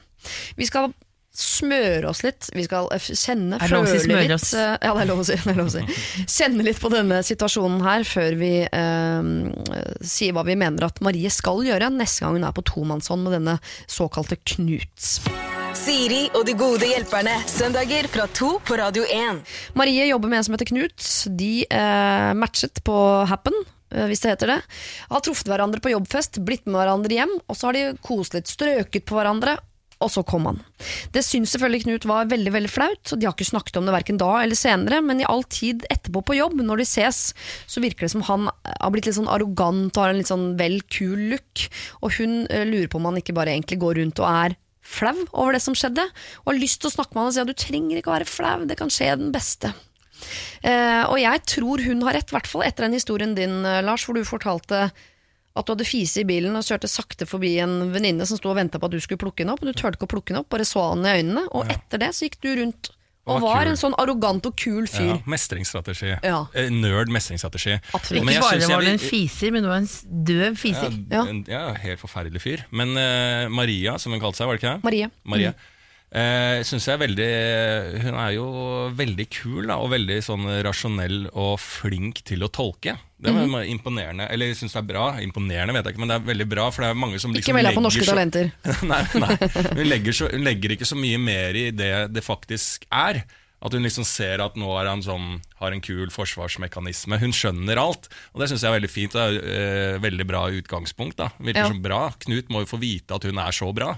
Vi 0.58 0.66
skal 0.70 0.92
smøre 1.34 2.06
oss 2.12 2.22
litt, 2.22 2.46
vi 2.54 2.62
skal 2.68 2.86
eh, 2.94 3.02
kjenne, 3.02 3.58
å 3.58 3.86
si 3.90 4.06
litt 4.06 4.34
oss? 4.36 4.52
eh, 4.54 4.76
Ja, 4.86 4.92
det 4.94 5.02
er 5.02 5.10
lov 5.10 5.24
å 5.24 5.26
si. 5.26 5.34
Det 5.42 5.50
er 5.50 5.58
lov 5.58 5.72
å 5.72 5.74
si. 5.74 5.82
Kjenne 6.38 6.66
litt 6.68 6.78
på 6.82 6.92
denne 6.94 7.24
situasjonen 7.26 7.82
her 7.82 8.06
før 8.06 8.38
vi 8.38 8.52
eh, 8.68 9.32
sier 10.06 10.36
hva 10.38 10.46
vi 10.46 10.58
mener 10.62 10.86
at 10.86 11.02
Marie 11.02 11.32
skal 11.34 11.64
gjøre 11.66 11.90
neste 11.96 12.22
gang 12.26 12.38
hun 12.38 12.46
er 12.46 12.54
på 12.54 12.66
tomannshånd 12.70 13.26
med 13.26 13.34
denne 13.40 13.58
såkalte 13.90 14.38
Knut. 14.54 15.10
Siri 15.74 16.28
og 16.38 16.46
de 16.46 16.54
gode 16.54 16.86
hjelperne. 16.86 17.34
Søndager 17.50 18.06
fra 18.14 18.28
to 18.38 18.60
på 18.62 18.78
Radio 18.78 19.02
1. 19.10 19.42
Marie 19.74 20.06
jobber 20.12 20.30
med 20.30 20.38
en 20.44 20.46
som 20.46 20.54
heter 20.54 20.70
Knut. 20.70 21.02
De 21.34 21.66
eh, 21.66 22.30
matchet 22.38 22.78
på 22.86 22.94
Happen, 23.26 23.58
eh, 23.58 23.83
hvis 24.10 24.24
det 24.24 24.34
heter 24.34 24.56
det. 24.56 24.62
Har 25.12 25.24
truffet 25.26 25.50
hverandre 25.52 25.84
på 25.84 25.94
jobbfest, 25.94 26.42
blitt 26.46 26.66
med 26.68 26.80
hverandre 26.82 27.20
hjem, 27.22 27.38
og 27.48 27.60
så 27.60 27.70
har 27.70 27.78
de 27.78 27.86
kost 28.06 28.36
litt, 28.38 28.52
strøket 28.52 29.06
på 29.10 29.20
hverandre. 29.20 29.58
Og 30.04 30.12
så 30.12 30.24
kom 30.28 30.48
han. 30.50 30.60
Det 31.16 31.24
syns 31.24 31.54
selvfølgelig 31.54 31.86
Knut 31.86 32.08
var 32.10 32.32
veldig 32.32 32.54
veldig 32.56 32.72
flaut, 32.72 33.14
og 33.14 33.20
de 33.20 33.28
har 33.28 33.36
ikke 33.36 33.48
snakket 33.48 33.78
om 33.80 33.88
det 33.88 33.96
verken 33.96 34.20
da 34.20 34.32
eller 34.42 34.60
senere, 34.60 35.00
men 35.06 35.22
i 35.22 35.28
all 35.30 35.46
tid 35.48 35.86
etterpå 35.94 36.24
på 36.28 36.38
jobb, 36.38 36.58
når 36.60 36.84
de 36.84 36.88
ses, 36.90 37.22
så 37.70 37.84
virker 37.84 38.08
det 38.08 38.14
som 38.16 38.26
han 38.28 38.50
har 38.68 38.92
blitt 38.94 39.08
litt 39.08 39.18
sånn 39.20 39.32
arrogant 39.32 39.96
og 39.96 40.04
har 40.04 40.14
en 40.14 40.20
litt 40.20 40.32
sånn 40.32 40.50
vel 40.60 40.82
kul 40.92 41.30
look, 41.32 41.68
og 42.02 42.18
hun 42.18 42.44
eh, 42.50 42.66
lurer 42.68 42.90
på 42.92 43.00
om 43.00 43.10
han 43.12 43.22
ikke 43.22 43.38
bare 43.38 43.56
egentlig 43.56 43.80
går 43.84 44.02
rundt 44.02 44.20
og 44.24 44.30
er 44.30 44.58
flau 44.84 45.16
over 45.32 45.56
det 45.56 45.64
som 45.64 45.78
skjedde, 45.78 46.04
og 46.44 46.52
har 46.52 46.60
lyst 46.60 46.82
til 46.84 46.92
å 46.92 46.96
snakke 46.98 47.16
med 47.16 47.24
han 47.24 47.32
og 47.32 47.38
si 47.38 47.44
at 47.46 47.52
du 47.54 47.56
trenger 47.56 48.00
ikke 48.00 48.12
å 48.12 48.18
være 48.18 48.30
flau, 48.30 48.68
det 48.68 48.80
kan 48.80 48.92
skje 48.92 49.14
den 49.22 49.32
beste. 49.36 49.72
Eh, 50.62 51.04
og 51.08 51.18
jeg 51.22 51.44
tror 51.50 51.84
hun 51.86 52.06
har 52.08 52.18
rett, 52.20 52.32
i 52.32 52.38
hvert 52.38 52.50
fall 52.50 52.66
etter 52.68 52.88
den 52.88 52.98
historien 52.98 53.36
din, 53.38 53.62
eh, 53.66 53.82
Lars, 53.86 54.06
hvor 54.08 54.18
du 54.18 54.24
fortalte 54.28 54.88
at 55.54 55.68
du 55.68 55.74
hadde 55.76 55.86
fise 55.86 56.24
i 56.24 56.26
bilen 56.26 56.56
og 56.58 56.66
kjørte 56.66 56.90
sakte 56.90 57.28
forbi 57.30 57.60
en 57.62 57.92
venninne 57.94 58.26
som 58.26 58.40
sto 58.40 58.50
og 58.50 58.58
venta 58.58 58.82
på 58.82 58.90
at 58.90 58.96
du 58.96 59.02
skulle 59.04 59.22
plukke 59.22 59.44
den 59.44 59.54
opp, 59.54 59.62
og 59.62 59.70
du 59.70 59.78
turte 59.78 60.00
ikke 60.00 60.10
å 60.10 60.14
plukke 60.16 60.34
den 60.34 60.42
opp, 60.42 60.50
bare 60.50 60.66
så 60.66 60.90
han 60.90 61.06
i 61.06 61.20
øynene, 61.20 61.46
og 61.54 61.70
etter 61.70 62.02
det 62.02 62.10
så 62.18 62.26
gikk 62.26 62.40
du 62.42 62.54
rundt 62.58 62.90
og 63.24 63.40
var 63.40 63.62
var 63.62 63.70
en 63.72 63.78
sånn 63.80 63.94
arrogant 64.02 64.44
og 64.50 64.56
kul 64.60 64.88
fyr. 64.92 65.14
Ja, 65.14 65.20
mestringsstrategi. 65.32 66.10
Ja. 66.26 66.42
Eh, 66.60 66.68
Nerd 66.74 67.12
mestringsstrategi. 67.14 67.78
Absolutt. 67.96 68.26
Men 68.26 68.34
Ikke 68.34 68.50
jeg 68.52 68.64
bare 68.66 68.72
var 68.74 68.84
du 68.84 68.90
en 68.92 69.00
fiser, 69.00 69.54
men 69.56 69.64
du 69.64 69.70
var 69.70 69.80
en 69.80 69.88
døv 70.28 70.58
fiser. 70.60 70.98
Ja. 71.08 71.22
Ja, 71.22 71.24
en, 71.32 71.40
ja, 71.48 71.62
helt 71.86 72.02
forferdelig 72.04 72.44
fyr. 72.44 72.66
Men 72.76 72.92
uh, 73.00 73.48
Maria, 73.54 73.96
som 74.02 74.12
hun 74.12 74.20
kalte 74.20 74.42
seg, 74.42 74.50
var 74.50 74.60
det 74.60 74.64
ikke 74.64 74.74
det? 74.74 74.84
Maria 74.90 75.12
Marie. 75.24 75.54
Eh, 76.14 76.60
synes 76.62 76.86
jeg 76.86 76.94
er 76.94 77.00
veldig 77.02 77.28
Hun 78.04 78.18
er 78.22 78.34
jo 78.36 78.44
veldig 78.94 79.26
kul 79.34 79.66
da, 79.66 79.80
og 79.82 79.90
veldig 79.96 80.20
sånn 80.22 80.46
rasjonell 80.66 81.24
og 81.32 81.56
flink 81.58 82.22
til 82.28 82.46
å 82.46 82.52
tolke. 82.54 82.94
Det 83.18 83.32
er 83.32 83.48
mm. 83.48 83.56
imponerende. 83.72 84.28
Eller 84.30 84.52
jeg 84.52 84.60
syns 84.60 84.76
det 84.76 84.82
er 84.84 84.90
bra. 84.92 85.06
Imponerende 85.24 85.74
vet 85.74 85.88
jeg 85.88 85.96
ikke, 85.96 86.04
men 86.04 86.12
det 86.12 86.18
er 86.20 86.28
veldig 86.28 86.48
bra. 86.52 86.68
For 86.76 86.86
det 86.86 86.92
er 86.92 87.00
mange 87.02 87.22
som 87.24 87.34
Ikke 87.34 87.42
liksom 87.42 87.58
meld 87.58 87.72
deg 87.72 87.80
på 87.80 87.86
Norske 87.86 88.06
så- 88.06 88.14
Talenter. 88.14 88.52
nei, 88.92 89.02
nei. 89.24 89.38
Hun, 89.80 89.86
legger 89.90 90.20
så, 90.20 90.30
hun 90.34 90.46
legger 90.46 90.76
ikke 90.76 90.90
så 90.92 91.00
mye 91.00 91.22
mer 91.24 91.58
i 91.58 91.70
det 91.74 91.94
det 92.14 92.26
faktisk 92.26 92.86
er. 92.92 93.24
At 93.64 93.74
hun 93.74 93.86
liksom 93.88 94.04
ser 94.06 94.44
at 94.44 94.58
nå 94.60 94.70
er 94.76 94.90
han 94.92 95.02
sånn, 95.02 95.38
har 95.62 95.74
en 95.74 95.82
kul 95.82 96.12
forsvarsmekanisme. 96.12 97.18
Hun 97.22 97.34
skjønner 97.34 97.80
alt, 97.80 98.10
og 98.36 98.44
det 98.44 98.52
syns 98.52 98.66
jeg 98.66 98.70
er 98.70 98.76
veldig 98.76 98.92
fint. 98.92 99.16
Det 99.16 99.24
er 99.24 99.38
eh, 99.40 100.02
veldig 100.04 100.28
bra 100.28 100.50
utgangspunkt. 100.52 101.18
da 101.24 101.32
Virker 101.40 101.64
Ja. 101.64 101.70
som 101.72 101.80
bra. 101.82 102.10
Knut 102.28 102.52
må 102.52 102.68
jo 102.68 102.76
få 102.76 102.82
vite 102.84 103.16
at 103.16 103.24
hun 103.24 103.40
er 103.40 103.56
så 103.56 103.72
bra. 103.74 103.96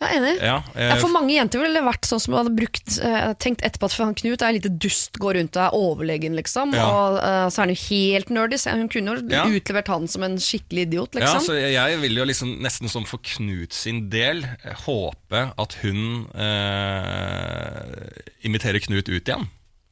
Jeg 0.00 0.08
er 0.08 0.16
enig. 0.16 0.30
Ja, 0.40 0.54
eh, 0.74 0.86
Ja, 0.88 0.94
for 0.96 1.12
mange 1.12 1.34
jenter 1.34 1.60
ville 1.60 1.76
det 1.76 1.84
vært 1.84 2.06
sånn 2.08 2.20
som 2.24 2.32
hadde 2.32 2.54
brukt, 2.56 2.94
eh, 3.04 3.34
tenkt 3.36 3.60
etterpå 3.60 3.84
at 3.84 3.92
han 4.00 4.14
Knut 4.16 4.40
er 4.40 4.48
en 4.48 4.54
liten 4.56 4.78
dust, 4.80 5.12
går 5.20 5.34
rundt 5.36 5.56
og 5.60 5.62
er 5.66 5.76
overlegen, 5.76 6.34
liksom. 6.38 6.72
Ja. 6.72 6.86
Og 6.88 7.18
eh, 7.20 7.48
så 7.52 7.60
er 7.60 7.66
han 7.66 7.74
jo 7.74 7.82
helt 7.90 8.30
nerdy, 8.32 8.56
så 8.56 8.72
hun 8.78 8.88
kunne 8.88 9.12
jo 9.18 9.28
Ja. 9.28 9.44
utlevert 9.44 9.88
han 9.92 10.08
som 10.08 10.22
en 10.24 10.38
skikkelig 10.40 10.86
idiot, 10.88 11.12
liksom. 11.14 11.36
Ja, 11.36 11.44
så 11.44 11.52
jeg 11.60 12.00
vil 12.00 12.16
jo 12.16 12.24
liksom 12.24 12.56
nesten 12.64 12.88
som 12.88 13.04
for 13.04 13.18
Knut 13.18 13.72
sin 13.76 14.08
del 14.08 14.40
eh, 14.64 14.72
håpe 14.86 15.52
at 15.58 15.76
hun 15.82 16.26
eh, 16.34 18.08
imiterer 18.48 18.80
Knut 18.80 19.08
ut 19.08 19.20
igjen. 19.28 19.48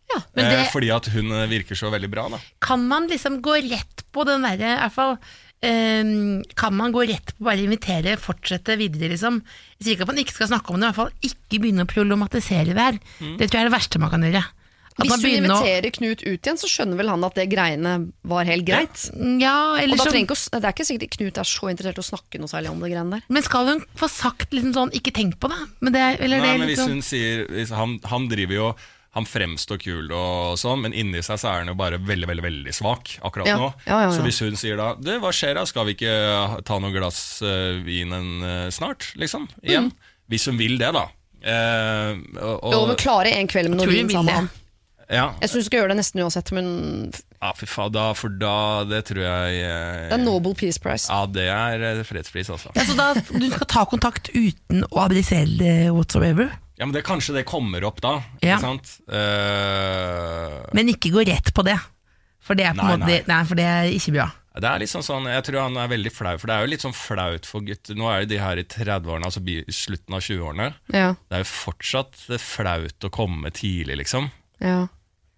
Ja, 0.09 0.22
Men 0.34 0.44
eh, 0.46 0.50
det- 0.62 0.72
fordi 0.72 0.88
at 0.94 1.04
hun 1.12 1.30
eh, 1.32 1.46
virker 1.50 1.76
så 1.76 1.90
veldig 1.92 2.09
bra, 2.11 2.28
da. 2.32 2.38
Kan 2.64 2.88
man 2.88 3.09
liksom 3.09 3.42
gå 3.44 3.59
rett 3.70 4.04
på 4.11 4.24
den 4.24 4.40
derre 4.40 4.72
i 4.72 4.80
hvert 4.80 4.92
fall, 4.96 5.18
Kan 5.62 6.76
man 6.78 6.92
gå 6.94 7.02
rett 7.09 7.32
på 7.38 7.44
bare 7.48 7.64
invitere, 7.64 8.16
fortsette 8.20 8.76
videre, 8.78 9.11
liksom? 9.14 9.40
Jeg 9.78 9.84
sier 9.84 9.96
ikke 9.96 10.06
at 10.06 10.12
man 10.12 10.22
ikke 10.22 10.36
skal 10.36 10.50
snakke 10.52 10.70
om 10.74 10.78
det, 10.80 10.86
i 10.86 10.90
hvert 10.92 11.00
fall 11.02 11.30
ikke 11.30 11.62
begynne 11.64 11.86
å 11.86 11.90
problematisere 11.90 12.70
det 12.74 12.78
her. 12.78 13.00
Det 13.38 13.48
tror 13.48 13.59
jeg 13.59 13.66
er 13.66 13.70
det 13.70 13.76
verste 13.78 13.98
man 14.02 14.11
kan 14.14 14.22
gjøre. 14.26 14.44
At 14.98 15.04
Hvis 15.06 15.11
man 15.12 15.20
hun 15.20 15.26
begynner 15.28 15.52
å- 15.54 15.59
inviterer 15.62 15.90
Knut 15.94 16.22
ut 16.26 16.42
igjen, 16.42 16.56
så 16.59 16.66
skjønner 16.66 16.96
vel 16.98 17.09
han 17.09 17.22
at 17.22 17.34
det 17.38 17.44
greiene 17.52 18.12
var 18.26 18.44
helt 18.44 18.64
greit. 18.66 19.04
Ja, 19.38 19.76
eller 19.78 19.94
Og 19.94 19.98
da 20.02 20.11
trenger 20.11 20.26
ikke, 20.26 20.34
å 20.34 20.59
Det 20.59 20.64
er 20.64 20.74
ikke 20.74 20.86
sikkert 20.88 21.12
Knut 21.14 21.38
er 21.38 21.46
så 21.46 21.70
interessert 21.70 21.98
i 21.98 22.02
å 22.02 22.09
snakke 22.11 22.40
noe 22.42 22.48
særlig 22.50 22.70
om 22.72 22.80
det 22.82 22.90
greiene 22.90 23.11
der. 23.14 23.22
men 23.28 23.42
skal 23.46 23.66
hun 23.66 23.84
få 23.94 24.09
sagt 24.11 24.50
liksom 24.50 24.74
sånn 24.74 24.90
'ikke 24.90 25.14
tenk 25.14 25.38
på 25.38 25.48
det'? 25.50 25.68
Men 25.80 25.92
det 25.92 26.20
eller 26.20 26.38
Nei, 26.40 26.59
det 26.59 26.59
liksom... 26.59 26.59
men 26.59 26.68
hvis 26.68 26.78
liksom, 26.78 26.90
hun 26.90 27.02
sier 27.02 27.46
hvis 27.46 27.70
han, 27.70 28.00
han 28.11 28.28
driver 28.28 28.54
jo 28.54 28.74
Han 29.16 29.24
fremstår 29.26 29.80
kul 29.80 30.11
og 30.12 30.59
sånn, 30.61 30.82
men 30.84 30.92
inni 30.92 31.22
seg 31.24 31.40
så 31.40 31.48
er 31.50 31.62
han 31.62 31.70
jo 31.72 31.76
bare 31.78 31.96
veldig 31.96 32.28
veldig, 32.28 32.44
veldig 32.44 32.74
svak 32.76 33.14
akkurat 33.24 33.48
Ja. 33.48 33.56
nå. 33.56 33.70
Ja, 33.86 33.94
ja, 33.94 34.00
ja. 34.09 34.12
Så 34.12 34.22
hvis 34.26 34.40
hun 34.44 34.59
sier 34.61 34.76
da 34.76 34.90
Du, 35.00 35.11
hva 35.22 35.32
skjer 35.34 35.56
da? 35.56 35.64
Skal 35.66 35.88
vi 35.88 35.96
ikke 35.96 36.12
ta 36.68 36.78
noe 36.82 36.92
glass 36.94 37.40
uh, 37.42 37.80
vin 37.86 38.12
en, 38.12 38.28
eh, 38.44 38.68
snart? 38.74 39.14
Liksom. 39.16 39.48
Igjen. 39.64 39.90
Hvis 40.28 40.44
hun 40.50 40.61
vil 40.61 40.76
det, 40.78 40.92
da. 40.92 41.09
Uh, 41.38 42.18
og, 42.42 42.64
og, 42.66 42.74
og, 42.90 42.96
klare 42.98 43.32
en 43.38 43.48
kveld 43.48 43.70
med 43.72 43.80
Tror 43.80 43.92
noe 43.92 43.96
vin 43.96 44.11
sammen 44.11 44.26
med 44.26 44.34
ham. 44.34 44.48
ja, 45.09 45.26
Jeg 45.40 45.52
syns 45.52 45.64
du 45.64 45.68
skal 45.70 45.80
gjøre 45.80 45.92
det 45.94 45.98
nesten 46.00 46.22
uansett, 46.24 46.52
men 46.56 46.70
ja, 47.38 47.52
fy 47.54 47.68
faen, 47.70 47.92
da, 47.94 48.09
for 48.18 48.34
da 48.34 48.82
Det 48.88 49.04
tror 49.12 49.22
jeg 49.22 49.61
eh, 49.62 50.09
det 50.11 50.16
er 50.16 50.22
Nobel 50.24 50.56
Peace 50.59 50.82
Prize. 50.82 51.06
Ja, 51.06 51.22
det 51.30 51.46
er 51.46 52.02
fredspris, 52.06 52.50
altså. 52.50 52.72
ja, 52.74 52.86
så 52.88 52.96
da, 52.98 53.12
du 53.14 53.46
skal 53.52 53.68
ta 53.70 53.84
kontakt 53.88 54.32
uten 54.34 54.82
å 54.90 55.04
abdisere 55.06 55.92
whatsoever, 55.94 56.50
Ja, 56.79 56.87
men 56.87 56.93
det, 56.95 57.03
Kanskje 57.07 57.35
det 57.35 57.45
kommer 57.49 57.83
opp 57.89 58.01
da, 58.01 58.16
Ja. 58.41 58.57
ikke 58.57 58.61
sant? 58.62 58.93
Eh, 59.09 60.66
men 60.76 60.89
ikke 60.93 61.11
gå 61.14 61.24
rett 61.26 61.53
på 61.55 61.64
det. 61.66 61.79
For 62.45 62.55
det 62.59 62.64
er 62.68 62.76
på 62.79 62.85
en 62.87 63.01
Nei, 63.01 63.07
måte 63.07 63.09
nei. 63.11 63.24
nei, 63.29 63.45
for 63.49 63.59
det 63.59 63.64
er 63.68 63.89
ikke 63.93 64.14
bra. 64.14 64.29
Det 64.59 64.66
er 64.66 64.81
litt 64.83 64.91
sånn, 64.91 65.05
sånn, 65.07 65.26
Jeg 65.31 65.45
tror 65.47 65.61
han 65.68 65.76
er 65.79 65.89
veldig 65.91 66.11
flau, 66.11 66.33
for 66.41 66.51
det 66.51 66.55
er 66.57 66.64
jo 66.64 66.70
litt 66.72 66.83
sånn 66.83 66.95
flaut 66.97 67.47
for 67.47 67.61
gutter. 67.62 67.95
Nå 67.95 68.09
er 68.11 68.20
jo 68.24 68.26
de 68.33 68.39
her 68.43 68.57
i 68.59 68.64
30-årene, 68.64 69.24
altså 69.29 69.43
bi- 69.45 69.64
slutten 69.70 70.14
av 70.16 70.20
20-årene. 70.24 70.68
Ja, 70.95 71.12
Det 71.29 71.37
er 71.37 71.45
jo 71.45 71.51
fortsatt 71.51 72.16
flaut 72.43 73.07
å 73.07 73.11
komme 73.11 73.51
tidlig, 73.55 73.99
liksom. 74.05 74.31
ja. 74.61 74.87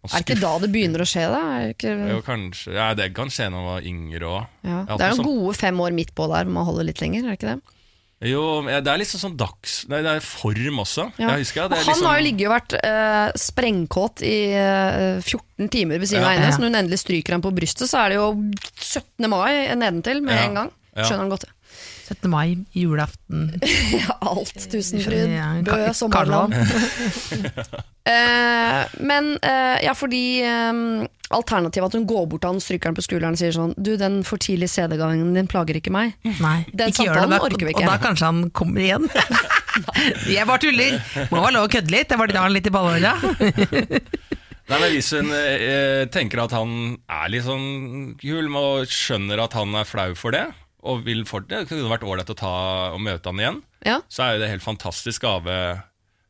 Og 0.03 0.09
Er 0.14 0.22
det 0.22 0.32
ikke 0.32 0.41
da 0.41 0.59
det 0.62 0.70
begynner 0.72 1.03
å 1.05 1.05
skje, 1.05 1.26
da? 1.28 1.41
Er 1.59 1.66
det, 1.66 1.76
ikke, 1.76 2.09
Jo, 2.09 2.20
kanskje, 2.24 2.72
ja, 2.72 2.95
Det 2.95 3.12
kan 3.12 3.28
skje 3.28 3.51
når 3.51 3.61
man 3.61 3.66
var 3.68 3.82
yngre 3.84 4.24
òg. 4.30 4.47
ja. 4.64 4.84
det 4.97 5.01
er 5.05 5.11
jo 5.12 5.22
gode 5.26 5.57
fem 5.59 5.76
år 5.78 5.93
midt 5.93 6.14
på 6.14 6.24
der, 6.32 6.45
man 6.49 6.64
holder 6.64 6.84
litt 6.88 7.03
lenger, 7.03 7.20
er 7.26 7.36
det 7.36 7.38
ikke 7.38 7.51
det? 7.53 7.61
Jo, 8.20 8.40
det 8.68 8.84
er 8.84 8.98
liksom 9.00 9.20
sånn 9.22 9.36
dags... 9.40 9.78
Nei, 9.88 10.02
det 10.04 10.10
er 10.18 10.24
form 10.24 10.82
også. 10.82 11.06
Ja. 11.16 11.30
Jeg 11.32 11.46
husker, 11.46 11.70
det 11.72 11.78
er 11.78 11.86
han 11.86 11.88
liksom, 11.88 12.08
har 12.10 12.18
jo 12.20 12.24
ligget 12.26 12.48
og 12.50 12.52
vært 12.52 12.74
eh, 12.84 13.30
sprengkåt 13.40 14.20
i 14.28 14.34
eh, 14.60 15.22
14 15.24 15.70
timer 15.72 16.02
ved 16.02 16.10
siden 16.10 16.20
Ja. 16.26 16.28
av 16.28 16.34
henne, 16.36 16.50
Ja. 16.50 16.52
så 16.52 16.60
når 16.60 16.68
hun 16.68 16.80
endelig 16.82 16.98
stryker 17.00 17.32
ham 17.38 17.44
på 17.46 17.54
brystet, 17.56 17.88
så 17.88 18.02
er 18.04 18.12
det 18.12 18.18
jo 18.20 18.28
17. 18.76 19.24
mai 19.32 19.72
nedentil 19.72 20.20
med 20.20 20.36
Ja. 20.36 20.44
en 20.50 20.54
gang. 20.60 20.70
Ja. 20.96 21.04
Skjønner 21.08 21.24
han 21.24 21.32
godt. 21.32 21.48
17. 22.11 22.26
mai, 22.32 22.58
julaften 22.76 23.46
alt. 24.32 24.66
Tusenfryd. 24.72 25.30
Ja, 25.36 25.52
Bø, 25.66 25.80
sommerland. 25.96 26.54
Eh, 28.11 28.84
men 29.04 29.26
eh, 29.44 29.76
ja, 29.84 29.92
fordi 29.94 30.40
eh, 30.42 30.78
alternativet 31.36 31.90
at 31.92 31.96
hun 31.98 32.06
går 32.08 32.24
bort 32.32 32.40
til 32.42 32.48
han, 32.54 32.61
stryker 32.64 32.88
han 32.90 32.96
på 32.96 33.04
skulderen 33.04 33.36
og 33.36 33.38
sier 33.42 33.52
sånn 33.54 33.74
Du, 33.76 33.90
den 34.00 34.16
for 34.26 34.40
tidlige 34.40 34.72
CD-gangen 34.72 35.34
din 35.36 35.46
plager 35.52 35.76
ikke 35.78 35.92
meg. 35.94 36.14
Nei, 36.40 36.64
Den 36.72 36.90
ikke 36.90 37.04
gjør 37.06 37.28
det. 37.28 37.38
orker 37.44 37.68
vi 37.68 37.74
ikke. 37.74 37.84
Og 37.84 37.92
da 37.92 37.98
kanskje 38.02 38.30
han 38.30 38.40
kommer 38.56 38.82
igjen. 38.86 39.04
Jeg 40.32 40.48
bare 40.48 40.62
tuller! 40.64 40.96
Må 41.28 41.44
være 41.44 41.54
lov 41.58 41.68
å 41.68 41.72
kødde 41.76 41.94
litt. 41.94 42.16
Jeg 42.16 42.22
var 42.40 42.50
litt 42.56 42.70
i 42.72 42.74
ballhåra. 42.74 43.12
Nei, 44.70 44.78
men 44.80 44.88
Hvis 44.96 45.12
hun 45.20 45.30
eh, 45.36 46.08
tenker 46.14 46.44
at 46.48 46.56
han 46.56 46.74
er 47.04 47.30
litt 47.36 47.46
sånn 47.46 48.16
kul 48.24 48.48
og 48.64 48.90
skjønner 48.90 49.44
at 49.44 49.54
han 49.61 49.76
er 49.76 49.86
flau 49.86 50.08
for 50.18 50.34
det, 50.34 50.46
og 50.83 51.05
vil 51.05 51.24
for 51.28 51.41
det, 51.45 51.66
kunne 51.68 51.89
vært 51.91 52.05
ålreit 52.09 52.31
å 52.33 52.37
ta 52.39 52.53
og 52.95 53.01
møte 53.05 53.26
han 53.33 53.41
igjen, 53.43 53.62
Ja. 53.85 54.01
så 54.09 54.22
er 54.24 54.33
jo 54.35 54.41
det 54.45 54.51
helt 54.51 54.62
fantastisk 54.64 55.22
gave. 55.22 55.83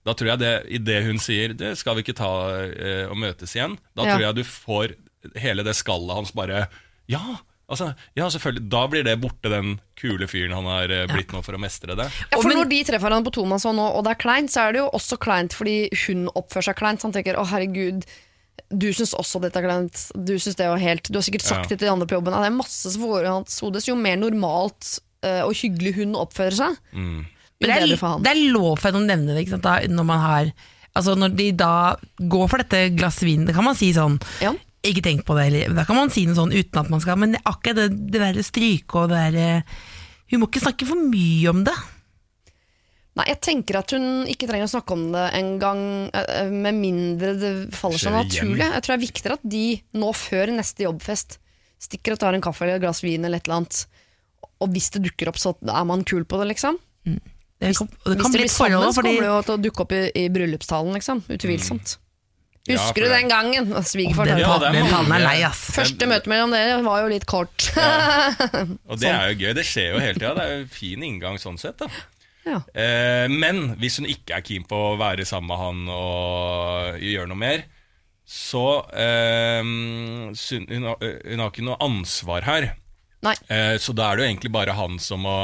Da 0.06 0.14
tror 0.16 0.30
jeg 0.32 0.38
det, 0.40 0.54
i 0.70 0.78
det 0.78 1.02
hun 1.04 1.18
sier 1.18 1.52
det 1.54 1.76
skal 1.78 1.94
vi 1.98 2.02
ikke 2.02 2.16
ta 2.16 2.30
eh, 2.64 3.04
og 3.10 3.16
møtes 3.20 3.54
igjen, 3.54 3.78
da 3.94 4.04
Ja. 4.04 4.16
tror 4.16 4.26
jeg 4.26 4.34
du 4.34 4.42
får 4.44 4.94
hele 5.36 5.62
det 5.62 5.74
skallet 5.76 6.14
hans 6.16 6.32
bare 6.32 6.68
Ja, 7.10 7.36
altså, 7.68 7.94
ja 8.16 8.26
selvfølgelig. 8.30 8.68
Da 8.70 8.86
blir 8.88 9.04
det 9.04 9.20
borte, 9.20 9.50
den 9.50 9.80
kule 9.96 10.26
fyren 10.30 10.52
han 10.54 10.64
har 10.64 10.86
blitt 10.88 11.12
blitt 11.12 11.32
nå 11.34 11.42
for 11.44 11.52
å 11.54 11.60
mestre 11.60 11.94
det. 11.98 12.06
Ja, 12.32 12.40
for 12.40 12.48
Når 12.48 12.68
de 12.70 12.84
treffer 12.84 13.08
hverandre 13.10 13.28
på 13.30 13.34
tomannshånd 13.42 13.78
og, 13.78 13.96
og 13.98 14.04
det 14.06 14.12
er 14.16 14.22
kleint, 14.22 14.50
så 14.50 14.68
er 14.68 14.72
det 14.72 14.80
jo 14.80 14.90
også 14.94 15.18
kleint 15.18 15.52
fordi 15.52 15.90
hun 16.06 16.28
oppfører 16.34 16.70
seg 16.70 16.76
kleint. 16.80 17.00
Så 17.02 17.10
han 17.10 17.12
tenker 17.12 17.36
'å 17.36 17.46
herregud, 17.50 18.06
du 18.70 18.88
syns 18.92 19.14
også 19.14 19.40
dette 19.42 19.56
er 19.60 19.66
kleint', 19.66 20.02
du 20.14 20.34
synes 20.38 20.56
det 20.56 20.68
var 20.68 20.78
helt 20.78 21.08
Du 21.10 21.18
har 21.18 21.22
sikkert 21.26 21.42
sagt 21.46 21.64
Ja. 21.64 21.68
det 21.74 21.78
til 21.78 21.86
de 21.88 21.92
andre 21.92 22.06
på 22.06 22.16
jobben. 22.18 22.32
Det 22.32 22.46
er 22.50 22.56
masse 22.56 22.90
som 22.92 23.02
i 23.02 23.24
hans 23.26 23.60
hode. 23.60 23.80
Jo 23.86 23.94
mer 23.96 24.16
normalt 24.16 24.98
uh, 25.24 25.42
og 25.46 25.54
hyggelig 25.54 25.94
hun 25.96 26.14
oppfører 26.14 26.56
seg, 26.56 26.76
Mm. 26.94 27.26
jo 27.60 27.66
det 27.66 27.68
bedre 27.68 27.92
er, 27.92 27.96
for 27.96 28.08
han. 28.08 28.22
det 28.22 28.30
er 28.32 28.52
lov 28.52 28.78
for 28.78 28.90
henne 28.90 29.02
å 29.02 29.06
nevne 29.06 29.34
det, 29.34 29.44
ikke 29.46 29.56
sant? 29.58 29.62
Da, 29.62 29.80
når 29.88 30.04
man 30.04 30.20
har 30.20 30.52
Altså 30.96 31.14
når 31.14 31.36
de 31.36 31.52
da 31.52 31.94
går 32.18 32.48
for 32.50 32.58
dette 32.58 32.96
glass 32.96 33.20
vin, 33.22 33.44
det 33.46 33.54
kan 33.54 33.62
man 33.62 33.76
si 33.76 33.92
sånn 33.94 34.20
Ja. 34.42 34.52
Ikke 34.82 35.02
tenk 35.04 35.24
på 35.24 35.36
det, 35.36 35.46
eller 35.52 35.74
da 35.76 35.84
kan 35.84 35.94
man 35.94 36.10
si 36.10 36.24
noe 36.26 36.34
sånn 36.34 36.50
uten 36.52 36.80
at 36.80 36.90
man 36.90 37.00
skal 37.00 37.16
Men 37.16 37.36
akkurat 37.44 37.76
det, 37.76 38.10
det 38.10 38.20
der 38.20 38.42
stryke 38.42 38.94
og 38.96 39.10
det 39.10 39.32
der 39.34 39.38
eh, 39.58 39.62
Hun 40.32 40.40
må 40.40 40.48
ikke 40.48 40.62
snakke 40.64 40.86
for 40.86 40.96
mye 40.96 41.48
om 41.50 41.62
det. 41.64 41.74
Nei, 43.18 43.26
jeg 43.26 43.40
tenker 43.42 43.80
at 43.80 43.90
hun 43.96 44.26
ikke 44.30 44.46
trenger 44.46 44.68
å 44.68 44.70
snakke 44.70 44.94
om 44.94 45.08
det 45.10 45.24
engang, 45.34 45.80
uh, 46.14 46.50
med 46.50 46.76
mindre 46.78 47.32
det 47.38 47.52
faller 47.74 47.98
seg 47.98 48.14
naturlig. 48.14 48.62
Jeg 48.62 48.84
tror 48.84 48.92
det 48.92 48.98
er 48.98 49.02
viktigere 49.02 49.38
at 49.40 49.48
de 49.56 49.64
nå 49.98 50.12
før 50.14 50.52
neste 50.54 50.86
jobbfest 50.86 51.40
stikker 51.80 52.14
og 52.14 52.20
tar 52.22 52.36
en 52.36 52.44
kaffe 52.44 52.66
eller 52.66 52.78
et 52.78 52.84
glass 52.84 53.02
vin 53.02 53.24
eller 53.24 53.40
et 53.40 53.48
eller 53.48 53.62
annet. 53.62 53.80
Og 54.60 54.70
hvis 54.74 54.90
det 54.94 55.02
dukker 55.08 55.32
opp, 55.32 55.40
så 55.40 55.56
er 55.58 55.88
man 55.88 56.04
kul 56.06 56.22
på 56.28 56.38
det, 56.38 56.52
liksom. 56.52 56.78
Det 57.60 57.72
kan, 57.76 57.88
det 57.90 58.14
kan 58.14 58.20
hvis 58.20 58.30
det 58.36 58.44
blir 58.44 58.52
sammen, 58.52 58.86
så 58.86 59.00
fordi 59.00 59.16
kommer 59.16 59.26
det 59.26 59.32
jo 59.32 59.40
til 59.48 59.56
å 59.56 59.62
dukke 59.64 59.84
opp 59.84 59.96
i, 59.96 60.04
i 60.20 60.24
bryllupstalen, 60.32 60.94
liksom. 61.00 61.24
Utvilsomt. 61.32 61.96
Mm. 61.96 62.06
Husker 62.70 62.92
for 62.92 63.08
du 63.08 63.14
den 63.16 63.32
gangen? 63.32 63.70
Svigerfar 63.88 64.28
oh, 64.28 64.38
Ja, 64.38 64.52
er 64.68 64.76
den 64.76 65.12
er 65.16 65.24
lei, 65.24 65.36
ass. 65.48 65.64
Første 65.74 66.06
møte 66.06 66.30
mellom 66.30 66.52
dere 66.54 66.78
var 66.84 67.02
jo 67.02 67.10
litt 67.10 67.26
kort. 67.26 67.70
Og 67.74 69.00
det 69.00 69.10
er 69.16 69.32
jo 69.32 69.40
gøy. 69.40 69.52
Det 69.56 69.66
skjer 69.66 69.94
jo 69.96 70.02
hele 70.04 70.20
tida. 70.20 70.34
Det 70.36 70.44
er 70.44 70.58
jo 70.60 70.66
fin 70.76 71.06
inngang 71.08 71.40
sånn 71.40 71.58
sett. 71.58 71.80
da 71.80 71.88
Ja. 72.50 72.60
Eh, 72.74 73.26
men 73.30 73.76
hvis 73.80 74.00
hun 74.00 74.08
ikke 74.10 74.36
er 74.40 74.44
keen 74.46 74.64
på 74.66 74.74
å 74.90 74.96
være 75.00 75.24
sammen 75.28 75.52
med 75.52 75.60
han 75.62 75.82
og 75.94 77.00
gjøre 77.04 77.30
noe 77.30 77.38
mer, 77.38 77.64
så 78.30 78.64
eh, 78.94 79.62
syn- 80.38 80.68
hun, 80.70 80.86
har, 80.90 81.00
hun 81.26 81.42
har 81.42 81.50
ikke 81.52 81.64
noe 81.66 81.78
ansvar 81.82 82.46
her. 82.46 82.68
Eh, 83.52 83.74
så 83.82 83.92
da 83.96 84.10
er 84.12 84.16
det 84.20 84.24
jo 84.24 84.30
egentlig 84.32 84.52
bare 84.54 84.76
han 84.78 84.98
som 85.02 85.22
må 85.26 85.36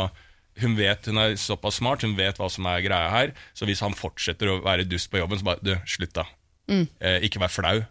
hun 0.56 0.72
vet 0.78 1.04
hun 1.10 1.18
er 1.20 1.34
såpass 1.36 1.82
smart, 1.82 2.00
hun 2.06 2.14
vet 2.16 2.38
hva 2.40 2.46
som 2.48 2.64
er 2.70 2.80
greia 2.80 3.10
her. 3.12 3.34
Så 3.52 3.66
hvis 3.68 3.82
han 3.84 3.92
fortsetter 3.92 4.48
å 4.54 4.60
være 4.64 4.86
dust 4.88 5.10
på 5.12 5.18
jobben, 5.20 5.36
så 5.42 5.44
bare 5.50 5.60
Du, 5.60 5.74
slutt, 5.84 6.14
da. 6.16 6.24
Eh, 6.98 7.18
ikke 7.28 7.42
vær 7.42 7.52
flau. 7.52 7.82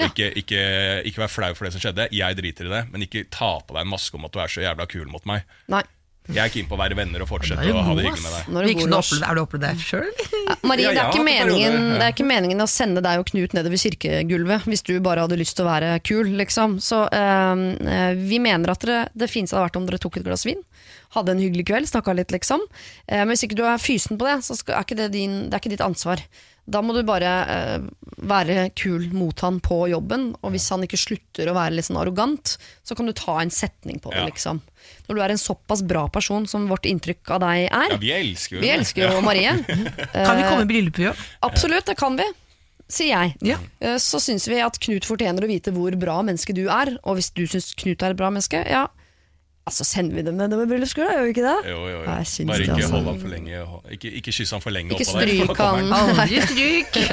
Og 0.00 0.04
ikke, 0.10 0.26
ikke, 0.36 0.60
ikke 1.08 1.20
vær 1.22 1.32
flau 1.32 1.48
for 1.56 1.64
det 1.66 1.72
som 1.74 1.80
skjedde. 1.82 2.06
Jeg 2.12 2.36
driter 2.36 2.68
i 2.68 2.74
det, 2.74 2.82
men 2.92 3.02
ikke 3.06 3.24
ta 3.32 3.48
på 3.64 3.72
deg 3.76 3.86
en 3.86 3.90
maske 3.94 4.16
om 4.20 4.24
at 4.28 4.32
du 4.36 4.38
er 4.44 4.52
så 4.52 4.62
jævla 4.66 4.86
kul 4.92 5.08
mot 5.12 5.24
meg. 5.28 5.48
Nei. 5.72 5.80
Jeg 6.28 6.38
er 6.44 6.50
keen 6.52 6.66
på 6.68 6.76
å 6.76 6.78
være 6.78 6.94
venner 6.94 7.22
og 7.24 7.28
fortsette 7.30 7.64
å 7.72 7.80
ha 7.82 7.94
det 7.96 8.04
hyggelig 8.04 8.22
med 8.22 8.34
deg. 8.36 8.50
Når 8.54 8.66
du 8.66 8.68
bor 8.70 8.74
god, 8.76 8.80
som 8.80 8.90
du 8.90 8.96
opplevd- 9.00 9.30
Er 9.30 9.34
du 9.34 9.40
opplevd 9.40 9.64
det 9.64 9.70
sjøl? 9.82 10.10
Marie, 10.68 10.84
Ja, 10.84 10.90
det, 10.92 11.00
er 11.00 11.08
ikke 11.10 11.24
meningen, 11.26 11.78
det 11.96 12.04
er 12.06 12.12
ikke 12.14 12.26
meningen 12.28 12.60
å 12.62 12.68
sende 12.70 13.02
deg 13.02 13.18
og 13.22 13.26
Knut 13.32 13.56
nedover 13.56 13.80
kirkegulvet 13.82 14.68
hvis 14.70 14.84
du 14.86 14.92
bare 15.00 15.24
hadde 15.24 15.38
lyst 15.40 15.56
til 15.58 15.64
å 15.66 15.70
være 15.72 15.90
kul, 16.06 16.30
liksom. 16.38 16.76
Så 16.84 17.00
eh, 17.10 18.14
vi 18.20 18.38
mener 18.38 18.70
at 18.76 18.86
det, 18.86 19.00
det 19.18 19.30
fineste 19.32 19.56
hadde 19.58 19.70
vært 19.70 19.80
om 19.80 19.88
dere 19.90 19.98
tok 20.02 20.20
et 20.20 20.26
glass 20.28 20.46
vin, 20.46 20.62
hadde 21.16 21.34
en 21.34 21.42
hyggelig 21.42 21.66
kveld, 21.72 21.90
snakka 21.90 22.14
litt, 22.14 22.30
liksom. 22.30 22.62
Eh, 23.08 23.24
men 23.24 23.32
hvis 23.34 23.46
ikke 23.48 23.58
du 23.58 23.64
er 23.66 23.82
fysen 23.82 24.20
på 24.20 24.28
det, 24.30 24.38
så 24.46 24.54
skal, 24.60 24.78
er 24.78 24.86
ikke 24.86 25.00
det, 25.02 25.10
din, 25.16 25.48
det 25.50 25.56
er 25.58 25.64
ikke 25.64 25.74
ditt 25.74 25.82
ansvar. 25.88 26.22
Da 26.70 26.80
må 26.86 26.94
du 26.94 27.00
bare 27.02 27.30
eh, 27.50 27.86
være 28.30 28.68
kul 28.78 29.08
mot 29.16 29.40
han 29.42 29.58
på 29.64 29.80
jobben, 29.90 30.28
og 30.44 30.52
hvis 30.54 30.68
han 30.70 30.84
ikke 30.86 30.98
slutter 31.00 31.50
å 31.50 31.54
være 31.56 31.74
litt 31.74 31.88
sånn 31.88 31.98
arrogant, 31.98 32.56
så 32.86 32.94
kan 32.98 33.08
du 33.10 33.14
ta 33.18 33.38
en 33.42 33.50
setning 33.50 33.98
på 34.04 34.12
det, 34.14 34.20
Ja. 34.22 34.26
liksom. 34.30 34.60
Når 35.08 35.16
du 35.18 35.22
er 35.24 35.32
en 35.34 35.40
såpass 35.42 35.82
bra 35.86 36.04
person 36.08 36.46
som 36.46 36.68
vårt 36.70 36.86
inntrykk 36.86 37.32
av 37.34 37.40
deg 37.42 37.64
er. 37.66 37.90
Ja, 37.90 37.96
vi 38.00 38.12
elsker 38.14 38.56
jo 38.56 38.60
Vi 38.62 38.68
det. 38.70 38.76
elsker 38.78 39.10
jo 39.10 39.20
Marie. 39.26 39.50
Kan 39.66 40.36
vi 40.38 40.46
komme 40.46 40.62
i 40.62 40.70
bryllupet 40.70 41.10
i? 41.10 41.12
Absolutt, 41.42 41.86
det 41.90 41.96
kan 41.98 42.16
vi. 42.20 42.28
Sier 42.90 43.10
jeg. 43.12 43.34
Ja. 43.52 43.58
Eh, 43.80 43.98
Så 44.02 44.18
syns 44.22 44.46
vi 44.50 44.60
at 44.62 44.78
Knut 44.82 45.06
fortjener 45.06 45.42
å 45.46 45.50
vite 45.50 45.70
hvor 45.74 45.94
bra 45.98 46.20
menneske 46.26 46.54
du 46.54 46.64
er. 46.70 46.94
Og 47.04 47.18
hvis 47.18 47.32
du 47.34 47.44
syns 47.50 47.72
Knut 47.78 48.02
er 48.02 48.14
et 48.14 48.18
bra 48.18 48.30
menneske, 48.30 48.62
ja, 48.70 48.86
altså 49.70 49.84
sender 49.86 50.18
vi 50.18 50.22
dem 50.26 50.36
nedover 50.40 50.66
bryllupsskolen, 50.70 51.12
gjør 51.14 51.24
vi 51.28 51.32
ikke 51.34 51.44
det? 51.46 51.54
Jo, 51.70 51.78
jo, 51.86 51.98
jo. 52.02 52.06
Bare 52.10 52.24
det, 52.26 52.66
ikke 52.66 52.74
altså. 52.76 52.90
hold 52.96 53.06
ham 53.10 53.20
for 53.22 53.30
lenge. 53.32 53.62
Ikke, 53.96 54.12
ikke 54.20 54.34
kyss 54.34 54.50
ham 54.56 54.62
for 54.64 54.74
lenge 54.74 54.92
Ikke 54.96 55.06
oppå 55.06 55.20
der, 55.20 55.30
Ikke 55.30 55.46
stryk 55.46 55.60
han. 55.64 55.92
Aldri 56.00 56.38
stryk! 56.50 56.92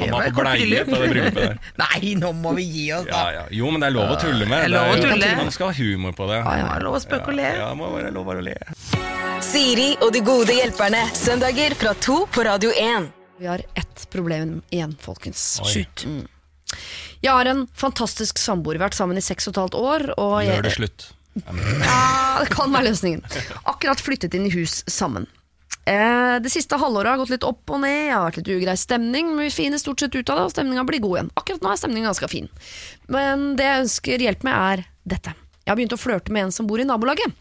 Han 0.00 0.10
var 0.12 0.30
på 0.32 0.44
bleie 0.44 0.84
på 0.88 0.96
det 1.00 1.08
bryllupet 1.12 1.40
der. 1.42 1.58
Nei, 1.82 2.14
nå 2.20 2.30
må 2.36 2.52
vi 2.56 2.64
gi 2.70 2.86
oss, 2.96 3.06
Ja, 3.10 3.12
da. 3.12 3.32
ja. 3.36 3.44
Jo, 3.58 3.70
men 3.72 3.84
det 3.84 3.90
er 3.90 3.96
lov 3.96 4.14
å 4.14 4.18
tulle 4.20 4.48
med. 4.48 4.64
Det 4.64 4.70
er 4.70 4.74
lov 4.74 4.92
å 4.94 4.98
tulle. 5.02 5.30
Man 5.40 5.52
skal 5.54 5.70
ha 5.72 5.76
humor 5.80 6.16
på 6.18 6.28
det. 6.30 6.38
Ja, 6.42 6.54
ja, 6.62 6.70
lov 6.84 6.98
å 6.98 7.02
spøke 7.02 7.32
og 7.32 7.38
le. 7.38 7.50
Ja, 7.60 7.68
må 7.78 7.90
være 7.94 8.12
lov 8.16 8.32
å 8.32 8.38
le. 8.44 8.56
Siri 9.44 9.90
og 10.02 10.10
de 10.16 10.22
gode 10.26 10.56
hjelperne. 10.56 11.04
Søndager 11.16 11.76
fra 11.78 11.92
to 12.00 12.22
på 12.32 12.46
Radio 12.46 12.72
1. 12.76 13.10
Vi 13.40 13.48
har 13.50 13.60
ett 13.76 14.06
problem 14.12 14.58
igjen, 14.72 14.94
folkens. 15.00 15.58
Oi. 15.64 15.68
Shoot. 15.74 16.06
Mm. 16.08 16.24
Jeg 17.24 17.32
har 17.32 17.50
en 17.50 17.64
fantastisk 17.74 18.38
samboer. 18.38 18.76
Vi 18.76 18.82
har 18.84 18.90
vært 18.90 18.98
sammen 18.98 19.18
i 19.20 19.24
seks 19.24 19.48
og 19.48 19.54
et 19.54 19.62
halvt 19.64 19.78
år. 19.80 20.06
Og 20.16 20.36
jeg, 20.44 20.54
Gjør 20.58 20.68
det 20.68 20.74
slutt. 20.76 21.08
Ja, 21.36 22.42
det 22.42 22.52
kan 22.54 22.72
være 22.72 22.88
løsningen. 22.90 23.24
Akkurat 23.68 24.00
flyttet 24.00 24.36
inn 24.36 24.46
i 24.48 24.54
hus 24.54 24.80
sammen. 24.88 25.26
Eh, 25.86 26.36
det 26.42 26.50
siste 26.50 26.78
halvåret 26.80 27.12
har 27.12 27.20
gått 27.20 27.30
litt 27.30 27.44
opp 27.46 27.70
og 27.70 27.78
ned, 27.84 28.08
jeg 28.08 28.14
har 28.14 28.24
vært 28.24 28.40
litt 28.40 28.48
ugrei 28.56 28.74
stemning, 28.80 29.28
men 29.36 29.46
vi 29.46 29.52
finner 29.54 29.78
stort 29.78 30.02
sett 30.02 30.16
ut 30.16 30.32
av 30.32 30.40
det, 30.40 30.46
og 30.48 30.54
stemninga 30.54 30.82
blir 30.88 31.02
god 31.04 31.14
igjen. 31.18 31.28
Akkurat 31.38 31.62
nå 31.62 31.70
er 31.70 31.78
stemningen 31.78 32.10
ganske 32.10 32.30
fin. 32.32 32.48
Men 33.12 33.52
det 33.58 33.68
jeg 33.68 33.84
ønsker 33.84 34.24
hjelp 34.26 34.46
med, 34.48 34.56
er 34.56 34.86
dette. 35.14 35.34
Jeg 35.66 35.72
har 35.72 35.78
begynt 35.80 35.96
å 35.96 35.98
flørte 35.98 36.30
med 36.30 36.46
en 36.46 36.52
som 36.54 36.66
bor 36.70 36.78
i 36.78 36.86
nabolaget. 36.86 37.32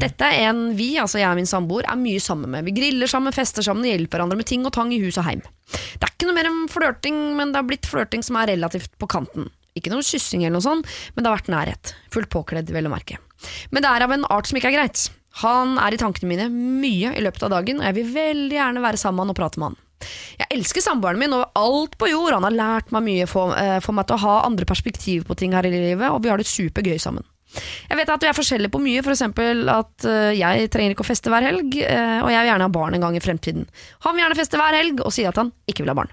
Dette 0.00 0.24
er 0.24 0.46
en 0.48 0.70
vi, 0.78 0.94
altså 0.96 1.20
jeg 1.20 1.28
og 1.28 1.36
min 1.36 1.48
samboer, 1.50 1.84
er 1.84 2.00
mye 2.00 2.22
sammen 2.24 2.48
med. 2.54 2.64
Vi 2.64 2.72
griller 2.78 3.10
sammen, 3.10 3.34
fester 3.36 3.66
sammen 3.66 3.84
og 3.84 3.90
hjelper 3.92 4.16
hverandre 4.16 4.38
med 4.40 4.48
ting 4.48 4.64
og 4.64 4.72
tang 4.72 4.88
i 4.96 5.00
hus 5.02 5.18
og 5.20 5.26
heim. 5.28 5.42
Det 5.68 6.06
er 6.06 6.14
ikke 6.14 6.30
noe 6.30 6.38
mer 6.38 6.48
enn 6.48 6.62
flørting, 6.72 7.18
men 7.36 7.52
det 7.52 7.60
har 7.60 7.68
blitt 7.68 7.88
flørting 7.90 8.24
som 8.24 8.40
er 8.40 8.54
relativt 8.54 8.96
på 8.96 9.10
kanten. 9.12 9.50
Ikke 9.76 9.92
noe 9.92 10.00
kyssing 10.00 10.46
eller 10.46 10.56
noe 10.56 10.64
sånt, 10.64 10.88
men 11.12 11.22
det 11.22 11.28
har 11.28 11.36
vært 11.42 11.52
nærhet. 11.52 11.92
Fullt 12.14 12.32
påkledd, 12.32 12.72
vel 12.72 12.88
å 12.88 12.94
merke. 12.94 13.20
Men 13.68 13.84
det 13.84 13.92
er 13.92 14.06
av 14.08 14.16
en 14.16 14.24
art 14.32 14.48
som 14.48 14.56
ikke 14.56 14.72
er 14.72 14.78
greit. 14.80 15.04
Han 15.44 15.76
er 15.78 15.94
i 15.94 16.00
tankene 16.00 16.32
mine 16.32 16.48
mye 16.48 17.12
i 17.14 17.22
løpet 17.22 17.44
av 17.46 17.52
dagen, 17.52 17.82
og 17.82 17.86
jeg 17.90 17.98
vil 18.00 18.16
veldig 18.16 18.58
gjerne 18.58 18.82
være 18.82 19.00
sammen 19.04 19.20
med 19.20 19.28
han 19.28 19.36
og 19.36 19.38
prate 19.38 19.60
med 19.60 19.70
han. 19.70 19.78
Jeg 20.38 20.54
elsker 20.54 20.82
samboeren 20.82 21.20
min 21.20 21.34
over 21.34 21.50
alt 21.58 21.96
på 21.98 22.08
jord, 22.10 22.32
han 22.32 22.46
har 22.46 22.54
lært 22.54 22.92
meg 22.94 23.04
mye, 23.04 23.26
får, 23.28 23.54
eh, 23.58 23.78
får 23.84 23.96
meg 23.98 24.06
til 24.06 24.16
å 24.16 24.24
ha 24.24 24.36
andre 24.46 24.64
perspektiv 24.64 25.26
på 25.26 25.36
ting 25.36 25.52
her 25.52 25.66
i 25.66 25.74
livet, 25.74 26.08
og 26.08 26.22
vi 26.22 26.30
har 26.30 26.38
det 26.38 26.46
supergøy 26.46 26.98
sammen. 27.02 27.26
Jeg 27.88 27.96
vet 27.96 28.10
at 28.12 28.24
vi 28.24 28.28
er 28.28 28.36
forskjellige 28.36 28.72
på 28.74 28.80
mye, 28.82 29.02
f.eks. 29.02 29.22
at 29.24 30.08
eh, 30.08 30.32
jeg 30.36 30.70
trenger 30.72 30.94
ikke 30.94 31.04
å 31.06 31.08
feste 31.08 31.32
hver 31.32 31.46
helg, 31.46 31.78
eh, 31.80 32.18
og 32.20 32.28
jeg 32.32 32.42
vil 32.42 32.50
gjerne 32.50 32.66
ha 32.68 32.74
barn 32.74 32.96
en 32.98 33.06
gang 33.06 33.16
i 33.16 33.22
fremtiden. 33.24 33.68
Han 34.04 34.16
vil 34.16 34.24
gjerne 34.24 34.38
feste 34.38 34.60
hver 34.60 34.76
helg, 34.76 35.00
og 35.04 35.14
sier 35.14 35.32
at 35.32 35.40
han 35.40 35.52
ikke 35.70 35.84
vil 35.84 35.92
ha 35.94 35.96
barn. 35.98 36.12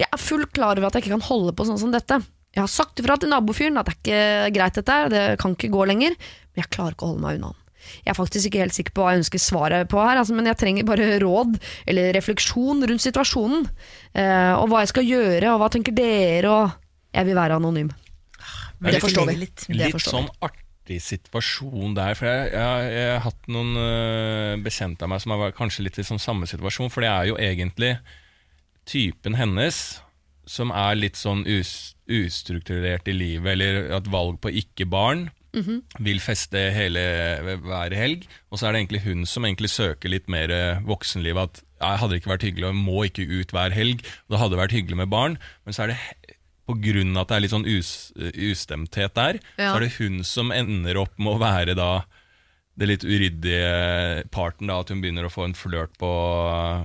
Jeg 0.00 0.08
er 0.08 0.20
fullt 0.20 0.54
klar 0.56 0.78
over 0.78 0.88
at 0.88 0.96
jeg 0.96 1.04
ikke 1.04 1.16
kan 1.18 1.28
holde 1.28 1.52
på 1.54 1.66
sånn 1.68 1.80
som 1.82 1.92
dette. 1.94 2.18
Jeg 2.54 2.62
har 2.62 2.70
sagt 2.70 3.02
ifra 3.02 3.18
til 3.18 3.30
nabofyren 3.32 3.78
at 3.80 3.90
det 3.90 4.14
er 4.14 4.48
ikke 4.48 4.54
greit 4.56 4.78
dette 4.78 4.96
her, 4.96 5.12
det 5.12 5.22
kan 5.42 5.54
ikke 5.56 5.72
gå 5.74 5.86
lenger, 5.90 6.16
men 6.16 6.62
jeg 6.62 6.72
klarer 6.74 6.96
ikke 6.96 7.06
å 7.06 7.12
holde 7.12 7.24
meg 7.26 7.38
unna 7.38 7.52
han. 7.52 7.60
Jeg 8.00 8.14
er 8.14 8.16
faktisk 8.16 8.48
ikke 8.48 8.62
helt 8.62 8.76
sikker 8.76 8.94
på 8.96 9.02
hva 9.04 9.12
jeg 9.12 9.22
ønsker 9.22 9.42
svaret 9.42 9.90
på 9.92 9.98
her, 10.00 10.16
altså, 10.20 10.36
men 10.36 10.48
jeg 10.48 10.56
trenger 10.60 10.86
bare 10.88 11.18
råd 11.20 11.58
eller 11.90 12.14
refleksjon 12.16 12.80
rundt 12.88 13.04
situasjonen. 13.04 13.66
Eh, 14.16 14.54
og 14.56 14.70
hva 14.70 14.80
jeg 14.84 14.94
skal 14.94 15.10
gjøre, 15.10 15.50
og 15.52 15.60
hva 15.60 15.68
tenker 15.74 15.96
dere, 15.96 16.54
og 16.54 17.12
jeg 17.14 17.28
vil 17.28 17.38
være 17.38 17.58
anonym. 17.60 17.92
Det 18.84 18.96
Det 18.98 19.02
forstår 19.04 19.26
vi. 19.32 19.36
litt. 19.40 19.66
Litt 19.72 19.96
forstår 19.96 20.16
sånn 20.18 20.30
artig 20.44 21.00
situasjon 21.00 21.94
der. 21.96 22.14
For 22.18 22.28
jeg, 22.28 22.52
jeg, 22.52 22.88
jeg 22.94 23.12
har 23.14 23.22
hatt 23.24 23.48
noen 23.48 23.76
uh, 23.80 24.62
bekjente 24.64 25.06
av 25.06 25.12
meg 25.14 25.22
som 25.24 25.32
har 25.34 25.46
vært 25.46 25.58
kanskje 25.58 25.86
litt 25.86 25.98
i 25.98 26.06
sånn 26.06 26.22
samme 26.22 26.48
situasjon. 26.50 26.92
For 26.92 27.04
det 27.04 27.12
er 27.12 27.30
jo 27.32 27.38
egentlig 27.40 27.94
typen 28.84 29.38
hennes 29.40 29.78
som 30.44 30.68
er 30.76 30.98
litt 30.98 31.16
sånn 31.16 31.46
us, 31.48 31.94
ustrukturert 32.04 33.08
i 33.08 33.14
livet, 33.16 33.54
eller 33.54 33.94
at 33.96 34.10
valg 34.12 34.36
på 34.44 34.52
ikke 34.60 34.84
barn. 34.92 35.30
Vil 36.02 36.18
feste 36.18 36.58
hele, 36.74 37.00
hver 37.62 37.94
helg. 37.94 38.26
Og 38.50 38.58
så 38.58 38.66
er 38.66 38.74
det 38.74 38.80
egentlig 38.82 39.04
hun 39.04 39.22
som 39.30 39.46
egentlig 39.46 39.70
søker 39.70 40.10
litt 40.10 40.26
mer 40.28 40.50
eh, 40.50 40.82
voksenliv. 40.84 41.38
At 41.38 41.62
jeg 41.78 42.00
hadde 42.02 42.18
ikke 42.18 42.32
vært 42.32 42.46
hyggelig, 42.48 42.66
og 42.72 42.80
må 42.80 43.04
ikke 43.06 43.24
ut 43.30 43.54
hver 43.54 43.72
helg. 43.72 44.02
Det 44.28 44.40
hadde 44.40 44.58
vært 44.58 44.74
hyggelig 44.74 44.98
med 45.04 45.12
barn. 45.14 45.38
Men 45.64 45.76
så 45.76 45.86
er 45.86 45.94
det 45.94 46.00
av 46.68 47.22
at 47.22 47.28
det 47.28 47.36
er 47.36 47.40
litt 47.44 47.50
sånn 47.54 47.66
us, 47.68 48.12
ustemthet 48.16 49.14
der, 49.14 49.40
Ja. 49.58 49.72
så 49.72 49.76
er 49.76 49.80
det 49.80 49.92
hun 49.98 50.22
som 50.24 50.50
ender 50.50 50.96
opp 50.96 51.18
med 51.18 51.34
å 51.34 51.38
være 51.38 51.74
da 51.76 52.04
det 52.76 52.88
litt 52.88 53.04
uryddige 53.06 54.24
parten, 54.34 54.66
da, 54.66 54.80
at 54.80 54.88
hun 54.90 55.00
begynner 55.00 55.28
å 55.28 55.30
få 55.30 55.44
en 55.46 55.54
flørt 55.54 55.92
på, 56.00 56.08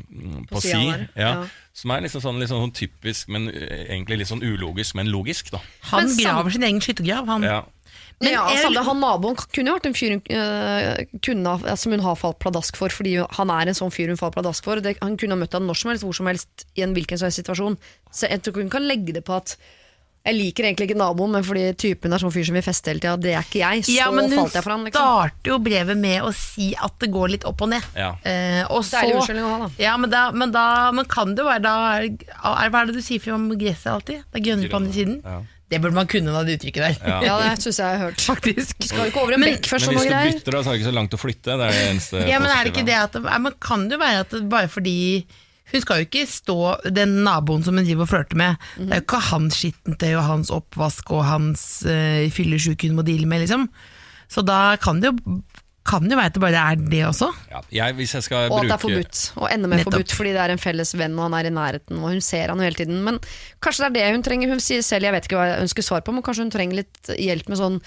mm, 0.06 0.46
på, 0.46 0.56
På 0.56 0.62
si. 0.62 0.70
Ja, 0.70 1.08
ja. 1.18 1.48
Som 1.74 1.92
er 1.96 2.04
liksom 2.06 2.22
sånn, 2.22 2.38
litt 2.42 2.52
sånn 2.52 2.74
typisk, 2.76 3.28
men 3.34 3.48
eh, 3.50 3.88
egentlig 3.90 4.20
litt 4.20 4.30
sånn 4.30 4.44
ulogisk, 4.44 4.94
men 5.00 5.10
logisk. 5.10 5.50
da. 5.56 5.62
Han 5.90 6.12
graver 6.20 6.52
sin 6.54 6.64
egen 6.68 6.80
skyttergrav, 6.84 7.26
han. 7.26 7.42
Ja. 7.48 7.64
Men 8.22 8.34
ja, 8.34 8.42
jeg- 8.52 8.66
samme, 8.66 8.84
han 8.84 9.00
Naboen 9.00 9.36
kunne 9.56 9.72
jo 9.72 9.76
vært 9.78 9.86
en 9.88 9.94
fyr 9.96 10.12
hun, 10.12 10.22
uh, 10.36 11.20
kunne, 11.24 11.78
som 11.80 11.92
hun 11.96 12.02
har 12.04 12.16
falt 12.20 12.40
pladask 12.44 12.76
for, 12.76 12.90
fordi 12.92 13.14
han 13.38 13.50
er 13.50 13.72
en 13.72 13.78
sånn 13.80 13.94
fyr 13.96 14.12
hun 14.12 14.18
faller 14.20 14.36
pladask 14.42 14.64
for. 14.64 14.82
Det, 14.84 14.98
han 15.02 15.16
kunne 15.16 15.38
ha 15.38 15.40
møtt 15.40 15.56
henne 15.56 15.70
når 15.72 15.78
som 15.80 15.92
helst, 15.94 16.04
hvor 16.04 16.16
som 16.16 16.28
helst, 16.28 16.66
i 16.76 16.84
en 16.84 16.94
hvilken 16.94 17.18
som 17.18 17.30
helst 17.30 17.40
situasjon. 17.40 17.78
Så 18.12 18.28
jeg 18.30 18.42
tror 18.44 18.60
hun 18.60 18.70
kan 18.70 18.84
legge 18.84 19.14
det 19.16 19.24
på 19.24 19.36
at 19.38 19.56
jeg 20.28 20.36
liker 20.36 20.66
egentlig 20.68 20.90
ikke 20.90 20.98
naboen, 21.00 21.32
men 21.32 21.46
fordi 21.48 21.62
typen 21.80 22.12
er 22.12 22.20
sånn 22.20 22.34
fyr 22.36 22.44
som 22.50 22.58
vil 22.58 22.62
feste 22.66 22.92
hele 22.92 23.00
tida, 23.00 23.16
det 23.24 23.32
er 23.40 23.46
ikke 23.48 23.62
jeg. 23.64 23.86
Så 23.88 23.94
Ja, 23.96 24.10
men 24.12 24.28
falt 24.30 24.54
jeg 24.54 24.66
for 24.66 24.72
han, 24.76 24.84
liksom. 24.84 25.00
starter 25.00 25.54
jo 25.54 25.60
brevet 25.64 25.98
med 25.98 26.22
å 26.28 26.34
si 26.36 26.74
at 26.76 27.00
det 27.00 27.10
går 27.14 27.30
litt 27.38 27.46
opp 27.48 27.62
og 27.64 27.70
ned. 27.72 27.88
Ja. 27.96 28.12
Eh, 28.28 28.66
og 28.68 28.84
så, 28.84 29.00
Deilig 29.00 29.16
unnskyldning 29.16 29.48
å 29.48 29.54
ha, 29.54 29.60
da. 29.64 29.70
Ja, 29.80 29.96
men, 29.96 30.10
da, 30.12 30.26
men, 30.36 30.52
da, 30.52 30.92
men 30.92 31.06
kan 31.06 31.32
det 31.34 31.40
jo 31.40 31.48
være 31.48 31.64
da 31.64 31.76
er, 31.96 32.10
er, 32.20 32.70
Hva 32.70 32.82
er 32.84 32.92
det 32.92 32.96
du 33.00 33.02
sier 33.02 33.32
om 33.34 33.48
gresset 33.56 33.88
alltid? 33.94 34.28
Det 34.28 34.42
er 34.42 34.46
grønnere 34.50 34.70
på 34.70 34.82
andre 34.84 34.94
siden? 34.94 35.22
Ja. 35.24 35.40
Det 35.70 35.78
burde 35.82 35.94
man 35.94 36.08
kunne, 36.10 36.32
da, 36.34 36.42
det 36.48 36.56
uttrykket 36.58 36.82
der. 36.82 36.96
Ja. 37.06 37.18
Ja, 37.30 37.36
det 37.44 37.62
syns 37.62 37.78
jeg 37.78 37.86
jeg 37.86 38.00
har 38.00 38.08
hørt. 38.08 38.24
Faktisk. 38.26 38.72
Skal 38.88 39.04
jo 39.04 39.10
ikke 39.12 39.22
over 39.22 39.36
en 39.38 39.44
bekk 39.46 39.68
først 39.70 39.86
Men 39.90 40.00
hvis 40.00 40.08
du 40.08 40.14
greier? 40.14 40.32
bytter, 40.40 40.56
da, 40.56 40.64
så 40.64 40.72
er 40.72 40.74
det 40.74 40.80
ikke 40.82 40.90
så 40.90 40.96
langt 40.98 41.14
å 41.14 41.20
flytte. 41.22 41.58
Det 41.60 41.68
er 41.68 41.76
det 41.76 41.84
eneste 41.92 42.24
Ja, 42.26 42.40
men 42.42 42.50
er 42.54 42.64
det 42.66 42.74
ikke 42.74 42.88
det 42.88 42.98
at 42.98 43.20
man 43.22 43.46
men 43.46 43.56
Kan 43.62 43.86
det 43.90 44.00
jo 44.00 44.02
være 44.02 44.24
at 44.26 44.34
det 44.34 44.42
bare 44.50 44.72
fordi 44.72 44.96
Hun 45.70 45.84
skal 45.86 46.02
jo 46.02 46.08
ikke 46.08 46.26
stå 46.26 46.58
den 46.98 47.20
naboen 47.28 47.62
som 47.66 47.78
hun 47.78 47.86
driver 47.86 48.08
og 48.08 48.10
flørter 48.10 48.40
med. 48.42 48.64
Det 48.80 48.90
er 48.90 49.02
jo 49.04 49.06
ikke 49.06 49.20
hans 49.30 49.60
skittentøy 49.62 50.12
og 50.16 50.24
hans 50.26 50.50
oppvask 50.50 51.12
og 51.14 51.22
hans 51.28 51.66
uh, 51.86 52.26
fyllesyke 52.34 52.90
hun 52.90 52.98
må 52.98 53.06
deale 53.06 53.30
med, 53.30 53.44
liksom. 53.46 53.68
Så 54.34 54.42
da 54.42 54.76
kan 54.82 54.98
det 55.04 55.12
jo 55.12 55.38
kan 55.90 56.06
jo 56.06 56.18
være 56.20 56.30
at 56.32 56.36
det 56.38 56.42
bare 56.44 56.62
er 56.74 56.84
det 56.92 57.02
også. 57.08 57.32
Ja, 57.50 57.62
jeg, 57.80 57.96
hvis 57.98 58.14
jeg 58.18 58.26
skal 58.28 58.52
Og 58.52 58.60
at 58.60 58.70
det 58.70 58.76
er 58.78 58.84
forbudt, 58.84 59.24
og 59.42 59.48
enda 59.50 59.68
mer 59.72 59.82
Nettopp. 59.82 59.96
forbudt 59.98 60.14
fordi 60.20 60.36
det 60.36 60.44
er 60.46 60.54
en 60.54 60.62
felles 60.62 60.94
venn 61.00 61.18
og 61.18 61.26
han 61.28 61.38
er 61.40 61.50
i 61.50 61.56
nærheten 61.56 61.98
og 62.00 62.14
hun 62.14 62.22
ser 62.26 62.54
han 62.54 62.62
hele 62.64 62.78
tiden. 62.78 63.02
Men 63.06 63.18
kanskje 63.66 63.88
det 63.88 63.90
er 63.90 63.98
det 63.98 64.20
hun 64.20 64.26
trenger. 64.30 64.54
Hun 64.54 64.62
sier 64.64 64.86
selv, 64.86 65.10
jeg 65.10 65.16
vet 65.18 65.28
ikke 65.30 65.40
hva 65.42 65.50
jeg 65.50 65.66
ønsker 65.66 65.86
svar 65.90 66.06
på, 66.06 66.14
men 66.16 66.26
kanskje 66.26 66.46
hun 66.48 66.54
trenger 66.54 66.82
litt 66.84 67.14
hjelp 67.18 67.50
med 67.50 67.60
sånn 67.60 67.80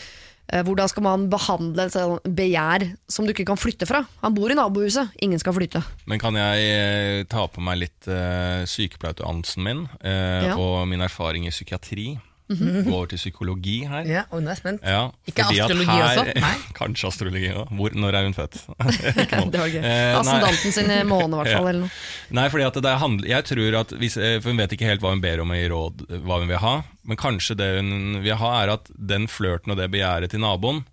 eh, 0.51 0.63
hvordan 0.67 0.91
skal 0.91 1.07
man 1.07 1.29
behandle 1.33 1.87
et 1.87 1.95
sånn 1.95 2.19
begjær 2.43 2.89
som 3.13 3.29
du 3.29 3.33
ikke 3.35 3.47
kan 3.53 3.61
flytte 3.61 3.87
fra? 3.89 4.03
Han 4.25 4.35
bor 4.37 4.51
i 4.51 4.59
nabohuset, 4.59 5.15
ingen 5.23 5.41
skal 5.43 5.55
flytte. 5.57 5.85
Men 6.11 6.21
kan 6.23 6.37
jeg 6.39 6.67
eh, 6.75 7.23
ta 7.31 7.47
på 7.47 7.63
meg 7.65 7.81
litt 7.85 8.11
uh, 8.11 8.67
sykepleierutdannelsen 8.69 9.63
min 9.63 9.87
uh, 10.03 10.51
Ja. 10.51 10.59
og 10.59 10.85
min 10.91 11.05
erfaring 11.07 11.47
i 11.47 11.55
psykiatri? 11.55 12.11
Gå 12.59 12.93
over 12.93 13.11
til 13.11 13.21
psykologi 13.21 13.77
her. 13.89 14.07
Ja, 14.09 14.23
og 14.31 14.43
nå 14.43 14.51
er 14.51 14.57
jeg 14.57 14.61
spent. 14.61 14.85
Ja, 14.87 15.03
Ikke 15.29 15.47
astrologi 15.49 15.89
her, 15.91 16.05
også? 16.09 16.37
Nei. 16.45 16.53
Kanskje 16.79 17.11
astrologi 17.11 17.51
òg. 17.63 17.73
Når 18.03 18.19
er 18.19 18.29
hun 18.29 18.37
født? 18.37 18.61
Ikke 19.25 19.41
nå. 19.41 19.51
Det 19.53 19.63
var 19.63 19.75
gøy. 19.75 19.81
Eh. 19.83 20.21
Ascendanten 20.21 20.77
sin 20.79 20.93
i 20.93 21.01
måne, 21.09 21.33
i 21.33 21.43
hvert 21.43 21.53
fall. 21.53 21.69
Ja. 21.69 21.75
Eller 21.75 21.85
noe. 21.85 21.93
Nei, 22.39 22.47
fordi 22.55 22.87
det 22.87 22.95
handler, 23.03 23.31
jeg 23.35 23.49
tror 23.51 23.79
at 23.83 23.95
hvis, 24.03 24.17
eh, 24.17 24.39
For 24.41 24.53
hun 24.53 24.63
vet 24.63 24.77
ikke 24.77 24.89
helt 24.89 25.05
hva 25.05 25.13
hun 25.15 25.23
ber 25.25 25.45
om 25.45 25.55
i 25.57 25.63
råd, 25.73 26.07
hva 26.25 26.41
hun 26.43 26.51
vil 26.51 26.63
ha. 26.63 26.75
Men 27.09 27.21
kanskje 27.21 27.59
det 27.59 27.71
hun 27.81 28.23
vil 28.25 28.41
ha, 28.41 28.57
er 28.63 28.75
at 28.79 28.91
den 28.97 29.29
flørten 29.31 29.75
og 29.75 29.81
det 29.81 29.91
begjæret 29.93 30.33
til 30.35 30.43
naboen, 30.45 30.85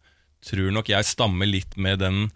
tror 0.45 0.72
nok 0.72 0.88
jeg 0.89 1.07
stammer 1.07 1.49
litt 1.49 1.76
med 1.76 1.99
den 1.99 2.30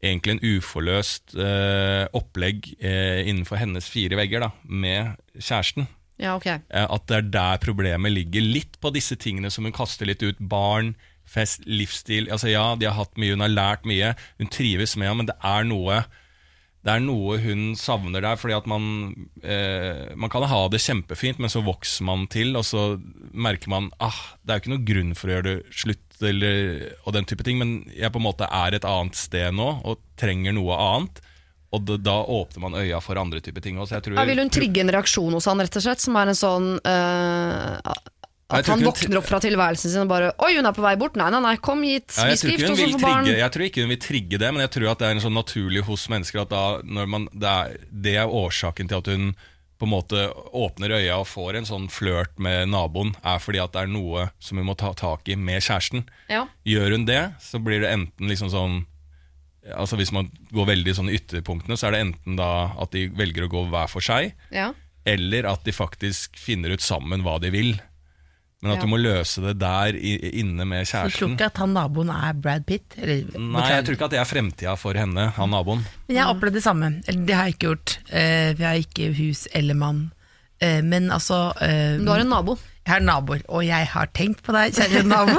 egentlig 0.00 0.36
en 0.36 0.44
uforløst 0.56 1.34
eh, 1.36 2.06
opplegg 2.16 2.70
eh, 2.78 3.26
innenfor 3.28 3.60
hennes 3.60 3.88
fire 3.90 4.16
vegger 4.20 4.46
da, 4.46 4.50
med 4.64 5.16
kjæresten. 5.36 5.88
Ja, 6.20 6.36
ok. 6.36 6.46
Eh, 6.46 6.86
At 6.86 7.06
det 7.08 7.16
er 7.16 7.28
der 7.32 7.60
problemet 7.62 8.12
ligger. 8.12 8.44
Litt 8.44 8.78
på 8.80 8.92
disse 8.94 9.16
tingene 9.20 9.50
som 9.52 9.64
hun 9.66 9.74
kaster 9.76 10.08
litt 10.08 10.22
ut. 10.22 10.40
Barn, 10.40 10.94
fest, 11.24 11.64
livsstil. 11.66 12.28
Altså 12.30 12.52
Ja, 12.52 12.74
de 12.76 12.88
har 12.90 12.98
hatt 12.98 13.16
mye, 13.20 13.34
hun 13.36 13.44
har 13.44 13.52
lært 13.54 13.88
mye. 13.88 14.14
Hun 14.40 14.52
trives 14.52 14.96
med 15.00 15.08
ham, 15.10 15.22
men 15.22 15.30
det 15.32 15.38
er 15.40 15.68
noe 15.68 16.02
det 16.80 16.94
er 16.94 17.02
noe 17.04 17.34
hun 17.42 17.74
savner 17.76 18.22
der, 18.24 18.38
fordi 18.40 18.54
at 18.56 18.68
man 18.70 18.84
eh, 19.44 20.14
Man 20.16 20.30
kan 20.32 20.46
ha 20.48 20.60
det 20.72 20.80
kjempefint, 20.80 21.36
men 21.36 21.52
så 21.52 21.60
vokser 21.60 22.06
man 22.08 22.24
til, 22.32 22.54
og 22.56 22.64
så 22.64 22.94
merker 23.36 23.68
man 23.68 23.90
ah, 24.00 24.16
det 24.40 24.54
er 24.54 24.56
jo 24.56 24.62
ikke 24.64 24.72
noen 24.72 24.86
grunn 24.88 25.10
for 25.18 25.28
å 25.28 25.34
gjøre 25.34 25.48
det 25.50 25.76
slutt, 25.76 26.06
eller, 26.24 26.86
og 27.04 27.12
den 27.16 27.28
type 27.28 27.44
ting, 27.44 27.60
men 27.60 27.74
jeg 27.92 28.12
på 28.12 28.20
en 28.20 28.24
måte 28.24 28.48
er 28.48 28.76
et 28.76 28.88
annet 28.88 29.16
sted 29.16 29.52
nå, 29.56 29.68
og 29.84 30.00
trenger 30.20 30.56
noe 30.56 30.80
annet. 30.80 31.20
Og 31.70 31.82
da, 31.86 31.96
da 32.02 32.16
åpner 32.26 32.64
man 32.64 32.78
øya 32.80 32.98
for 33.02 33.18
andre 33.20 33.40
typer 33.44 33.62
ting 33.62 33.76
også. 33.78 34.00
Jeg 34.00 34.16
Ja, 34.16 34.24
vil 34.26 34.40
hun 34.42 34.50
trigge 34.50 34.82
en 34.82 34.90
reaksjon 34.90 35.36
hos 35.36 35.46
han, 35.46 35.60
rett 35.62 35.76
og 35.78 35.84
slett, 35.84 36.02
som 36.02 36.16
er 36.18 36.32
en 36.32 36.38
sånn 36.38 36.66
uh, 36.82 37.92
At 38.50 38.66
han 38.66 38.82
våkner 38.82 39.20
opp 39.20 39.28
fra 39.28 39.38
tilværelsen 39.38 39.92
sin 39.92 40.02
og 40.02 40.10
bare 40.10 40.32
'Oi, 40.34 40.56
hun 40.56 40.66
er 40.66 40.74
på 40.74 40.82
vei 40.82 40.96
bort'. 40.98 41.14
Nei, 41.20 41.28
nei, 41.30 41.40
nei, 41.44 41.54
kom 41.62 41.84
hit, 41.86 42.10
Ja, 42.16 42.26
jeg, 42.32 42.40
tror 42.42 42.98
barn. 42.98 43.22
trigge, 43.22 43.38
jeg 43.38 43.52
tror 43.54 43.64
ikke 43.68 43.84
hun 43.86 43.94
vil 43.94 44.02
trigge 44.02 44.40
det, 44.42 44.50
men 44.50 44.64
jeg 44.66 44.72
tror 44.74 44.90
at 44.90 44.98
det 44.98 45.06
er 45.06 45.14
en 45.14 45.22
sånn 45.22 45.38
naturlig 45.38 45.84
hos 45.86 46.08
mennesker 46.10 46.42
at 46.42 46.50
da, 46.50 46.64
når 46.82 47.06
man, 47.06 47.28
det, 47.30 47.46
er, 47.54 47.78
det 47.92 48.16
er 48.18 48.26
årsaken 48.26 48.90
til 48.90 48.98
at 48.98 49.06
hun 49.14 49.30
på 49.80 49.86
en 49.86 49.94
måte 49.94 50.26
åpner 50.52 50.92
øya 50.98 51.22
og 51.22 51.28
får 51.30 51.56
en 51.56 51.64
sånn 51.70 51.86
flørt 51.88 52.34
med 52.42 52.68
naboen, 52.68 53.14
er 53.24 53.38
fordi 53.40 53.62
at 53.62 53.72
det 53.72 53.86
er 53.86 53.94
noe 53.94 54.26
som 54.42 54.58
hun 54.60 54.66
må 54.68 54.74
ta 54.76 54.90
tak 54.92 55.30
i 55.30 55.38
med 55.40 55.62
kjæresten. 55.62 56.02
Ja. 56.28 56.42
Gjør 56.68 56.98
hun 56.98 57.06
det, 57.08 57.22
så 57.40 57.62
blir 57.62 57.80
det 57.80 57.94
enten 57.94 58.28
liksom 58.28 58.50
sånn 58.52 58.82
Altså 59.76 59.96
Hvis 60.00 60.12
man 60.12 60.30
går 60.52 60.66
veldig 60.72 60.94
sånn 60.96 61.10
i 61.10 61.18
ytterpunktene, 61.18 61.76
så 61.78 61.88
er 61.88 61.96
det 61.96 62.00
enten 62.06 62.36
da 62.40 62.50
at 62.80 62.90
de 62.94 63.08
velger 63.08 63.46
å 63.46 63.52
gå 63.52 63.66
hver 63.70 63.88
for 63.90 64.00
seg, 64.04 64.34
Ja. 64.50 64.72
eller 65.06 65.46
at 65.46 65.64
de 65.64 65.72
faktisk 65.72 66.36
finner 66.36 66.70
ut 66.74 66.80
sammen 66.84 67.22
hva 67.22 67.38
de 67.40 67.50
vil. 67.50 67.80
Men 68.62 68.72
at 68.72 68.76
Ja. 68.78 68.84
du 68.84 68.90
må 68.92 68.98
løse 69.00 69.40
det 69.40 69.58
der 69.58 69.96
inne 69.96 70.66
med 70.68 70.84
kjæresten. 70.84 71.10
Du 71.10 71.16
tror 71.16 71.30
ikke 71.32 71.46
at 71.46 71.56
han 71.56 71.72
naboen 71.72 72.10
er 72.12 72.34
Brad 72.34 72.66
Pitt? 72.66 72.94
Eller, 72.98 73.24
Nei, 73.38 73.68
jeg 73.70 73.84
tror 73.86 73.94
ikke 73.96 74.04
at 74.04 74.10
det 74.10 74.20
er 74.20 74.28
fremtida 74.28 74.76
for 74.76 74.92
henne, 74.92 75.30
han 75.32 75.50
naboen. 75.50 75.86
Men 76.08 76.16
jeg 76.16 76.24
har 76.24 76.34
opplevd 76.34 76.52
det 76.58 76.62
samme. 76.62 76.90
Eller 77.08 77.24
det 77.24 77.34
har 77.34 77.44
jeg 77.48 77.54
ikke 77.56 77.70
gjort. 77.70 77.96
Uh, 78.12 78.52
for 78.52 78.60
jeg 78.60 78.68
har 78.68 78.82
ikke 78.84 79.14
hus 79.16 79.48
eller 79.54 79.74
mann. 79.74 80.12
Uh, 80.62 80.82
men 80.82 81.08
altså 81.08 81.56
uh, 81.56 81.96
Du 82.04 82.10
har 82.12 82.20
en 82.20 82.28
nabo. 82.28 82.58
Jeg 82.90 83.04
naboer, 83.06 83.42
og 83.48 83.64
jeg 83.66 83.86
har 83.92 84.10
tenkt 84.16 84.42
på 84.46 84.54
deg, 84.56 84.74
kjære 84.76 85.04
nabo. 85.06 85.38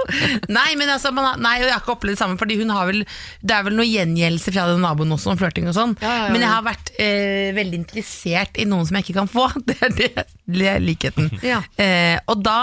nei, 0.58 0.70
men 0.78 0.92
altså, 0.94 1.12
man 1.14 1.28
har, 1.30 1.40
nei, 1.42 1.56
jeg 1.62 1.72
har 1.72 1.82
ikke 1.82 1.96
opplevd 1.96 2.16
det 2.16 2.22
samme, 2.22 2.38
Fordi 2.40 2.58
hun 2.60 2.72
har 2.74 2.88
vel, 2.90 3.02
det 3.42 3.56
er 3.56 3.66
vel 3.66 3.76
noe 3.78 3.88
gjengjeldelse 3.88 4.54
fra 4.54 4.68
den 4.70 4.84
naboen 4.84 5.14
også, 5.16 5.32
om 5.34 5.40
flørting 5.40 5.68
og 5.70 5.76
sånn. 5.76 5.96
Ja, 6.04 6.12
ja, 6.12 6.24
ja. 6.28 6.32
Men 6.34 6.46
jeg 6.46 6.52
har 6.52 6.66
vært 6.66 6.94
eh, 7.02 7.50
veldig 7.56 7.80
interessert 7.82 8.60
i 8.62 8.68
noen 8.70 8.88
som 8.88 8.98
jeg 8.98 9.08
ikke 9.08 9.18
kan 9.22 9.32
få. 9.32 9.48
Det 9.68 9.78
er 9.82 9.94
det, 9.96 10.26
det 10.54 10.66
er 10.70 10.82
likheten. 10.84 11.30
Eh, 11.42 12.16
og 12.30 12.42
da 12.44 12.58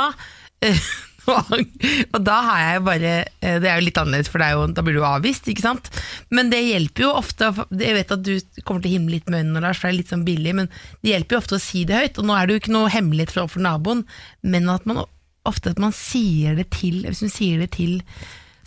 eh, 0.64 0.78
og 2.14 2.20
da 2.26 2.36
har 2.48 2.62
jeg 2.64 2.84
bare 2.86 3.12
eh, 3.46 3.58
Det 3.62 3.70
er 3.70 3.78
jo 3.78 3.86
litt 3.86 4.00
annerledes, 4.02 4.32
for 4.32 4.42
jo, 4.42 4.66
da 4.74 4.84
blir 4.86 4.98
du 4.98 5.06
avvist, 5.06 5.48
ikke 5.52 5.64
sant? 5.64 5.90
Men 6.34 6.50
det 6.50 6.64
hjelper 6.66 7.06
jo 7.06 7.12
ofte 7.20 7.52
Jeg 7.78 7.98
vet 8.00 8.14
at 8.16 8.24
du 8.26 8.34
kommer 8.66 8.82
til 8.82 8.92
å 8.92 8.96
himle 8.96 9.16
litt 9.18 9.30
med 9.30 9.44
øynene, 9.44 9.64
Lars, 9.64 9.80
for 9.80 9.90
det 9.90 9.94
er 9.94 10.00
litt 10.00 10.14
sånn 10.14 10.28
billig, 10.28 10.56
men 10.58 10.72
det 11.02 11.14
hjelper 11.14 11.38
jo 11.38 11.42
ofte 11.44 11.60
å 11.60 11.64
si 11.64 11.84
det 11.88 12.00
høyt. 12.00 12.22
Og 12.22 12.28
nå 12.28 12.38
er 12.38 12.48
det 12.48 12.56
jo 12.56 12.64
ikke 12.64 12.76
noe 12.76 12.94
hemmelighet 12.94 13.36
for 13.38 13.64
naboen, 13.64 14.06
men 14.42 14.72
at 14.74 14.88
man 14.90 15.04
ofte 15.48 15.74
at 15.74 15.82
man 15.82 15.94
sier 15.96 16.58
det 16.58 16.68
til 16.76 17.02
Hvis 17.08 17.24
hun 17.26 17.34
sier 17.34 17.62
det 17.62 17.72
til 17.74 18.02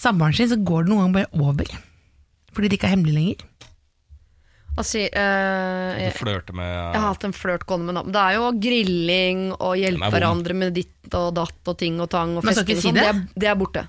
samboeren 0.00 0.34
sin, 0.34 0.50
så 0.50 0.58
går 0.58 0.86
det 0.86 0.92
noen 0.92 1.04
ganger 1.04 1.18
bare 1.20 1.50
over. 1.50 1.74
Fordi 2.54 2.70
det 2.70 2.78
ikke 2.78 2.90
er 2.90 2.96
hemmelig 2.96 3.14
lenger. 3.18 3.44
Altså, 4.76 5.04
uh, 5.06 5.94
Du 5.94 6.00
jeg, 6.02 6.14
flørter 6.18 6.56
med 6.58 6.66
jeg 6.66 6.98
har 7.00 7.08
hatt 7.12 7.24
en 7.28 7.32
flørt 7.36 7.62
gående 7.68 7.92
med. 7.94 8.08
Det 8.12 8.20
er 8.20 8.34
jo 8.40 8.48
grilling 8.58 9.42
og 9.54 9.76
hjelpe 9.78 10.08
er 10.08 10.14
hverandre 10.16 10.56
med 10.58 10.74
ditt 10.74 11.14
og 11.14 11.28
datt 11.36 11.70
og 11.70 11.76
ting 11.78 12.00
og 12.02 12.08
tang 12.10 12.32
og 12.36 12.42
Men 12.44 12.54
skal 12.56 12.64
festing 12.66 12.80
si 12.82 12.88
sånn. 12.88 12.98
Det? 12.98 13.04
det? 13.04 13.12
er- 13.14 13.40
det 13.44 13.48
er 13.52 13.54
borte. 13.60 13.84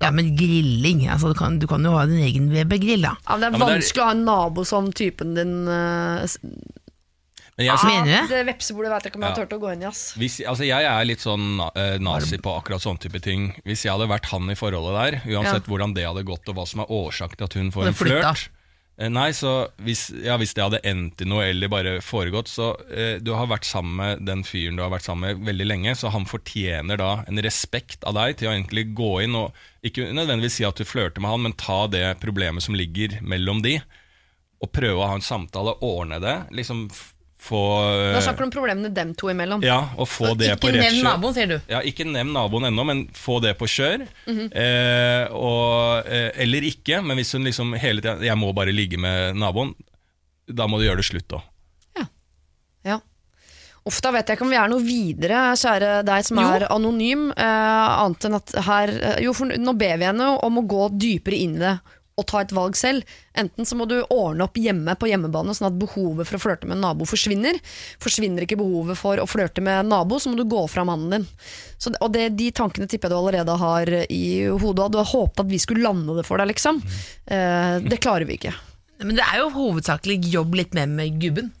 Ja, 0.00 0.08
men 0.16 0.30
grilling 0.34 1.02
altså, 1.12 1.28
du, 1.30 1.36
kan, 1.38 1.58
du 1.60 1.66
kan 1.68 1.84
jo 1.84 1.90
ha 1.92 2.06
din 2.08 2.22
egen 2.24 2.46
Weber-grill, 2.50 3.02
da. 3.04 3.14
Ja, 3.28 3.36
men 3.36 3.40
det 3.40 3.46
er 3.46 3.50
Ja, 3.50 3.50
men 3.50 3.60
det 3.60 3.66
er- 3.68 3.74
vanskelig 3.78 4.02
å 4.02 4.06
ha 4.08 4.14
en 4.16 4.24
nabo 4.24 4.64
som 4.64 4.90
typen 4.96 5.34
din 5.36 5.52
uh, 5.68 6.24
Men 7.60 7.66
jeg, 7.66 7.76
Mener 7.84 8.06
du 8.06 8.10
det? 8.10 8.20
Det 8.30 8.44
vepsebordet 8.48 8.90
vet 8.94 9.04
jeg 9.04 9.12
ikke 9.12 9.18
om 9.20 9.24
jeg 9.26 9.30
har 9.30 9.36
Ja. 9.36 9.44
turt 9.44 9.52
å 9.52 9.60
gå 9.60 9.72
inn 9.74 9.82
i. 9.82 9.86
ass 9.90 10.14
hvis, 10.16 10.38
altså 10.48 10.64
jeg 10.64 10.82
er 10.88 11.04
litt 11.04 11.20
sånn 11.20 11.60
uh, 11.60 11.98
nazi 12.00 12.38
på 12.40 12.54
akkurat 12.56 12.80
sånne 12.80 12.98
type 13.04 13.20
ting. 13.20 13.50
Hvis 13.66 13.84
jeg 13.84 13.92
hadde 13.92 14.08
vært 14.08 14.30
han 14.32 14.48
i 14.48 14.56
forholdet 14.56 14.96
der, 14.96 15.36
uansett 15.36 15.66
Ja. 15.66 15.68
hvordan 15.68 15.92
det 15.94 16.06
hadde 16.08 16.24
gått, 16.24 16.48
og 16.48 16.56
hva 16.56 16.66
som 16.66 16.80
er 16.80 16.86
årsaken 16.88 17.36
til 17.36 17.44
at 17.44 17.54
hun 17.60 17.70
får 17.70 17.86
en 17.92 17.98
flørt 18.00 18.24
eh, 18.24 18.48
Nei, 19.08 19.30
så 19.32 19.70
hvis, 19.80 20.10
ja, 20.12 20.34
hvis 20.36 20.52
det 20.52 20.60
hadde 20.60 20.80
endt 20.84 21.22
i 21.24 21.28
noe 21.28 21.46
eller 21.48 21.70
bare 21.72 21.92
foregått, 22.04 22.50
så 22.52 22.74
eh, 22.92 23.14
Du 23.24 23.30
har 23.32 23.48
vært 23.48 23.64
sammen 23.64 23.94
med 23.96 24.26
den 24.28 24.42
fyren 24.44 24.76
du 24.76 24.82
har 24.84 24.92
vært 24.92 25.06
sammen 25.06 25.38
med 25.38 25.46
veldig 25.48 25.68
lenge, 25.70 25.94
så 25.96 26.10
han 26.12 26.28
fortjener 26.28 27.00
da 27.00 27.22
en 27.24 27.40
respekt 27.40 28.04
av 28.04 28.18
deg 28.18 28.36
til 28.36 28.50
å 28.50 28.52
egentlig 28.52 28.90
gå 28.98 29.12
inn 29.24 29.38
og 29.40 29.56
ikke 29.86 30.10
nødvendigvis 30.12 30.58
si 30.60 30.66
at 30.68 30.76
du 30.76 30.84
flørter 30.84 31.24
med 31.24 31.32
han, 31.32 31.46
men 31.46 31.56
ta 31.56 31.86
det 31.88 32.04
problemet 32.20 32.66
som 32.66 32.76
ligger 32.76 33.16
mellom 33.24 33.62
de, 33.64 33.78
og 34.60 34.72
prøve 34.76 35.00
å 35.00 35.08
ha 35.08 35.16
en 35.16 35.24
samtale, 35.24 35.78
ordne 35.80 36.20
det. 36.20 36.36
Liksom 36.52 36.84
få 37.40 37.60
Da 38.12 38.20
snakker 38.20 38.44
du 38.44 38.48
om 38.48 38.52
problemene 38.52 38.90
dem 38.94 39.14
to 39.18 39.30
imellom. 39.32 39.62
Ja, 39.64 39.78
og 39.96 40.08
få 40.12 40.34
det 40.38 40.52
på 40.60 40.68
rett 40.68 40.76
kjør. 40.76 40.84
Ikke 40.84 40.92
nevn 40.92 41.06
naboen, 41.08 41.34
sier 41.36 41.50
du. 41.50 41.56
Ja, 41.72 41.80
ikke 41.80 42.06
nevn 42.08 42.32
naboen 42.36 42.68
ennå, 42.68 42.84
men 42.86 43.04
få 43.16 43.40
det 43.42 43.56
på 43.58 43.68
kjør. 43.70 44.06
Mhm. 44.28 44.50
eh, 44.52 45.24
og, 45.32 46.06
eh, 46.06 46.30
eller 46.44 46.68
ikke, 46.68 47.00
men 47.04 47.16
hvis 47.20 47.32
hun 47.32 47.44
liksom 47.48 47.72
hele 47.80 48.00
tida 48.04 48.18
'Jeg 48.20 48.36
må 48.38 48.52
bare 48.54 48.72
ligge 48.76 48.98
med 49.00 49.34
naboen', 49.40 49.74
da 50.46 50.66
må 50.66 50.78
du 50.78 50.84
gjøre 50.88 51.00
det 51.00 51.08
slutt 51.08 51.28
òg. 51.38 51.42
Ja. 52.84 53.00
Uff, 53.88 54.00
da 54.04 54.10
vet 54.12 54.28
jeg 54.28 54.36
ikke 54.36 54.44
om 54.44 54.50
vi 54.52 54.58
er 54.60 54.68
noe 54.68 54.84
videre, 54.84 55.38
kjære 55.56 56.04
deg 56.04 56.24
som 56.26 56.36
Jo. 56.36 56.48
er 56.52 56.66
anonym. 56.70 57.30
Eh, 57.32 58.02
annet 58.04 58.26
enn 58.28 58.34
at 58.36 58.52
her 58.66 58.88
eh, 58.90 59.22
Jo, 59.24 59.32
for 59.32 59.46
nå 59.46 59.72
ber 59.78 59.96
vi 59.96 60.04
henne 60.04 60.26
om 60.44 60.58
å 60.60 60.66
gå 60.68 60.90
dypere 61.00 61.38
inn 61.40 61.56
i 61.56 61.64
det 61.64 61.78
og 62.20 62.28
ta 62.30 62.42
et 62.44 62.54
valg 62.54 62.76
selv. 62.78 63.06
Enten 63.38 63.66
så 63.68 63.78
må 63.78 63.86
du 63.88 63.96
ordne 64.12 64.46
opp 64.46 64.58
hjemme 64.60 64.94
på 65.00 65.08
hjemmebane, 65.10 65.54
sånn 65.56 65.70
at 65.70 65.78
behovet 65.80 66.28
for 66.28 66.38
å 66.38 66.42
flørte 66.42 66.68
med 66.68 66.78
en 66.78 66.84
nabo 66.84 67.08
forsvinner. 67.08 67.58
Forsvinner 68.02 68.46
ikke 68.46 68.60
behovet 68.60 69.00
for 69.00 69.20
å 69.22 69.28
flørte 69.30 69.64
med 69.64 69.82
en 69.84 69.92
nabo, 69.94 70.20
så 70.20 70.32
må 70.32 70.40
du 70.40 70.46
gå 70.50 70.64
fra 70.70 70.84
mannen 70.88 71.16
din. 71.18 71.28
Så, 71.80 71.94
og 71.98 72.12
det, 72.14 72.28
De 72.38 72.50
tankene 72.54 72.88
tipper 72.90 73.08
jeg 73.08 73.16
du 73.16 73.20
allerede 73.20 73.60
har 73.60 73.94
i 74.06 74.24
hodet. 74.50 74.90
Du 74.92 75.00
har 75.00 75.12
håpet 75.14 75.44
at 75.44 75.50
vi 75.50 75.62
skulle 75.62 75.86
lande 75.86 76.18
det 76.18 76.26
for 76.28 76.40
deg, 76.40 76.52
liksom. 76.52 76.82
Eh, 77.26 77.76
det 77.86 78.02
klarer 78.02 78.28
vi 78.28 78.38
ikke. 78.38 78.54
Men 79.00 79.16
det 79.16 79.24
er 79.24 79.40
jo 79.40 79.52
hovedsakelig 79.54 80.18
jobb 80.28 80.58
litt 80.60 80.76
mer 80.76 80.90
med 80.90 81.16
gubben. 81.22 81.54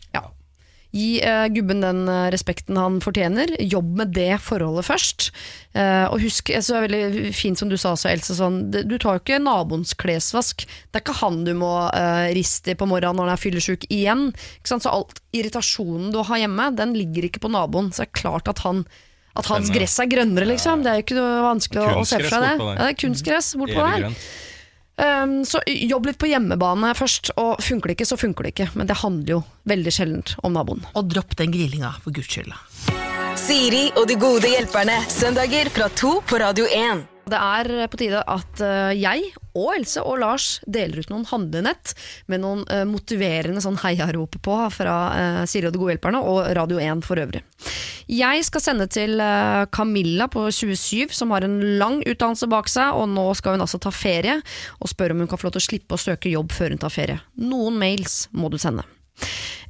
Gi 0.92 1.20
eh, 1.22 1.44
gubben 1.54 1.80
den 1.84 2.00
eh, 2.10 2.30
respekten 2.34 2.76
han 2.80 2.96
fortjener. 3.04 3.52
Jobb 3.62 3.92
med 4.00 4.12
det 4.16 4.40
forholdet 4.42 4.86
først. 4.88 5.28
Eh, 5.72 6.06
og 6.10 6.18
husk, 6.24 6.50
synes 6.50 6.66
det 6.66 6.76
er 6.80 6.86
veldig 6.88 7.34
fint 7.38 7.60
som 7.60 7.70
du 7.70 7.76
sa 7.78 7.92
også, 7.94 8.10
Else, 8.10 8.34
sånn, 8.34 8.56
det- 8.74 8.88
du 8.90 8.96
tar 8.98 9.18
jo 9.18 9.22
ikke 9.22 9.38
naboens 9.44 9.94
klesvask. 9.94 10.64
Det 10.90 10.98
er 10.98 11.04
ikke 11.04 11.20
han 11.20 11.44
du 11.46 11.52
må 11.54 11.70
eh, 11.94 12.32
riste 12.34 12.72
i 12.74 12.78
på 12.80 12.88
morgenen 12.90 13.16
når 13.20 13.30
han 13.30 13.36
er 13.36 13.44
fyllesyk 13.44 13.86
igjen. 13.90 14.32
Så 14.66 14.80
alt 14.90 15.20
irritasjonen 15.32 16.10
du 16.12 16.22
har 16.26 16.42
hjemme, 16.42 16.74
den 16.74 16.94
ligger 16.98 17.28
ikke 17.30 17.40
på 17.46 17.50
naboen. 17.54 17.92
Så 17.94 18.02
det 18.02 18.08
er 18.10 18.20
klart 18.22 18.48
at 18.50 18.58
han 18.66 18.84
at 19.38 19.46
hans 19.46 19.70
gress 19.70 19.94
er 20.02 20.08
grønnere, 20.10 20.42
liksom. 20.50 20.82
Det 20.82 20.90
er 20.90 20.96
jo 20.98 21.04
ikke 21.06 21.26
vanskelig 21.46 21.80
å, 21.86 22.00
å 22.00 22.04
se 22.04 22.18
for 22.18 22.32
seg 22.34 22.42
det. 22.42 22.48
Ja, 22.66 22.74
det 22.82 22.88
er 22.90 22.96
kunstgress 22.98 23.52
bortpå 23.54 23.78
Evig 23.86 24.02
der. 24.02 24.08
Um, 25.00 25.44
så 25.48 25.62
jobb 25.66 26.10
litt 26.10 26.18
på 26.20 26.28
hjemmebane 26.28 26.92
først, 26.98 27.32
og 27.40 27.62
funker 27.64 27.90
det 27.90 27.98
ikke, 27.98 28.08
så 28.10 28.18
funker 28.20 28.46
det 28.46 28.54
ikke. 28.54 28.68
Men 28.76 28.90
det 28.90 29.00
handler 29.00 29.36
jo 29.38 29.42
veldig 29.70 29.94
sjeldent 29.96 30.34
om 30.44 30.56
naboen. 30.56 30.84
Og 30.92 31.08
dropp 31.12 31.36
den 31.40 31.54
grillinga, 31.54 31.94
for 32.04 32.12
guds 32.16 32.28
skyld. 32.28 32.52
Siri 33.40 33.86
og 33.96 34.04
de 34.10 34.18
gode 34.20 34.50
hjelperne. 34.52 34.98
Søndager 35.08 35.72
fra 35.72 35.88
to 35.96 36.18
på 36.28 36.42
Radio 36.42 36.68
1. 36.68 37.09
Det 37.30 37.38
er 37.38 37.86
på 37.90 38.00
tide 38.00 38.20
at 38.26 38.62
eh, 38.64 38.96
jeg 38.98 39.30
og 39.54 39.74
Else 39.74 40.02
og 40.06 40.20
Lars 40.22 40.48
deler 40.66 41.02
ut 41.02 41.10
noen 41.12 41.26
handlenett 41.30 41.94
med 42.30 42.42
noen 42.42 42.64
eh, 42.70 42.84
motiverende 42.88 43.62
sånn 43.62 43.78
heiarop 43.82 44.38
på 44.42 44.56
fra 44.74 44.96
uh, 45.10 45.40
Siri 45.50 45.68
og 45.68 45.74
de 45.74 45.80
gode 45.80 45.96
hjelperne 45.96 46.20
og 46.22 46.44
Radio 46.56 46.78
1 46.82 47.02
for 47.06 47.20
øvrig. 47.20 47.42
Jeg 48.10 48.44
skal 48.46 48.62
sende 48.64 48.86
til 48.90 49.20
eh, 49.22 49.64
Camilla 49.74 50.26
på 50.32 50.48
27 50.50 51.14
som 51.14 51.34
har 51.34 51.46
en 51.46 51.58
lang 51.78 52.00
utdannelse 52.02 52.48
bak 52.50 52.70
seg, 52.70 52.96
og 52.98 53.10
nå 53.12 53.28
skal 53.38 53.54
hun 53.56 53.66
altså 53.66 53.78
ta 53.82 53.92
ferie, 53.94 54.40
og 54.80 54.90
spørre 54.90 55.14
om 55.14 55.22
hun 55.22 55.30
kan 55.30 55.38
få 55.40 55.48
lov 55.48 55.58
til 55.58 55.62
å 55.62 55.68
slippe 55.68 55.98
å 55.98 56.02
søke 56.02 56.32
jobb 56.32 56.54
før 56.54 56.74
hun 56.74 56.82
tar 56.82 56.94
ferie. 56.94 57.20
Noen 57.38 57.78
mails 57.78 58.24
må 58.34 58.50
du 58.50 58.58
sende. 58.58 58.86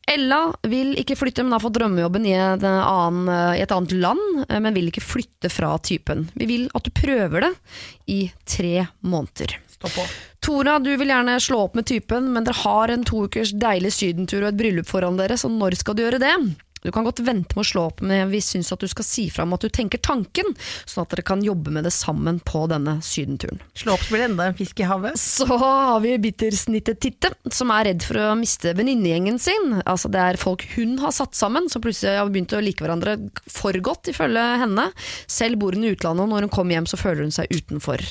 Ella 0.09 0.41
vil 0.67 0.95
ikke 0.99 1.17
flytte, 1.19 1.45
men 1.45 1.55
har 1.55 1.63
fått 1.63 1.77
drømmejobben 1.79 2.27
i, 2.27 2.35
en 2.35 2.65
annen, 2.65 3.29
i 3.57 3.63
et 3.63 3.75
annet 3.75 3.93
land, 4.01 4.45
eh, 4.49 4.61
men 4.63 4.77
vil 4.77 4.91
ikke 4.91 5.05
flytte 5.05 5.51
fra 5.53 5.75
typen. 5.79 6.29
Vi 6.35 6.49
vil 6.51 6.69
at 6.75 6.87
du 6.87 6.93
prøver 6.95 7.47
det 7.47 7.53
i 8.11 8.21
tre 8.49 8.87
måneder. 9.07 9.59
Tora, 10.45 10.79
du 10.79 10.91
vil 10.97 11.09
gjerne 11.09 11.39
slå 11.41 11.63
opp 11.67 11.77
med 11.79 11.87
typen, 11.89 12.33
men 12.35 12.45
dere 12.45 12.61
har 12.63 12.93
en 12.93 13.05
to 13.09 13.25
ukers 13.29 13.55
deilig 13.57 13.93
sydentur 13.97 14.43
og 14.43 14.51
et 14.51 14.59
bryllup 14.61 14.89
foran 14.89 15.17
dere, 15.21 15.39
så 15.41 15.49
når 15.53 15.79
skal 15.81 15.97
du 15.97 16.05
gjøre 16.05 16.21
det? 16.21 16.35
Du 16.81 16.91
kan 16.93 17.05
godt 17.05 17.21
vente 17.21 17.57
med 17.57 17.65
å 17.65 17.69
slå 17.69 17.83
opp, 17.91 18.01
men 18.01 18.31
vi 18.33 18.41
syns 18.45 18.73
at 18.73 18.81
du 18.81 18.89
skal 18.89 19.05
si 19.05 19.27
fra 19.33 19.45
om 19.45 19.53
at 19.57 19.65
du 19.65 19.69
tenker 19.73 20.01
tanken, 20.01 20.55
sånn 20.89 21.05
at 21.05 21.13
dere 21.13 21.25
kan 21.29 21.43
jobbe 21.45 21.73
med 21.75 21.85
det 21.85 21.93
sammen 21.93 22.41
på 22.41 22.65
denne 22.71 22.99
sydenturen. 23.05 23.61
Slå 23.77 23.97
opp, 23.99 24.07
blir 24.09 24.25
enda 24.25 24.49
en 24.49 24.57
fisk 24.57 24.81
i 24.81 24.89
havet. 24.89 25.21
Så 25.21 25.47
har 25.51 26.01
vi 26.05 26.17
bittersnittet 26.23 27.01
Titte, 27.01 27.33
som 27.53 27.73
er 27.75 27.91
redd 27.91 28.05
for 28.05 28.19
å 28.21 28.33
miste 28.39 28.73
venninnegjengen 28.77 29.39
sin. 29.41 29.79
Altså 29.85 30.11
Det 30.13 30.21
er 30.21 30.41
folk 30.41 30.67
hun 30.75 30.99
har 31.03 31.15
satt 31.17 31.37
sammen, 31.37 31.69
som 31.73 31.85
plutselig 31.85 32.19
har 32.19 32.33
begynt 32.33 32.57
å 32.57 32.63
like 32.65 32.85
hverandre 32.85 33.17
for 33.51 33.77
godt, 33.85 34.13
ifølge 34.13 34.45
henne. 34.65 34.91
Selv 35.31 35.61
bor 35.61 35.77
hun 35.77 35.87
i 35.87 35.95
utlandet, 35.95 36.25
og 36.25 36.33
når 36.33 36.49
hun 36.49 36.55
kommer 36.55 36.79
hjem 36.79 36.89
så 36.91 37.01
føler 37.01 37.27
hun 37.27 37.35
seg 37.35 37.53
utenfor. 37.53 38.05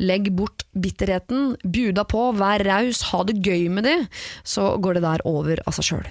Legg 0.00 0.32
bort 0.36 0.66
bitterheten, 0.76 1.54
bjuda 1.64 2.06
på, 2.08 2.30
vær 2.40 2.64
raus, 2.68 3.06
ha 3.10 3.24
det 3.28 3.40
gøy 3.44 3.68
med 3.72 3.88
de, 3.88 3.96
så 4.44 4.74
går 4.80 4.98
det 4.98 5.08
der 5.08 5.24
over 5.28 5.64
av 5.66 5.76
seg 5.76 5.92
sjøl. 5.92 6.10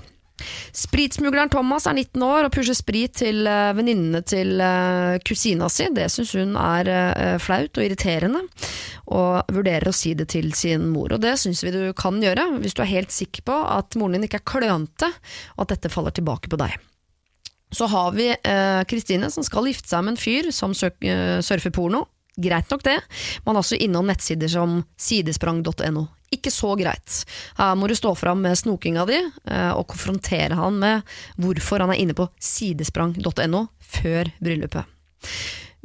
Spritsmugleren 0.75 1.51
Thomas 1.51 1.87
er 1.89 1.95
19 1.97 2.23
år 2.25 2.47
og 2.47 2.53
pusher 2.53 2.77
sprit 2.77 3.17
til 3.21 3.47
uh, 3.47 3.71
venninnene 3.77 4.21
til 4.27 4.59
uh, 4.61 5.17
kusina 5.25 5.69
si. 5.71 5.87
Det 5.95 6.07
syns 6.11 6.35
hun 6.37 6.55
er 6.59 6.89
eh, 6.89 7.37
flaut 7.41 7.77
og 7.77 7.83
irriterende, 7.83 8.41
og 9.11 9.49
vurderer 9.53 9.89
å 9.89 9.95
si 9.95 10.13
det 10.17 10.29
til 10.33 10.51
sin 10.57 10.87
mor. 10.93 11.13
Og 11.15 11.23
det 11.23 11.35
syns 11.41 11.63
vi 11.65 11.73
du 11.73 11.81
kan 11.97 12.19
gjøre, 12.21 12.45
hvis 12.61 12.77
du 12.77 12.83
er 12.83 12.91
helt 12.91 13.13
sikker 13.13 13.45
på 13.47 13.55
at 13.69 13.97
moren 13.99 14.17
din 14.17 14.27
ikke 14.27 14.41
er 14.41 14.47
klønete, 14.53 15.09
og 15.57 15.65
at 15.65 15.73
dette 15.75 15.91
faller 15.93 16.15
tilbake 16.15 16.51
på 16.51 16.59
deg. 16.61 16.77
Så 17.75 17.85
har 17.91 18.15
vi 18.15 18.31
Kristine 18.89 19.29
som 19.29 19.45
skal 19.45 19.67
gifte 19.69 19.91
seg 19.91 20.05
med 20.05 20.15
en 20.15 20.21
fyr 20.21 20.49
som 20.55 20.73
surfer 20.73 21.73
porno. 21.73 22.07
Greit 22.39 22.71
nok 22.71 22.85
det, 22.87 22.97
men 23.45 23.59
også 23.59 23.77
innom 23.77 24.09
nettsider 24.09 24.49
som 24.49 24.79
sidesprang.no. 24.97 26.07
Ikke 26.35 26.51
så 26.53 26.75
greit. 26.77 27.23
Her 27.57 27.77
må 27.77 27.87
du 27.89 27.95
stå 27.97 28.13
fram 28.17 28.43
med 28.45 28.57
snokinga 28.59 29.05
di 29.09 29.17
eh, 29.17 29.71
og 29.73 29.87
konfrontere 29.89 30.57
han 30.59 30.77
med 30.81 31.15
hvorfor 31.41 31.81
han 31.81 31.93
er 31.95 32.03
inne 32.03 32.17
på 32.17 32.27
sidesprang.no 32.37 33.65
før 33.89 34.29
bryllupet. 34.37 34.85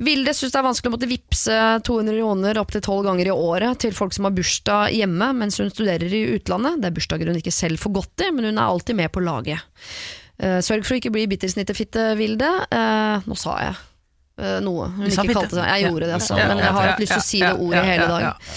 Vilde 0.04 0.34
syns 0.34 0.50
det 0.50 0.58
er 0.58 0.66
vanskelig 0.66 0.90
å 0.90 0.94
måtte 0.96 1.08
vippse 1.08 1.56
200 1.86 2.10
millioner 2.10 2.58
opptil 2.58 2.82
tolv 2.82 3.06
ganger 3.06 3.30
i 3.30 3.34
året 3.34 3.78
til 3.84 3.94
folk 3.94 4.14
som 4.16 4.26
har 4.26 4.34
bursdag 4.34 4.96
hjemme 4.96 5.30
mens 5.38 5.60
hun 5.62 5.70
studerer 5.70 6.10
i 6.10 6.24
utlandet. 6.34 6.80
Det 6.82 6.90
er 6.90 6.96
bursdager 6.98 7.30
hun 7.30 7.38
ikke 7.38 7.54
selv 7.54 7.80
får 7.80 7.94
gått 8.00 8.26
i, 8.26 8.30
men 8.34 8.50
hun 8.50 8.58
er 8.58 8.66
alltid 8.66 8.98
med 8.98 9.14
på 9.14 9.22
laget. 9.22 9.62
Uh, 10.34 10.58
sørg 10.66 10.82
for 10.82 10.96
å 10.96 10.98
ikke 10.98 11.14
bli 11.14 11.28
bittersnittefitte, 11.30 12.08
Vilde. 12.18 12.50
Uh, 12.74 13.22
nå 13.22 13.38
sa 13.38 13.58
jeg 13.62 13.82
noe 14.66 14.88
hun 14.96 15.06
ikke 15.06 15.30
kalte 15.30 15.54
seg. 15.54 15.62
Jeg 15.62 15.84
gjorde 15.86 16.08
det, 16.08 16.14
altså. 16.16 16.34
men 16.34 16.58
jeg 16.58 16.74
har 16.74 16.88
hatt 16.88 17.02
lyst 17.04 17.12
til 17.14 17.20
å 17.20 17.26
si 17.28 17.42
det 17.44 17.52
ordet 17.54 17.84
hele 17.86 18.08
dag. 18.10 18.48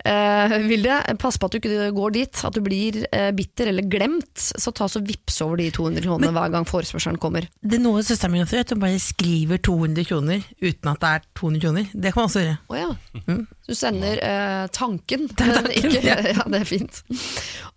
Uh, 0.00 0.54
Vilde, 0.64 0.96
pass 1.20 1.36
på 1.36 1.48
at 1.48 1.54
du 1.54 1.58
ikke 1.58 1.90
går 1.96 2.14
dit, 2.14 2.42
at 2.46 2.56
du 2.56 2.62
blir 2.64 3.02
eh, 3.12 3.28
bitter 3.36 3.68
eller 3.72 3.84
glemt. 3.90 4.32
Så 4.38 4.72
ta 4.76 4.88
så 4.88 5.02
vips 5.04 5.40
over 5.44 5.60
de 5.60 5.68
200 5.74 6.04
kronene 6.06 6.32
hver 6.36 6.52
gang 6.54 6.66
forespørselen 6.68 7.20
kommer. 7.20 7.48
Det 7.60 7.76
er 7.78 7.84
noe 7.84 8.04
søsteren 8.06 8.34
min 8.34 8.44
også 8.44 8.58
gjør, 8.58 8.66
at 8.66 8.74
hun 8.74 8.82
bare 8.84 9.02
skriver 9.02 9.60
200 9.68 10.08
kroner 10.08 10.44
uten 10.62 10.92
at 10.92 11.02
det 11.02 11.12
er 11.12 11.28
200 11.42 11.64
kroner. 11.66 11.92
Det 11.92 12.14
kan 12.14 12.22
man 12.22 12.30
også 12.30 12.44
gjøre. 12.46 12.58
Oh, 12.70 12.78
ja. 12.80 13.22
mm. 13.28 13.44
Du 13.68 13.74
sender 13.76 14.24
eh, 14.30 14.64
tanken, 14.74 15.28
men 15.38 15.72
ikke 15.74 16.04
Ja, 16.10 16.44
det 16.48 16.62
er 16.62 16.68
fint. 16.68 17.02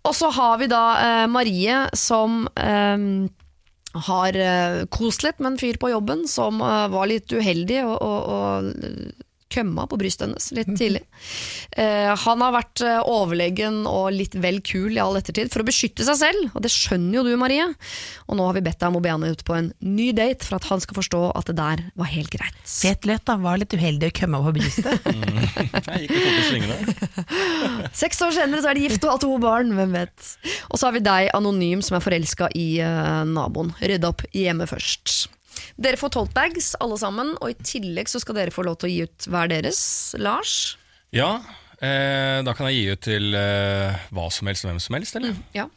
Og 0.04 0.16
så 0.16 0.30
har 0.34 0.58
vi 0.62 0.68
da 0.70 0.84
Marie 1.30 1.84
som 1.96 2.44
har 3.94 4.36
kost 4.92 5.22
litt 5.22 5.38
med 5.38 5.52
en 5.52 5.60
fyr 5.60 5.78
på 5.80 5.92
jobben 5.92 6.24
som 6.28 6.58
var 6.60 7.06
litt 7.08 7.30
uheldig 7.30 7.84
og, 7.86 7.94
og, 8.02 8.32
og 8.34 9.23
kømma 9.54 9.86
på 9.90 9.98
brystet 10.00 10.26
hennes 10.26 10.50
litt 10.56 10.70
tidlig. 10.78 11.02
Eh, 11.78 12.10
han 12.24 12.44
har 12.44 12.54
vært 12.54 12.82
eh, 12.84 13.00
overlegen 13.10 13.82
og 13.90 14.10
litt 14.14 14.36
vel 14.40 14.60
kul 14.64 14.96
i 14.96 15.02
all 15.02 15.18
ettertid 15.18 15.52
for 15.52 15.62
å 15.62 15.68
beskytte 15.68 16.06
seg 16.06 16.18
selv, 16.20 16.50
og 16.52 16.64
det 16.64 16.72
skjønner 16.74 17.20
jo 17.20 17.24
du, 17.26 17.32
Marie. 17.40 17.66
Og 18.28 18.38
nå 18.38 18.46
har 18.48 18.56
vi 18.58 18.64
bedt 18.66 18.80
deg 18.82 18.90
om 18.90 18.98
å 18.98 19.04
be 19.04 19.12
han 19.12 19.26
ut 19.26 19.44
på 19.46 19.56
en 19.56 19.70
ny 19.84 20.10
date 20.16 20.46
for 20.46 20.58
at 20.58 20.68
han 20.70 20.82
skal 20.82 20.98
forstå 20.98 21.22
at 21.34 21.50
det 21.50 21.56
der 21.60 21.84
var 21.98 22.10
helt 22.12 22.32
greit. 22.34 22.60
Fet 22.64 23.08
løt, 23.08 23.24
da. 23.28 23.38
Var 23.44 23.60
litt 23.60 23.74
uheldig 23.76 24.10
å 24.10 24.16
kømme 24.20 24.40
på 24.46 24.54
brystet. 24.56 25.06
mm. 25.14 25.38
Jeg 25.84 26.06
gikk 26.06 26.14
opp 26.18 26.24
i 26.24 27.92
Seks 28.04 28.22
år 28.24 28.34
senere 28.36 28.62
så 28.62 28.72
er 28.72 28.78
de 28.78 28.86
gift 28.86 29.04
og 29.06 29.16
har 29.16 29.22
to 29.22 29.32
barn, 29.42 29.74
hvem 29.76 29.94
vet. 29.94 30.32
Og 30.70 30.80
så 30.80 30.88
har 30.88 30.96
vi 30.96 31.04
deg, 31.04 31.30
anonym, 31.36 31.84
som 31.84 31.98
er 31.98 32.04
forelska 32.04 32.50
i 32.58 32.68
uh, 32.82 33.22
naboen. 33.28 33.74
Rydde 33.82 34.10
opp 34.10 34.26
hjemme 34.34 34.68
først. 34.70 35.33
Dere 35.76 36.00
får 36.00 36.14
tote 36.16 36.34
bags, 36.36 36.72
alle 36.80 36.98
sammen, 37.00 37.34
og 37.40 37.50
i 37.52 37.58
tillegg 37.64 38.10
så 38.10 38.20
skal 38.22 38.38
dere 38.40 38.54
få 38.54 38.64
lov 38.66 38.78
til 38.80 38.90
å 38.90 38.92
gi 38.94 39.04
ut 39.08 39.28
hver 39.30 39.50
deres. 39.52 39.80
Lars? 40.20 40.56
Ja, 41.14 41.38
eh, 41.78 42.42
da 42.46 42.54
kan 42.56 42.70
jeg 42.70 42.80
gi 42.80 42.92
ut 42.92 43.04
til 43.06 43.34
eh, 43.38 44.04
hva 44.14 44.28
som 44.34 44.50
helst 44.50 44.66
og 44.66 44.72
hvem 44.72 44.82
som 44.82 44.98
helst, 44.98 45.16
eller? 45.20 45.34
Mm, 45.36 45.48
ja. 45.56 45.68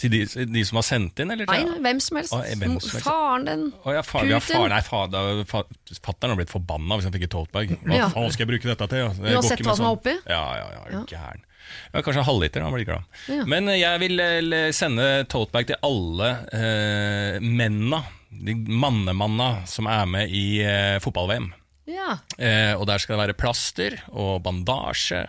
Til 0.00 0.12
de, 0.14 0.20
de, 0.48 0.62
som 0.64 0.78
har 0.80 0.84
sendt 0.86 1.18
inn, 1.20 1.32
eller? 1.34 1.44
Nei, 1.50 1.60
nei 1.66 1.80
hvem 1.84 1.98
som 2.00 2.16
helst. 2.16 2.32
Ah, 2.32 2.46
hvem 2.46 2.78
som 2.80 2.94
helst. 2.94 3.04
Faren 3.04 3.44
din. 3.44 3.64
Oh, 3.82 3.90
ja, 3.92 4.00
far, 4.06 4.22
Putin. 4.24 4.40
Far, 4.46 4.70
nei, 4.72 4.80
far, 4.86 5.42
fa, 5.50 5.60
Fatter'n 6.06 6.32
har 6.32 6.38
blitt 6.40 6.52
forbanna 6.54 6.96
hvis 6.96 7.08
han 7.10 7.12
fikk 7.16 7.26
et 7.26 7.34
toltbag. 7.34 7.74
Hva 7.82 7.98
Ja. 7.98 8.06
faen 8.14 8.32
skal 8.32 8.46
jeg 8.46 8.50
bruke 8.54 8.70
dette 8.70 8.88
til? 8.94 9.10
Du 9.18 9.28
har 9.28 9.44
sett 9.44 9.60
hva 9.66 9.76
som 9.76 9.90
er 9.90 9.98
oppi? 9.98 10.14
Ja, 10.30 10.40
ja, 10.56 10.68
ja, 10.78 10.84
Ja. 10.94 11.02
gæren. 11.10 11.44
Ja, 11.92 12.00
kanskje 12.02 12.22
en 12.22 12.26
halvliter, 12.30 12.62
han 12.64 12.72
blir 12.72 12.86
glad. 12.88 13.04
Ja. 13.28 13.44
Men 13.50 13.68
eh, 13.68 13.76
jeg 13.82 14.00
vil 14.00 14.20
eh, 14.24 14.70
sende 14.72 15.10
totebag 15.30 15.68
til 15.68 15.76
alle 15.86 16.30
eh, 16.56 17.36
mennene, 17.44 18.00
de 18.30 18.54
mannemanna 18.54 19.66
som 19.66 19.88
er 19.90 20.06
med 20.06 20.30
i 20.30 20.60
eh, 20.62 20.98
fotball-VM. 21.02 21.50
Ja. 21.90 22.12
Eh, 22.38 22.72
og 22.78 22.86
der 22.86 23.02
skal 23.02 23.16
det 23.16 23.24
være 23.24 23.38
plaster 23.40 23.98
og 24.12 24.42
bandasje. 24.46 25.26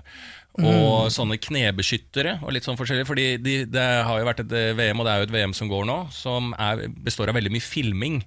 Og 0.59 1.07
Mm. 1.07 1.11
sånne 1.15 1.37
knebeskyttere 1.39 2.33
og 2.43 2.51
litt 2.51 2.65
sånn 2.67 2.75
forskjellig. 2.77 3.05
Fordi 3.07 3.25
de, 3.39 3.53
det 3.71 3.85
har 4.03 4.19
jo 4.19 4.25
vært 4.27 4.41
et 4.43 4.51
eh, 4.51 4.73
VM, 4.75 4.99
og 4.99 5.07
det 5.07 5.11
er 5.13 5.21
jo 5.21 5.27
et 5.29 5.35
VM 5.37 5.53
som 5.55 5.69
går 5.71 5.85
nå, 5.87 5.95
som 6.11 6.51
er, 6.59 6.89
består 6.91 7.31
av 7.31 7.37
veldig 7.39 7.53
mye 7.55 7.63
filming. 7.63 8.17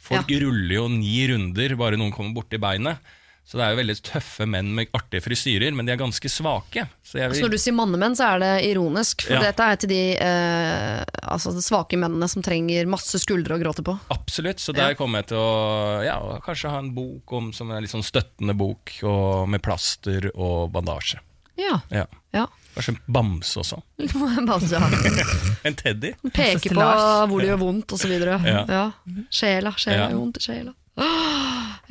Folk 0.00 0.32
ruller 0.32 0.74
jo 0.78 0.86
ni 0.88 1.26
runder 1.28 1.76
bare 1.76 1.96
noen 2.00 2.10
kommer 2.12 2.34
borti 2.34 2.58
beinet. 2.60 2.98
Så 3.44 3.58
det 3.60 3.64
er 3.66 3.74
jo 3.74 3.78
veldig 3.82 3.94
tøffe 4.02 4.46
menn 4.48 4.70
med 4.74 4.88
artige 4.96 5.20
frisyrer, 5.20 5.74
men 5.76 5.84
de 5.86 5.92
er 5.92 5.98
ganske 6.00 6.30
svake. 6.32 6.86
Så 7.04 7.18
jeg 7.20 7.28
Så 7.28 7.34
vil, 7.36 7.42
når 7.44 7.50
du 7.52 7.58
sier 7.60 7.74
mannemenn, 7.76 8.16
så 8.16 8.30
er 8.34 8.38
det 8.40 8.52
ironisk. 8.70 9.26
For 9.26 9.34
Ja. 9.36 9.42
dette 9.44 9.66
er 9.68 9.76
til 9.76 9.88
de 9.92 9.98
eh, 10.16 11.04
altså 11.28 11.52
de 11.52 11.60
svake 11.62 11.98
mennene 12.00 12.26
som 12.32 12.42
trenger 12.42 12.88
masse 12.88 13.20
skuldre 13.20 13.54
å 13.58 13.60
gråte 13.60 13.84
på. 13.84 13.98
Absolutt, 14.10 14.58
så 14.64 14.72
der 14.74 14.94
kommer 14.96 15.20
jeg 15.20 15.28
til 15.34 15.36
å 15.44 16.02
ja, 16.06 16.16
kanskje 16.40 16.72
ha 16.72 16.78
en 16.80 16.94
bok 16.96 17.32
om, 17.36 17.52
som 17.52 17.70
er 17.70 17.84
litt 17.84 17.92
sånn 17.92 18.02
støttende 18.06 18.56
bok, 18.56 18.96
og 19.04 19.46
med 19.52 19.62
plaster 19.62 20.30
og 20.34 20.72
bandasje. 20.72 21.20
Ja. 21.60 21.76
Ja. 21.92 22.06
ja. 22.32 22.46
Kanskje 22.74 22.96
en 22.96 23.00
bamse 23.06 23.60
også. 23.60 23.76
Bamse. 24.48 24.80
En 25.68 25.76
teddy. 25.78 26.14
Peke 26.34 26.72
på 26.74 26.80
hvor 27.28 27.40
det 27.40 27.52
gjør 27.52 27.60
vondt, 27.60 27.92
osv. 27.94 28.08
så. 28.08 28.40
Ja. 28.48 28.64
Ja. 28.68 28.86
Sjela, 29.30 29.76
sjela, 29.76 30.00
Ja. 30.00 30.08
gjør 30.10 30.24
vondt 30.24 30.40
i 30.40 30.46
sjela. 30.48 30.74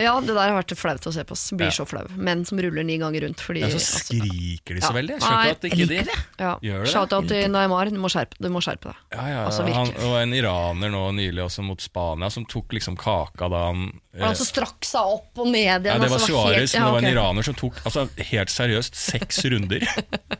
Ja, 0.01 0.13
det 0.21 0.33
der 0.33 0.49
har 0.49 0.55
vært 0.63 0.73
flaut 0.77 1.05
å 1.05 1.13
se 1.13 1.23
på. 1.23 1.35
Blir 1.57 1.69
Ja. 1.69 1.71
så 1.75 1.85
flau. 1.85 2.03
Menn 2.17 2.45
som 2.45 2.57
ruller 2.57 2.83
ni 2.83 2.97
ganger 2.97 3.21
rundt. 3.27 3.39
Fordi, 3.43 3.59
Ja, 3.61 3.67
så 3.67 3.77
altså, 3.77 3.99
skriker 4.07 4.73
de 4.75 4.81
så 4.81 4.89
Ja. 4.89 4.95
veldig. 4.97 5.09
Jeg 5.13 5.21
skjønner 5.21 5.45
ikke 5.45 5.51
at 5.51 5.61
ikke 5.69 5.77
de 5.77 5.85
det. 6.03 6.17
ja. 6.39 6.53
Gjør 6.63 6.79
det 6.79 6.85
det? 6.85 6.93
Shout-out 6.93 7.27
til 7.27 7.51
Neymar, 7.51 7.89
du 7.93 7.97
må 8.01 8.09
skjerpe, 8.09 8.35
du 8.41 8.49
må 8.49 8.61
skjerpe 8.63 8.83
deg. 8.89 8.95
Ja, 9.13 9.27
ja, 9.27 9.45
Altså, 9.45 9.67
han, 9.73 9.87
og 10.07 10.15
en 10.21 10.33
iraner 10.33 10.89
nå 10.89 11.03
nylig 11.13 11.43
også 11.45 11.63
mot 11.63 11.79
Spania, 11.81 12.29
som 12.31 12.45
tok 12.45 12.69
liksom 12.73 12.97
kaka 12.97 13.49
da 13.49 13.65
han 13.67 13.99
Var 14.17 14.27
han 14.27 14.35
som 14.35 14.45
strakk 14.45 14.81
seg 14.85 15.01
opp 15.01 15.37
og 15.37 15.47
ned 15.47 15.61
igjen? 15.61 15.85
ja, 15.85 15.97
Det 15.97 16.09
var 16.09 16.17
altså, 16.19 16.33
Suárez, 16.33 16.73
men 16.73 16.83
det 16.83 16.91
var 16.93 16.97
en 17.01 17.13
iraner 17.17 17.43
som 17.43 17.53
tok 17.55 17.73
altså, 17.85 18.09
helt 18.17 18.49
seriøst 18.49 18.95
seks 18.95 19.43
runder. 19.51 19.81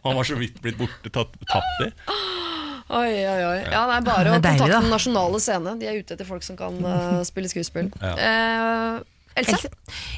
Han 0.03 0.15
var 0.15 0.23
så 0.23 0.35
vidt 0.37 0.61
blitt 0.61 0.77
borte, 0.77 1.09
tatt, 1.11 1.33
tapt 1.49 1.87
i. 1.87 1.91
Oi, 2.93 3.09
oi, 3.25 3.43
oi. 3.47 3.59
Ja, 3.71 3.85
det 3.87 3.95
er 3.95 4.01
bare 4.05 4.33
å 4.35 4.41
Det 4.41 4.51
kontakte 4.59 4.81
den 4.81 4.89
nasjonale 4.91 5.39
scene. 5.41 5.79
De 5.79 5.87
er 5.87 5.97
ute 6.03 6.13
etter 6.13 6.25
folk 6.27 6.43
som 6.43 6.57
kan 6.59 6.75
uh, 6.85 7.23
spille 7.25 7.47
skuespill. 7.49 7.89
Eh, 8.03 8.99
Else? 9.35 9.55
Else? 9.55 9.69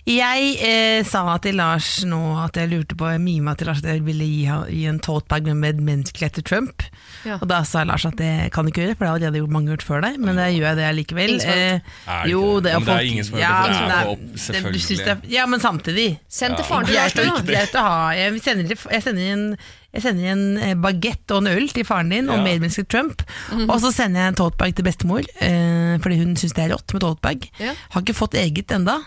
Jeg 0.05 0.49
eh, 0.59 1.01
sa 1.07 1.21
til 1.43 1.55
Lars 1.55 1.87
nå 2.07 2.19
at 2.43 2.57
jeg 2.59 2.69
lurte 2.71 2.97
på 2.99 3.07
Jeg 3.13 3.21
mima 3.23 3.53
til 3.55 3.69
Lars 3.69 3.79
at 3.83 3.87
jeg 3.93 4.03
ville 4.05 4.25
gi, 4.27 4.43
gi 4.75 4.83
en 4.91 4.99
totebag 4.99 5.45
med 5.47 5.55
medmenneskelighet 5.63 6.35
til 6.39 6.43
Trump. 6.49 6.83
Ja. 7.25 7.37
Og 7.41 7.47
da 7.49 7.61
sa 7.67 7.83
Lars 7.87 8.05
at 8.05 8.17
det 8.19 8.51
kan 8.53 8.65
du 8.67 8.73
ikke 8.73 8.83
gjøre, 8.83 8.97
for 8.99 9.05
det 9.05 9.11
har 9.11 9.15
allerede 9.21 9.41
gjort 9.41 9.55
mange 9.55 9.71
gjort 9.73 9.85
før 9.87 10.03
deg. 10.05 10.19
Men 10.19 10.35
det 10.41 10.49
gjør 10.57 10.67
jeg 10.73 10.79
det 10.81 10.89
likevel. 10.99 11.35
Eh, 11.41 11.79
Er 12.17 12.27
jo, 12.31 12.43
det? 12.59 12.67
det 12.67 12.73
Ja, 12.73 12.75
er 12.75 12.83
men 12.83 12.89
det 12.91 12.97
er 12.99 13.09
ingen 13.13 13.29
som 13.29 13.39
har 13.39 13.41
ja, 13.45 13.55
gjort 13.55 13.71
det, 13.71 13.79
for 13.79 13.85
men 13.85 13.89
det 13.89 14.01
er 14.03 14.11
opp- 14.11 14.43
selvfølgelig. 14.45 15.05
det 15.23 15.33
Ja, 15.37 15.45
men 15.45 15.59
samtidig. 15.63 16.07
Send 16.29 16.55
til 16.59 16.65
faren 16.69 16.85
til 16.85 16.95
Lars, 16.95 17.71
da. 17.73 17.87
Jeg 18.19 18.41
sender, 18.43 18.75
jeg 18.91 19.03
sender 19.07 19.31
inn 19.33 19.47
Jeg 19.95 20.03
sender 20.03 20.31
en 20.33 20.43
eh, 20.59 20.73
bagett 20.75 21.31
og 21.31 21.39
en 21.39 21.47
øl 21.53 21.69
til 21.71 21.85
faren 21.87 22.09
din 22.11 22.27
og 22.27 22.35
Ja. 22.41 22.43
medmennesket 22.43 22.89
Trump. 22.91 23.23
Og 23.55 23.77
så 23.79 23.93
sender 23.95 24.25
jeg 24.25 24.33
en 24.33 24.39
toatbag 24.41 24.75
til 24.75 24.83
bestemor, 24.83 25.23
eh, 25.39 25.95
fordi 26.03 26.17
hun 26.19 26.35
syns 26.35 26.53
det 26.57 26.65
er 26.65 26.73
rått 26.75 26.91
med 26.91 27.01
toatbag. 27.05 27.47
Ja. 27.63 27.73
Har 27.93 28.03
ikke 28.03 28.17
fått 28.17 28.35
eget 28.35 28.73
enda. 28.75 28.97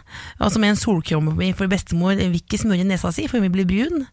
Altså 0.40 0.58
med 0.62 0.72
en 0.72 0.80
solkrem 0.80 1.28
for 1.58 1.68
bestemor 1.68 2.16
vil 2.16 2.40
ikke 2.40 2.58
smøre 2.60 2.86
nesa 2.88 3.12
si, 3.12 3.26
for 3.28 3.38
hun 3.38 3.50
vil 3.50 3.58
bli 3.58 3.66
brun. 3.68 4.06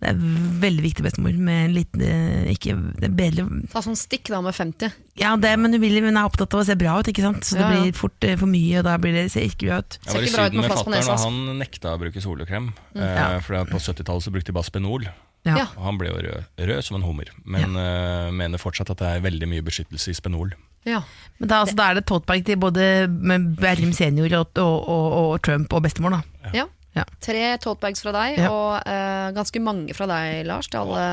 Det 0.00 0.08
er 0.14 0.20
veldig 0.62 0.82
viktig, 0.86 1.04
bestemor. 1.04 1.34
Med 1.36 1.64
en 1.66 1.74
liten 1.74 2.02
eh, 2.06 2.52
ikke, 2.54 2.76
det 3.00 3.10
er 3.10 3.16
bedre 3.18 3.48
Ta 3.72 3.82
sånn 3.84 3.98
stikk 3.98 4.30
da 4.30 4.40
med 4.40 4.54
50. 4.54 4.94
Ja, 5.20 5.34
det, 5.36 5.58
men 5.58 5.74
hun, 5.74 5.80
vil, 5.82 5.98
hun 6.04 6.16
er 6.16 6.28
opptatt 6.28 6.54
av 6.54 6.62
å 6.62 6.66
se 6.68 6.76
bra 6.78 6.94
ut, 7.00 7.10
ikke 7.10 7.24
sant? 7.26 7.44
så 7.44 7.58
det 7.58 7.66
blir 7.68 7.96
fort 7.98 8.24
eh, 8.24 8.38
for 8.40 8.48
mye, 8.48 8.78
og 8.80 8.86
da 8.86 8.94
blir 9.02 9.18
det, 9.18 9.26
ser 9.34 9.48
ikke 9.50 9.66
bra 9.66 9.80
ut. 9.82 9.98
Jeg 10.06 10.14
var 10.14 10.22
i 10.22 10.30
Syden 10.30 10.62
med 10.62 10.70
fatter'n, 10.70 11.10
og 11.10 11.24
han 11.26 11.58
nekta 11.58 11.96
å 11.96 12.00
bruke 12.00 12.22
solkrem. 12.22 12.70
Mm. 12.94 13.02
Eh, 13.02 13.34
for 13.44 13.66
på 13.74 13.82
70-tallet 13.82 14.32
brukte 14.32 14.54
de 14.54 14.56
bare 14.56 14.70
Spenol. 14.70 15.10
Ja. 15.48 15.54
Ja. 15.56 15.66
Og 15.78 15.84
han 15.88 15.96
ble 16.00 16.10
jo 16.10 16.18
rød, 16.20 16.48
rød 16.68 16.82
som 16.84 16.98
en 16.98 17.06
hummer, 17.06 17.30
men 17.48 17.76
eh, 17.80 18.30
mener 18.36 18.60
fortsatt 18.60 18.90
at 18.92 18.98
det 19.00 19.06
er 19.14 19.22
veldig 19.24 19.48
mye 19.48 19.64
beskyttelse 19.64 20.12
i 20.12 20.18
Spenol. 20.18 20.52
Ja. 20.88 21.00
Men 21.38 21.48
da, 21.48 21.62
altså, 21.64 21.76
da 21.76 21.86
er 21.90 22.00
det 22.00 22.06
totebag 22.08 22.44
til 22.44 22.56
både 22.60 22.84
med 23.08 23.54
Berlim 23.60 23.92
senior 23.96 24.32
og, 24.42 24.52
og, 24.60 24.76
og, 24.88 25.06
og 25.22 25.40
Trump 25.44 25.72
og 25.76 25.82
bestemor, 25.88 26.18
da. 26.18 26.50
ja. 26.56 26.66
Ja. 26.90 27.04
Tre 27.22 27.52
totebags 27.62 28.00
fra 28.02 28.10
deg, 28.10 28.40
Ja. 28.40 28.48
og 28.50 28.80
uh, 28.82 29.28
ganske 29.36 29.60
mange 29.62 29.94
fra 29.94 30.08
deg, 30.10 30.40
Lars, 30.48 30.66
til 30.66 30.80
alle 30.80 31.04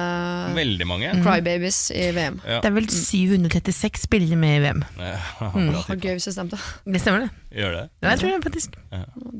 Veldig 0.57 0.87
mange. 0.89 1.11
crybabies 1.21 1.91
i 1.93 2.07
VM. 2.15 2.39
Ja. 2.49 2.57
Det 2.63 2.71
er 2.71 2.73
vel 2.79 2.87
736 2.89 4.01
spillere 4.07 4.39
med 4.41 4.55
i 4.57 4.63
VM. 4.63 4.81
Ja, 4.97 5.19
tipp. 5.85 6.01
gøy 6.01 6.15
hvis 6.17 6.25
det 6.31 6.33
stemte. 6.33 6.57
Det 6.81 7.03
stemmer 7.03 7.27
det? 7.27 7.29
Gjør 7.61 7.75
det? 7.77 7.83
Ja, 8.01 8.09
jeg 8.15 8.23
tror 8.23 8.33
det 8.33 8.41
faktisk. 8.47 8.79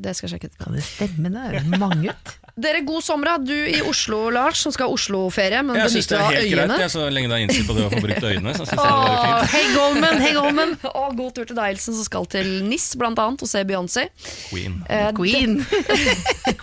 Det 0.06 0.14
skal 0.14 0.28
jeg 0.30 0.36
sjekke. 0.36 0.52
Kan 0.62 0.78
det 0.78 0.84
stemme? 0.86 1.34
Det 1.34 1.42
er 1.42 1.58
jo 1.58 1.82
mange 1.82 2.14
ut. 2.14 2.32
Dere, 2.58 2.80
god 2.82 3.04
sommer. 3.06 3.38
Du 3.38 3.54
i 3.54 3.78
Oslo, 3.90 4.30
Lars, 4.34 4.58
som 4.64 4.72
skal 4.74 4.88
ha 4.88 4.94
Oslo-ferie, 4.96 5.60
men 5.62 5.78
Jeg 5.78 5.92
benytter 5.92 6.16
er 6.16 6.22
av 6.24 6.32
helt 6.32 6.40
greit, 6.50 6.62
øyene. 6.64 6.78
jeg, 6.82 6.90
så 6.94 7.04
lenge 7.14 7.30
du 7.30 7.34
har 7.36 7.42
innsikt 7.44 7.68
på 7.68 7.76
det 7.76 7.84
å 7.86 7.90
få 7.92 8.00
brukt 8.02 8.26
øynene. 8.26 8.54
Så 8.56 8.66
synes 8.66 8.82
jeg 8.82 8.96
det 8.98 9.20
fint. 9.22 9.52
Hei 9.54 9.62
Goldman, 9.76 10.18
hei 10.24 10.32
Goldman! 10.34 10.74
Og 11.04 11.14
god 11.20 11.36
tur 11.36 11.46
til 11.50 11.58
deg, 11.60 11.76
Elsen, 11.76 11.94
som 11.98 12.08
skal 12.08 12.26
til 12.34 12.50
NIS, 12.66 12.88
blant 12.98 13.22
annet, 13.22 13.44
og 13.46 13.50
se 13.52 13.62
Beyoncé. 13.68 14.08
Queen. 14.48 14.80
Eh, 14.90 15.10
Queen. 15.18 15.58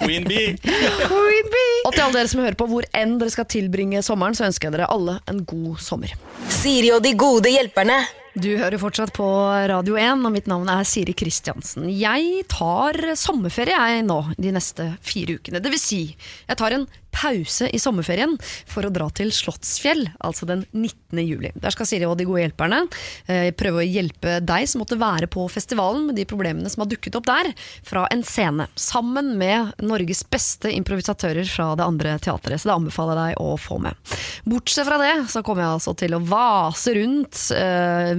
Queen 0.01 0.27
bee! 0.27 0.57
Queen 0.59 1.49
bee. 1.55 1.79
Og 1.85 1.95
til 1.95 2.03
alle 2.03 2.19
dere 2.19 2.31
som 2.33 2.43
hører 2.43 2.59
på, 2.59 2.67
hvor 2.73 2.87
enn 2.97 3.15
dere 3.21 3.31
skal 3.33 3.47
tilbringe 3.55 4.03
sommeren, 4.05 4.35
så 4.37 4.49
ønsker 4.49 4.67
jeg 4.69 4.77
dere 4.79 4.91
alle 4.91 5.19
en 5.31 5.43
god 5.47 5.79
sommer. 5.83 6.11
Siri 6.51 6.91
og 6.95 7.03
de 7.05 7.15
gode 7.19 7.51
hjelperne. 7.55 8.01
Du 8.35 8.49
hører 8.59 8.75
fortsatt 8.75 9.13
på 9.15 9.25
Radio 9.71 9.95
1, 9.95 10.25
og 10.27 10.33
mitt 10.33 10.49
navn 10.51 10.67
er 10.67 10.83
Siri 10.83 11.13
Kristiansen. 11.15 11.85
Jeg 11.87 12.41
tar 12.51 12.97
sommerferie 13.15 13.77
jeg 13.79 14.01
nå, 14.03 14.17
de 14.35 14.51
neste 14.51 14.89
fire 14.99 15.37
ukene. 15.39 15.61
Det 15.63 15.71
vil 15.71 15.79
si, 15.79 15.99
jeg 16.43 16.59
tar 16.59 16.75
en 16.75 16.83
pause 17.15 17.69
i 17.71 17.79
sommerferien 17.81 18.35
for 18.69 18.85
å 18.85 18.91
dra 18.93 19.07
til 19.15 19.31
Slottsfjell, 19.33 20.05
altså 20.19 20.47
den 20.49 20.65
19. 20.73 21.21
juli. 21.23 21.51
Der 21.55 21.73
skal 21.73 21.87
Siri 21.89 22.07
og 22.07 22.17
de 22.19 22.27
gode 22.27 22.43
hjelperne 22.43 22.83
eh, 23.31 23.49
prøve 23.55 23.81
å 23.81 23.87
hjelpe 23.87 24.39
deg 24.43 24.67
som 24.69 24.83
måtte 24.83 24.99
være 24.99 25.29
på 25.31 25.47
festivalen 25.51 26.09
med 26.09 26.19
de 26.19 26.27
problemene 26.29 26.69
som 26.71 26.83
har 26.83 26.91
dukket 26.91 27.17
opp 27.19 27.27
der, 27.29 27.51
fra 27.85 28.05
en 28.13 28.23
scene, 28.27 28.67
sammen 28.75 29.35
med 29.39 29.73
Norges 29.85 30.25
beste 30.29 30.71
improvisatører 30.75 31.47
fra 31.49 31.71
det 31.79 31.87
andre 31.87 32.17
teatret. 32.21 32.61
Så 32.61 32.69
det 32.69 32.75
anbefaler 32.75 33.21
jeg 33.21 33.35
deg 33.35 33.41
å 33.41 33.55
få 33.59 33.79
med. 33.83 34.15
Bortsett 34.45 34.87
fra 34.87 34.99
det, 35.01 35.13
så 35.31 35.43
kommer 35.45 35.65
jeg 35.65 35.77
altså 35.79 35.95
til 35.97 36.17
å 36.17 36.21
vase 36.25 36.95
rundt, 36.97 37.39
eh, 37.55 38.13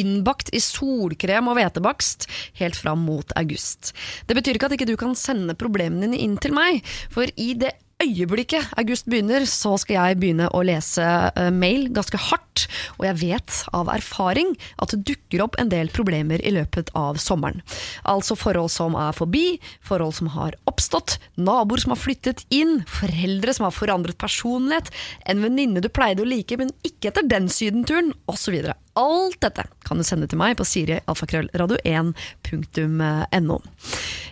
innbakt 0.00 0.52
i 0.56 0.62
solkrem 0.64 1.50
og 1.50 1.58
hvetebakst, 1.58 2.26
helt 2.60 2.78
fram 2.78 3.06
mot 3.06 3.32
august. 3.40 3.94
Det 4.26 4.36
betyr 4.36 4.58
ikke 4.58 4.70
at 4.70 4.76
ikke 4.76 4.90
du 4.90 4.96
kan 5.00 5.14
sende 5.18 5.56
problemene 5.58 6.10
dine 6.10 6.20
inn 6.24 6.36
til 6.40 6.54
meg, 6.56 6.84
for 7.12 7.30
i 7.36 7.52
det 7.58 7.74
øyeblikket 8.00 8.72
august 8.80 9.08
begynner, 9.10 9.44
så 9.48 9.76
skal 9.80 9.96
jeg 9.96 10.18
begynne 10.20 10.48
å 10.56 10.62
lese 10.66 11.04
eh, 11.04 11.50
mail 11.54 11.88
ganske 11.94 12.18
hardt, 12.30 12.66
og 12.98 13.06
jeg 13.08 13.18
vet 13.20 13.58
av 13.76 13.90
erfaring 13.92 14.52
at 14.82 14.94
det 14.94 15.02
dukker 15.08 15.44
opp 15.44 15.58
en 15.60 15.70
del 15.72 15.90
problemer 15.94 16.42
i 16.44 16.52
løpet 16.54 16.92
av 16.98 17.20
sommeren. 17.22 17.62
Altså 18.08 18.36
forhold 18.38 18.72
som 18.72 18.96
er 18.98 19.16
forbi, 19.16 19.60
forhold 19.86 20.16
som 20.18 20.32
har 20.36 20.56
oppstått, 20.70 21.18
naboer 21.40 21.82
som 21.84 21.94
har 21.94 22.02
flyttet 22.02 22.44
inn, 22.54 22.80
foreldre 22.88 23.54
som 23.56 23.68
har 23.68 23.76
forandret 23.76 24.20
personlighet, 24.20 24.92
en 25.30 25.44
venninne 25.44 25.82
du 25.84 25.90
pleide 25.92 26.24
å 26.24 26.28
like, 26.28 26.58
men 26.60 26.72
ikke 26.86 27.12
etter 27.12 27.26
den 27.28 27.48
sydenturen, 27.52 28.14
osv. 28.30 28.72
Alt 28.98 29.38
dette 29.44 29.62
kan 29.86 30.00
du 30.00 30.04
sende 30.06 30.26
til 30.30 30.38
meg 30.40 30.56
på 30.58 30.64
sirialfakrøllradio1.no. 30.66 33.58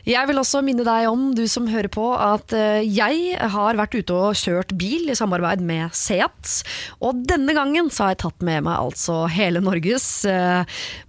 Jeg 0.09 0.24
vil 0.30 0.39
også 0.40 0.62
minne 0.64 0.85
deg 0.86 1.09
om, 1.10 1.35
du 1.36 1.44
som 1.51 1.68
hører 1.70 1.89
på, 1.93 2.16
at 2.16 2.52
eh, 2.56 2.82
jeg 2.82 3.36
har 3.39 3.76
vært 3.78 3.94
ute 3.98 4.14
og 4.14 4.36
kjørt 4.40 4.72
bil 4.80 5.10
i 5.12 5.16
samarbeid 5.18 5.60
med 5.62 5.90
Seat. 5.97 6.64
Og 7.05 7.14
denne 7.28 7.55
gangen 7.56 7.90
så 7.93 8.02
har 8.06 8.10
jeg 8.14 8.22
tatt 8.24 8.40
med 8.47 8.62
meg 8.66 8.76
altså 8.78 9.14
hele 9.30 9.60
Norges 9.64 10.24
eh, 10.28 10.62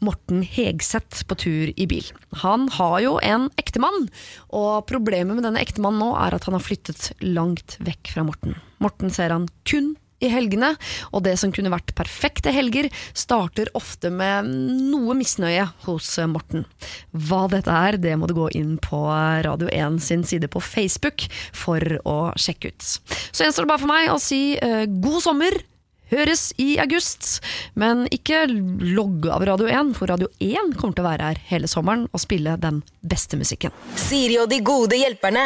Morten 0.03 0.43
Hegseth 0.43 1.23
på 1.29 1.35
tur 1.39 1.67
i 1.73 1.85
bil. 1.89 2.07
Han 2.43 2.69
har 2.75 2.99
jo 3.05 3.13
en 3.23 3.49
ektemann, 3.61 4.09
og 4.51 4.87
problemet 4.89 5.35
med 5.37 5.43
denne 5.47 5.61
ektemannen 5.63 5.99
nå 6.03 6.09
er 6.19 6.31
at 6.35 6.45
han 6.49 6.55
har 6.57 6.65
flyttet 6.65 7.01
langt 7.23 7.69
vekk 7.85 8.03
fra 8.13 8.23
Morten. 8.27 8.53
Morten 8.83 9.09
ser 9.13 9.29
han 9.35 9.45
kun 9.67 9.95
i 10.19 10.31
helgene, 10.31 10.73
og 11.13 11.23
det 11.27 11.35
som 11.39 11.53
kunne 11.55 11.71
vært 11.73 11.93
perfekte 11.97 12.53
helger, 12.55 12.89
starter 13.17 13.71
ofte 13.77 14.11
med 14.13 14.49
noe 14.91 15.15
misnøye 15.17 15.67
hos 15.85 16.11
Morten. 16.29 16.65
Hva 17.11 17.45
dette 17.51 17.73
er, 17.73 17.99
det 18.01 18.15
må 18.19 18.29
du 18.29 18.35
gå 18.37 18.49
inn 18.57 18.77
på 18.83 19.01
Radio 19.45 19.71
1 19.71 19.99
sin 20.03 20.25
side 20.27 20.51
på 20.51 20.61
Facebook 20.63 21.25
for 21.55 21.83
å 22.03 22.19
sjekke 22.39 22.73
ut. 22.73 22.85
Så 23.31 23.45
gjenstår 23.45 23.65
det 23.65 23.73
bare 23.73 23.83
for 23.83 23.91
meg 23.91 24.13
å 24.13 24.21
si 24.21 24.43
uh, 24.59 24.85
god 24.99 25.21
sommer. 25.25 25.61
Høres 26.09 26.47
i 26.57 26.71
august, 26.81 27.35
men 27.77 28.07
ikke 28.09 28.47
logg 28.49 29.27
av 29.29 29.45
Radio 29.45 29.69
1, 29.69 29.93
for 29.93 30.09
Radio 30.09 30.31
1 30.41 30.73
kommer 30.73 30.97
til 30.97 31.05
å 31.05 31.09
være 31.11 31.27
her 31.27 31.41
hele 31.51 31.69
sommeren 31.69 32.07
og 32.09 32.23
spille 32.23 32.57
den 32.57 32.81
beste 33.05 33.37
musikken. 33.37 33.75
Siri 33.93 34.39
og 34.41 34.49
de 34.49 34.63
gode 34.65 34.97
hjelperne. 34.97 35.45